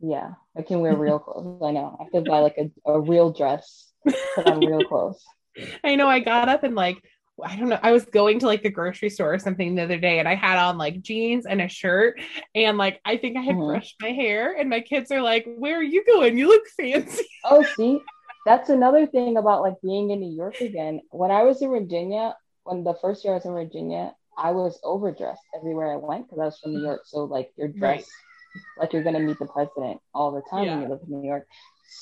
Yeah, 0.01 0.32
I 0.57 0.62
can 0.62 0.80
wear 0.80 0.97
real 0.97 1.18
clothes. 1.18 1.61
I 1.62 1.72
know. 1.72 1.97
I 2.01 2.09
could 2.11 2.26
buy 2.26 2.38
like 2.41 2.57
a, 2.59 2.70
a 2.91 3.01
real 3.01 3.32
dress 3.32 3.93
put 4.34 4.47
on 4.47 4.64
real 4.64 4.82
clothes. 4.82 5.24
I 5.84 5.97
know 5.97 6.09
I 6.09 6.20
got 6.20 6.49
up 6.49 6.62
and 6.62 6.74
like 6.74 7.03
I 7.43 7.57
don't 7.57 7.70
know. 7.70 7.78
I 7.82 7.93
was 7.93 8.05
going 8.05 8.38
to 8.41 8.47
like 8.47 8.62
the 8.62 8.70
grocery 8.70 9.09
store 9.09 9.32
or 9.32 9.38
something 9.38 9.74
the 9.74 9.82
other 9.84 9.99
day 9.99 10.18
and 10.18 10.28
I 10.28 10.34
had 10.34 10.59
on 10.59 10.76
like 10.76 11.01
jeans 11.01 11.47
and 11.47 11.61
a 11.62 11.68
shirt 11.68 12.20
and 12.55 12.76
like 12.76 13.01
I 13.05 13.16
think 13.16 13.36
I 13.38 13.41
had 13.41 13.57
Mhm. 13.57 13.64
brushed 13.64 13.97
my 14.01 14.11
hair 14.11 14.55
and 14.59 14.68
my 14.68 14.80
kids 14.80 15.11
are 15.11 15.22
like, 15.22 15.47
"Where 15.57 15.78
are 15.78 15.82
you 15.82 16.05
going? 16.05 16.36
You 16.38 16.49
look 16.49 16.66
fancy." 16.68 17.26
Oh, 17.43 17.62
see, 17.64 18.01
that's 18.45 18.68
another 18.68 19.07
thing 19.07 19.36
about 19.36 19.62
like 19.62 19.80
being 19.82 20.11
in 20.11 20.20
New 20.20 20.34
York 20.34 20.61
again. 20.61 21.01
When 21.11 21.30
I 21.30 21.43
was 21.45 21.62
in 21.62 21.70
Virginia, 21.70 22.36
when 22.64 22.84
the 22.84 22.95
first 22.95 23.24
year 23.24 23.32
I 23.34 23.36
was 23.36 23.47
in 23.47 23.53
Virginia, 23.53 24.14
I 24.41 24.53
was 24.53 24.80
overdressed 24.84 25.45
everywhere 25.57 25.93
I 25.93 25.97
went 25.97 26.26
because 26.26 26.41
I 26.41 26.47
was 26.47 26.61
from 26.61 26.74
New 26.74 26.84
York. 26.84 27.03
So 27.07 27.24
like 27.24 27.53
you're 27.59 27.68
dressed 27.78 28.11
like 28.78 28.93
you're 28.93 29.05
gonna 29.05 29.20
meet 29.20 29.38
the 29.41 29.47
president 29.47 30.01
all 30.14 30.32
the 30.32 30.43
time 30.51 30.70
when 30.70 30.80
you 30.80 30.88
live 30.88 31.01
in 31.07 31.20
New 31.20 31.28
York. 31.28 31.47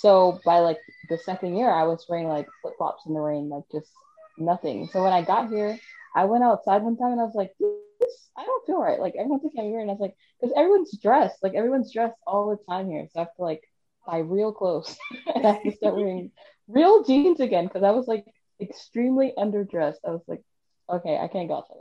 So 0.01 0.41
by 0.45 0.61
like 0.61 0.79
the 1.11 1.19
second 1.19 1.57
year, 1.57 1.71
I 1.71 1.85
was 1.85 2.07
wearing 2.09 2.29
like 2.29 2.47
flip 2.63 2.75
flops 2.79 3.07
in 3.07 3.15
the 3.15 3.21
rain, 3.21 3.49
like 3.51 3.65
just 3.73 3.91
nothing. 4.39 4.89
So 4.93 5.03
when 5.03 5.13
I 5.13 5.23
got 5.23 5.49
here, 5.49 5.79
I 6.15 6.25
went 6.25 6.45
outside 6.45 6.83
one 6.83 6.97
time 6.97 7.13
and 7.13 7.21
I 7.21 7.25
was 7.25 7.35
like, 7.35 7.53
this, 7.61 8.29
I 8.37 8.45
don't 8.45 8.67
feel 8.67 8.81
right. 8.81 9.01
Like 9.01 9.15
everyone's 9.19 9.43
looking 9.45 9.61
at 9.61 9.67
me 9.67 9.73
weird, 9.73 9.83
and 9.83 9.91
I 9.91 9.95
was 9.95 10.01
like, 10.01 10.17
because 10.41 10.55
everyone's 10.57 10.81
dressed, 11.03 11.25
like 11.43 11.55
everyone's 11.55 11.93
dressed 11.93 12.17
all 12.27 12.49
the 12.51 12.73
time 12.73 12.89
here. 12.91 13.07
So 13.13 13.21
I 13.21 13.23
have 13.25 13.35
to 13.37 13.43
like 13.43 13.63
buy 14.07 14.19
real 14.19 14.53
clothes 14.53 14.97
and 15.35 15.47
I 15.47 15.53
have 15.55 15.65
to 15.65 15.73
start 15.73 15.97
wearing 15.97 16.31
real 16.69 17.05
jeans 17.05 17.41
again 17.41 17.67
because 17.67 17.83
I 17.83 17.91
was 17.91 18.07
like 18.09 18.25
extremely 18.61 19.33
underdressed. 19.39 20.03
I 20.07 20.11
was 20.11 20.23
like, 20.29 20.43
okay, 20.91 21.19
I 21.19 21.29
can't 21.29 21.49
go 21.49 21.57
outside. 21.59 21.77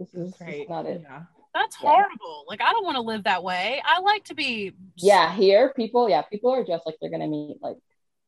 Of 0.00 0.06
Virginia. 0.10 0.24
This 0.30 0.32
is, 0.32 0.38
this 0.38 0.54
is 0.62 0.68
not 0.68 0.86
it. 0.86 1.00
Yeah. 1.02 1.22
That's 1.54 1.76
Yeah. 1.82 1.90
horrible. 1.90 2.44
Like, 2.48 2.60
I 2.60 2.72
don't 2.72 2.84
want 2.84 2.96
to 2.96 3.02
live 3.02 3.24
that 3.24 3.42
way. 3.42 3.80
I 3.84 4.00
like 4.00 4.24
to 4.24 4.34
be. 4.34 4.72
Yeah, 4.96 5.32
here 5.34 5.72
people, 5.74 6.08
yeah, 6.08 6.22
people 6.22 6.50
are 6.52 6.64
dressed 6.64 6.84
like 6.86 6.96
they're 7.00 7.10
gonna 7.10 7.26
meet 7.26 7.56
like 7.62 7.76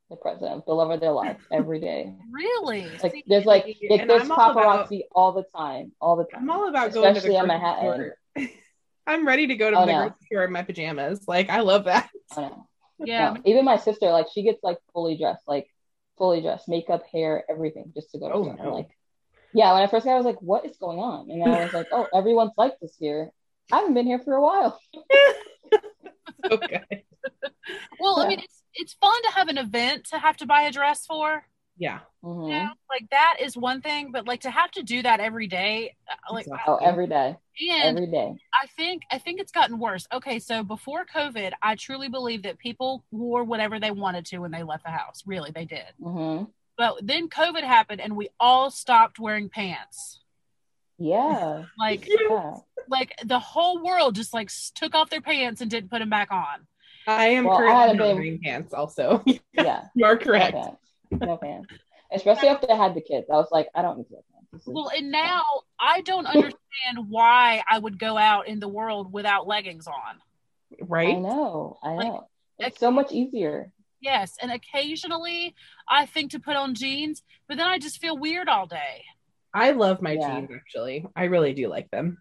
the 0.08 0.16
president, 0.16 0.66
the 0.66 0.72
love 0.72 0.90
of 0.90 0.98
their 1.00 1.12
life 1.12 1.36
every 1.52 1.80
day. 1.80 2.12
Really. 2.32 2.88
Like 3.02 3.12
See, 3.12 3.24
there's 3.28 3.44
like, 3.44 3.64
like 3.88 4.00
And 4.00 4.10
there's 4.10 4.22
I'm 4.22 4.32
all 4.32 4.50
about- 4.50 4.88
paparazzi 4.88 5.02
all 5.12 5.32
the 5.32 5.44
time, 5.54 5.92
all 6.00 6.16
the 6.16 6.24
time. 6.24 6.42
I'm 6.42 6.50
all 6.50 6.68
about 6.68 6.92
going 6.92 7.14
to 7.14 7.20
the 7.20 7.28
Especially 7.28 7.36
on 7.38 7.46
grocery 7.46 7.60
Manhattan. 7.60 8.12
store. 8.36 8.48
I'm 9.06 9.26
ready 9.26 9.46
to 9.48 9.54
go 9.56 9.70
to 9.70 9.76
Oh, 9.76 9.86
the 9.86 9.92
no. 9.92 9.98
grocery 10.00 10.26
store 10.26 10.44
in 10.44 10.52
my 10.52 10.62
pajamas. 10.62 11.28
Like 11.28 11.50
I 11.50 11.60
love 11.60 11.84
that. 11.84 12.10
I 12.36 12.40
know. 12.42 12.66
yeah. 13.04 13.34
No, 13.34 13.40
even 13.44 13.64
my 13.64 13.76
sister, 13.76 14.10
like 14.10 14.26
she 14.32 14.42
gets 14.42 14.62
like 14.64 14.78
fully 14.92 15.16
dressed, 15.16 15.46
like 15.46 15.68
fully 16.18 16.40
dressed, 16.40 16.68
makeup, 16.68 17.02
hair, 17.12 17.44
everything, 17.48 17.92
just 17.94 18.10
to 18.12 18.18
go 18.18 18.28
to 18.28 18.34
Oh, 18.34 18.44
the 18.44 18.54
store. 18.54 18.66
no. 18.66 18.74
Like, 18.74 18.88
yeah, 19.52 19.72
when 19.72 19.82
I 19.82 19.86
first 19.86 20.04
got, 20.04 20.12
I 20.12 20.16
was 20.16 20.26
like, 20.26 20.40
"What 20.42 20.64
is 20.64 20.76
going 20.76 20.98
on?" 20.98 21.30
And 21.30 21.42
I 21.42 21.58
was 21.58 21.72
like, 21.72 21.88
"Oh, 21.92 22.08
everyone's 22.14 22.52
like 22.56 22.78
this 22.80 22.96
here. 22.98 23.30
I 23.72 23.78
haven't 23.78 23.94
been 23.94 24.06
here 24.06 24.20
for 24.20 24.34
a 24.34 24.42
while." 24.42 24.80
Okay. 26.50 27.04
Well, 27.98 28.20
I 28.20 28.26
mean, 28.26 28.40
it's 28.40 28.62
it's 28.74 28.94
fun 28.94 29.22
to 29.24 29.30
have 29.32 29.48
an 29.48 29.58
event 29.58 30.06
to 30.06 30.18
have 30.18 30.36
to 30.38 30.46
buy 30.46 30.62
a 30.62 30.72
dress 30.72 31.06
for. 31.06 31.44
Yeah. 31.76 32.00
Mhm. 32.24 32.48
You 32.48 32.58
know, 32.64 32.70
like 32.88 33.08
that 33.10 33.36
is 33.40 33.56
one 33.56 33.80
thing, 33.80 34.10
but 34.12 34.26
like 34.26 34.40
to 34.42 34.50
have 34.50 34.70
to 34.72 34.82
do 34.82 35.02
that 35.02 35.20
every 35.20 35.46
day, 35.46 35.94
uh, 36.10 36.34
like, 36.34 36.46
Exactly. 36.46 36.74
Oh, 36.74 36.76
every 36.76 37.06
day, 37.06 37.36
and 37.70 37.96
every 37.96 38.06
day. 38.10 38.34
I 38.62 38.66
think 38.76 39.02
I 39.10 39.18
think 39.18 39.40
it's 39.40 39.52
gotten 39.52 39.78
worse. 39.78 40.06
Okay, 40.12 40.38
so 40.38 40.62
before 40.62 41.04
COVID, 41.04 41.52
I 41.62 41.76
truly 41.76 42.08
believe 42.08 42.42
that 42.42 42.58
people 42.58 43.04
wore 43.10 43.44
whatever 43.44 43.78
they 43.78 43.90
wanted 43.90 44.26
to 44.26 44.38
when 44.38 44.50
they 44.50 44.62
left 44.62 44.84
the 44.84 44.90
house. 44.90 45.22
Really, 45.26 45.50
they 45.50 45.64
did. 45.64 45.86
hmm 46.02 46.44
But 46.80 47.06
then 47.06 47.28
COVID 47.28 47.62
happened, 47.62 48.00
and 48.00 48.16
we 48.16 48.30
all 48.40 48.70
stopped 48.70 49.18
wearing 49.18 49.50
pants. 49.50 50.18
Yeah, 50.98 51.64
Like, 51.78 52.08
yeah. 52.08 52.54
like 52.88 53.12
the 53.22 53.38
whole 53.38 53.84
world 53.84 54.14
just 54.14 54.32
like 54.32 54.50
took 54.74 54.94
off 54.94 55.10
their 55.10 55.20
pants 55.20 55.60
and 55.60 55.70
didn't 55.70 55.90
put 55.90 55.98
them 55.98 56.08
back 56.08 56.32
on. 56.32 56.66
I 57.06 57.26
am 57.26 57.44
Well, 57.44 57.52
I 57.52 57.58
currently 57.58 57.80
hadn't 57.82 57.96
been- 57.98 58.16
wearing 58.16 58.40
pants 58.42 58.72
also. 58.72 59.22
yeah. 59.52 59.88
you 59.94 60.06
are 60.06 60.14
No 60.14 60.20
correct. 60.24 60.54
pants. 60.54 60.86
No 61.10 61.36
pants. 61.36 61.68
Especially 62.14 62.48
after 62.48 62.72
I 62.72 62.76
had 62.76 62.94
the 62.94 63.02
kids, 63.02 63.26
I 63.30 63.34
was 63.36 63.48
like, 63.52 63.68
I 63.74 63.82
don't 63.82 63.98
need 63.98 64.04
to 64.08 64.14
wear 64.14 64.22
pants. 64.32 64.48
This 64.50 64.62
is- 64.66 64.72
Well, 64.72 64.90
and 64.96 65.10
now 65.10 65.42
I 65.78 66.00
don't 66.00 66.24
understand 66.26 67.10
why 67.10 67.62
I 67.70 67.78
would 67.78 67.98
go 67.98 68.16
out 68.16 68.48
in 68.48 68.58
the 68.58 68.68
world 68.68 69.12
without 69.12 69.46
leggings 69.46 69.86
on. 69.86 70.16
Right? 70.80 71.14
I 71.14 71.18
know, 71.18 71.78
I 71.82 71.88
Like, 71.90 72.06
know. 72.08 72.28
It's 72.58 72.80
so 72.80 72.90
much 72.90 73.12
easier. 73.12 73.70
Yes, 74.00 74.36
and 74.40 74.50
occasionally 74.50 75.54
I 75.88 76.06
think 76.06 76.30
to 76.32 76.40
put 76.40 76.56
on 76.56 76.74
jeans, 76.74 77.22
but 77.48 77.56
then 77.58 77.66
I 77.66 77.78
just 77.78 77.98
feel 78.00 78.16
weird 78.16 78.48
all 78.48 78.66
day. 78.66 79.04
I 79.52 79.72
love 79.72 80.00
my 80.00 80.12
Yeah. 80.12 80.40
jeans 80.40 80.50
actually. 80.54 81.06
I 81.14 81.24
really 81.24 81.52
do 81.52 81.68
like 81.68 81.90
them. 81.90 82.18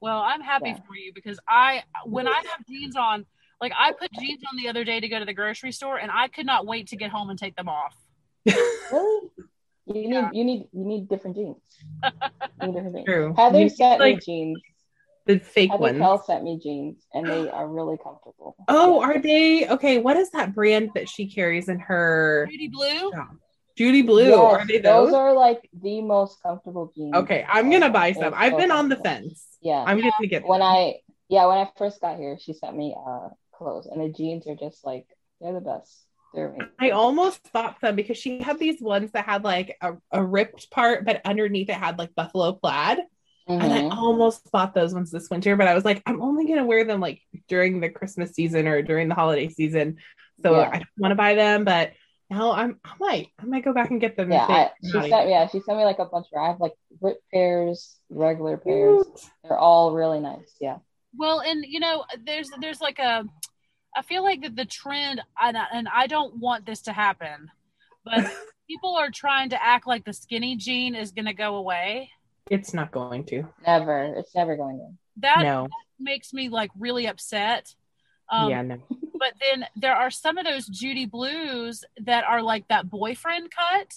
Well, 0.00 0.20
I'm 0.20 0.40
happy 0.40 0.70
Yeah. 0.70 0.80
for 0.86 0.94
you 0.94 1.12
because 1.14 1.38
I 1.48 1.82
when 2.04 2.26
I 2.28 2.36
have 2.50 2.66
jeans 2.68 2.96
on, 2.96 3.26
Like 3.58 3.72
I 3.78 3.92
put 3.92 4.12
jeans 4.12 4.42
on 4.50 4.56
the 4.58 4.68
other 4.68 4.84
day 4.84 5.00
to 5.00 5.08
go 5.08 5.18
to 5.18 5.24
the 5.24 5.32
grocery 5.32 5.72
store, 5.72 5.96
and 5.96 6.10
I 6.12 6.28
could 6.28 6.44
not 6.44 6.66
wait 6.66 6.88
to 6.88 6.96
get 6.96 7.10
home 7.10 7.30
and 7.30 7.38
take 7.38 7.56
them 7.56 7.68
off. 7.70 7.96
Really? 8.92 9.30
You 9.86 9.94
need 9.94 10.10
Yeah. 10.12 10.30
you 10.32 10.44
need 10.44 10.68
you 10.72 10.84
need 10.84 11.08
different 11.08 11.36
jeans. 11.36 11.62
You 12.60 12.66
need 12.68 12.74
different 12.74 12.96
jeans. 12.96 13.06
True. 13.06 13.34
Heather 13.36 13.60
You 13.60 13.68
sent 13.70 13.98
like 14.00 14.16
me 14.16 14.20
jeans. 14.20 14.58
The 15.26 15.38
fake 15.38 15.70
Heather 15.70 15.80
ones. 15.82 15.98
Kell 15.98 16.22
sent 16.22 16.44
me 16.44 16.58
jeans, 16.62 17.04
and 17.12 17.26
they 17.28 17.48
are 17.50 17.68
really 17.68 17.98
comfortable. 17.98 18.56
Oh, 18.68 19.00
Yeah. 19.00 19.06
are 19.06 19.18
they 19.20 19.68
okay? 19.68 19.98
What 19.98 20.16
is 20.16 20.30
that 20.30 20.54
brand 20.54 20.90
that 20.94 21.08
she 21.08 21.28
carries 21.28 21.68
in 21.68 21.78
her 21.80 22.46
Beauty 22.48 22.68
blue. 22.68 23.12
Judy 23.76 24.00
Blue? 24.00 24.30
Yes, 24.30 24.38
are 24.38 24.66
they 24.66 24.78
those? 24.78 25.08
those? 25.08 25.14
are 25.14 25.34
like 25.34 25.68
the 25.82 26.00
most 26.00 26.42
comfortable 26.42 26.90
jeans. 26.96 27.14
okay, 27.14 27.44
I'm 27.46 27.70
gonna 27.70 27.90
buy 27.90 28.12
some. 28.12 28.32
so 28.32 28.34
I've 28.34 28.56
been 28.56 28.70
on 28.70 28.88
the 28.88 28.96
fence. 28.96 29.46
Yeah. 29.60 29.84
I'm 29.86 29.98
gonna 29.98 30.26
get 30.28 30.46
when 30.46 30.60
them. 30.60 30.68
I 30.68 30.94
yeah 31.28 31.44
when 31.46 31.58
I 31.58 31.68
first 31.76 32.00
got 32.00 32.16
here, 32.16 32.38
she 32.40 32.54
sent 32.54 32.74
me 32.74 32.96
uh 33.06 33.28
clothes, 33.52 33.86
and 33.86 34.00
the 34.00 34.08
jeans 34.10 34.46
are 34.46 34.54
just 34.54 34.84
like 34.86 35.06
they're 35.40 35.52
the 35.52 35.60
best. 35.60 36.04
They're 36.34 36.48
amazing. 36.48 36.68
I 36.78 36.90
almost 36.90 37.52
bought 37.52 37.80
them 37.82 37.96
because 37.96 38.16
she 38.16 38.38
had 38.42 38.58
these 38.58 38.80
ones 38.80 39.10
that 39.12 39.26
had 39.26 39.44
like 39.44 39.76
a, 39.82 39.94
a 40.10 40.22
ripped 40.24 40.70
part, 40.70 41.04
but 41.04 41.20
underneath 41.24 41.68
it 41.68 41.74
had 41.74 41.98
like 41.98 42.14
buffalo 42.14 42.52
plaid. 42.52 43.00
And 43.48 43.72
I 43.72 43.82
Mhm. 43.82 43.96
almost 43.96 44.50
bought 44.50 44.74
those 44.74 44.92
ones 44.92 45.10
this 45.10 45.30
winter, 45.30 45.54
but 45.56 45.68
I 45.68 45.74
was 45.74 45.84
like, 45.84 46.02
I'm 46.06 46.20
only 46.20 46.46
gonna 46.46 46.64
wear 46.66 46.84
them 46.84 47.00
like 47.00 47.22
during 47.48 47.80
the 47.80 47.88
Christmas 47.88 48.32
season 48.32 48.66
or 48.66 48.82
during 48.82 49.08
the 49.08 49.14
holiday 49.14 49.48
season. 49.48 49.98
So 50.42 50.52
Yeah. 50.60 50.68
I 50.72 50.78
don't 50.78 50.88
want 50.98 51.12
to 51.12 51.16
buy 51.16 51.34
them, 51.34 51.64
but 51.64 51.92
now 52.28 52.50
I'm 52.52 52.80
I 52.84 52.94
might 52.98 53.28
I 53.38 53.44
might 53.44 53.64
go 53.64 53.72
back 53.72 53.90
and 53.90 54.00
get 54.00 54.16
them. 54.16 54.32
Yeah, 54.32 54.46
I, 54.48 54.70
she 54.84 54.92
not 54.98 55.08
sent 55.08 55.28
yeah 55.28 55.46
she 55.46 55.60
sent 55.60 55.78
me 55.78 55.84
like 55.84 56.00
a 56.00 56.06
bunch 56.06 56.26
of 56.32 56.38
I 56.42 56.48
have 56.48 56.60
like 56.60 56.74
rip 57.00 57.18
pairs, 57.32 57.98
regular 58.10 58.56
pairs. 58.56 59.04
Cute. 59.04 59.30
They're 59.44 59.58
all 59.58 59.92
really 59.94 60.18
nice. 60.20 60.56
Yeah. 60.60 60.78
Well, 61.16 61.40
and 61.40 61.64
you 61.64 61.78
know, 61.78 62.04
there's 62.24 62.50
there's 62.60 62.80
like 62.80 62.98
a, 62.98 63.24
I 63.96 64.02
feel 64.02 64.22
like 64.24 64.42
that 64.42 64.56
the 64.56 64.64
trend, 64.66 65.22
and 65.40 65.56
I, 65.56 65.66
and 65.72 65.88
I 65.88 66.08
don't 66.08 66.36
want 66.38 66.66
this 66.66 66.82
to 66.82 66.92
happen, 66.92 67.50
but 68.04 68.30
people 68.68 68.96
are 68.96 69.10
trying 69.10 69.50
to 69.50 69.64
act 69.64 69.86
like 69.86 70.04
the 70.04 70.12
skinny 70.12 70.56
jean 70.56 70.94
is 70.94 71.12
going 71.12 71.24
to 71.26 71.32
go 71.32 71.54
away. 71.56 72.10
It's 72.50 72.72
not 72.72 72.92
going 72.92 73.24
to. 73.26 73.44
Never. 73.66 74.14
It's 74.16 74.34
never 74.34 74.56
going 74.56 74.78
to. 74.78 75.20
That 75.20 75.42
no. 75.42 75.68
makes 75.98 76.32
me 76.32 76.48
like 76.48 76.70
really 76.78 77.06
upset. 77.06 77.74
Um, 78.30 78.50
yeah, 78.50 78.62
no. 78.62 78.76
But 79.18 79.32
then 79.40 79.66
there 79.74 79.94
are 79.96 80.10
some 80.10 80.36
of 80.36 80.44
those 80.44 80.66
Judy 80.66 81.06
blues 81.06 81.84
that 82.02 82.24
are 82.24 82.42
like 82.42 82.68
that 82.68 82.90
boyfriend 82.90 83.50
cut. 83.50 83.90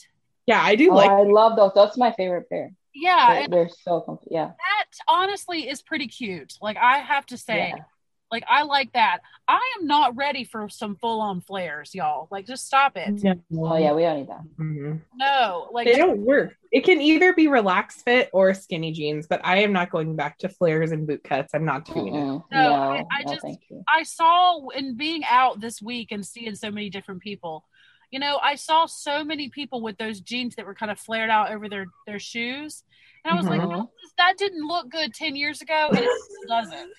Yeah, 0.45 0.61
I 0.63 0.75
do 0.75 0.91
Oh, 0.91 0.95
like 0.95 1.09
I 1.11 1.23
love 1.23 1.57
those. 1.57 1.73
That's 1.75 1.97
my 1.97 2.13
favorite 2.13 2.49
pair. 2.49 2.71
Yeah, 2.95 3.39
They're, 3.39 3.47
they're 3.49 3.69
so 3.83 3.99
comfy. 3.99 4.27
Yeah. 4.31 4.47
that 4.47 4.85
honestly 5.09 5.67
is 5.69 5.81
pretty 5.81 6.07
cute. 6.07 6.53
Like 6.61 6.77
I 6.77 6.99
have 6.99 7.25
to 7.27 7.37
say, 7.37 7.73
Yeah. 7.75 7.83
Like 8.31 8.43
I 8.47 8.63
like 8.63 8.93
that. 8.93 9.19
I 9.47 9.59
am 9.79 9.87
not 9.87 10.15
ready 10.15 10.43
for 10.43 10.69
some 10.69 10.95
full 10.97 11.19
on 11.21 11.41
flares, 11.41 11.95
y'all. 11.95 12.27
Like 12.29 12.45
just 12.45 12.65
stop 12.67 12.93
it. 12.95 13.09
Oh 13.53 13.77
yeah, 13.77 13.93
we 13.93 14.03
don't 14.03 14.17
need 14.17 14.27
that. 14.29 14.41
Mhm. 14.59 15.01
No, 15.15 15.67
like 15.71 15.87
They 15.87 15.95
don't 15.97 16.19
work. 16.19 16.55
It 16.71 16.83
can 16.83 17.01
either 17.01 17.33
be 17.33 17.47
relaxed 17.47 18.03
fit 18.05 18.29
or 18.31 18.53
skinny 18.53 18.91
jeans, 18.91 19.25
but 19.27 19.41
I 19.43 19.57
am 19.63 19.73
not 19.73 19.89
going 19.89 20.15
back 20.15 20.37
to 20.39 20.49
flares 20.49 20.91
and 20.91 21.07
boot 21.07 21.23
cuts. 21.23 21.53
I'm 21.55 21.65
not 21.65 21.85
doing 21.85 22.13
it. 22.15 22.19
Mm-mm. 22.19 22.43
No, 22.51 22.69
No, 22.69 22.73
I- 22.75 23.05
I 23.11 23.23
no, 23.25 23.31
just- 23.33 23.41
thank 23.41 23.61
you. 23.69 23.83
I 23.93 24.03
saw 24.03 24.67
in 24.69 24.95
being 24.95 25.23
out 25.27 25.59
this 25.59 25.81
week 25.81 26.11
and 26.11 26.25
seeing 26.25 26.53
so 26.55 26.69
many 26.69 26.89
different 26.89 27.21
people. 27.21 27.65
You 28.11 28.19
know, 28.19 28.39
I 28.41 28.55
saw 28.55 28.85
so 28.87 29.23
many 29.23 29.49
people 29.49 29.81
with 29.81 29.97
those 29.97 30.19
jeans 30.21 30.55
that 30.55 30.65
were 30.65 30.73
kind 30.75 30.91
of 30.91 30.99
flared 30.99 31.29
out 31.29 31.51
over 31.51 31.69
their 31.69 31.85
their 32.07 32.17
shoes, 32.19 32.83
and 33.23 33.31
I 33.33 33.37
was 33.37 33.45
like, 33.47 33.61
Mhm. 33.61 33.69
"No, 33.69 33.91
that 34.17 34.33
didn't 34.37 34.65
look 34.67 34.89
good 34.89 35.13
ten 35.13 35.35
years 35.35 35.61
ago, 35.61 35.89
and 35.89 35.99
it 35.99 36.09
doesn't. 36.47 36.91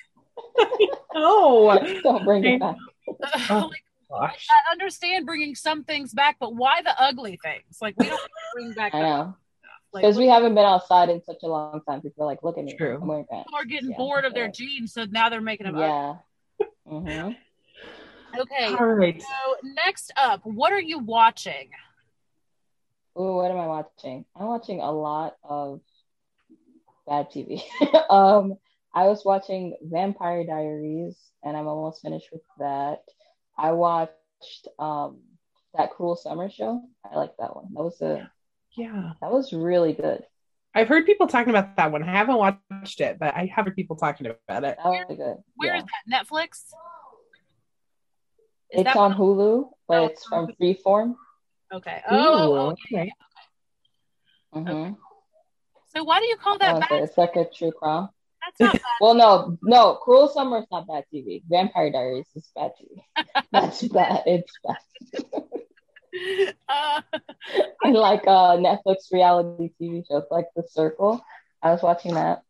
Oh 1.15 2.01
Don't 2.03 2.25
bring 2.25 2.45
it 2.45 2.61
back. 2.61 2.77
like, 3.51 3.85
gosh. 4.11 4.47
I 4.51 4.73
understand 4.73 5.27
bringing 5.27 5.55
some 5.55 5.85
things 5.85 6.13
back, 6.13 6.37
but 6.41 6.55
why 6.55 6.83
the 6.83 6.95
ugly 7.01 7.39
things? 7.43 7.79
Like 7.81 7.95
we 7.99 8.09
don't 8.09 8.21
bring 8.55 8.73
back. 8.73 8.95
I 8.95 9.01
the- 9.01 9.05
know. 9.07 9.37
Like 9.93 10.03
Because 10.03 10.17
we 10.19 10.29
havened 10.29 10.55
been 10.55 10.65
outside 10.65 11.09
in 11.11 11.21
such 11.25 11.39
a 11.43 11.49
long 11.49 11.81
time. 11.89 12.01
People 12.01 12.23
are 12.23 12.27
like, 12.27 12.45
look 12.45 12.57
at 12.59 12.65
me. 12.65 12.77
True. 12.77 12.99
I'm 13.03 13.09
wearing 13.09 13.25
pants. 13.29 13.49
people 13.49 13.59
are 13.59 13.65
getting 13.65 13.91
Yeah, 13.91 13.97
bored 13.97 14.25
of 14.25 14.35
their 14.35 14.45
yeah. 14.45 14.51
jeans, 14.53 14.93
so 14.93 15.05
now 15.11 15.29
they're 15.29 15.41
making 15.41 15.67
them. 15.67 15.75
ugly. 15.75 15.89
Yeah. 15.89 16.15
hmm 16.87 17.33
Okay. 18.39 18.67
All 18.79 18.87
right. 18.87 19.21
So 19.21 19.57
next 19.65 20.13
up, 20.17 20.43
what 20.45 20.73
are 20.73 20.81
you 20.81 21.01
watching? 21.01 21.71
Ooh, 23.19 23.35
what 23.35 23.51
am 23.51 23.59
I 23.59 23.67
watching? 23.67 24.25
I'm 24.37 24.47
watching 24.47 24.81
a 24.81 24.93
lot 24.93 25.37
of 25.43 25.81
bad 27.09 27.31
TV. 27.33 27.61
um, 28.11 28.55
I 28.95 29.07
was 29.07 29.25
watching 29.25 29.77
Vampire 29.83 30.45
Diaries, 30.45 31.17
and 31.45 31.57
I'm 31.57 31.69
almost 31.69 32.03
finished 32.03 32.29
with 32.33 32.43
that. 32.59 33.01
I 33.57 33.73
watched 33.73 34.69
um 34.79 35.21
that 35.75 35.91
Cruel 35.93 36.17
Summer 36.17 36.51
show. 36.51 36.83
I 37.11 37.17
like 37.17 37.37
that 37.39 37.55
one. 37.55 37.67
That 37.75 37.83
was 37.83 38.01
a 38.01 38.31
Yeah. 38.77 39.13
that 39.21 39.31
was 39.31 39.53
really 39.53 39.93
good. 39.93 40.25
I've 40.75 40.89
heard 40.89 41.05
people 41.07 41.27
talking 41.27 41.51
about 41.51 41.77
that 41.77 41.91
one. 41.93 42.03
I 42.03 42.13
haven't 42.13 42.37
watched 42.37 43.01
it, 43.01 43.19
but 43.19 43.35
I 43.35 43.47
have 43.55 43.65
heard 43.67 43.77
people 43.77 43.97
talking 43.97 44.27
about 44.27 44.65
it. 44.65 44.77
That 44.77 44.85
was 44.85 45.05
good. 45.17 45.37
Where 45.57 45.75
is 45.77 45.83
Yeah. 46.09 46.19
that? 46.19 46.27
Netflix. 46.27 46.49
Is 48.73 48.81
It's 48.81 48.85
that 48.85 48.97
on 48.97 49.13
one- 49.13 49.19
Hulu, 49.21 49.71
but 49.89 49.99
Oh, 49.99 50.07
it's 50.07 50.25
from 50.27 50.47
Freeform. 50.61 51.15
Okay. 51.73 52.03
Oh, 52.09 52.15
Ooh, 52.15 52.71
okay. 52.71 53.13
Mm-hmm. 54.55 54.95
So 55.95 56.05
why 56.05 56.21
do 56.21 56.27
you 56.27 56.37
call 56.37 56.59
that 56.59 56.77
Oh, 56.77 56.81
bad? 56.81 57.03
it's 57.03 57.19
like 57.19 57.35
a 57.37 57.45
true 57.51 57.73
crime. 57.73 58.09
That's 58.59 58.61
not 58.61 58.73
bad. 58.83 58.83
Well, 59.01 59.15
no, 59.15 59.59
no, 59.63 59.95
Cruel 59.97 60.29
Summer 60.29 60.59
is 60.59 60.67
not 60.71 60.87
bad 60.87 61.05
TV. 61.13 61.43
Vampire 61.49 61.91
Diaries 61.91 62.29
is 62.35 62.49
bad 62.55 62.73
TV. 62.81 63.03
That's 63.53 63.83
bad. 63.89 64.23
It's 64.27 64.53
bad. 64.65 65.25
uh, 66.69 67.03
and 67.83 67.95
like 67.95 68.27
uh 68.27 68.57
Netflix 68.57 69.13
reality 69.13 69.71
TV 69.81 70.07
shows 70.07 70.25
like 70.31 70.47
The 70.57 70.65
Circle. 70.69 71.25
I 71.63 71.73
was 71.73 71.83
watching 71.83 72.15
that. 72.15 72.43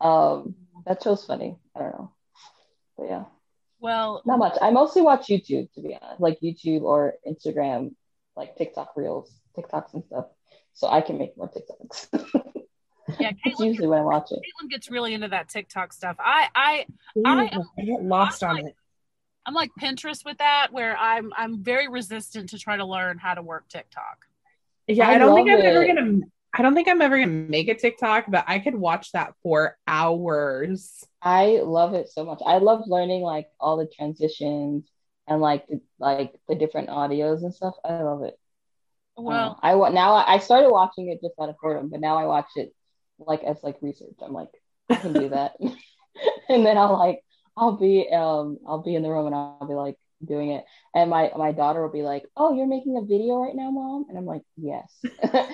Um, 0.00 0.54
that 0.86 1.02
show's 1.02 1.24
funny. 1.24 1.58
I 1.74 1.80
don't 1.80 1.92
know, 1.92 2.12
but 2.96 3.06
yeah, 3.08 3.24
well, 3.80 4.22
not 4.24 4.38
much. 4.38 4.56
I 4.60 4.70
mostly 4.70 5.02
watch 5.02 5.26
YouTube 5.28 5.72
to 5.74 5.82
be 5.82 5.96
honest, 6.00 6.20
like 6.20 6.40
YouTube 6.40 6.82
or 6.82 7.14
Instagram, 7.26 7.94
like 8.36 8.56
TikTok 8.56 8.92
reels, 8.96 9.32
TikToks 9.56 9.94
and 9.94 10.04
stuff, 10.04 10.26
so 10.74 10.88
I 10.88 11.00
can 11.00 11.18
make 11.18 11.36
more 11.36 11.50
TikToks. 11.50 12.44
Yeah, 13.18 13.32
That's 13.44 13.60
Caitlin, 13.60 13.66
usually 13.66 13.88
what 13.88 13.98
I 13.98 14.02
watch 14.02 14.30
it. 14.32 14.38
Caitlin 14.38 14.70
gets 14.70 14.90
really 14.90 15.14
into 15.14 15.28
that 15.28 15.48
TikTok 15.48 15.92
stuff. 15.92 16.16
I, 16.18 16.48
I, 16.54 16.86
Ooh, 17.18 17.22
I- 17.26 17.50
I 17.78 17.82
get 17.84 18.02
lost 18.02 18.42
on 18.42 18.58
it. 18.58 18.74
I'm 19.46 19.54
like 19.54 19.70
Pinterest 19.80 20.24
with 20.24 20.38
that, 20.38 20.68
where 20.70 20.96
I'm, 20.96 21.32
I'm 21.36 21.62
very 21.62 21.88
resistant 21.88 22.50
to 22.50 22.58
try 22.58 22.76
to 22.76 22.84
learn 22.84 23.18
how 23.18 23.34
to 23.34 23.42
work 23.42 23.68
TikTok. 23.68 24.26
Yeah, 24.86 25.08
I 25.08 25.14
I, 25.14 25.18
don't 25.18 25.34
think 25.34 25.50
I'm 25.50 25.62
ever 25.62 25.86
gonna. 25.86 26.18
I 26.52 26.62
don't 26.62 26.74
think 26.74 26.88
I'm 26.88 27.00
ever 27.00 27.18
gonna 27.18 27.28
make 27.28 27.68
a 27.68 27.74
TikTok, 27.74 28.24
but 28.28 28.44
I 28.48 28.58
could 28.58 28.74
watch 28.74 29.12
that 29.12 29.34
for 29.42 29.78
hours. 29.86 31.04
I 31.22 31.60
love 31.62 31.94
it 31.94 32.08
so 32.10 32.24
much. 32.24 32.40
I 32.44 32.58
love 32.58 32.82
learning 32.86 33.22
like 33.22 33.48
all 33.60 33.76
the 33.76 33.86
transitions 33.86 34.84
and 35.26 35.40
like 35.40 35.66
the, 35.68 35.80
like 35.98 36.34
the 36.48 36.54
different 36.56 36.88
audios 36.88 37.42
and 37.42 37.54
stuff. 37.54 37.74
I 37.84 38.02
love 38.02 38.22
it. 38.24 38.38
Well, 39.16 39.50
Um, 39.50 39.56
I 39.62 39.74
wa- 39.76 39.90
now 39.90 40.14
I 40.14 40.34
I 40.34 40.38
started 40.38 40.70
watching 40.70 41.08
it 41.08 41.20
just 41.22 41.34
out 41.40 41.48
of 41.48 41.56
boredom, 41.62 41.88
but 41.88 42.00
now 42.00 42.16
I 42.16 42.26
watch 42.26 42.50
it 42.56 42.74
like 43.26 43.42
as 43.44 43.62
like 43.62 43.76
research. 43.80 44.16
I'm 44.22 44.32
like, 44.32 44.50
I 44.88 44.96
can 44.96 45.12
do 45.12 45.28
that, 45.30 45.52
and 46.48 46.66
then 46.66 46.76
I'll 46.76 46.98
like 46.98 47.20
I'll 47.56 47.76
be 47.76 48.08
um 48.10 48.58
I'll 48.66 48.82
be 48.82 48.94
in 48.94 49.02
the 49.02 49.10
room 49.10 49.26
and 49.26 49.34
I'll 49.34 49.66
be 49.66 49.74
like 49.74 49.96
doing 50.24 50.50
it, 50.50 50.64
and 50.94 51.10
my 51.10 51.30
my 51.36 51.52
daughter 51.52 51.82
will 51.82 51.92
be 51.92 52.02
like, 52.02 52.24
"Oh, 52.36 52.54
you're 52.54 52.66
making 52.66 52.96
a 52.96 53.02
video 53.02 53.36
right 53.36 53.54
now, 53.54 53.70
mom," 53.70 54.06
and 54.08 54.18
I'm 54.18 54.26
like, 54.26 54.42
"Yes." 54.56 54.92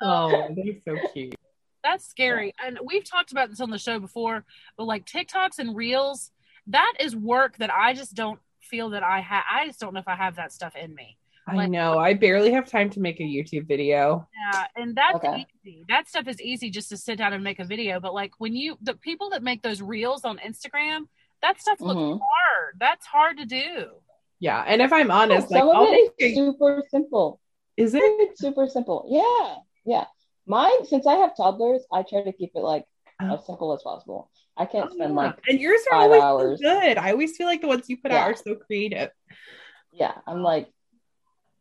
Oh, 0.00 0.54
they're 0.54 0.74
so 0.84 1.00
cute. 1.12 1.34
that's 1.82 2.06
scary. 2.06 2.54
And 2.62 2.78
we've 2.84 3.04
talked 3.04 3.32
about 3.32 3.50
this 3.50 3.60
on 3.60 3.70
the 3.70 3.78
show 3.78 3.98
before, 3.98 4.44
but 4.76 4.84
like 4.84 5.06
TikToks 5.06 5.58
and 5.58 5.74
Reels, 5.74 6.30
that 6.66 6.94
is 7.00 7.16
work 7.16 7.56
that 7.58 7.72
I 7.72 7.94
just 7.94 8.14
don't 8.14 8.38
feel 8.60 8.90
that 8.90 9.02
I 9.02 9.20
have. 9.20 9.44
I 9.50 9.66
just 9.66 9.80
don't 9.80 9.94
know 9.94 10.00
if 10.00 10.08
I 10.08 10.16
have 10.16 10.36
that 10.36 10.52
stuff 10.52 10.76
in 10.76 10.94
me. 10.94 11.16
I 11.46 11.56
Like- 11.56 11.70
know. 11.70 11.98
I 11.98 12.14
barely 12.14 12.52
have 12.52 12.66
time 12.68 12.88
to 12.90 13.00
make 13.00 13.20
a 13.20 13.22
YouTube 13.22 13.66
video. 13.68 14.26
Yeah, 14.52 14.66
and 14.76 14.96
that's 14.96 15.16
Okay. 15.16 15.46
easy. 15.64 15.84
That 15.88 16.08
stuff 16.08 16.26
is 16.26 16.40
easy 16.40 16.70
just 16.70 16.88
to 16.88 16.96
sit 16.96 17.18
down 17.18 17.32
and 17.34 17.44
make 17.44 17.58
a 17.58 17.64
video. 17.64 18.00
But 18.00 18.14
like 18.14 18.32
when 18.38 18.54
you, 18.56 18.78
the 18.80 18.94
people 18.94 19.28
that 19.30 19.42
make 19.42 19.62
those 19.62 19.82
reels 19.82 20.24
on 20.24 20.38
Instagram, 20.38 21.06
that 21.42 21.60
stuff 21.60 21.80
looks 21.80 22.00
Mhm. 22.00 22.18
hard. 22.20 22.76
That's 22.80 23.04
hard 23.06 23.36
to 23.38 23.44
do. 23.44 23.90
Yeah, 24.40 24.64
and 24.66 24.80
if 24.80 24.92
I'm 24.92 25.10
honest, 25.10 25.50
like 25.50 25.60
Some 25.60 25.68
of 25.68 25.76
I'll 25.76 25.90
make 25.90 26.12
is 26.18 26.34
super 26.34 26.82
simple. 26.90 27.40
is 27.76 27.94
it? 27.94 28.02
It's 28.02 28.40
super 28.40 28.66
simple. 28.66 29.06
Yeah, 29.08 29.56
yeah. 29.84 30.06
Mine, 30.46 30.84
since 30.86 31.06
I 31.06 31.14
have 31.16 31.36
toddlers, 31.36 31.86
I 31.92 32.02
try 32.04 32.22
to 32.22 32.32
keep 32.32 32.52
it 32.54 32.60
like 32.60 32.84
Oh. 33.20 33.34
as 33.34 33.46
simple 33.46 33.72
as 33.74 33.82
possible. 33.82 34.30
I 34.56 34.64
can't 34.66 34.90
Oh, 34.90 34.94
spend 34.94 35.10
yeah. 35.14 35.16
like 35.16 35.40
and 35.48 35.60
yours 35.60 35.80
are 35.90 35.98
five 36.08 36.22
always 36.22 36.58
so 36.60 36.80
good. 36.80 36.96
I 36.98 37.10
always 37.12 37.36
feel 37.36 37.46
like 37.46 37.60
the 37.60 37.66
ones 37.68 37.88
you 37.90 37.96
put 37.98 38.12
out 38.12 38.30
are 38.30 38.34
so 38.36 38.54
creative. 38.54 39.10
yeah. 39.92 40.14
I'm 40.26 40.42
like, 40.42 40.68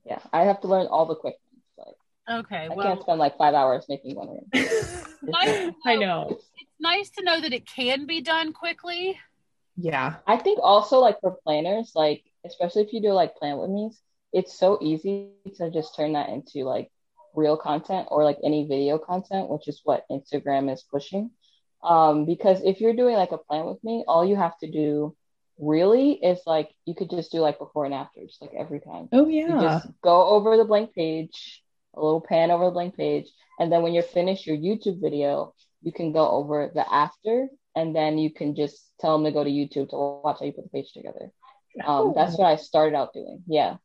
yeah. 0.05 0.19
I 0.31 0.43
have 0.43 0.61
to 0.61 0.67
learn 0.67 0.87
all 0.87 1.05
the 1.05 1.15
quick 1.15 1.35
things. 1.49 1.63
Like 1.77 2.39
Okay, 2.45 2.67
I 2.71 2.75
well, 2.75 2.85
can't 2.87 3.01
spend 3.01 3.19
like 3.19 3.37
five 3.37 3.53
hours 3.53 3.85
making 3.89 4.15
one 4.15 4.29
reel. 4.29 4.45
nice 5.23 5.73
I 5.85 5.95
know- 5.95 5.99
know. 5.99 6.27
It's 6.31 6.45
nice 6.79 7.09
to 7.11 7.23
know 7.23 7.39
that 7.41 7.53
it 7.53 7.65
can 7.65 8.05
be 8.05 8.21
done 8.21 8.53
quickly. 8.53 9.19
Yeah. 9.75 10.15
I 10.27 10.37
think 10.37 10.59
also 10.61 10.99
like 10.99 11.19
for 11.21 11.37
planners, 11.43 11.91
like 11.95 12.23
especially 12.45 12.83
if 12.83 12.93
you 12.93 13.01
do 13.01 13.11
like 13.13 13.35
plan 13.37 13.57
with 13.57 13.69
me, 13.69 13.91
it's 14.31 14.57
so 14.57 14.77
easy 14.81 15.29
to 15.57 15.69
just 15.71 15.95
turn 15.95 16.13
that 16.13 16.29
into 16.29 16.63
like 16.63 16.91
real 17.35 17.57
content 17.57 18.07
or 18.11 18.23
like 18.23 18.37
any 18.43 18.67
video 18.67 18.97
content, 18.97 19.49
which 19.49 19.67
is 19.67 19.81
what 19.83 20.05
Instagram 20.11 20.71
is 20.71 20.83
pushing. 20.83 21.31
Um, 21.83 22.25
because 22.25 22.61
if 22.63 22.79
you're 22.81 22.93
doing 22.95 23.15
like 23.15 23.31
a 23.31 23.37
plan 23.37 23.65
with 23.65 23.83
me, 23.83 24.03
all 24.07 24.23
you 24.25 24.35
have 24.35 24.57
to 24.59 24.69
do 24.71 25.15
really 25.67 26.13
is 26.13 26.39
like 26.45 26.69
you 26.85 26.95
could 26.95 27.09
just 27.09 27.31
do 27.31 27.39
like 27.39 27.59
before 27.59 27.85
and 27.85 27.93
after, 27.93 28.21
just 28.25 28.41
like 28.41 28.51
every 28.57 28.79
time. 28.79 29.09
Oh 29.11 29.27
You 29.45 29.55
yeah. 29.55 29.61
just 29.61 29.87
go 30.03 30.27
over 30.27 30.57
the 30.57 30.65
blank 30.65 30.93
page, 30.93 31.63
a 31.95 32.01
little 32.01 32.21
pan 32.21 32.51
over 32.51 32.65
the 32.65 32.71
blank 32.71 32.95
page, 32.95 33.27
and 33.59 33.71
then 33.71 33.81
when 33.81 33.93
you're 33.93 34.03
finished 34.03 34.45
your 34.47 34.57
YouTube 34.57 35.01
video, 35.01 35.53
you 35.81 35.91
can 35.91 36.11
go 36.11 36.29
over 36.29 36.71
the 36.73 36.91
after, 36.93 37.47
and 37.75 37.95
then 37.95 38.17
you 38.17 38.31
can 38.33 38.55
just 38.55 38.91
tell 38.99 39.17
them 39.17 39.25
to 39.25 39.31
go 39.31 39.43
to 39.43 39.49
YouTube 39.49 39.89
to 39.89 39.97
watch 39.97 40.37
how 40.39 40.45
you 40.45 40.53
put 40.53 40.63
the 40.63 40.69
page 40.69 40.91
together. 40.93 41.31
Um, 41.85 42.13
that's 42.15 42.37
what 42.37 42.47
I 42.47 42.55
started 42.55 42.95
out 42.95 43.13
doing. 43.13 43.43
Yeah. 43.47 43.77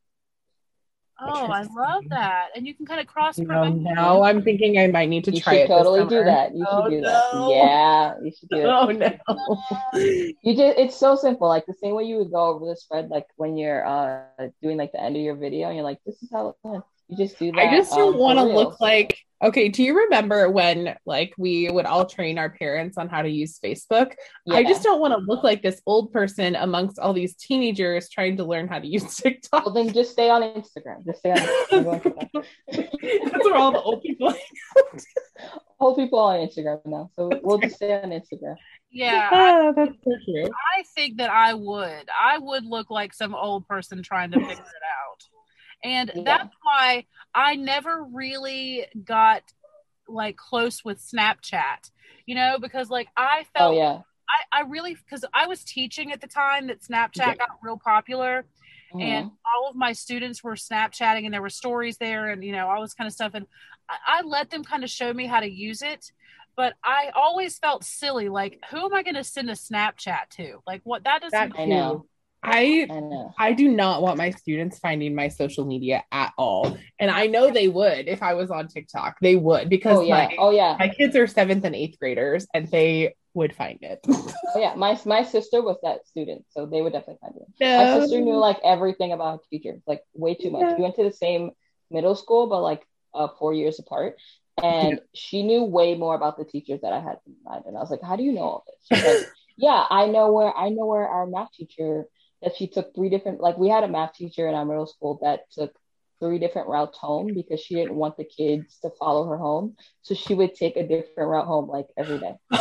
Oh, 1.20 1.46
I 1.46 1.62
love 1.62 2.04
that. 2.10 2.48
And 2.54 2.66
you 2.66 2.74
can 2.74 2.86
kind 2.86 3.00
of 3.00 3.06
cross 3.06 3.38
No, 3.38 3.46
promote. 3.46 3.82
now 3.82 4.22
I'm 4.22 4.42
thinking 4.42 4.78
I 4.78 4.86
might 4.86 5.08
need 5.08 5.24
to 5.24 5.32
You 5.32 5.40
try 5.40 5.54
should 5.54 5.62
it. 5.62 5.68
this 5.68 5.76
totally 5.78 6.06
do 6.08 6.24
that. 6.24 6.54
You 6.54 6.64
should 6.64 6.68
Oh, 6.68 6.88
do 6.90 7.00
no. 7.00 7.08
that. 7.08 7.24
Yeah, 7.50 8.14
you 8.22 8.32
should 8.38 8.48
do 8.48 8.56
it. 8.56 8.66
Oh 8.68 8.86
no. 8.86 9.92
You 10.42 10.54
just 10.56 10.78
it's 10.78 10.96
so 10.96 11.16
simple. 11.16 11.48
Like 11.48 11.66
the 11.66 11.74
same 11.74 11.94
way 11.94 12.04
you 12.04 12.18
would 12.18 12.30
go 12.30 12.44
over 12.46 12.66
the 12.66 12.76
spread, 12.76 13.08
like 13.08 13.26
when 13.36 13.56
you're 13.56 13.84
uh 13.86 14.22
doing 14.62 14.76
like 14.76 14.92
the 14.92 15.00
end 15.00 15.16
of 15.16 15.22
your 15.22 15.34
video 15.34 15.66
and 15.68 15.76
you're 15.76 15.84
like, 15.84 15.98
this 16.06 16.22
is 16.22 16.30
how 16.30 16.48
it's 16.50 16.58
done. 16.64 16.82
You 17.08 17.16
just 17.16 17.38
do 17.38 17.50
that. 17.52 17.58
I 17.58 17.76
just 17.76 17.90
don't 17.92 18.14
um, 18.14 18.20
want 18.20 18.38
to 18.38 18.44
look 18.44 18.80
like 18.80 19.18
okay, 19.42 19.68
do 19.68 19.82
you 19.82 19.96
remember 19.96 20.50
when 20.50 20.96
like 21.06 21.34
we 21.38 21.70
would 21.70 21.86
all 21.86 22.06
train 22.06 22.38
our 22.38 22.50
parents 22.50 22.98
on 22.98 23.08
how 23.08 23.22
to 23.22 23.28
use 23.28 23.58
Facebook? 23.58 24.12
I 24.50 24.64
just 24.64 24.82
don't 24.82 25.00
want 25.00 25.14
to 25.14 25.18
look 25.18 25.44
like 25.44 25.62
this 25.62 25.80
old 25.86 26.12
person 26.12 26.56
amongst 26.56 26.98
all 26.98 27.12
these 27.12 27.34
teenagers 27.34 28.08
trying 28.08 28.36
to 28.38 28.44
learn 28.44 28.68
how 28.68 28.78
to 28.78 28.86
use 28.86 29.16
TikTok. 29.22 29.66
well 29.66 29.74
then 29.74 29.92
just 29.92 30.12
stay 30.12 30.30
on 30.30 30.42
Instagram. 30.42 31.04
Just 31.06 31.20
stay 31.20 31.32
on 31.32 31.38
Instagram. 31.38 32.30
That's 32.72 33.44
where 33.44 33.56
all 33.56 33.72
the 33.72 33.80
old 33.80 34.02
people 34.02 34.34
Whole 35.78 35.96
people 35.96 36.18
on 36.18 36.38
Instagram 36.40 36.80
now. 36.84 37.10
So 37.14 37.30
we'll 37.42 37.58
just 37.58 37.76
stay 37.76 37.94
on 37.94 38.10
Instagram. 38.10 38.56
Yeah, 38.90 39.28
ah, 39.30 39.72
that's 39.72 39.92
so 40.02 40.10
true. 40.24 40.44
I 40.44 40.82
think 40.94 41.18
that 41.18 41.30
I 41.30 41.54
would. 41.54 42.08
I 42.20 42.38
would 42.38 42.64
look 42.64 42.90
like 42.90 43.12
some 43.12 43.34
old 43.34 43.68
person 43.68 44.02
trying 44.02 44.30
to 44.30 44.40
figure 44.40 44.52
it 44.52 44.58
out. 44.58 45.37
And 45.84 46.12
Yeah. 46.14 46.24
that's 46.24 46.54
why 46.62 47.06
I 47.34 47.54
never 47.56 48.04
really 48.12 48.86
got 49.04 49.42
like 50.08 50.36
close 50.36 50.84
with 50.84 51.00
Snapchat, 51.00 51.90
you 52.26 52.34
know, 52.34 52.58
because 52.60 52.90
like 52.90 53.08
I 53.16 53.46
Oh 53.56 53.72
felt 53.72 53.76
yeah. 53.76 54.02
I, 54.52 54.60
I 54.60 54.62
really 54.62 54.94
because 54.94 55.24
I 55.34 55.46
was 55.46 55.64
teaching 55.64 56.12
at 56.12 56.20
the 56.20 56.26
time 56.26 56.66
that 56.68 56.82
Snapchat 56.82 57.18
Yeah. 57.18 57.34
got 57.34 57.58
real 57.62 57.78
popular 57.78 58.44
Mhm. 58.92 59.00
and 59.00 59.30
all 59.54 59.70
of 59.70 59.76
my 59.76 59.92
students 59.92 60.42
were 60.42 60.54
Snapchatting 60.54 61.24
and 61.24 61.32
there 61.32 61.42
were 61.42 61.50
stories 61.50 61.98
there 61.98 62.30
and 62.30 62.42
you 62.44 62.52
know 62.52 62.68
all 62.68 62.82
this 62.82 62.94
kind 62.94 63.06
of 63.06 63.12
stuff 63.14 63.32
and 63.34 63.46
I, 63.88 63.96
I 64.18 64.22
let 64.22 64.50
them 64.50 64.64
kind 64.64 64.84
of 64.84 64.90
show 64.90 65.12
me 65.12 65.26
how 65.26 65.40
to 65.40 65.50
use 65.50 65.82
it 65.82 66.12
but 66.56 66.74
I 66.84 67.10
always 67.14 67.58
felt 67.58 67.84
silly 67.84 68.28
like 68.28 68.60
who 68.70 68.84
am 68.84 68.94
I 68.94 69.02
going 69.02 69.14
to 69.14 69.24
send 69.24 69.48
a 69.50 69.54
Snapchat 69.54 70.28
to 70.32 70.58
like 70.66 70.80
what 70.84 71.04
that 71.04 71.22
doesn't 71.22 71.52
That 71.52 71.60
I 71.60 71.64
know. 71.66 72.06
I 72.42 72.86
I. 72.90 73.48
I 73.48 73.52
do 73.52 73.68
not 73.68 74.02
want 74.02 74.16
my 74.16 74.30
students 74.30 74.78
finding 74.78 75.14
my 75.14 75.28
social 75.28 75.64
media 75.64 76.04
at 76.12 76.32
all. 76.38 76.76
And 77.00 77.10
I 77.10 77.26
know 77.26 77.50
they 77.50 77.68
would 77.68 78.08
if 78.08 78.22
I 78.22 78.34
was 78.34 78.50
on 78.50 78.68
TikTok. 78.68 79.16
They 79.20 79.36
would 79.36 79.68
because 79.68 79.98
Oh 79.98 80.02
yeah. 80.02 80.14
my, 80.14 80.36
Oh 80.38 80.50
yeah. 80.50 80.76
my 80.78 80.88
kids 80.88 81.16
are 81.16 81.26
seventh 81.26 81.64
and 81.64 81.74
eighth 81.74 81.98
graders 81.98 82.46
and 82.54 82.68
they 82.70 83.14
would 83.34 83.54
find 83.54 83.78
it. 83.82 84.00
Oh 84.54 84.60
yeah. 84.60 84.74
My 84.74 84.98
my 85.04 85.24
sister 85.24 85.62
was 85.62 85.76
that 85.82 86.06
student, 86.06 86.44
so 86.48 86.64
they 86.66 86.80
would 86.80 86.92
definitely 86.92 87.18
find 87.20 87.34
it. 87.36 87.48
My 87.60 88.00
sister 88.00 88.20
knew 88.20 88.36
like 88.36 88.58
everything 88.64 89.12
about 89.12 89.40
teachers, 89.50 89.82
like 89.86 90.02
way 90.14 90.34
too 90.34 90.50
much. 90.50 90.62
Yeah. 90.62 90.76
We 90.76 90.82
went 90.82 90.96
to 90.96 91.04
the 91.04 91.12
same 91.12 91.50
middle 91.90 92.14
school, 92.14 92.46
but 92.46 92.62
like 92.62 92.82
uh, 93.14 93.28
four 93.38 93.52
years 93.52 93.78
apart. 93.78 94.16
And 94.62 95.00
she 95.14 95.44
knew 95.44 95.62
way 95.64 95.94
more 95.94 96.16
about 96.16 96.36
the 96.36 96.44
teachers 96.44 96.80
that 96.80 96.92
I 96.92 97.00
had 97.00 97.18
in 97.26 97.36
mind. 97.44 97.64
And 97.66 97.76
I 97.76 97.80
was 97.80 97.90
like, 97.90 98.02
How 98.02 98.16
do 98.16 98.22
you 98.22 98.32
know 98.32 98.42
all 98.42 98.64
this? 98.66 99.04
Like, 99.04 99.28
Yeah, 99.56 99.84
I 99.90 100.06
know 100.06 100.32
where 100.32 100.56
I 100.56 100.68
know 100.68 100.86
where 100.86 101.06
our 101.06 101.26
math 101.26 101.52
teacher 101.52 102.06
that 102.42 102.56
she 102.56 102.66
took 102.68 102.94
three 102.94 103.08
different 103.08 103.40
like 103.40 103.58
we 103.58 103.68
had 103.68 103.84
a 103.84 103.88
math 103.88 104.14
teacher 104.14 104.46
in 104.48 104.54
our 104.54 104.64
middle 104.64 104.86
school 104.86 105.18
that 105.22 105.50
took 105.52 105.72
three 106.20 106.38
different 106.38 106.68
routes 106.68 106.98
home 106.98 107.32
because 107.34 107.60
she 107.60 107.74
didn't 107.76 107.94
want 107.94 108.16
the 108.16 108.24
kids 108.24 108.78
to 108.80 108.90
follow 108.98 109.26
her 109.28 109.36
home. 109.38 109.76
So 110.02 110.14
she 110.14 110.34
would 110.34 110.54
take 110.54 110.76
a 110.76 110.82
different 110.86 111.28
route 111.30 111.46
home 111.46 111.68
like 111.68 111.86
every 111.96 112.18
day. 112.18 112.34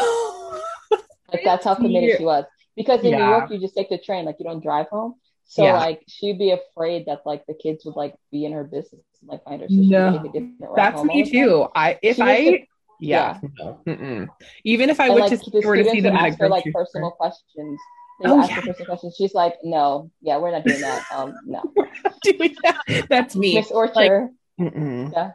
Like 1.34 1.44
that's 1.44 1.66
how 1.66 1.76
committed 1.76 2.18
she 2.18 2.24
was. 2.24 2.46
Because 2.78 3.04
in 3.04 3.12
New 3.18 3.26
York, 3.28 3.52
you 3.52 3.60
just 3.60 3.76
take 3.76 3.90
the 3.90 3.98
train, 3.98 4.24
like 4.24 4.38
you 4.40 4.46
don't 4.46 4.64
drive 4.64 4.88
home. 4.88 5.16
So 5.44 5.64
Yeah. 5.66 5.76
like 5.76 6.04
she'd 6.08 6.40
be 6.40 6.52
afraid 6.52 7.06
that 7.08 7.26
like 7.26 7.46
the 7.48 7.54
kids 7.54 7.84
would 7.84 7.98
like 7.98 8.16
be 8.32 8.46
in 8.46 8.54
her 8.54 8.64
business 8.64 9.02
and 9.22 9.30
like 9.30 9.44
find 9.44 9.62
her. 9.62 9.68
So 9.68 9.76
No. 9.76 10.12
take 10.14 10.22
a 10.22 10.32
different 10.32 10.60
route 10.62 10.76
That's 10.78 11.04
me 11.04 11.24
time. 11.24 11.32
too. 11.32 11.68
I 11.76 12.00
if 12.02 12.16
She 12.16 12.22
I 12.22 12.36
the- 12.46 12.64
yeah, 13.02 13.40
no, 13.60 14.28
even 14.64 14.90
if 14.90 15.00
I 15.02 15.08
And 15.08 15.16
went 15.16 15.32
like 15.32 15.42
to 15.42 15.52
the 15.52 15.62
to 15.62 15.90
see 15.92 16.00
them 16.00 16.16
at 16.16 16.24
a 16.24 16.28
ask 16.30 16.40
her 16.40 16.48
like 16.50 16.66
personal 16.74 17.12
questions. 17.12 17.80
They 18.20 18.30
Oh, 18.30 18.36
would 18.36 18.42
ask 18.44 18.50
yeah. 18.50 18.56
her 18.56 18.62
personal 18.64 18.86
questions. 18.88 19.16
She's 19.18 19.34
like, 19.34 19.56
no, 19.64 20.10
yeah, 20.22 20.38
we're 20.38 20.52
not 20.52 20.64
doing 20.66 20.82
that. 20.82 21.06
Um, 21.14 21.36
no, 21.46 21.62
doing 22.24 22.56
that. 22.64 23.06
That's 23.10 23.36
me. 23.36 23.56
Miss 23.56 23.72
Orchard. 23.72 24.30
Mm-mm. 24.60 25.12
yeah. 25.14 25.32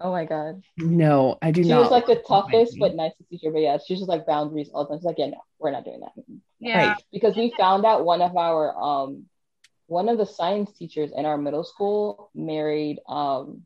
Oh 0.00 0.10
my 0.10 0.24
god. 0.24 0.62
No, 0.76 1.38
I 1.40 1.52
do 1.52 1.62
She 1.62 1.68
not. 1.68 1.76
She 1.76 1.80
was 1.82 1.90
like 1.92 2.06
the 2.06 2.20
want 2.28 2.28
my 2.28 2.52
toughest 2.52 2.72
kids. 2.72 2.80
but 2.80 2.94
nicest 2.96 3.28
teacher. 3.30 3.52
But 3.52 3.60
yeah, 3.60 3.78
she's 3.86 3.98
just 3.98 4.08
like 4.08 4.26
boundaries 4.26 4.68
all 4.74 4.82
the 4.84 4.90
time. 4.90 4.98
She's 4.98 5.04
like, 5.04 5.18
yeah, 5.18 5.26
no, 5.28 5.40
we're 5.60 5.70
not 5.70 5.84
doing 5.84 6.00
that. 6.00 6.12
yeah 6.58 6.88
Right. 6.88 7.02
because 7.12 7.36
we 7.36 7.54
found 7.56 7.86
out 7.86 8.04
one 8.04 8.20
of 8.22 8.36
our 8.36 8.76
um 8.76 9.26
one 9.86 10.08
of 10.08 10.18
the 10.18 10.26
science 10.26 10.72
teachers 10.76 11.12
in 11.16 11.24
our 11.24 11.38
middle 11.38 11.62
school 11.62 12.30
married 12.34 12.98
um 13.08 13.62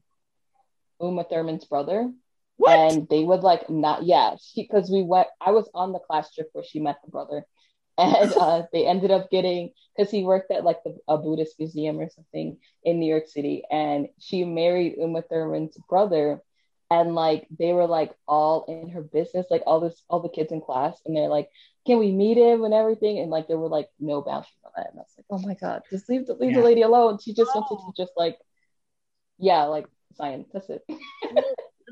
Uma 1.01 1.25
Thurman's 1.25 1.65
brother. 1.65 2.13
What? 2.59 2.79
And 2.79 3.09
they 3.09 3.25
would 3.25 3.41
like 3.41 3.71
not 3.71 4.03
yeah, 4.03 4.37
she 4.43 4.63
because 4.65 4.91
we 4.91 5.03
went 5.03 5.29
I 5.41 5.53
was 5.53 5.71
on 5.73 5.93
the 5.93 5.99
class 6.01 6.35
trip 6.35 6.51
where 6.53 6.63
she 6.65 6.79
met 6.81 6.97
the 7.03 7.11
brother. 7.11 7.47
And 7.99 8.33
uh, 8.33 8.63
they 8.73 8.87
ended 8.87 9.11
up 9.11 9.31
getting 9.31 9.73
because 9.97 10.11
he 10.11 10.25
worked 10.25 10.51
at 10.51 10.65
like 10.65 10.83
the, 10.85 10.97
a 11.07 11.19
Buddhist 11.19 11.59
museum 11.59 11.99
or 11.99 12.09
something 12.09 12.57
in 12.83 12.99
New 12.99 13.07
York 13.07 13.27
City, 13.29 13.63
and 13.71 14.09
she 14.19 14.45
married 14.45 14.95
Uma 14.97 15.21
Thurman's 15.23 15.77
brother, 15.89 16.41
and 16.91 17.15
like 17.15 17.47
they 17.59 17.73
were 17.75 17.87
like 17.87 18.15
all 18.27 18.65
in 18.69 18.89
her 18.91 19.03
business, 19.03 19.47
like 19.51 19.63
all 19.67 19.81
this 19.81 20.03
all 20.09 20.21
the 20.21 20.31
kids 20.31 20.51
in 20.51 20.61
class, 20.63 20.99
and 21.05 21.15
they're 21.15 21.29
like, 21.29 21.51
"Can 21.87 21.99
we 21.99 22.11
meet 22.11 22.39
him?" 22.39 22.65
and 22.65 22.73
everything, 22.73 23.19
and 23.19 23.31
like 23.31 23.49
there 23.49 23.59
were 23.59 23.69
like 23.69 23.89
no 23.99 24.23
boundaries 24.23 24.49
on 24.65 24.73
that, 24.77 24.91
and 24.93 24.99
I 24.99 25.03
was 25.03 25.15
like, 25.19 25.27
"Oh 25.31 25.39
my 25.47 25.55
god, 25.55 25.83
just 25.91 26.09
leave 26.09 26.27
the 26.27 26.35
leave 26.35 26.53
Yeah. 26.53 26.59
the 26.61 26.65
lady 26.65 26.83
alone. 26.83 27.19
She 27.21 27.35
just 27.35 27.55
wants 27.55 27.71
Oh. 27.71 27.93
to 27.95 28.03
just 28.03 28.13
like, 28.17 28.39
yeah, 29.39 29.65
like 29.65 29.87
science. 30.15 30.49
That's 30.53 30.71
it." 30.71 30.83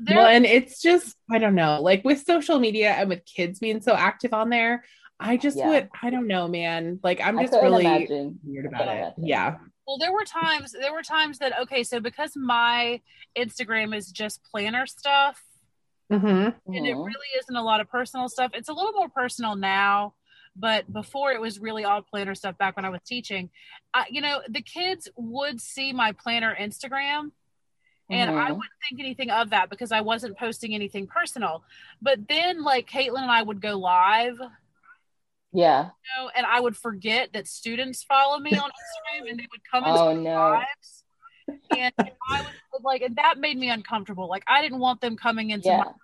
well, 0.09 0.25
and 0.27 0.45
it's 0.45 0.81
just 0.81 1.15
I 1.29 1.37
don't 1.37 1.55
know, 1.55 1.81
like 1.81 2.03
with 2.03 2.25
social 2.25 2.57
media 2.59 2.91
and 2.91 3.09
with 3.09 3.25
kids 3.25 3.59
being 3.59 3.81
so 3.81 3.93
active 3.93 4.33
on 4.33 4.49
there, 4.49 4.83
I 5.19 5.37
just 5.37 5.57
Yeah. 5.57 5.67
would 5.67 5.89
I 6.01 6.09
don't 6.09 6.27
know, 6.27 6.47
man. 6.47 6.99
Like 7.03 7.19
I'm 7.21 7.37
just 7.39 7.53
really 7.53 7.85
imagine. 7.85 8.39
weird 8.43 8.65
about 8.67 8.87
it. 8.87 8.91
imagine. 8.97 9.25
Yeah. 9.27 9.57
well 9.87 9.97
there 9.97 10.13
were 10.13 10.23
times 10.23 10.71
there 10.71 10.93
were 10.93 11.01
times 11.01 11.39
that 11.39 11.59
okay 11.61 11.83
so 11.83 11.99
because 11.99 12.33
my 12.35 13.01
instagram 13.35 13.95
is 13.95 14.11
just 14.11 14.43
planner 14.43 14.85
stuff 14.85 15.43
Mm-hmm. 16.11 16.27
and 16.75 16.87
it 16.87 16.95
Mhm. 16.95 17.05
really 17.05 17.27
isn't 17.39 17.55
a 17.55 17.61
lot 17.61 17.81
of 17.81 17.87
personal 17.89 18.29
stuff. 18.29 18.51
It's 18.55 18.69
a 18.69 18.73
little 18.73 18.93
more 18.93 19.09
personal 19.09 19.55
now, 19.55 20.15
but 20.55 20.91
before 20.91 21.31
it 21.33 21.39
was 21.39 21.59
really 21.59 21.85
all 21.85 22.01
planner 22.01 22.33
stuff 22.33 22.57
back 22.57 22.75
when 22.75 22.83
I 22.85 22.89
was 22.89 23.01
teaching. 23.05 23.51
I, 23.93 24.07
you 24.09 24.19
know, 24.21 24.41
the 24.49 24.63
kids 24.63 25.07
would 25.15 25.61
see 25.61 25.93
my 25.93 26.11
planner 26.13 26.55
Instagram 26.59 27.31
and 28.09 28.31
I 28.31 28.45
Mhm. 28.49 28.55
wouldn't 28.57 28.73
think 28.89 28.99
anything 28.99 29.29
of 29.29 29.51
that 29.51 29.69
because 29.69 29.91
I 29.91 30.01
wasn't 30.01 30.35
posting 30.35 30.73
anything 30.73 31.05
personal. 31.05 31.63
But 32.01 32.27
then 32.27 32.63
like 32.63 32.89
Caitlin 32.89 33.21
and 33.21 33.29
I 33.31 33.43
would 33.43 33.61
go 33.61 33.77
live, 33.77 34.39
you 35.53 35.61
Yeah. 35.61 35.89
know, 36.17 36.29
and 36.35 36.45
I 36.45 36.59
would 36.59 36.75
forget 36.77 37.33
that 37.33 37.47
students 37.47 38.03
follow 38.03 38.39
me 38.39 38.51
on 38.51 38.69
Instagram 38.69 39.29
and 39.29 39.39
they 39.39 39.47
would 39.51 39.61
come 39.69 39.85
into 39.85 39.93
Oh 39.99 40.13
my 40.13 40.21
no. 40.21 40.35
lives. 40.35 41.03
And 41.71 41.93
I 41.99 42.41
was 42.73 42.81
like, 42.83 43.01
and 43.01 43.15
that 43.17 43.37
made 43.37 43.57
me 43.57 43.69
uncomfortable. 43.69 44.27
Like 44.27 44.43
I 44.47 44.61
didn't 44.61 44.79
want 44.79 45.01
them 45.01 45.15
coming 45.17 45.51
into 45.51 45.69
my 45.69 45.77
lives, 45.77 45.95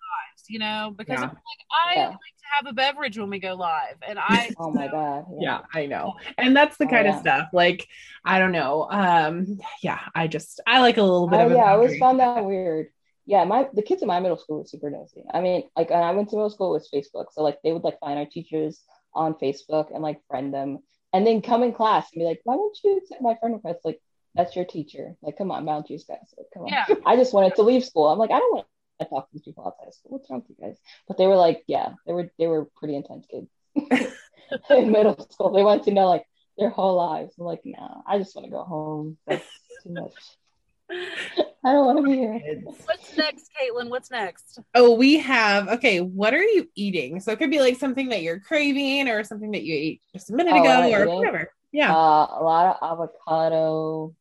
you 0.48 0.60
know, 0.60 0.94
because 0.96 1.22
Yeah. 1.22 1.24
I'm 1.24 1.30
like, 1.30 1.66
I 1.88 1.96
Yeah. 1.96 2.08
like 2.08 2.16
to 2.16 2.46
have 2.58 2.68
a 2.68 2.74
beverage 2.74 3.18
when 3.18 3.30
we 3.30 3.40
go 3.40 3.54
live, 3.56 3.96
and 4.08 4.20
I 4.20 4.50
Oh 4.60 4.72
my 4.72 4.88
god. 4.88 5.26
Yeah, 5.40 5.62
I 5.74 5.86
know. 5.88 6.16
And 6.38 6.56
that's 6.56 6.78
the 6.78 6.86
Oh, 6.86 6.90
kind 6.90 7.08
yeah. 7.08 7.14
of 7.16 7.20
stuff. 7.22 7.50
Like, 7.54 7.88
I 8.24 8.40
don't 8.40 8.52
know. 8.52 8.88
Um, 8.90 9.60
yeah, 9.82 10.00
I 10.14 10.28
just 10.28 10.60
I 10.68 10.82
like 10.82 10.98
a 10.98 11.02
little 11.04 11.28
bit 11.28 11.40
Oh 11.40 11.46
of 11.50 11.52
yeah, 11.54 11.64
I 11.66 11.72
always 11.72 11.98
found 12.00 12.20
that 12.20 12.46
weird. 12.46 12.88
Yeah, 13.26 13.44
my 13.44 13.68
the 13.74 13.82
kids 13.82 14.02
in 14.04 14.08
my 14.08 14.20
middle 14.20 14.38
school 14.38 14.60
were 14.60 14.66
super 14.66 14.90
nosy. 14.92 15.24
I 15.34 15.42
mean, 15.42 15.64
like 15.76 15.90
when 15.90 16.04
I 16.04 16.12
went 16.12 16.30
to 16.30 16.36
middle 16.36 16.50
school 16.52 16.72
with 16.72 16.88
Facebook, 16.94 17.26
so 17.32 17.42
like 17.42 17.58
they 17.64 17.72
would 17.74 17.84
like 17.84 18.00
find 18.00 18.20
our 18.20 18.26
teachers 18.26 18.82
on 19.16 19.36
Facebook 19.36 19.94
and 19.94 20.04
like 20.04 20.22
friend 20.28 20.54
them, 20.54 20.80
and 21.14 21.26
then 21.26 21.42
come 21.42 21.64
in 21.64 21.74
class 21.74 22.08
and 22.12 22.20
be 22.20 22.26
like, 22.26 22.42
"Why 22.44 22.56
don't 22.56 22.78
you 22.84 22.98
accept 22.98 23.22
my 23.22 23.36
friend 23.36 23.56
request?" 23.56 23.80
Like 23.84 24.02
that's 24.36 24.56
your 24.56 24.66
teacher. 24.66 25.16
Like, 25.22 25.38
come 25.38 25.52
on, 25.52 25.66
boundaries, 25.66 26.04
guys. 26.04 26.34
Like, 26.38 26.48
come 26.54 26.64
on. 26.64 26.70
yeah, 26.70 26.86
I 27.06 27.16
just 27.16 27.34
wanted 27.34 27.56
to 27.56 27.64
leave 27.64 27.86
school. 27.86 28.08
I'm 28.08 28.20
like, 28.20 28.32
I 28.32 28.40
don't 28.40 28.54
want 28.54 28.68
to 29.00 29.06
talk 29.06 29.30
to 29.30 29.34
these 29.34 29.44
people 29.44 29.66
outside 29.66 29.88
of 29.88 29.94
school. 29.94 30.12
What's 30.12 30.30
wrong 30.30 30.44
with 30.48 30.58
you 30.58 30.68
guys? 30.68 30.78
But 31.08 31.18
they 31.18 31.28
were 31.28 31.38
like, 31.38 31.64
yeah, 31.68 31.94
they 32.06 32.14
were 32.14 32.32
they 32.38 32.48
were 32.48 32.66
pretty 32.76 32.96
intense 32.96 33.26
kids. 33.26 33.50
in 34.70 34.92
middle 34.92 35.28
school. 35.32 35.52
They 35.52 35.64
wanted 35.64 35.84
to 35.86 35.94
know 35.94 36.08
like 36.08 36.26
their 36.58 36.70
whole 36.70 36.96
lives. 36.96 37.36
I'm 37.40 37.46
like, 37.46 37.62
nah, 37.66 38.02
I 38.08 38.18
just 38.18 38.36
want 38.36 38.46
to 38.46 38.52
go 38.52 38.64
home. 38.64 39.18
That's 39.28 39.46
too 39.84 39.92
much. 39.92 40.14
I 41.66 41.72
don't 41.74 41.86
want 41.88 41.98
to 41.98 42.04
be 42.04 42.18
here. 42.18 42.62
What's 42.86 43.18
next, 43.18 43.50
Caitlin? 43.60 43.90
What's 43.90 44.12
next? 44.12 44.60
Oh, 44.76 44.94
we 44.94 45.18
have 45.18 45.68
okay. 45.68 46.00
What 46.00 46.36
are 46.36 46.44
you 46.44 46.70
eating? 46.76 47.20
So 47.20 47.32
it 47.32 47.40
could 47.40 47.50
be 47.50 47.60
like 47.60 47.78
something 47.78 48.10
that 48.10 48.22
you're 48.22 48.40
craving, 48.40 49.10
or 49.10 49.24
something 49.24 49.50
that 49.52 49.64
you 49.64 49.74
ate 49.74 50.02
just 50.14 50.30
a 50.30 50.36
minute 50.36 50.54
Oh, 50.54 50.62
ago, 50.62 50.90
what 50.90 51.02
or 51.02 51.08
whatever. 51.18 51.52
Yeah. 51.72 51.92
Uh, 51.92 52.28
a 52.40 52.44
lot 52.44 52.78
of 52.80 52.88
avocado. 52.92 54.16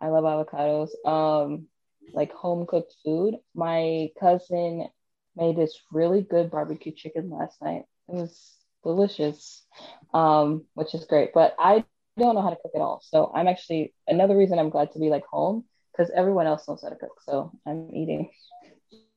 I 0.00 0.08
love 0.08 0.22
avocados. 0.22 0.90
Um, 1.04 1.66
like 2.12 2.32
home 2.32 2.66
cooked 2.66 2.94
food. 3.04 3.34
My 3.52 4.10
cousin 4.20 4.86
made 5.34 5.56
this 5.56 5.80
really 5.90 6.22
good 6.22 6.52
barbecue 6.52 6.92
chicken 6.92 7.30
last 7.30 7.60
night. 7.60 7.82
It 8.08 8.14
was 8.14 8.54
delicious, 8.84 9.64
um, 10.14 10.66
which 10.74 10.94
is 10.94 11.04
great. 11.04 11.32
But 11.34 11.56
I 11.58 11.84
don't 12.16 12.36
know 12.36 12.42
how 12.42 12.50
to 12.50 12.56
cook 12.62 12.72
at 12.76 12.80
all. 12.80 13.02
So 13.04 13.32
I'm 13.34 13.48
actually 13.48 13.92
another 14.06 14.36
reason 14.36 14.60
I'm 14.60 14.70
glad 14.70 14.92
to 14.92 15.00
be 15.00 15.10
like 15.10 15.26
home 15.26 15.64
because 15.96 16.10
everyone 16.14 16.46
else 16.46 16.66
knows 16.68 16.82
how 16.82 16.90
to 16.90 16.96
cook. 16.96 17.20
So 17.24 17.52
I'm 17.66 17.90
eating 17.94 18.30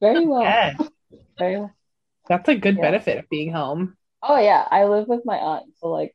very 0.02 0.26
well. 0.26 0.44
Yeah. 0.44 0.78
Very 1.40 1.58
well. 1.60 1.74
That's 2.28 2.48
a 2.50 2.56
good 2.56 2.76
Yeah. 2.76 2.82
benefit 2.84 3.18
of 3.18 3.30
being 3.30 3.52
home. 3.52 3.98
Oh 4.22 4.38
yeah, 4.38 4.68
I 4.70 4.86
live 4.86 5.08
with 5.08 5.22
my 5.26 5.38
aunt, 5.38 5.74
so 5.78 5.88
like 5.88 6.14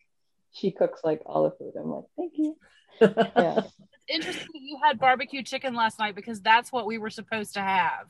she 0.52 0.70
cooks 0.70 1.00
like 1.02 1.20
all 1.26 1.42
the 1.44 1.50
food. 1.56 1.72
I'm 1.78 1.90
like, 1.90 2.04
thank 2.16 2.32
you. 2.36 2.56
Yeah. 3.00 3.62
It's 4.06 4.08
interesting 4.08 4.62
you 4.62 4.78
had 4.82 5.00
barbecue 5.00 5.42
chicken 5.42 5.74
last 5.74 5.98
night 5.98 6.14
because 6.14 6.40
that's 6.40 6.70
what 6.70 6.86
we 6.86 6.98
were 6.98 7.10
supposed 7.10 7.54
to 7.54 7.60
have. 7.60 8.06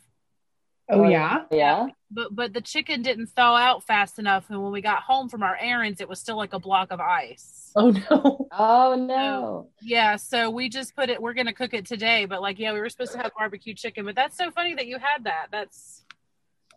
Oh 0.91 1.09
yeah. 1.09 1.45
Yeah. 1.51 1.89
But 2.11 2.35
but 2.35 2.53
the 2.53 2.61
chicken 2.61 3.03
didn't 3.03 3.27
thaw 3.27 3.57
out 3.57 3.85
fast 3.85 4.19
enough, 4.19 4.51
and 4.51 4.63
when 4.63 4.73
we 4.73 4.81
got 4.81 5.03
home 5.03 5.29
from 5.29 5.43
our 5.43 5.57
errands, 5.61 6.01
it 6.01 6.09
was 6.09 6.21
still 6.21 6.37
like 6.37 6.53
a 6.53 6.61
block 6.61 6.93
of 6.93 7.01
ice. 7.01 7.61
Oh 7.77 7.91
no. 7.91 8.47
Oh 8.53 8.95
no. 8.95 9.69
Yeah, 9.83 10.15
so 10.15 10.49
we 10.49 10.69
just 10.69 10.95
put 10.95 11.11
it. 11.11 11.21
We're 11.21 11.35
gonna 11.35 11.53
cook 11.53 11.75
it 11.75 11.87
today, 11.87 12.25
but 12.25 12.41
like, 12.41 12.61
yeah, 12.61 12.73
we 12.73 12.79
were 12.79 12.89
supposed 12.89 13.11
to 13.13 13.19
have 13.19 13.33
barbecue 13.37 13.75
chicken. 13.75 14.05
But 14.05 14.15
that's 14.15 14.37
so 14.37 14.53
funny 14.53 14.75
that 14.75 14.87
you 14.87 14.99
had 14.99 15.25
that. 15.25 15.49
That's 15.51 16.05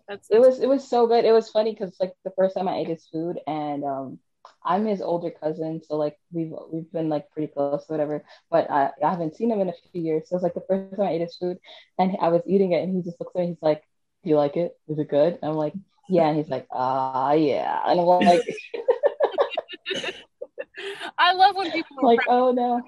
that's 0.08 0.28
It 0.32 0.40
was 0.40 0.60
it 0.60 0.68
was 0.68 0.88
so 0.90 1.06
good. 1.06 1.24
It 1.24 1.34
was 1.34 1.50
funny 1.50 1.72
because 1.72 1.96
like 2.00 2.14
the 2.24 2.32
first 2.36 2.56
time 2.56 2.68
I 2.68 2.78
ate 2.78 2.88
his 2.88 3.08
food 3.12 3.38
and 3.46 3.84
um 3.84 4.20
I'm 4.64 4.86
his 4.86 5.02
older 5.02 5.30
cousin, 5.32 5.82
so 5.84 5.96
like 5.98 6.18
we've 6.32 6.54
we've 6.72 6.92
been 6.92 7.10
like 7.10 7.30
pretty 7.32 7.52
close, 7.54 7.84
or 7.88 7.94
whatever. 7.94 8.24
But 8.50 8.70
I, 8.72 8.92
I 9.04 9.10
haven't 9.10 9.36
seen 9.36 9.52
him 9.52 9.62
in 9.62 9.70
a 9.70 9.74
few 9.92 10.02
years. 10.02 10.30
So 10.30 10.36
it's 10.36 10.44
like 10.44 10.54
the 10.54 10.64
first 10.68 10.98
time 10.98 11.08
I 11.08 11.12
ate 11.12 11.22
his 11.22 11.36
food 11.38 11.58
and 12.00 12.18
I 12.22 12.30
was 12.30 12.42
eating 12.48 12.72
it 12.72 12.84
and 12.84 12.96
he 12.96 13.02
just 13.02 13.20
looks 13.20 13.34
at 13.36 13.42
me, 13.42 13.48
he's 13.48 13.58
like, 13.62 13.82
Do 13.82 13.87
you 14.28 14.36
like 14.38 14.58
it? 14.58 14.76
Is 14.88 15.00
it 15.00 15.10
good? 15.10 15.40
And 15.42 15.52
I'm 15.52 15.58
like, 15.58 15.74
Yeah, 16.10 16.28
and 16.30 16.38
he's 16.38 16.50
like, 16.50 16.68
ah 16.72 17.34
yeah. 17.34 17.82
And 17.86 18.00
I'm 18.00 18.06
like 18.06 18.42
I 21.18 21.34
love 21.34 21.56
when 21.56 21.72
people 21.72 21.98
are 22.02 22.06
like, 22.06 22.20
proud. 22.20 22.36
oh 22.40 22.52
no. 22.52 22.82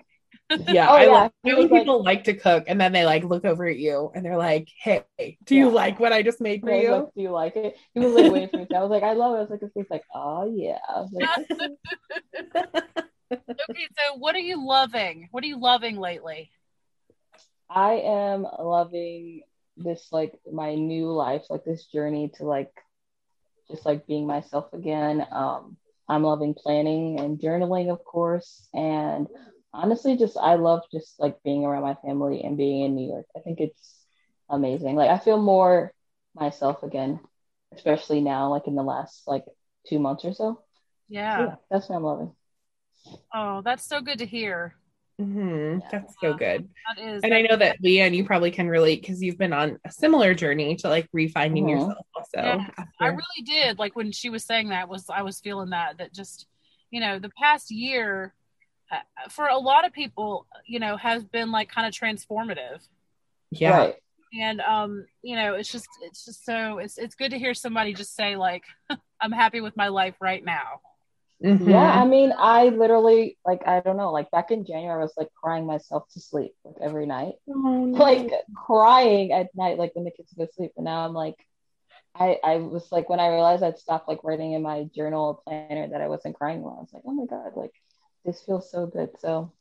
Yeah. 0.68 0.88
Oh, 0.90 0.96
I 0.96 1.04
yeah. 1.06 1.12
love 1.12 1.32
He 1.44 1.54
when 1.54 1.62
was 1.64 1.72
like- 1.72 1.82
people 1.82 2.04
like 2.04 2.24
to 2.26 2.34
cook 2.34 2.64
and 2.68 2.80
then 2.82 2.92
they 2.92 3.06
like 3.06 3.24
look 3.24 3.46
over 3.46 3.66
at 3.68 3.78
you 3.78 4.12
and 4.16 4.26
they're 4.26 4.38
like, 4.38 4.68
"Hey, 4.82 5.04
do 5.46 5.56
you 5.56 5.68
Yeah. 5.68 5.74
like 5.74 6.00
what 6.00 6.12
I 6.12 6.24
just 6.24 6.42
made 6.42 6.62
for 6.62 6.72
you?" 6.72 6.92
like, 6.92 7.04
Do 7.16 7.22
you 7.22 7.30
like 7.32 7.56
it? 7.56 7.76
He 7.94 8.00
was 8.00 8.14
like 8.14 8.32
waiting 8.32 8.50
for 8.50 8.58
me. 8.58 8.66
to- 8.66 8.76
I 8.78 8.82
was 8.82 8.90
like, 8.90 9.04
I 9.04 9.14
love 9.14 9.34
it. 9.36 9.38
I 9.38 9.42
was 9.42 9.50
like, 9.52 9.62
his 9.62 9.72
face 9.74 9.86
like, 9.92 10.04
oh 10.14 10.52
yeah. 10.56 10.80
Like, 11.12 11.30
Okay, 13.32 13.88
so 13.96 14.18
what 14.18 14.36
are 14.36 14.40
you 14.40 14.66
loving? 14.66 15.28
What 15.30 15.44
are 15.44 15.48
you 15.48 15.60
loving 15.60 15.98
lately? 15.98 16.50
I 17.70 17.94
am 18.04 18.42
loving 18.60 19.44
this 19.80 20.10
like 20.12 20.34
my 20.52 20.76
new 20.76 21.12
life, 21.12 21.44
like 21.50 21.64
this 21.64 21.86
journey 21.86 22.32
to 22.36 22.44
like 22.44 22.72
just 23.70 23.86
like 23.86 24.08
being 24.08 24.28
myself 24.28 24.74
again. 24.74 25.26
Um, 25.32 25.78
I'm 26.08 26.24
loving 26.24 26.54
planning 26.56 27.20
and 27.20 27.40
journaling, 27.40 27.92
of 27.92 28.04
course, 28.04 28.68
and 28.74 29.28
honestly, 29.74 30.18
just 30.18 30.38
I 30.38 30.56
love 30.56 30.82
just 30.92 31.20
like 31.20 31.42
being 31.44 31.66
around 31.66 31.84
my 31.84 31.96
family 31.96 32.42
and 32.44 32.58
being 32.58 32.82
in 32.82 32.96
New 32.96 33.08
York. 33.08 33.26
I 33.36 33.40
think 33.40 33.60
it's 33.60 33.96
amazing. 34.50 34.96
Like 34.96 35.10
I 35.10 35.20
feel 35.20 35.40
more 35.40 35.94
myself 36.36 36.84
again, 36.84 37.20
especially 37.76 38.22
now, 38.22 38.50
like 38.50 38.68
in 38.68 38.76
the 38.76 38.84
last 38.84 39.24
like 39.28 39.46
two 39.88 40.00
months 40.00 40.26
or 40.26 40.34
so. 40.34 40.62
Yeah. 41.08 41.40
yeah, 41.40 41.56
that's 41.70 41.90
what 41.90 41.96
I'm 41.96 42.04
loving. 42.04 42.32
Oh, 43.34 43.62
that's 43.64 43.86
so 43.86 44.02
good 44.02 44.20
to 44.20 44.26
hear. 44.26 44.76
Hmm 45.20 45.80
That's 45.92 46.16
so 46.22 46.34
good. 46.34 46.70
That 46.88 47.04
is. 47.04 47.24
And 47.24 47.34
I 47.34 47.42
know 47.42 47.58
that 47.58 47.82
Leanne, 47.84 48.16
you 48.16 48.24
probably 48.24 48.52
can 48.52 48.70
relate 48.70 49.02
because 49.02 49.22
you've 49.22 49.38
been 49.38 49.52
on 49.52 49.78
a 49.86 49.92
similar 49.92 50.34
journey 50.34 50.76
to 50.78 50.88
like 50.88 51.10
refinding 51.16 51.64
Mhm. 51.66 51.70
yourself 51.72 52.06
also. 52.16 52.38
Yeah, 52.38 52.70
I 53.02 53.08
really 53.08 53.44
did. 53.46 53.80
Like 53.80 53.96
when 53.96 54.12
she 54.14 54.30
was 54.30 54.46
saying 54.46 54.70
that 54.70 54.88
was 54.88 55.10
I 55.10 55.22
was 55.24 55.42
feeling 55.42 55.72
that 55.72 55.98
that 55.98 56.14
just 56.14 56.48
you 56.90 57.02
know 57.02 57.20
the 57.20 57.32
past 57.38 57.70
year 57.70 58.34
uh, 58.92 59.30
for 59.30 59.48
a 59.48 59.58
lot 59.58 59.86
of 59.86 59.92
people 59.94 60.48
you 60.66 60.80
know 60.80 60.96
has 60.96 61.24
been 61.24 61.52
like 61.52 61.70
kind 61.70 61.86
of 61.86 61.94
transformative 61.94 62.80
yeah. 63.52 63.72
Right. 63.78 63.96
and 64.40 64.62
um 64.62 65.06
you 65.22 65.36
know 65.36 65.56
it's 65.56 65.72
just 65.72 65.88
it's 66.02 66.24
just 66.26 66.46
so 66.46 66.78
it's 66.80 66.98
it's 66.98 67.16
good 67.16 67.32
to 67.32 67.38
hear 67.40 67.54
somebody 67.54 67.94
just 67.94 68.16
say 68.16 68.36
like 68.36 68.64
I'm 69.22 69.32
happy 69.32 69.60
with 69.62 69.76
my 69.76 69.90
life 69.90 70.16
right 70.22 70.44
now. 70.44 70.82
Mhm. 71.44 71.70
Yeah, 71.70 71.78
I 72.02 72.06
mean, 72.06 72.34
I 72.38 72.70
literally 72.70 73.38
like 73.46 73.66
I 73.68 73.80
don't 73.80 73.98
know, 73.98 74.12
like 74.12 74.30
back 74.32 74.52
in 74.52 74.66
January, 74.66 75.00
I 75.00 75.04
was 75.04 75.14
like 75.18 75.30
crying 75.42 75.66
myself 75.66 76.08
to 76.14 76.20
sleep 76.20 76.54
like 76.66 76.76
every 76.82 77.06
night, 77.06 77.36
Oh, 77.48 77.86
no. 77.86 77.98
like 77.98 78.32
crying 78.56 79.32
at 79.32 79.54
night, 79.56 79.78
like 79.78 79.96
when 79.96 80.04
the 80.06 80.12
kids 80.12 80.34
go 80.34 80.46
to 80.46 80.52
sleep. 80.54 80.72
And 80.76 80.86
now 80.86 81.06
I'm 81.06 81.14
like, 81.14 81.36
I 82.16 82.38
I 82.44 82.58
was 82.58 82.92
like 82.92 83.10
when 83.10 83.20
I 83.22 83.30
realized 83.30 83.64
I'd 83.64 83.80
stopped 83.80 84.08
like 84.10 84.24
writing 84.24 84.54
in 84.54 84.62
my 84.62 84.90
journal 84.96 85.26
or 85.26 85.42
planner 85.46 85.88
that 85.90 86.02
I 86.02 86.08
wasn't 86.10 86.36
crying 86.36 86.62
well. 86.62 86.76
I 86.78 86.82
was 86.82 86.94
like, 86.94 87.04
oh 87.06 87.14
my 87.14 87.26
god, 87.26 87.54
like 87.56 87.74
this 88.26 88.42
feels 88.42 88.70
so 88.70 88.86
good. 88.86 89.12
So 89.20 89.54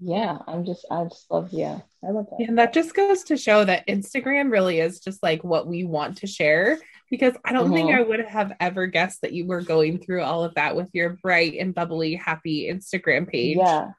yeah, 0.00 0.38
I'm 0.46 0.64
just 0.64 0.86
I 0.90 1.04
just 1.04 1.30
love 1.30 1.50
yeah, 1.52 1.80
I 2.02 2.10
love 2.10 2.28
that. 2.30 2.46
and 2.48 2.58
that 2.58 2.72
just 2.72 2.94
goes 2.94 3.24
to 3.24 3.36
show 3.36 3.64
that 3.64 3.86
Instagram 3.86 4.50
really 4.50 4.80
is 4.80 5.00
just 5.00 5.22
like 5.22 5.44
what 5.44 5.66
we 5.66 5.84
want 5.84 6.18
to 6.18 6.26
share. 6.26 6.78
Because 7.10 7.34
I 7.44 7.52
don't 7.52 7.72
think 7.72 7.90
Mhm. 7.90 7.98
I 7.98 8.02
would 8.02 8.20
have 8.20 8.52
ever 8.60 8.86
guessed 8.86 9.22
that 9.22 9.32
you 9.32 9.46
were 9.46 9.62
going 9.62 9.98
through 9.98 10.22
all 10.22 10.44
of 10.44 10.54
that 10.54 10.76
with 10.76 10.90
your 10.94 11.10
bright 11.22 11.54
and 11.58 11.74
bubbly, 11.74 12.14
happy 12.14 12.68
Instagram 12.70 13.28
page. 13.28 13.56
Yeah. 13.58 13.92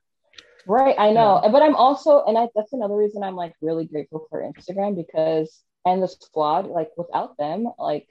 Right, 0.67 0.95
I 0.97 1.11
know. 1.11 1.41
But 1.51 1.61
I'm 1.63 1.75
also 1.75 2.23
and 2.25 2.37
I 2.37 2.47
that's 2.55 2.73
another 2.73 2.95
reason 2.95 3.23
I'm 3.23 3.35
like 3.35 3.53
really 3.61 3.85
grateful 3.85 4.27
for 4.29 4.41
Instagram 4.41 4.95
because 4.95 5.61
and 5.85 6.01
the 6.01 6.07
squad, 6.07 6.67
like 6.67 6.91
without 6.97 7.37
them, 7.37 7.67
like 7.79 8.07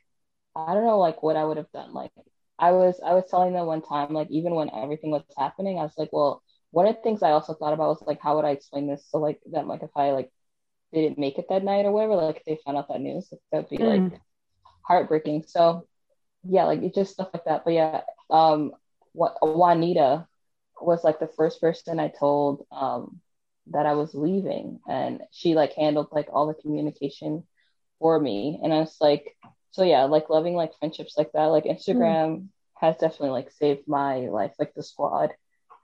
I 0.55 0.75
don't 0.75 0.85
know 0.85 0.99
like 0.99 1.23
what 1.23 1.37
I 1.37 1.45
would 1.45 1.57
have 1.57 1.71
done. 1.73 1.95
Like 1.95 2.11
I 2.59 2.73
was 2.73 3.01
I 3.05 3.15
was 3.15 3.25
telling 3.31 3.53
them 3.55 3.67
one 3.67 3.83
time, 3.83 4.13
like 4.13 4.31
even 4.31 4.55
when 4.55 4.69
everything 4.75 5.11
was 5.13 5.23
happening, 5.39 5.79
I 5.79 5.83
was 5.85 5.95
like, 5.97 6.11
well, 6.13 6.43
one 6.73 6.87
of 6.87 6.97
the 6.97 7.03
things 7.03 7.23
I 7.23 7.31
also 7.31 7.55
thought 7.55 7.73
about 7.73 7.89
was 7.91 8.03
like 8.07 8.21
how 8.21 8.37
would 8.37 8.45
I 8.45 8.51
explain 8.51 8.87
this 8.89 9.07
so 9.09 9.19
like 9.19 9.41
them 9.47 9.69
like 9.69 9.83
if 9.83 9.91
I 9.97 10.11
like 10.11 10.31
didn't 10.93 11.19
make 11.19 11.39
it 11.39 11.47
that 11.49 11.63
night 11.65 11.87
or 11.87 11.93
whatever, 11.93 12.17
like 12.17 12.39
if 12.39 12.45
they 12.45 12.59
found 12.67 12.77
out 12.77 12.89
that 12.89 13.01
news, 13.01 13.29
like, 13.33 13.41
that'd 13.53 13.71
be 13.71 13.79
Mm. 13.79 14.11
like 14.11 14.21
heartbreaking. 14.83 15.45
So 15.47 15.87
yeah, 16.45 16.65
like 16.65 16.83
it's 16.83 16.95
just 16.95 17.13
stuff 17.15 17.31
like 17.35 17.45
that. 17.47 17.65
But 17.65 17.75
yeah, 17.75 18.03
um 18.31 18.73
what 19.13 19.37
Juanita 19.43 20.27
was 20.81 21.05
like 21.05 21.21
the 21.21 21.29
first 21.37 21.61
person 21.61 22.01
I 22.01 22.09
told 22.09 22.67
um 22.73 23.21
that 23.69 23.87
I 23.87 23.95
was 23.95 24.15
leaving 24.15 24.81
and 24.89 25.23
she 25.33 25.55
like 25.55 25.75
handled 25.75 26.09
like 26.13 26.29
all 26.33 26.47
the 26.49 26.55
communication 26.55 27.45
for 27.99 28.19
me. 28.19 28.61
And 28.63 28.73
I 28.73 28.81
was 28.81 28.97
like, 29.01 29.37
so 29.73 29.85
yeah, 29.85 30.05
like 30.05 30.31
loving 30.31 30.55
like 30.55 30.77
friendships 30.79 31.15
like 31.17 31.33
that. 31.33 31.47
Like 31.47 31.65
Instagram 31.65 32.49
has 32.79 32.97
definitely 32.97 33.31
like 33.31 33.51
saved 33.53 33.87
my 33.89 34.29
life. 34.29 34.53
Like 34.59 34.75
the 34.75 34.83
squad 34.83 35.31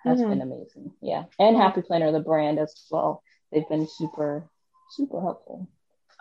has 0.05 0.23
Mhm. 0.23 0.31
been 0.31 0.41
amazing. 0.43 0.93
Yeah. 1.03 1.25
And 1.39 1.57
Happy 1.57 1.83
Planner, 1.83 2.13
the 2.13 2.21
brand 2.21 2.59
as 2.59 2.75
well. 2.91 3.23
They've 3.53 3.69
been 3.69 3.87
super, 3.87 4.49
super 4.91 5.21
helpful. 5.21 5.69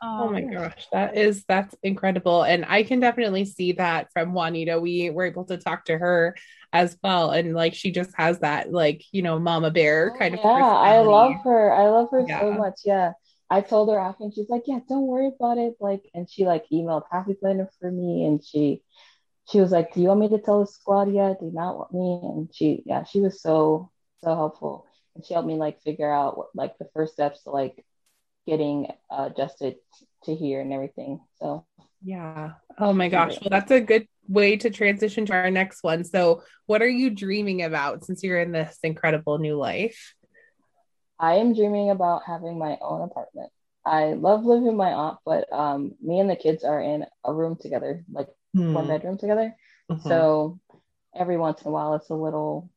Oh 0.01 0.29
my 0.29 0.43
um, 0.43 0.51
gosh, 0.51 0.87
that 0.91 1.17
is 1.17 1.45
that's 1.47 1.75
incredible. 1.81 2.43
And 2.43 2.65
I 2.67 2.83
can 2.83 2.99
definitely 2.99 3.45
see 3.45 3.73
that 3.73 4.11
from 4.13 4.33
Juanita. 4.33 4.79
We 4.79 5.09
were 5.09 5.25
able 5.25 5.45
to 5.45 5.57
talk 5.57 5.85
to 5.85 5.97
her 5.97 6.35
as 6.73 6.97
well. 7.01 7.31
And 7.31 7.53
like 7.53 7.73
she 7.73 7.91
just 7.91 8.11
has 8.17 8.39
that 8.39 8.71
like, 8.71 9.03
you 9.11 9.21
know, 9.21 9.39
mama 9.39 9.71
bear 9.71 10.11
oh, 10.13 10.19
kind 10.19 10.33
of 10.33 10.41
Oh, 10.43 10.57
yeah, 10.57 10.65
I 10.65 10.99
love 10.99 11.35
her. 11.43 11.73
I 11.73 11.87
love 11.89 12.09
her 12.11 12.25
so 12.27 12.51
much. 12.51 12.81
Yeah. 12.83 13.13
I 13.49 13.61
told 13.61 13.89
her 13.89 13.99
after 13.99 14.23
and 14.23 14.33
she's 14.33 14.49
like, 14.49 14.63
Yeah, 14.65 14.79
don't 14.89 15.07
worry 15.07 15.27
about 15.27 15.57
it. 15.57 15.75
Like 15.79 16.09
and 16.13 16.29
she 16.29 16.45
like 16.45 16.65
emailed 16.71 17.03
Happy 17.11 17.35
Planner 17.35 17.69
for 17.79 17.89
me 17.91 18.25
and 18.25 18.43
she 18.43 18.81
she 19.47 19.61
was 19.61 19.71
like, 19.71 19.93
Do 19.93 20.01
you 20.01 20.09
want 20.09 20.19
me 20.19 20.29
to 20.29 20.39
tell 20.39 20.61
the 20.61 20.67
squad 20.67 21.13
yet? 21.13 21.39
Do 21.39 21.45
you 21.45 21.53
not 21.53 21.77
want 21.77 21.93
me? 21.93 22.19
And 22.23 22.49
she 22.53 22.83
yeah, 22.85 23.03
she 23.03 23.21
was 23.21 23.41
so 23.41 23.91
so 24.23 24.35
helpful. 24.35 24.87
And 25.15 25.25
she 25.25 25.33
helped 25.33 25.47
me 25.47 25.55
like 25.55 25.81
figure 25.81 26.11
out 26.11 26.37
what 26.37 26.47
like 26.53 26.77
the 26.77 26.89
first 26.93 27.13
steps 27.13 27.43
to 27.43 27.51
like 27.51 27.85
getting 28.45 28.87
uh, 29.09 29.29
adjusted 29.31 29.75
to 30.23 30.35
here 30.35 30.61
and 30.61 30.71
everything. 30.73 31.21
So 31.39 31.65
Yeah. 32.03 32.53
Oh 32.77 32.93
my 32.93 33.09
gosh. 33.09 33.39
Well, 33.41 33.49
that's 33.49 33.71
a 33.71 33.81
good 33.81 34.07
way 34.27 34.57
to 34.57 34.69
transition 34.69 35.25
to 35.27 35.33
our 35.33 35.51
next 35.51 35.83
one. 35.83 36.03
So, 36.03 36.43
what 36.65 36.81
are 36.81 36.89
you 36.89 37.09
dreaming 37.09 37.63
about 37.63 38.03
since 38.05 38.23
you're 38.23 38.39
in 38.39 38.51
this 38.51 38.77
incredible 38.83 39.37
new 39.37 39.55
life? 39.57 40.13
I 41.19 41.35
am 41.35 41.53
dreaming 41.53 41.89
about 41.89 42.23
having 42.27 42.57
my 42.59 42.77
own 42.81 43.01
apartment. 43.01 43.51
I 43.85 44.13
love 44.13 44.43
living 44.43 44.65
with 44.65 44.75
my 44.75 44.91
aunt, 44.93 45.19
but 45.25 45.51
um, 45.53 45.93
me 46.01 46.19
and 46.19 46.29
the 46.29 46.35
kids 46.35 46.63
are 46.63 46.81
in 46.81 47.05
a 47.23 47.33
room 47.33 47.55
together, 47.55 48.03
like 48.11 48.27
one 48.53 48.87
bedroom 48.87 49.17
together. 49.17 49.55
Mhm. 49.89 50.01
So, 50.01 50.59
every 51.15 51.37
once 51.37 51.61
in 51.61 51.69
a 51.69 51.71
while 51.71 51.93
it's 51.95 52.09
a 52.09 52.15
little 52.15 52.69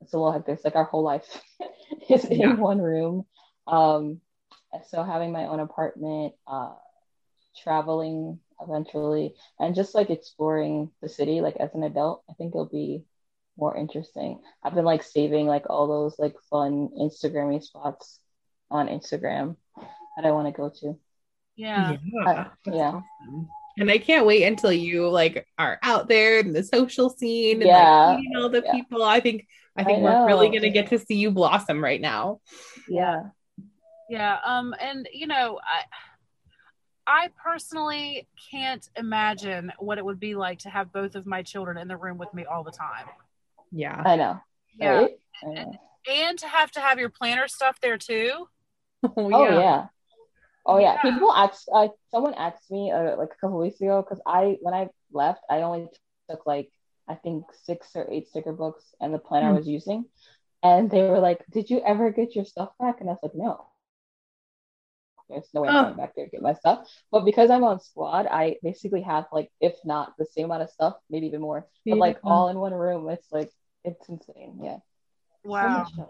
it's 0.00 0.12
a 0.12 0.18
little 0.18 0.32
hectic. 0.32 0.56
It's 0.56 0.64
like 0.64 0.76
our 0.76 0.84
whole 0.84 1.02
life 1.02 1.26
is 2.08 2.28
Yeah. 2.30 2.52
in 2.52 2.58
one 2.58 2.80
room. 2.80 3.24
Um, 3.66 4.20
so 4.88 5.02
having 5.02 5.32
my 5.32 5.46
own 5.46 5.60
apartment, 5.60 6.34
uh, 6.46 6.74
traveling 7.62 8.38
eventually, 8.60 9.34
and 9.58 9.74
just 9.74 9.94
like 9.94 10.10
exploring 10.10 10.90
the 11.02 11.08
city, 11.08 11.40
like 11.40 11.56
as 11.56 11.74
an 11.74 11.82
adult, 11.82 12.22
I 12.28 12.34
think 12.34 12.54
it'll 12.54 12.66
be 12.66 13.04
more 13.56 13.76
interesting. 13.76 14.40
I've 14.62 14.74
been 14.74 14.84
like 14.84 15.02
saving 15.02 15.46
like 15.46 15.68
all 15.68 15.88
those 15.88 16.18
like 16.18 16.34
fun 16.50 16.90
Instagrammy 16.98 17.62
spots 17.62 18.20
on 18.70 18.88
Instagram 18.88 19.56
that 20.16 20.24
I 20.24 20.30
want 20.32 20.46
to 20.46 20.52
go 20.52 20.70
to. 20.80 20.98
Yeah. 21.56 21.96
Uh, 22.26 22.44
yeah. 22.66 23.00
And 23.78 23.90
I 23.90 23.98
can't 23.98 24.26
wait 24.26 24.44
until 24.44 24.72
you 24.72 25.08
like 25.08 25.46
are 25.56 25.78
out 25.82 26.08
there 26.08 26.40
in 26.40 26.52
the 26.52 26.62
social 26.62 27.10
scene 27.10 27.62
and 27.62 27.66
Yeah. 27.66 28.06
like 28.10 28.18
meeting 28.18 28.36
all 28.36 28.48
the 28.48 28.62
Yeah. 28.64 28.72
people. 28.72 29.02
I 29.02 29.20
think 29.20 29.46
I 29.76 29.84
think 29.84 29.98
I 29.98 30.02
we're 30.02 30.26
really 30.26 30.48
gonna 30.50 30.70
get 30.70 30.88
to 30.90 30.98
see 30.98 31.14
you 31.14 31.30
blossom 31.30 31.82
right 31.82 32.00
now. 32.00 32.40
Yeah. 32.88 33.30
Yeah. 34.08 34.38
Um, 34.44 34.74
and 34.80 35.08
you 35.12 35.26
know, 35.26 35.58
I 35.62 35.84
I 37.06 37.28
personally 37.42 38.28
can't 38.50 38.86
imagine 38.96 39.72
what 39.78 39.98
it 39.98 40.04
would 40.04 40.20
be 40.20 40.34
like 40.34 40.58
to 40.60 40.70
have 40.70 40.92
both 40.92 41.14
of 41.14 41.26
my 41.26 41.42
children 41.42 41.78
in 41.78 41.88
the 41.88 41.96
room 41.96 42.18
with 42.18 42.32
me 42.34 42.44
all 42.44 42.64
the 42.64 42.70
time. 42.70 43.06
Yeah. 43.72 44.02
I 44.04 44.16
know. 44.16 44.40
Yeah. 44.78 44.98
Right? 44.98 45.10
I 45.42 45.46
know. 45.46 45.80
And 46.10 46.38
to 46.38 46.48
have 46.48 46.70
to 46.72 46.80
have 46.80 46.98
your 46.98 47.10
planner 47.10 47.48
stuff 47.48 47.80
there 47.80 47.98
too. 47.98 48.48
Oh, 49.04 49.12
Oh 49.16 49.60
yeah. 49.60 49.86
Oh 50.66 50.78
yeah. 50.78 50.94
Yeah. 50.94 51.02
People 51.02 51.32
asked. 51.32 51.68
Uh, 51.72 51.88
someone 52.10 52.34
asked 52.34 52.70
me 52.70 52.90
uh, 52.90 53.16
like 53.16 53.30
a 53.32 53.36
couple 53.40 53.58
weeks 53.58 53.80
ago 53.80 54.02
because 54.02 54.20
I 54.26 54.58
when 54.60 54.74
I 54.74 54.88
left 55.12 55.40
I 55.48 55.62
only 55.62 55.88
took 56.28 56.44
like 56.46 56.70
I 57.08 57.14
think 57.14 57.44
six 57.62 57.88
or 57.94 58.06
eight 58.10 58.28
sticker 58.28 58.52
books 58.52 58.84
and 59.00 59.14
the 59.14 59.18
planner 59.18 59.46
I 59.46 59.50
Hmm. 59.50 59.56
was 59.58 59.68
using, 59.68 60.04
and 60.62 60.90
they 60.90 61.02
were 61.02 61.20
like, 61.20 61.44
"Did 61.50 61.70
you 61.70 61.80
ever 61.80 62.10
get 62.10 62.34
your 62.34 62.44
stuff 62.44 62.70
back?" 62.78 63.00
And 63.00 63.08
I 63.08 63.12
was 63.12 63.20
like, 63.22 63.34
"No." 63.34 63.68
There's 65.28 65.48
no 65.52 65.62
way 65.62 65.68
Oh. 65.68 65.76
I'm 65.76 65.84
going 65.84 65.96
back 65.96 66.14
there 66.14 66.24
to 66.24 66.30
get 66.30 66.42
my 66.42 66.54
stuff. 66.54 66.88
But 67.10 67.24
because 67.24 67.50
I'm 67.50 67.64
on 67.64 67.80
squad, 67.80 68.26
I 68.26 68.56
basically 68.62 69.02
have 69.02 69.26
like, 69.32 69.50
if 69.60 69.74
not 69.84 70.14
the 70.18 70.26
same 70.26 70.46
amount 70.46 70.62
of 70.62 70.70
stuff, 70.70 70.96
maybe 71.10 71.26
even 71.26 71.40
more. 71.40 71.66
But 71.86 71.98
like 71.98 72.18
all 72.24 72.48
in 72.48 72.58
one 72.58 72.74
room, 72.74 73.08
it's 73.08 73.30
like 73.30 73.50
it's 73.84 74.08
insane. 74.08 74.60
Yeah. 74.62 74.78
Wow. 75.44 75.86
much. 75.96 76.08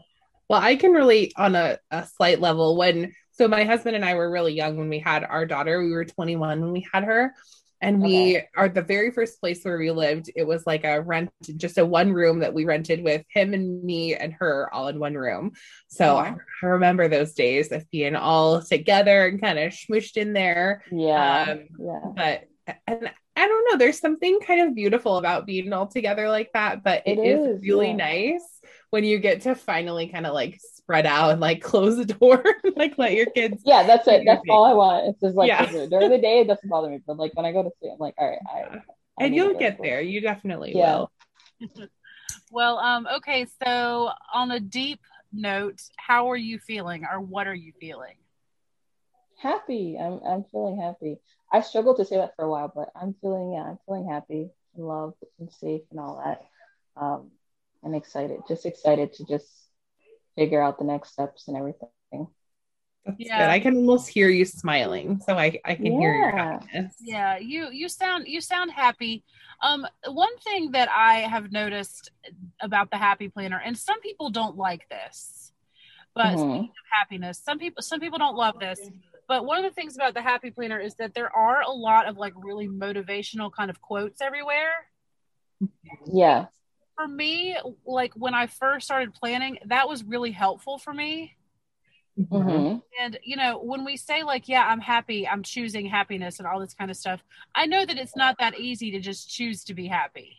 Well, 0.48 0.60
I 0.60 0.76
can 0.76 0.92
relate 0.92 1.34
on 1.36 1.54
a, 1.54 1.78
a 1.90 2.06
slight 2.06 2.40
level 2.40 2.76
when 2.76 3.12
so 3.32 3.46
my 3.46 3.64
husband 3.64 3.94
and 3.94 4.04
I 4.04 4.14
were 4.14 4.30
really 4.30 4.54
young 4.54 4.76
when 4.76 4.88
we 4.88 4.98
had 4.98 5.22
our 5.24 5.46
daughter. 5.46 5.82
We 5.82 5.92
were 5.92 6.04
21 6.04 6.60
when 6.60 6.72
we 6.72 6.86
had 6.92 7.04
her. 7.04 7.34
And 7.80 8.02
we 8.02 8.42
are 8.56 8.68
the 8.68 8.82
very 8.82 9.10
first 9.12 9.40
place 9.40 9.62
where 9.62 9.78
we 9.78 9.90
lived. 9.90 10.30
It 10.34 10.44
was 10.44 10.66
like 10.66 10.84
a 10.84 11.00
rent, 11.00 11.30
just 11.56 11.78
a 11.78 11.86
one 11.86 12.12
room 12.12 12.40
that 12.40 12.52
we 12.52 12.64
rented 12.64 13.04
with 13.04 13.24
him 13.32 13.54
and 13.54 13.82
me 13.84 14.14
and 14.14 14.32
her 14.34 14.68
all 14.72 14.88
in 14.88 14.98
one 14.98 15.14
room. 15.14 15.52
So 15.88 16.16
I, 16.16 16.34
I 16.62 16.66
remember 16.66 17.08
those 17.08 17.34
days 17.34 17.70
of 17.70 17.88
being 17.90 18.16
all 18.16 18.62
together 18.62 19.26
and 19.26 19.40
kind 19.40 19.58
of 19.58 19.72
smooshed 19.72 20.16
in 20.16 20.32
there. 20.32 20.82
Yeah. 20.90 21.46
Um, 21.50 21.60
yeah. 21.78 22.00
but 22.16 22.76
and 22.86 23.10
I 23.36 23.46
don't 23.46 23.70
know, 23.70 23.78
there's 23.78 24.00
something 24.00 24.40
kind 24.40 24.62
of 24.62 24.74
beautiful 24.74 25.16
about 25.16 25.46
being 25.46 25.72
all 25.72 25.86
together 25.86 26.28
like 26.28 26.50
that, 26.54 26.82
but 26.82 27.04
It 27.06 27.18
it 27.18 27.22
is, 27.22 27.56
is, 27.56 27.62
really 27.62 27.90
yeah. 27.90 27.96
nice 27.96 28.60
when 28.90 29.04
you 29.04 29.20
get 29.20 29.42
to 29.42 29.54
finally 29.54 30.08
kind 30.08 30.26
of 30.26 30.34
like 30.34 30.58
spread 30.88 31.04
out 31.04 31.32
and 31.32 31.40
like 31.40 31.60
close 31.62 31.96
the 31.96 32.06
door, 32.06 32.42
and, 32.64 32.76
like 32.76 32.96
let 32.96 33.12
your 33.12 33.26
kids. 33.26 33.62
Yeah, 33.64 33.86
that's 33.86 34.08
it. 34.08 34.22
That's 34.24 34.42
all 34.48 34.64
I 34.64 34.72
want. 34.72 35.08
It's 35.08 35.20
just 35.20 35.36
like 35.36 35.48
Yeah. 35.48 35.66
during 35.66 36.10
the 36.10 36.18
day, 36.18 36.40
it 36.40 36.48
doesn't 36.48 36.68
bother 36.68 36.88
me, 36.88 37.00
but 37.06 37.18
like 37.18 37.34
when 37.34 37.44
I 37.44 37.52
go 37.52 37.62
to 37.62 37.70
sleep, 37.78 37.92
I'm 37.92 37.98
like, 37.98 38.14
all 38.16 38.28
right, 38.28 38.38
I, 38.50 38.78
I 39.20 39.24
And 39.24 39.34
you'll 39.34 39.54
get 39.58 39.76
to 39.76 39.82
there. 39.82 40.00
You 40.00 40.20
definitely 40.20 40.72
Yeah. 40.74 41.04
will. 41.04 41.10
Well, 42.50 42.78
um, 42.78 43.06
okay, 43.16 43.46
so 43.62 44.10
on 44.32 44.50
a 44.52 44.60
deep 44.60 45.00
note, 45.34 45.82
how 45.98 46.30
are 46.30 46.36
you 46.36 46.58
feeling 46.58 47.04
or 47.04 47.20
what 47.20 47.46
are 47.46 47.54
you 47.54 47.72
feeling? 47.78 48.14
Happy. 49.36 49.98
I'm 50.00 50.20
I'm 50.26 50.44
feeling 50.44 50.80
happy. 50.80 51.18
I 51.52 51.60
struggled 51.60 51.98
to 51.98 52.06
say 52.06 52.16
that 52.16 52.34
for 52.36 52.46
a 52.46 52.50
while, 52.50 52.72
but 52.74 52.88
I'm 52.96 53.14
feeling 53.20 53.52
yeah, 53.52 53.64
I'm 53.64 53.78
feeling 53.84 54.08
happy 54.08 54.48
and 54.74 54.86
loved 54.86 55.22
and 55.38 55.52
safe 55.52 55.82
and 55.90 56.00
all 56.00 56.22
that. 56.24 56.42
Um, 57.02 57.32
and 57.82 57.94
excited, 57.94 58.40
just 58.48 58.64
excited 58.64 59.12
to 59.14 59.26
just 59.26 59.67
figure 60.38 60.62
out 60.62 60.78
the 60.78 60.84
next 60.84 61.12
steps 61.12 61.48
and 61.48 61.56
everything. 61.56 61.88
That's 63.04 63.16
Yeah. 63.18 63.38
good. 63.38 63.50
I 63.50 63.58
can 63.60 63.76
almost 63.76 64.08
hear 64.08 64.28
you 64.28 64.44
smiling, 64.44 65.20
so 65.20 65.36
I 65.36 65.58
I 65.64 65.74
can 65.74 65.92
hear 66.00 66.14
your 66.14 66.30
Yeah. 66.30 66.60
happiness. 66.60 66.94
Yeah, 67.00 67.36
you 67.38 67.70
you 67.70 67.88
sound 67.88 68.28
you 68.28 68.40
sound 68.40 68.70
happy. 68.70 69.24
Um, 69.62 69.86
one 70.06 70.36
thing 70.38 70.70
that 70.72 70.88
I 70.90 71.14
have 71.34 71.50
noticed 71.50 72.10
about 72.60 72.90
the 72.90 72.96
happy 72.98 73.28
planner, 73.28 73.60
and 73.64 73.76
some 73.76 74.00
people 74.00 74.30
don't 74.30 74.56
like 74.56 74.88
this, 74.88 75.52
but 76.14 76.36
Mhm. 76.36 76.40
speaking 76.48 76.74
of 76.82 76.86
happiness, 76.98 77.38
some 77.38 77.58
people 77.58 77.82
some 77.82 78.00
people 78.00 78.18
don't 78.18 78.36
love 78.36 78.58
this. 78.60 78.80
But 79.26 79.44
one 79.44 79.58
of 79.62 79.64
the 79.64 79.74
things 79.74 79.94
about 79.96 80.14
the 80.14 80.22
happy 80.22 80.50
planner 80.50 80.78
is 80.78 80.94
that 80.94 81.12
there 81.14 81.34
are 81.36 81.60
a 81.62 81.70
lot 81.70 82.06
of 82.08 82.16
like 82.16 82.32
really 82.36 82.68
motivational 82.68 83.50
kind 83.52 83.70
of 83.70 83.80
quotes 83.80 84.20
everywhere. 84.22 84.72
Yeah. 86.06 86.46
For 86.98 87.06
me, 87.06 87.56
like 87.86 88.12
when 88.14 88.34
I 88.34 88.48
first 88.48 88.86
started 88.86 89.14
planning, 89.14 89.58
that 89.66 89.88
was 89.88 90.02
really 90.02 90.32
helpful 90.32 90.78
for 90.78 90.92
me. 90.92 91.36
Mm-hmm. 92.18 92.40
hmm 92.40 92.76
And 93.00 93.18
you 93.22 93.36
know, 93.36 93.60
when 93.62 93.84
we 93.84 93.96
say 93.96 94.24
like, 94.24 94.48
yeah, 94.48 94.66
I'm 94.66 94.80
happy, 94.80 95.26
I'm 95.26 95.44
choosing 95.44 95.86
happiness 95.86 96.40
and 96.40 96.48
all 96.48 96.58
this 96.58 96.74
kind 96.74 96.90
of 96.90 96.96
stuff, 96.96 97.20
I 97.54 97.66
know 97.66 97.86
that 97.86 97.96
it's 97.98 98.16
not 98.16 98.34
that 98.40 98.58
easy 98.58 98.90
to 98.90 99.00
just 99.00 99.30
choose 99.30 99.62
to 99.64 99.74
be 99.74 99.86
happy. 99.86 100.38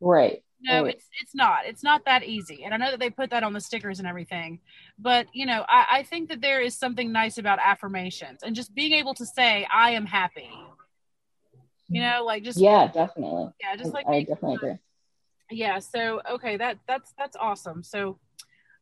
Right. 0.00 0.44
No, 0.60 0.84
Right. 0.84 0.94
it's 0.94 1.08
it's 1.20 1.34
not. 1.34 1.66
It's 1.66 1.82
not 1.82 2.04
that 2.04 2.22
easy. 2.22 2.62
And 2.64 2.72
I 2.72 2.76
know 2.76 2.92
that 2.92 3.00
they 3.00 3.10
put 3.10 3.30
that 3.30 3.42
on 3.42 3.52
the 3.52 3.60
stickers 3.60 3.98
and 3.98 4.06
everything. 4.06 4.60
But 5.00 5.26
you 5.32 5.46
know, 5.46 5.64
I, 5.68 5.86
I 5.90 6.02
think 6.04 6.28
that 6.28 6.40
there 6.40 6.60
is 6.60 6.76
something 6.78 7.10
nice 7.10 7.38
about 7.38 7.58
affirmations 7.60 8.44
and 8.44 8.54
just 8.54 8.72
being 8.72 8.92
able 8.92 9.14
to 9.14 9.26
say, 9.26 9.66
I 9.72 9.90
am 9.90 10.06
happy. 10.06 10.48
You 11.88 12.02
know, 12.02 12.22
like 12.24 12.44
just 12.44 12.58
Yeah, 12.60 12.86
definitely. 12.92 13.48
yeah, 13.60 13.74
just 13.76 13.92
like 13.92 14.06
I 14.06 14.10
being- 14.12 14.26
definitely 14.26 14.54
agree. 14.56 14.78
Yeah. 15.50 15.78
So 15.78 16.20
okay, 16.32 16.56
that 16.56 16.78
that's 16.86 17.12
that's 17.18 17.36
awesome. 17.36 17.82
So 17.82 18.18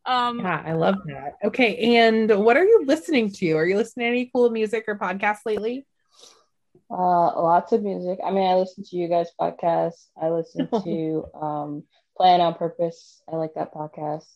um 0.07 0.41
Yeah, 0.41 0.63
I 0.65 0.73
love 0.73 0.97
that. 1.07 1.39
Okay, 1.45 1.97
and 1.97 2.31
what 2.45 2.57
are 2.57 2.65
you 2.65 2.85
listening 2.87 3.31
to? 3.33 3.53
Are 3.53 3.67
you 3.67 3.77
listening 3.77 4.05
to 4.05 4.09
any 4.11 4.31
cool 4.35 4.51
music 4.51 4.85
or 4.89 4.99
podcasts 4.99 5.45
lately? 5.47 5.87
Uh, 6.91 7.43
lots 7.43 7.73
of 7.73 7.83
music. 7.83 8.19
I 8.25 8.31
mean, 8.31 8.47
I 8.47 8.55
listen 8.55 8.85
to 8.85 8.97
you 8.97 9.09
guys' 9.09 9.31
podcast. 9.41 10.07
I 10.21 10.29
listen 10.31 10.69
to 10.85 11.25
um, 11.35 11.85
Plan 12.17 12.41
on 12.41 12.55
Purpose. 12.55 13.23
I 13.33 13.37
like 13.37 13.55
that 13.55 13.73
podcast. 13.75 14.27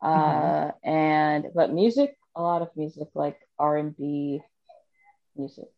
Uh, 0.00 0.70
and 0.84 1.46
but 1.54 1.72
music, 1.72 2.16
a 2.36 2.42
lot 2.42 2.62
of 2.62 2.68
music, 2.76 3.08
like 3.14 3.36
R 3.58 3.76
and 3.76 3.96
B 3.96 4.40
music. 5.36 5.68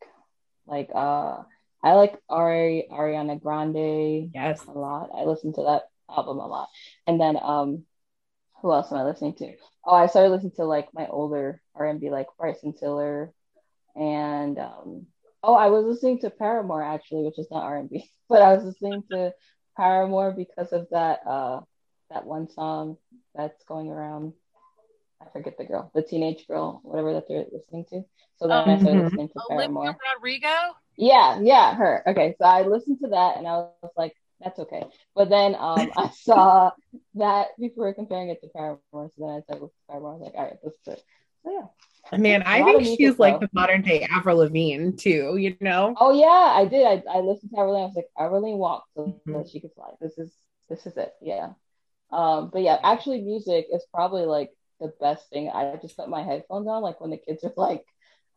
Like 0.66 0.90
uh, 0.94 1.38
I 1.82 1.92
like 1.94 2.18
Ari 2.28 2.86
Ariana 2.92 3.40
Grande 3.40 4.30
Yes. 4.34 4.62
a 4.66 4.72
lot. 4.72 5.10
I 5.16 5.24
listen 5.24 5.52
to 5.54 5.62
that 5.62 5.82
album 6.16 6.38
a 6.38 6.46
lot. 6.46 6.68
And 7.06 7.20
then 7.20 7.36
um, 7.42 7.84
who 8.62 8.72
else 8.72 8.90
am 8.92 8.98
I 8.98 9.04
listening 9.04 9.34
to? 9.36 9.52
Oh, 9.84 9.94
I 9.94 10.06
started 10.06 10.30
listening 10.30 10.52
to 10.56 10.64
like 10.64 10.88
my 10.94 11.06
older 11.08 11.62
R 11.74 11.86
and 11.86 12.00
B, 12.00 12.10
like 12.10 12.26
Bryson 12.38 12.74
Tiller, 12.74 13.32
and 13.96 14.58
um, 14.58 15.06
oh, 15.42 15.54
I 15.54 15.68
was 15.68 15.84
listening 15.84 16.20
to 16.20 16.30
Paramore 16.30 16.82
actually, 16.82 17.24
which 17.24 17.38
is 17.38 17.48
not 17.50 17.64
R 17.64 17.78
and 17.78 17.90
B, 17.90 18.08
but 18.28 18.42
I 18.42 18.54
was 18.54 18.64
listening 18.64 19.04
to 19.10 19.32
Paramore 19.76 20.32
because 20.32 20.72
of 20.72 20.88
that 20.90 21.20
uh 21.26 21.60
that 22.10 22.26
one 22.26 22.48
song 22.50 22.96
that's 23.34 23.62
going 23.64 23.90
around. 23.90 24.32
I 25.22 25.26
forget 25.32 25.56
the 25.58 25.64
girl, 25.64 25.90
the 25.94 26.02
teenage 26.02 26.46
girl, 26.46 26.80
whatever 26.84 27.14
that 27.14 27.26
they're 27.28 27.44
listening 27.52 27.86
to. 27.90 28.02
So 28.38 28.48
then 28.48 28.58
I 28.58 28.76
started 28.76 28.90
Mhm. 28.90 29.00
listening 29.00 29.28
to 29.28 29.40
Paramore. 29.40 29.96
Rodrigo. 30.14 30.76
Yeah, 30.96 31.40
yeah, 31.42 31.74
her. 31.74 32.02
Okay, 32.08 32.34
so 32.38 32.44
I 32.46 32.62
listened 32.62 32.98
to 33.00 33.08
that 33.08 33.36
and 33.38 33.46
I 33.46 33.56
was 33.58 33.72
like, 33.96 34.14
that's 34.40 34.58
okay. 34.58 34.84
But 35.14 35.28
then 35.28 35.54
um, 35.54 35.90
I 35.96 36.10
saw 36.22 36.70
that 37.14 37.48
people 37.58 37.84
were 37.84 37.94
comparing 37.94 38.30
it 38.30 38.40
to 38.42 38.48
Paramore, 38.48 38.80
so 38.92 39.10
then 39.18 39.28
I 39.30 39.40
said, 39.46 39.60
to 39.60 39.70
Paramore. 39.88 40.12
I 40.12 40.16
was 40.16 40.22
like, 40.22 40.34
all 40.36 40.44
right, 40.44 40.56
let's 40.62 40.78
do 40.84 40.90
it. 40.92 41.02
So 41.44 41.50
yeah. 41.52 42.18
Man, 42.18 42.42
I 42.44 42.62
think 42.62 42.84
she's 42.98 43.18
like 43.18 43.34
though. 43.34 43.46
the 43.46 43.50
modern 43.52 43.82
day 43.82 44.02
Avril 44.10 44.38
Lavigne 44.38 44.92
too, 44.92 45.36
you 45.36 45.56
know? 45.60 45.94
Oh 45.98 46.12
yeah, 46.12 46.26
I 46.26 46.64
did. 46.64 46.84
I, 46.84 47.18
I 47.18 47.20
listened 47.20 47.52
to 47.52 47.60
Avril 47.60 47.74
Lavigne. 47.74 47.84
I 47.84 47.86
was 47.86 47.96
like, 47.96 48.08
Avril 48.18 48.40
Lavigne 48.40 48.58
walked 48.58 48.88
so 48.96 49.20
Mhm. 49.26 49.42
that 49.44 49.48
she 49.50 49.60
could 49.60 49.70
fly. 49.74 49.90
This 50.00 50.18
is 50.18 50.32
this 50.68 50.86
is 50.86 50.96
it. 50.96 51.12
Yeah. 51.20 51.50
Um, 52.10 52.50
but 52.52 52.62
yeah, 52.62 52.78
actually, 52.82 53.20
music 53.20 53.66
is 53.72 53.84
probably 53.94 54.24
like 54.24 54.50
the 54.80 54.92
best 55.00 55.28
thing. 55.30 55.50
I 55.50 55.76
just 55.76 55.96
put 55.96 56.08
my 56.08 56.22
headphones 56.22 56.66
on, 56.66 56.82
like 56.82 57.00
when 57.00 57.10
the 57.10 57.16
kids 57.18 57.44
are 57.44 57.52
like 57.56 57.84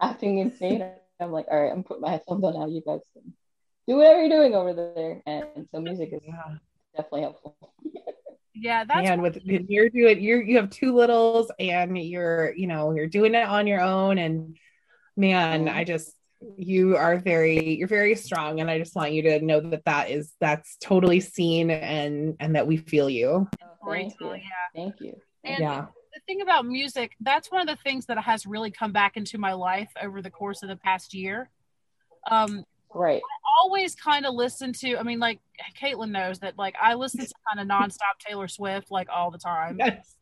acting 0.02 0.38
insane. 0.40 0.84
I'm 1.20 1.32
like, 1.32 1.48
all 1.50 1.62
right, 1.62 1.72
I'm 1.72 1.84
putting 1.84 2.02
my 2.02 2.12
headphones 2.12 2.44
on 2.44 2.54
now. 2.54 2.68
You 2.68 2.82
guys 2.86 3.02
can 3.14 3.34
do 3.88 3.98
whatever 3.98 4.20
you're 4.22 4.30
doing 4.30 4.56
over 4.56 4.74
there. 4.74 5.22
And 5.26 5.68
so 5.72 5.82
music 5.82 6.10
is 6.14 6.22
Yeah. 6.26 6.56
definitely 6.96 7.22
helpful. 7.22 7.58
Yeah, 8.56 8.84
that's 8.86 9.10
and 9.10 9.22
with 9.22 9.40
when 9.46 9.66
you're 9.68 9.90
doing 9.90 10.22
you're 10.22 10.42
you 10.42 10.58
have 10.58 10.70
two 10.70 10.94
littles 10.94 11.52
and 11.60 11.98
you're, 11.98 12.54
you 12.56 12.68
know, 12.68 12.94
you're 12.94 13.08
doing 13.08 13.34
it 13.34 13.48
on 13.48 13.66
your 13.68 13.82
own 13.82 14.18
and 14.18 14.58
man. 15.18 15.68
I 15.68 15.84
just 15.84 16.16
you 16.58 16.96
are 16.98 17.18
very 17.18 17.76
you're 17.76 17.88
very 17.88 18.16
strong 18.16 18.60
and 18.60 18.70
i 18.70 18.78
just 18.78 18.98
want 18.98 19.14
you 19.14 19.22
to 19.22 19.40
know 19.40 19.62
that 19.62 19.86
that 19.86 20.10
is 20.10 20.34
that's 20.42 20.76
totally 20.76 21.22
seen 21.22 21.72
and 21.72 22.36
and 22.42 22.54
that 22.58 22.68
we 22.68 22.76
feel 22.76 23.10
you 23.10 23.48
Oh, 23.64 23.90
thank 23.90 24.14
you. 24.20 24.34
Yeah. 24.34 24.42
Thank 24.76 25.00
you. 25.00 25.16
And 25.46 25.62
yeah 25.62 25.86
the 26.14 26.20
thing 26.28 26.42
about 26.42 26.66
music, 26.66 27.16
that's 27.22 27.52
one 27.52 27.62
of 27.62 27.68
the 27.68 27.82
things 27.84 28.06
that 28.06 28.18
has 28.20 28.46
really 28.46 28.72
come 28.72 28.92
back 28.92 29.18
into 29.18 29.38
my 29.38 29.54
life 29.54 29.92
over 30.02 30.22
the 30.22 30.30
course 30.30 30.62
of 30.64 30.70
the 30.70 30.76
past 30.76 31.14
year. 31.14 31.50
Um, 32.30 32.64
Right. 32.94 33.22
Always 33.62 33.96
kind 33.96 34.26
of 34.26 34.34
listen 34.34 34.74
to, 34.74 34.98
I 34.98 35.04
mean, 35.04 35.20
like 35.20 35.40
Caitlin 35.80 36.12
knows 36.12 36.40
that, 36.40 36.58
like, 36.58 36.76
I 36.82 36.94
listen 36.96 37.26
to 37.26 37.34
kind 37.54 37.60
of 37.60 37.68
nonstop 37.74 38.20
Taylor 38.26 38.48
Swift, 38.48 38.92
like, 38.92 39.08
all 39.10 39.32
the 39.32 39.38
time. 39.38 39.78
yes. 39.80 40.16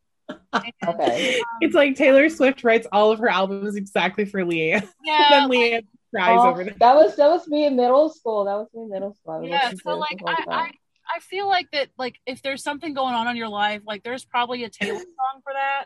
And, 0.54 0.74
Okay. 0.88 1.30
um, 1.40 1.46
it's 1.62 1.74
like 1.76 1.96
taylor 1.96 2.30
swift 2.30 2.64
writes 2.64 2.88
all 2.92 3.12
of 3.12 3.20
her 3.20 3.28
albums 3.30 3.76
exactly 3.76 4.24
for 4.26 4.42
leanne 4.42 4.88
yeah, 5.06 5.28
then 5.30 5.50
leanne 5.50 5.86
cries 6.14 6.40
Oh, 6.42 6.50
over 6.50 6.64
them 6.64 6.76
that 6.80 6.96
was 6.96 7.16
that 7.18 7.28
was 7.30 7.48
me 7.48 7.66
in 7.66 7.76
middle 7.76 8.10
school. 8.10 8.46
That 8.46 8.56
was 8.56 8.68
me 8.74 8.84
in 8.84 8.90
middle 8.90 9.14
school. 9.14 9.42
I 9.42 9.46
yeah 9.46 9.72
so 9.84 9.98
like 9.98 10.22
I, 10.26 10.44
I 10.50 10.72
i 11.16 11.20
feel 11.20 11.48
like 11.48 11.70
that 11.72 11.90
like 11.98 12.16
if 12.26 12.42
there's 12.42 12.64
something 12.64 12.94
going 12.94 13.14
on 13.14 13.28
in 13.28 13.36
your 13.36 13.50
life 13.50 13.82
like 13.86 14.04
there's 14.04 14.24
probably 14.26 14.64
a 14.64 14.70
taylor 14.70 15.00
song 15.00 15.42
for 15.44 15.54
that 15.54 15.86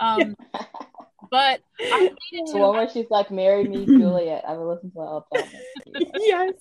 um 0.00 0.34
but 1.30 1.60
i 1.92 2.00
needed 2.32 2.52
the 2.52 2.58
one 2.58 2.76
where 2.76 2.88
she's 2.88 3.06
like, 3.10 3.30
"Marry 3.30 3.64
me, 3.64 3.86
Juliet." 3.98 4.44
I 4.46 4.56
would 4.56 4.66
listen 4.68 4.90
to 4.90 4.94
that 4.94 5.00
all 5.02 5.26
the 5.30 5.38
time. 5.42 6.02
yes 6.18 6.52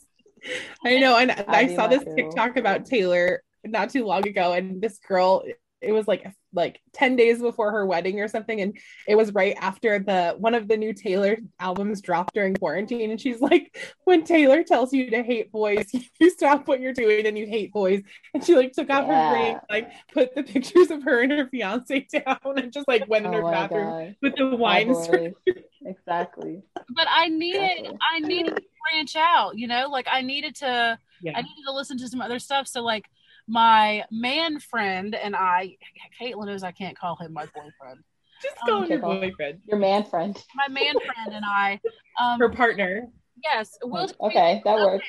i 0.85 0.97
know 0.97 1.17
and 1.17 1.31
i 1.31 1.65
be 1.65 1.75
saw 1.75 1.87
this 1.87 2.03
girl. 2.03 2.15
tiktok 2.15 2.57
about 2.57 2.85
taylor 2.85 3.43
not 3.65 3.89
too 3.89 4.05
long 4.05 4.27
ago 4.27 4.53
and 4.53 4.81
this 4.81 4.99
girl 4.99 5.43
it 5.81 5.91
was 5.91 6.07
like 6.07 6.25
like 6.53 6.79
10 6.93 7.15
days 7.15 7.39
before 7.39 7.71
her 7.71 7.85
wedding 7.85 8.19
or 8.19 8.27
something 8.27 8.61
and 8.61 8.77
it 9.07 9.15
was 9.15 9.31
right 9.33 9.55
after 9.59 9.99
the 9.99 10.33
one 10.39 10.55
of 10.55 10.67
the 10.67 10.75
new 10.77 10.91
taylor 10.93 11.37
albums 11.59 12.01
dropped 12.01 12.33
during 12.33 12.55
quarantine 12.55 13.11
and 13.11 13.21
she's 13.21 13.41
like 13.41 13.77
when 14.05 14.23
taylor 14.23 14.63
tells 14.63 14.91
you 14.91 15.09
to 15.11 15.21
hate 15.21 15.51
boys 15.51 15.85
you 16.19 16.29
stop 16.31 16.67
what 16.67 16.79
you're 16.79 16.93
doing 16.93 17.25
and 17.27 17.37
you 17.37 17.45
hate 17.45 17.71
boys 17.71 18.01
and 18.33 18.43
she 18.43 18.55
like 18.55 18.71
took 18.73 18.89
off 18.89 19.05
Yeah. 19.07 19.29
her 19.29 19.35
ring 19.35 19.57
like 19.69 19.91
put 20.13 20.33
the 20.33 20.43
pictures 20.43 20.89
of 20.89 21.03
her 21.03 21.21
and 21.21 21.31
her 21.31 21.47
fiance 21.47 22.07
down 22.11 22.39
and 22.57 22.71
just 22.73 22.87
like 22.87 23.07
went 23.07 23.25
in 23.27 23.33
Oh 23.35 23.45
her 23.45 23.51
bathroom 23.51 23.85
god. 23.87 24.15
with 24.21 24.35
the 24.35 24.55
wine 24.55 24.89
and. 24.89 25.33
Exactly. 25.85 26.61
but 26.89 27.07
i 27.09 27.27
needed 27.29 27.61
Exactly. 27.61 27.97
i 28.13 28.19
needed 28.19 28.55
to 28.57 28.63
branch 28.91 29.15
out 29.15 29.57
you 29.57 29.67
know 29.67 29.87
like 29.89 30.07
i 30.11 30.21
needed 30.21 30.55
to 30.55 30.97
yeah 31.21 31.31
I 31.35 31.41
needed 31.41 31.63
to 31.65 31.73
listen 31.73 31.97
to 31.97 32.07
some 32.07 32.21
other 32.21 32.37
stuff. 32.37 32.67
So 32.67 32.81
like 32.83 33.05
my 33.47 34.03
man 34.11 34.59
friend 34.59 35.15
and 35.15 35.35
I, 35.35 35.77
Caitlin 36.21 36.47
knows 36.47 36.63
I 36.63 36.71
can't 36.71 36.97
call 36.97 37.15
him 37.15 37.33
my 37.33 37.45
boyfriend. 37.45 38.03
just 38.41 38.55
Um, 38.69 38.81
go 38.81 38.85
your 38.85 38.99
boyfriend 38.99 39.59
Your 39.65 39.77
man 39.79 40.03
friend. 40.03 40.37
My 40.55 40.67
man 40.67 40.93
friend 40.93 41.33
and 41.33 41.45
I, 41.45 41.79
um, 42.21 42.39
her 42.39 42.49
partner 42.49 43.07
yes, 43.43 43.77
we'll 43.83 44.07
just- 44.07 44.19
Okay, 44.19 44.61
that 44.65 44.75
works. 44.77 45.05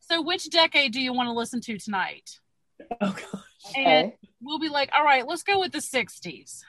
So 0.00 0.22
which 0.22 0.48
decade 0.50 0.92
do 0.92 1.00
you 1.00 1.12
want 1.12 1.28
to 1.28 1.32
listen 1.32 1.60
to 1.62 1.78
tonight? 1.78 2.38
oh 3.00 3.12
god 3.12 3.42
And 3.76 3.86
Okay. 4.08 4.16
we'll 4.40 4.58
be 4.58 4.68
like, 4.68 4.90
all 4.96 5.04
right, 5.04 5.26
let's 5.26 5.42
go 5.42 5.58
with 5.60 5.72
the 5.72 5.78
'60s, 5.78 6.62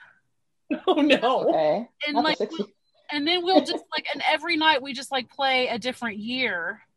oh 0.86 0.94
no 0.94 1.48
Okay. 1.48 1.88
and 2.06 2.14
Not 2.14 2.22
the 2.22 2.28
like, 2.28 2.38
60s. 2.38 2.48
we'll- 2.58 2.68
and 3.12 3.26
then 3.26 3.44
we'll 3.44 3.60
just 3.60 3.84
like, 3.96 4.06
and 4.12 4.20
every 4.28 4.56
night 4.56 4.82
we 4.82 4.92
just 4.92 5.12
like 5.12 5.30
play 5.30 5.68
a 5.68 5.78
different 5.78 6.18
year. 6.18 6.80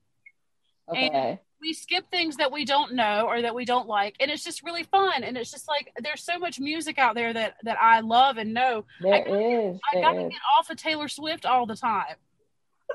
Okay. 0.89 1.39
We 1.61 1.73
skip 1.73 2.09
things 2.09 2.37
that 2.37 2.51
we 2.51 2.63
don't 2.65 2.93
know 2.93 3.25
or 3.27 3.41
that 3.41 3.53
we 3.53 3.65
don't 3.65 3.87
like 3.87 4.15
and 4.19 4.31
it's 4.31 4.43
just 4.43 4.63
really 4.63 4.83
fun 4.83 5.23
and 5.23 5.37
it's 5.37 5.51
just 5.51 5.67
like 5.67 5.91
there's 6.01 6.23
so 6.23 6.37
much 6.39 6.59
music 6.59 6.97
out 6.97 7.15
there 7.15 7.33
that 7.33 7.55
that 7.63 7.77
i 7.81 7.99
love 7.99 8.37
and 8.37 8.53
know 8.53 8.85
There 9.01 9.13
I 9.13 9.19
gotta 9.19 9.39
is. 9.69 9.79
i 9.93 10.01
gotta 10.01 10.17
There 10.17 10.25
is. 10.27 10.31
get 10.31 10.41
off 10.57 10.69
of 10.69 10.77
taylor 10.77 11.07
swift 11.07 11.45
all 11.45 11.65
the 11.65 11.75
time 11.75 12.15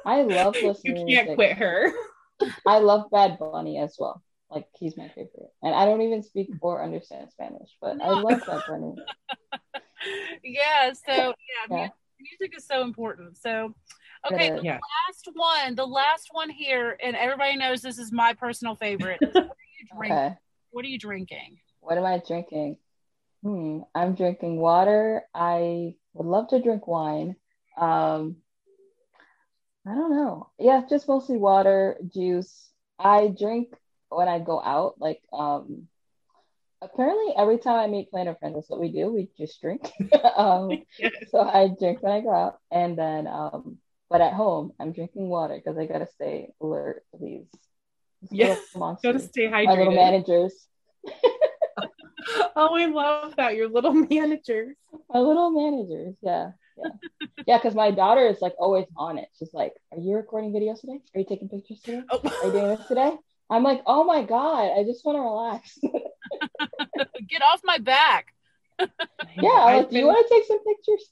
I 0.04 0.22
love 0.22 0.56
you 0.60 0.68
listening 0.68 0.94
to 0.94 1.00
can't 1.14 1.26
music. 1.28 1.34
quit 1.36 1.52
her 1.58 1.92
I 2.66 2.78
love 2.78 3.10
Bad 3.12 3.38
Bunny 3.38 3.78
as 3.78 3.94
well. 3.98 4.20
Like 4.50 4.66
he's 4.78 4.96
my 4.96 5.08
favorite. 5.08 5.52
And 5.62 5.72
I 5.74 5.84
don't 5.84 6.02
even 6.02 6.22
speak 6.22 6.48
or 6.60 6.82
understand 6.82 7.30
Spanish, 7.30 7.70
but 7.80 8.00
I 8.02 8.08
love 8.08 8.40
Bad 8.44 8.62
Bunny. 8.68 8.94
yeah 10.42 10.92
so 10.92 11.12
yeah, 11.12 11.32
Yeah. 11.70 11.76
mu- 11.86 12.26
music 12.30 12.56
is 12.56 12.66
so 12.66 12.82
important 12.82 13.36
so 13.36 13.66
It 13.66 13.74
okay 14.30 14.50
the 14.50 14.62
Yeah. 14.62 14.78
last 15.08 15.28
one 15.34 15.74
the 15.74 15.86
last 15.86 16.28
one 16.32 16.50
here 16.50 16.96
and 17.02 17.16
everybody 17.16 17.56
knows 17.56 17.82
this 17.82 17.98
is 17.98 18.12
my 18.12 18.32
personal 18.34 18.74
favorite 18.76 19.20
what 19.22 19.34
are 19.36 19.72
you 19.80 19.86
drinking 19.96 20.16
Okay. 20.16 20.36
what 20.70 20.84
are 20.84 20.88
you 20.88 20.98
drinking 20.98 21.58
What 21.80 21.98
am 21.98 22.04
I 22.06 22.22
drinking? 22.26 22.78
Hmm. 23.42 23.80
I'm 23.94 24.14
drinking 24.14 24.58
water. 24.58 25.22
I 25.34 25.94
would 26.14 26.26
love 26.26 26.48
to 26.48 26.62
drink 26.62 26.86
wine. 26.86 27.36
Um 27.76 28.36
I 29.86 29.94
don't 29.94 30.12
know. 30.16 30.48
Yeah, 30.58 30.82
just 30.88 31.06
mostly 31.08 31.36
water, 31.36 31.98
juice. 32.12 32.70
I 32.98 33.28
drink 33.38 33.74
when 34.08 34.28
I 34.28 34.38
go 34.38 34.62
out. 34.62 34.94
Like 34.98 35.20
um 35.32 35.88
apparently 36.80 37.34
every 37.36 37.58
time 37.58 37.78
I 37.80 37.86
meet 37.86 38.10
planner 38.10 38.34
friends, 38.34 38.54
that's 38.56 38.70
what 38.70 38.80
we 38.80 38.90
do. 38.90 39.12
We 39.12 39.28
just 39.36 39.60
drink. 39.60 39.92
um 40.36 40.82
Yes. 40.98 41.12
so 41.30 41.40
I 41.40 41.68
drink 41.78 42.02
when 42.02 42.12
I 42.12 42.20
go 42.22 42.32
out, 42.32 42.58
and 42.70 42.96
then 42.96 43.26
um, 43.26 43.76
but 44.10 44.20
at 44.20 44.32
home 44.34 44.72
I'm 44.80 44.92
drinking 44.92 45.28
water 45.28 45.56
because 45.62 45.78
I 45.78 45.86
gotta 45.86 46.06
stay 46.06 46.52
alert 46.60 47.04
to 47.12 47.18
these. 47.18 47.46
Yeah, 48.30 48.56
Gotta 48.74 49.18
stay 49.18 49.48
My 49.48 49.64
little 49.64 49.92
hydrated. 49.92 49.94
managers, 49.96 50.66
Oh, 52.56 52.74
I 52.74 52.86
love 52.86 53.36
that. 53.36 53.54
Your 53.54 53.68
little 53.68 53.92
managers. 54.10 54.76
my 55.12 55.18
little 55.20 55.50
managers. 55.50 56.14
Yeah, 56.22 56.52
yeah, 56.78 56.90
yeah. 57.46 57.58
Because 57.58 57.74
my 57.74 57.90
daughter 57.90 58.26
is 58.26 58.40
like 58.40 58.54
always 58.58 58.86
on 58.96 59.18
it. 59.18 59.28
She's 59.38 59.52
like, 59.52 59.74
"Are 59.92 59.98
you 59.98 60.16
recording 60.16 60.52
videos 60.52 60.80
today? 60.80 61.00
Are 61.14 61.20
you 61.20 61.26
taking 61.28 61.50
pictures 61.50 61.80
today? 61.82 62.02
Oh. 62.10 62.16
Are 62.18 62.24
you 62.24 62.30
Oh. 62.42 62.50
doing 62.50 62.68
this 62.76 62.86
today?" 62.88 63.12
I'm 63.50 63.62
like, 63.62 63.82
"Oh 63.86 64.04
my 64.04 64.22
god, 64.22 64.72
I 64.78 64.84
just 64.84 65.04
want 65.04 65.16
to 65.16 65.20
relax." 65.20 65.78
get 67.28 67.42
off 67.42 67.60
my 67.64 67.78
back 67.78 68.28
yeah, 69.36 69.48
like, 69.64 69.90
do 69.90 69.98
you 69.98 70.06
want 70.06 70.26
to 70.26 70.34
take 70.34 70.44
some 70.46 70.58
pictures? 70.64 71.08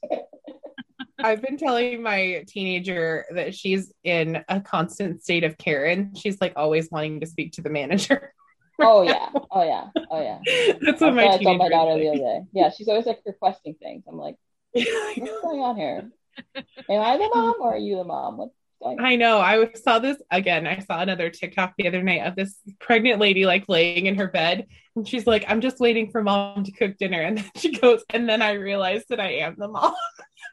I've 1.23 1.41
been 1.41 1.57
telling 1.57 2.01
my 2.01 2.43
teenager 2.47 3.25
that 3.31 3.55
she's 3.55 3.91
in 4.03 4.43
a 4.49 4.59
constant 4.59 5.23
state 5.23 5.43
of 5.43 5.57
Karen. 5.57 6.13
She's 6.15 6.41
like 6.41 6.53
always 6.55 6.91
wanting 6.91 7.21
to 7.21 7.25
speak 7.25 7.53
to 7.53 7.61
the 7.61 7.69
manager. 7.69 8.33
oh 8.81 9.03
yeah, 9.03 9.29
oh 9.51 9.63
yeah, 9.63 9.87
oh 10.11 10.21
yeah. 10.21 10.39
That's 10.81 11.01
what 11.01 11.15
my 11.15 11.29
I 11.29 11.37
told 11.37 11.57
my 11.57 11.69
daughter 11.69 11.97
the 11.97 12.09
other 12.09 12.17
day. 12.17 12.41
Yeah, 12.51 12.69
she's 12.71 12.87
always 12.87 13.05
like 13.05 13.21
requesting 13.25 13.75
things. 13.75 14.03
I'm 14.07 14.17
like, 14.17 14.35
what's 14.71 15.41
going 15.41 15.61
on 15.61 15.77
here? 15.77 16.11
Am 16.55 16.63
I 17.01 17.17
the 17.17 17.29
mom 17.33 17.55
or 17.59 17.75
are 17.75 17.77
you 17.77 17.97
the 17.97 18.03
mom? 18.03 18.37
What's? 18.37 18.55
I 18.99 19.15
know. 19.15 19.39
I 19.39 19.71
saw 19.73 19.99
this 19.99 20.17
again. 20.31 20.67
I 20.67 20.79
saw 20.79 21.01
another 21.01 21.29
TikTok 21.29 21.73
the 21.77 21.87
other 21.87 22.03
night 22.03 22.25
of 22.25 22.35
this 22.35 22.57
pregnant 22.79 23.19
lady 23.19 23.45
like 23.45 23.65
laying 23.67 24.05
in 24.07 24.15
her 24.15 24.27
bed, 24.27 24.67
and 24.95 25.07
she's 25.07 25.25
like, 25.27 25.45
"I'm 25.47 25.61
just 25.61 25.79
waiting 25.79 26.11
for 26.11 26.21
mom 26.23 26.63
to 26.63 26.71
cook 26.71 26.97
dinner." 26.97 27.21
And 27.21 27.37
then 27.37 27.49
she 27.57 27.71
goes, 27.77 28.03
and 28.09 28.27
then 28.27 28.41
I 28.41 28.53
realized 28.53 29.05
that 29.09 29.19
I 29.19 29.31
am 29.37 29.55
the 29.57 29.67
mom, 29.67 29.93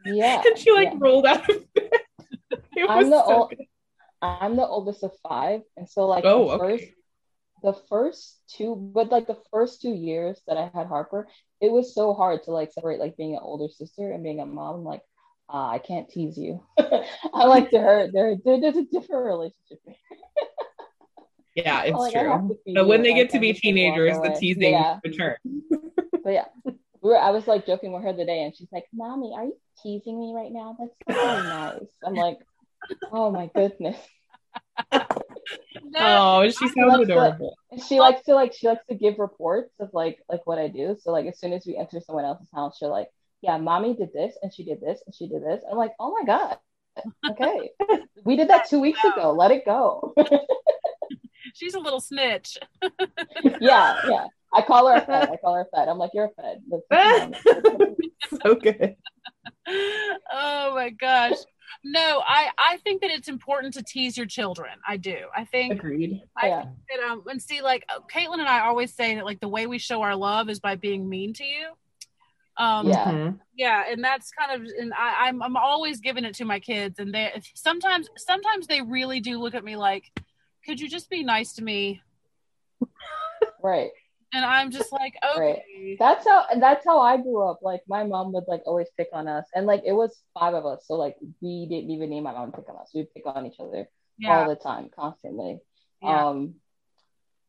Yeah. 0.04 0.42
and 0.46 0.58
she 0.58 0.72
like 0.72 0.90
yeah. 0.92 0.98
rolled 0.98 1.26
out 1.26 1.48
of 1.48 1.74
bed. 1.74 1.90
It 2.76 2.88
I'm 2.88 2.98
was 2.98 3.08
the 3.10 3.24
so. 3.24 3.50
I'm 4.22 4.56
the 4.56 4.66
oldest 4.66 5.02
of 5.04 5.12
five, 5.28 5.62
and 5.76 5.88
so 5.88 6.06
like 6.06 6.24
Oh, 6.24 6.48
the 6.48 6.64
okay. 6.64 6.78
first, 6.78 6.92
the 7.62 7.72
first 7.88 8.40
two, 8.48 8.74
but 8.76 9.10
like 9.10 9.26
the 9.26 9.38
first 9.50 9.82
two 9.82 9.92
years 9.94 10.40
that 10.46 10.56
I 10.56 10.70
had 10.74 10.86
Harper, 10.86 11.28
it 11.60 11.70
was 11.70 11.94
so 11.94 12.14
hard 12.14 12.42
to 12.44 12.50
like 12.52 12.72
separate 12.72 13.00
like 13.00 13.16
being 13.16 13.34
an 13.34 13.40
older 13.42 13.68
sister 13.72 14.10
and 14.12 14.22
being 14.22 14.40
a 14.40 14.46
mom. 14.46 14.84
Like, 14.84 15.02
ah, 15.50 15.70
I 15.70 15.78
can't 15.78 16.08
tease 16.08 16.38
you. 16.38 16.62
I 16.78 17.44
like 17.46 17.70
to 17.70 17.80
hurt. 17.80 18.12
There, 18.12 18.36
there, 18.44 18.60
there's 18.60 18.76
a 18.76 18.84
different 18.84 19.26
relationship. 19.26 19.80
Yeah, 21.54 21.82
it's 21.84 21.98
Like, 21.98 22.12
true. 22.12 22.58
But 22.74 22.86
when 22.86 23.02
they 23.02 23.14
get 23.14 23.30
to 23.30 23.40
be 23.40 23.52
just 23.52 23.62
gonna 23.62 23.74
walk 23.82 23.96
teenagers, 23.96 24.20
the 24.22 24.36
teasing 24.38 24.72
Yeah, 24.72 24.98
returns. 25.04 25.38
but 26.24 26.32
yeah, 26.32 26.44
we 26.64 26.72
were. 27.02 27.18
I 27.18 27.30
was 27.30 27.46
like 27.46 27.66
joking 27.66 27.92
with 27.92 28.02
her 28.02 28.12
the 28.12 28.24
day, 28.24 28.42
and 28.42 28.54
she's 28.56 28.68
like, 28.72 28.84
"Mommy, 28.92 29.32
are 29.34 29.44
you 29.44 29.56
teasing 29.82 30.18
me 30.18 30.32
right 30.34 30.52
now? 30.52 30.76
That's 30.78 31.20
so 31.20 31.40
nice." 31.42 31.88
I'm 32.04 32.14
like, 32.14 32.38
"Oh 33.10 33.30
my 33.30 33.50
goodness." 33.54 33.96
no, 34.92 35.00
Oh, 35.98 36.48
she 36.50 36.68
sounds 36.68 37.02
adorable. 37.08 37.56
And 37.70 37.82
she 37.82 38.00
likes 38.00 38.22
to 38.24 38.34
like 38.34 38.52
she 38.52 38.68
likes 38.68 38.84
to 38.88 38.94
give 38.94 39.18
reports 39.18 39.72
of 39.80 39.90
like 39.92 40.18
like 40.28 40.46
what 40.46 40.58
I 40.58 40.68
do. 40.68 40.96
So 41.00 41.10
like 41.10 41.26
as 41.26 41.38
soon 41.38 41.52
as 41.52 41.66
we 41.66 41.76
enter 41.76 42.00
someone 42.00 42.24
else's 42.24 42.48
house, 42.54 42.76
she'll 42.78 42.90
like, 42.90 43.08
yeah, 43.42 43.56
mommy 43.58 43.94
did 43.94 44.12
this 44.12 44.34
and 44.42 44.52
she 44.52 44.64
did 44.64 44.80
this 44.80 45.00
and 45.06 45.14
she 45.14 45.28
did 45.28 45.42
this. 45.44 45.62
I'm 45.70 45.76
like, 45.78 45.92
oh 45.98 46.12
my 46.12 46.24
god, 46.26 46.58
okay, 47.30 47.70
we 48.24 48.36
did 48.36 48.48
that 48.48 48.68
two 48.68 48.80
weeks 48.80 49.02
ago. 49.04 49.32
Let 49.32 49.50
it 49.50 49.64
go. 49.64 50.14
she's 51.54 51.74
a 51.74 51.80
little 51.80 52.00
snitch 52.00 52.58
yeah, 53.60 53.96
yeah. 54.08 54.26
I 54.54 54.62
call 54.62 54.86
her 54.88 54.96
a 54.96 55.00
fed. 55.00 55.30
I 55.30 55.36
call 55.36 55.54
her 55.54 55.62
a 55.62 55.76
fed. 55.76 55.88
I'm 55.88 55.98
like, 55.98 56.10
you're 56.14 56.26
a 56.26 56.42
fed. 56.42 56.60
That's- 56.90 57.42
so 58.44 58.54
good. 58.54 58.96
oh 60.32 60.72
my 60.74 60.90
gosh 60.90 61.36
no 61.84 62.22
i 62.26 62.50
i 62.58 62.76
think 62.78 63.00
that 63.00 63.10
it's 63.10 63.28
important 63.28 63.72
to 63.74 63.82
tease 63.82 64.16
your 64.16 64.26
children 64.26 64.70
i 64.86 64.96
do 64.96 65.16
i 65.36 65.44
think 65.44 65.72
Agreed. 65.72 66.20
i 66.36 66.48
Yeah. 66.48 66.62
think 66.62 66.74
that 66.90 67.08
um 67.10 67.22
and 67.28 67.40
see 67.40 67.62
like 67.62 67.84
caitlin 68.12 68.38
and 68.40 68.48
i 68.48 68.60
always 68.60 68.92
say 68.94 69.14
that 69.14 69.24
like 69.24 69.40
the 69.40 69.48
way 69.48 69.66
we 69.66 69.78
show 69.78 70.02
our 70.02 70.16
love 70.16 70.50
is 70.50 70.58
by 70.60 70.74
being 70.76 71.08
mean 71.08 71.32
to 71.34 71.44
you 71.44 71.68
Um, 72.56 72.86
Yeah. 72.88 73.04
Mhm. 73.04 73.40
yeah 73.54 73.84
and 73.88 74.02
that's 74.02 74.30
kind 74.32 74.52
of 74.60 74.68
and 74.78 74.92
I, 74.94 75.28
I'm 75.28 75.42
I'm 75.42 75.56
always 75.56 76.00
giving 76.00 76.24
it 76.24 76.34
to 76.36 76.44
my 76.44 76.60
kids 76.60 76.98
and 76.98 77.12
they 77.14 77.30
sometimes 77.54 78.08
sometimes 78.18 78.66
they 78.66 78.80
really 78.82 79.20
do 79.20 79.38
look 79.38 79.54
at 79.54 79.64
me 79.64 79.76
like 79.76 80.04
could 80.66 80.80
you 80.80 80.88
just 80.88 81.08
be 81.10 81.22
nice 81.24 81.52
to 81.54 81.62
me 81.64 82.00
Right. 83.62 83.90
and 84.32 84.44
I'm 84.44 84.70
just 84.70 84.92
like 84.92 85.14
Right. 85.36 85.56
okay 85.58 85.96
That's 85.98 86.26
how 86.26 86.44
that's 86.58 86.84
how 86.84 87.00
I 87.00 87.16
grew 87.16 87.42
up. 87.48 87.60
Like 87.62 87.82
my 87.88 88.04
mom 88.04 88.32
would 88.32 88.44
like 88.48 88.62
always 88.66 88.88
pick 88.96 89.08
on 89.12 89.28
us. 89.28 89.46
And 89.54 89.66
like 89.66 89.82
it 89.84 89.92
was 89.92 90.18
five 90.38 90.54
of 90.54 90.64
us. 90.66 90.84
So 90.86 90.94
like 90.94 91.16
we 91.40 91.66
didn't 91.68 91.90
even 91.90 92.10
need 92.10 92.20
my 92.22 92.32
mom 92.32 92.50
to 92.52 92.58
pick 92.58 92.68
on 92.68 92.76
us. 92.76 92.90
We'd 92.94 93.12
pick 93.14 93.24
on 93.26 93.46
each 93.46 93.60
other 93.60 93.88
yeah 94.18 94.38
all 94.38 94.48
the 94.48 94.56
time, 94.56 94.88
constantly. 94.94 95.58
yeah 96.02 96.28
Um 96.28 96.54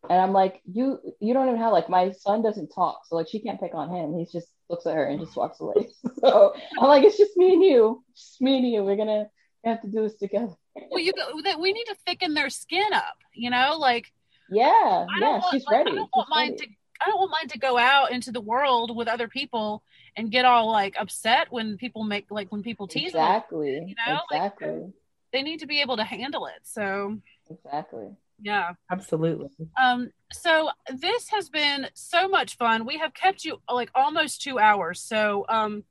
and 0.09 0.19
I'm 0.19 0.33
like, 0.33 0.61
you 0.71 0.99
you 1.19 1.33
don't 1.33 1.47
even 1.47 1.59
have 1.59 1.71
like 1.71 1.89
my 1.89 2.11
son 2.11 2.41
doesn't 2.41 2.69
talk, 2.69 3.01
so 3.07 3.15
like 3.15 3.27
she 3.29 3.39
can't 3.39 3.59
pick 3.59 3.73
on 3.73 3.89
him. 3.89 4.17
He 4.17 4.25
just 4.31 4.47
looks 4.69 4.85
at 4.85 4.95
her 4.95 5.05
and 5.05 5.19
just 5.19 5.35
walks 5.35 5.59
away. 5.59 5.87
So 6.21 6.53
I'm 6.79 6.87
like, 6.87 7.03
it's 7.03 7.17
just 7.17 7.35
me 7.35 7.53
and 7.53 7.63
you. 7.63 8.03
Just 8.15 8.39
me 8.41 8.57
and 8.59 8.67
you. 8.67 8.83
We're 8.83 8.95
gonna 8.95 9.27
have 9.65 9.81
to 9.81 9.87
do 9.87 10.01
this 10.03 10.15
together. 10.15 10.53
well 10.89 10.99
you 10.99 11.13
that 11.43 11.59
we 11.59 11.73
need 11.73 11.85
to 11.85 11.95
thicken 12.07 12.33
their 12.33 12.49
skin 12.49 12.93
up 12.93 13.17
you 13.33 13.49
know 13.49 13.75
like 13.77 14.11
Yeah, 14.49 15.05
yeah, 15.19 15.29
want, 15.39 15.45
she's 15.51 15.65
like, 15.65 15.77
ready. 15.77 15.91
I 15.91 15.95
don't 15.95 16.09
want 16.13 16.27
She's 16.27 16.35
mine 16.35 16.51
ready. 16.51 16.65
to 16.65 16.67
I 17.03 17.05
don't 17.09 17.19
want 17.19 17.31
mine 17.31 17.47
to 17.49 17.57
go 17.59 17.77
out 17.77 18.11
into 18.11 18.31
the 18.31 18.41
world 18.41 18.95
with 18.95 19.07
other 19.07 19.27
people 19.27 19.83
and 20.15 20.31
get 20.31 20.45
all 20.45 20.71
like 20.71 20.95
upset 20.99 21.47
when 21.51 21.77
people 21.77 22.03
make 22.03 22.25
like 22.29 22.51
when 22.51 22.61
people 22.63 22.87
tease 22.87 23.13
them. 23.13 23.21
Exactly. 23.23 23.83
you 23.87 23.95
know, 24.07 24.19
like- 24.31 24.41
exactly. 24.53 24.93
They 25.33 25.41
need 25.43 25.59
to 25.61 25.65
be 25.67 25.81
able 25.81 25.97
to 25.97 26.03
handle 26.03 26.45
it. 26.47 26.59
So 26.63 27.17
exactly. 27.49 28.09
Yeah. 28.41 28.71
Absolutely. 28.91 29.47
Um, 29.81 30.09
so 30.31 30.69
this 30.93 31.29
has 31.29 31.49
been 31.49 31.87
so 31.93 32.27
much 32.27 32.57
fun. 32.57 32.85
We 32.85 32.97
have 32.97 33.13
kept 33.13 33.45
you 33.45 33.61
like 33.71 33.89
almost 33.95 34.41
two 34.41 34.59
hours. 34.59 35.01
So 35.01 35.45
um 35.49 35.83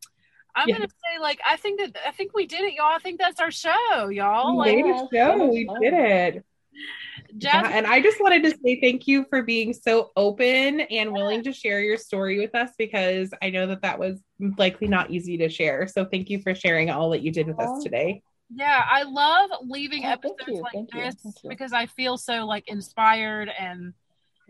I'm 0.55 0.69
Yeah. 0.69 0.77
gonna 0.79 0.89
say 0.89 1.21
like 1.21 1.41
I 1.47 1.57
think 1.57 1.81
that 1.81 1.97
I 2.07 2.11
think 2.13 2.35
we 2.35 2.47
did 2.47 2.63
it, 2.63 2.75
y'all. 2.75 2.87
I 2.95 2.99
think 2.99 3.21
that's 3.21 3.41
our 3.41 3.51
show, 3.51 4.09
y'all. 4.09 4.53
we 4.53 4.59
Like 4.59 4.77
made 4.77 4.87
a 4.87 4.99
show. 4.99 5.39
so 5.39 5.47
We 5.53 5.67
fun. 5.67 5.81
did 5.81 5.95
it. 5.95 6.45
Yeah, 7.39 7.71
and 7.73 7.87
I 7.87 8.01
just 8.01 8.21
wanted 8.21 8.43
to 8.45 8.51
say 8.65 8.81
thank 8.81 9.07
you 9.07 9.25
for 9.31 9.43
being 9.43 9.73
so 9.73 10.11
open 10.17 10.81
and 10.81 11.13
willing 11.13 11.43
to 11.45 11.53
share 11.53 11.81
your 11.81 11.97
story 11.97 12.39
with 12.41 12.55
us 12.55 12.71
because 12.77 13.31
I 13.41 13.51
know 13.51 13.67
that 13.69 13.83
that 13.83 13.99
was 13.99 14.21
likely 14.59 14.89
not 14.89 15.11
easy 15.11 15.37
to 15.39 15.49
share. 15.49 15.87
So 15.87 16.05
thank 16.05 16.29
you 16.29 16.41
for 16.41 16.55
sharing 16.55 16.91
all 16.91 17.11
that 17.11 17.23
you 17.23 17.31
did 17.31 17.47
with 17.47 17.61
us 17.61 17.83
today. 17.83 18.23
Yeah, 18.55 18.85
I 18.89 19.03
love 19.05 19.51
leaving 19.69 20.05
Oh, 20.05 20.09
thank 20.09 20.25
episodes 20.25 20.41
you, 20.49 20.63
like 20.63 20.73
thank 20.73 20.93
this 20.93 21.41
you. 21.45 21.51
because 21.51 21.73
I 21.73 21.87
feel 21.87 22.17
so 22.19 22.45
like 22.47 22.69
inspired 22.69 23.49
and 23.59 23.95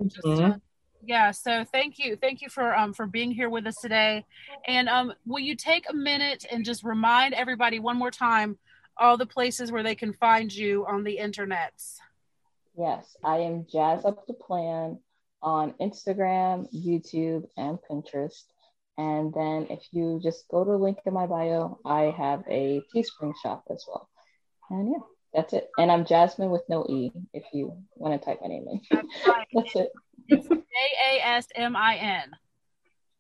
just 0.07 0.25
Mhm. 0.27 0.55
uh, 0.55 0.59
yeah 1.03 1.31
so 1.31 1.65
thank 1.65 1.99
you 1.99 2.15
thank 2.17 2.43
you 2.43 2.49
for 2.51 2.75
um 2.77 2.93
for 2.93 3.07
being 3.07 3.31
here 3.31 3.49
with 3.49 3.67
us 3.67 3.77
today 3.81 4.23
and 4.67 4.87
um 4.89 5.13
will 5.27 5.39
you 5.39 5.55
take 5.57 5.89
a 5.89 5.95
minute 5.95 6.45
and 6.53 6.63
just 6.65 6.85
remind 6.85 7.33
everybody 7.33 7.79
one 7.79 7.97
more 7.97 8.11
time 8.11 8.59
all 8.99 9.17
the 9.17 9.25
places 9.27 9.73
where 9.73 9.83
they 9.83 9.95
can 9.95 10.13
find 10.13 10.53
you 10.53 10.85
on 10.87 11.05
the 11.05 11.17
internets 11.19 11.97
Yes, 12.77 13.17
I 13.25 13.39
am 13.39 13.67
Jazz 13.67 14.05
Up 14.05 14.27
the 14.27 14.33
Plan 14.35 14.99
on 15.43 15.73
Instagram, 15.81 16.69
YouTube, 16.73 17.47
and 17.57 17.79
Pinterest. 17.91 18.45
And 19.01 19.33
then 19.33 19.67
if 19.71 19.81
you 19.93 20.21
just 20.23 20.47
go 20.51 20.63
to 20.63 20.73
the 20.73 20.77
link 20.77 20.99
in 21.07 21.15
my 21.15 21.27
bio, 21.27 21.79
I 21.87 22.15
have 22.19 22.43
a 22.51 22.83
Teespring 22.95 23.33
shop 23.43 23.65
as 23.71 23.83
well. 23.89 24.11
And 24.69 24.91
yeah, 24.93 24.99
that's 25.33 25.55
it. 25.55 25.71
And 25.79 25.91
I'm 25.91 26.05
Jasmine 26.05 26.51
with 26.51 26.65
no 26.69 26.85
E 26.87 27.11
if 27.33 27.45
you 27.55 27.79
want 27.97 28.21
to 28.21 28.23
type 28.23 28.41
my 28.43 28.49
name 28.49 28.67
in. 28.71 28.79
that's 28.91 29.07
right 29.27 29.47
that's 29.55 29.75
it. 29.77 29.89
j-a-s-m-i-n 30.29 32.31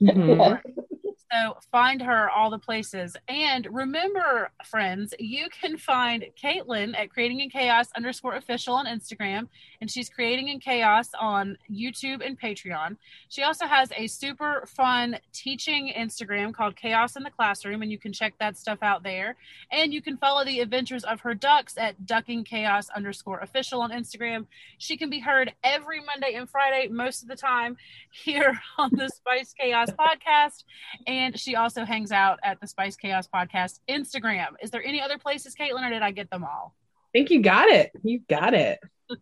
Mhm. 0.02 0.61
Yeah. 0.77 0.89
So 1.32 1.59
find 1.70 2.02
her 2.02 2.28
all 2.28 2.51
the 2.51 2.59
places. 2.59 3.16
And 3.28 3.69
remember, 3.70 4.51
friends, 4.65 5.15
you 5.20 5.47
can 5.48 5.77
find 5.77 6.24
Caitlin 6.43 6.98
at 6.98 7.11
Creating 7.11 7.39
in 7.40 7.51
Chaos 7.51 7.86
underscore 7.97 8.35
official 8.35 8.74
on 8.74 8.86
Instagram. 8.86 9.47
And 9.81 9.89
she's 9.89 10.09
Creating 10.09 10.48
in 10.48 10.59
Chaos 10.59 11.11
on 11.20 11.57
YouTube 11.70 12.27
and 12.27 12.40
Patreon. 12.40 12.97
She 13.28 13.44
also 13.44 13.66
has 13.66 13.93
a 13.97 14.09
super 14.09 14.65
fun 14.66 15.19
teaching 15.32 15.93
Instagram 15.97 16.52
called 16.52 16.74
Chaos 16.74 17.15
in 17.15 17.23
the 17.23 17.31
Classroom. 17.31 17.82
And 17.82 17.93
you 17.93 17.98
can 17.98 18.12
check 18.12 18.35
that 18.40 18.59
stuff 18.59 18.78
out 18.82 19.05
there. 19.05 19.36
And 19.70 19.94
you 19.94 20.02
can 20.02 20.16
follow 20.16 20.44
the 20.44 20.59
adventures 20.59 21.05
of 21.05 21.20
her 21.20 21.35
ducks 21.35 21.78
at 21.78 22.07
Ducking 22.07 22.43
Chaos 22.43 22.89
underscore 22.90 23.39
official 23.39 23.82
on 23.82 23.93
Instagram. 23.93 24.47
She 24.78 24.97
can 24.97 25.11
be 25.11 25.20
heard 25.20 25.52
every 25.62 26.01
Monday 26.05 26.35
and 26.35 26.51
Friday, 26.51 26.89
most 26.89 27.23
of 27.23 27.28
the 27.28 27.36
time, 27.36 27.77
here 28.11 28.61
on 28.78 28.90
the 28.93 29.09
Spice 29.09 29.55
Chaos 29.57 29.90
podcast. 29.90 30.65
And 31.07 31.19
she 31.36 31.56
also 31.56 31.84
hangs 31.84 32.12
out 32.12 32.38
at 32.42 32.60
the 32.60 32.66
Spice 32.66 32.97
Chaos 32.97 33.28
podcast 33.32 33.80
Instagram. 33.88 34.48
Is 34.62 34.70
there 34.70 34.82
any 34.82 35.01
other 35.01 35.18
places, 35.18 35.55
Caitlin, 35.55 35.86
or 35.86 35.90
did 35.90 36.02
I 36.02 36.10
get 36.10 36.30
them 36.30 36.44
all? 36.44 36.74
I 36.97 37.10
think 37.12 37.30
you 37.30 37.42
got 37.42 37.68
it. 37.68 37.90
You 38.02 38.20
got 38.28 38.55
it. 38.55 38.78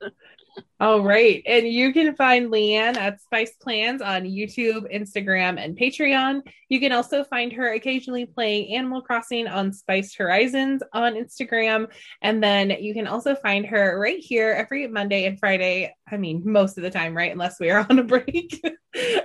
All 0.81 1.03
right. 1.03 1.43
And 1.47 1.67
you 1.67 1.93
can 1.93 2.15
find 2.15 2.51
Leanne 2.51 2.97
at 2.97 3.21
Spice 3.21 3.55
Plans 3.61 4.01
on 4.01 4.23
YouTube, 4.23 4.95
Instagram, 4.95 5.63
and 5.63 5.77
Patreon. 5.77 6.43
You 6.69 6.81
can 6.81 6.93
also 6.93 7.25
find 7.25 7.53
her 7.53 7.73
occasionally 7.73 8.27
playing 8.27 8.75
Animal 8.75 9.03
Crossing 9.03 9.49
on 9.49 9.73
Spiced 9.73 10.17
Horizons 10.17 10.83
on 10.93 11.15
Instagram. 11.15 11.91
And 12.23 12.43
then 12.43 12.71
you 12.71 12.95
can 12.95 13.07
also 13.07 13.35
find 13.35 13.67
her 13.67 13.99
right 13.99 14.21
here 14.21 14.53
every 14.53 14.87
Monday 14.87 15.27
and 15.27 15.39
Friday. 15.39 15.95
I 16.11 16.17
mean, 16.17 16.43
most 16.45 16.77
of 16.77 16.83
the 16.83 16.91
time, 16.91 17.17
right? 17.17 17.33
Unless 17.33 17.59
we 17.59 17.71
are 17.71 17.87
on 17.91 17.99
a 17.99 18.05
break, 18.05 18.63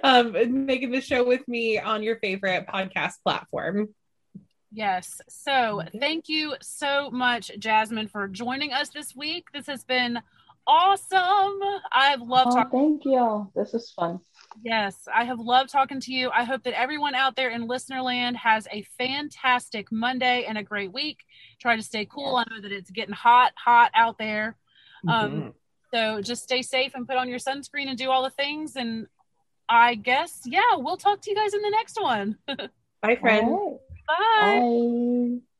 um, 0.03 0.65
making 0.65 0.91
the 0.91 1.01
show 1.01 1.23
with 1.23 1.47
me 1.47 1.79
on 1.79 2.03
your 2.03 2.17
favorite 2.17 2.67
podcast 2.67 3.21
platform. 3.23 3.89
Yes. 4.75 5.21
So 5.29 5.83
thank 5.99 6.27
you 6.29 6.55
so 6.59 7.11
much, 7.11 7.51
Jasmine, 7.59 8.07
for 8.07 8.27
joining 8.27 8.73
us 8.73 8.89
this 8.89 9.15
week. 9.15 9.45
This 9.53 9.67
has 9.67 9.83
been 9.83 10.19
awesome. 10.67 11.59
I've 11.91 12.21
loved 12.21 12.51
Oh, 12.51 12.55
talking. 12.55 12.79
thank 12.79 13.05
you. 13.05 13.51
This 13.55 13.73
is 13.73 13.91
fun. 13.91 14.19
Yes, 14.63 15.07
I 15.13 15.23
have 15.25 15.39
loved 15.39 15.69
talking 15.71 15.99
to 16.01 16.13
you. 16.13 16.29
I 16.29 16.43
hope 16.43 16.63
that 16.63 16.79
everyone 16.79 17.15
out 17.15 17.35
there 17.35 17.49
in 17.49 17.67
listener 17.67 18.01
land 18.01 18.37
has 18.37 18.67
a 18.71 18.83
fantastic 18.97 19.91
Monday 19.91 20.45
and 20.45 20.57
a 20.57 20.63
great 20.63 20.91
week. 20.93 21.19
Try 21.59 21.75
to 21.75 21.81
stay 21.83 22.05
cool. 22.05 22.35
I 22.35 22.43
know 22.49 22.61
that 22.61 22.71
it's 22.71 22.91
getting 22.91 23.15
hot, 23.15 23.51
hot 23.55 23.91
out 23.95 24.17
there. 24.17 24.55
Um, 25.07 25.31
Mhm. 25.31 25.53
So 25.91 26.21
just 26.21 26.41
stay 26.43 26.63
safe 26.63 26.95
and 26.95 27.07
put 27.07 27.17
on 27.17 27.29
your 27.29 27.37
sunscreen 27.37 27.87
and 27.87 27.95
do 27.97 28.09
all 28.09 28.23
the 28.23 28.31
things. 28.31 28.75
And 28.75 29.07
I 29.69 29.93
guess, 29.95 30.41
yeah, 30.45 30.75
we'll 30.75 30.97
talk 30.97 31.21
to 31.21 31.29
you 31.29 31.35
guys 31.35 31.53
in 31.53 31.61
the 31.61 31.69
next 31.69 32.01
one. 32.01 32.37
Bye, 33.01 33.15
friends. 33.15 33.49
All 33.49 33.89
Bye. 34.07 34.59
Bye. 35.39 35.52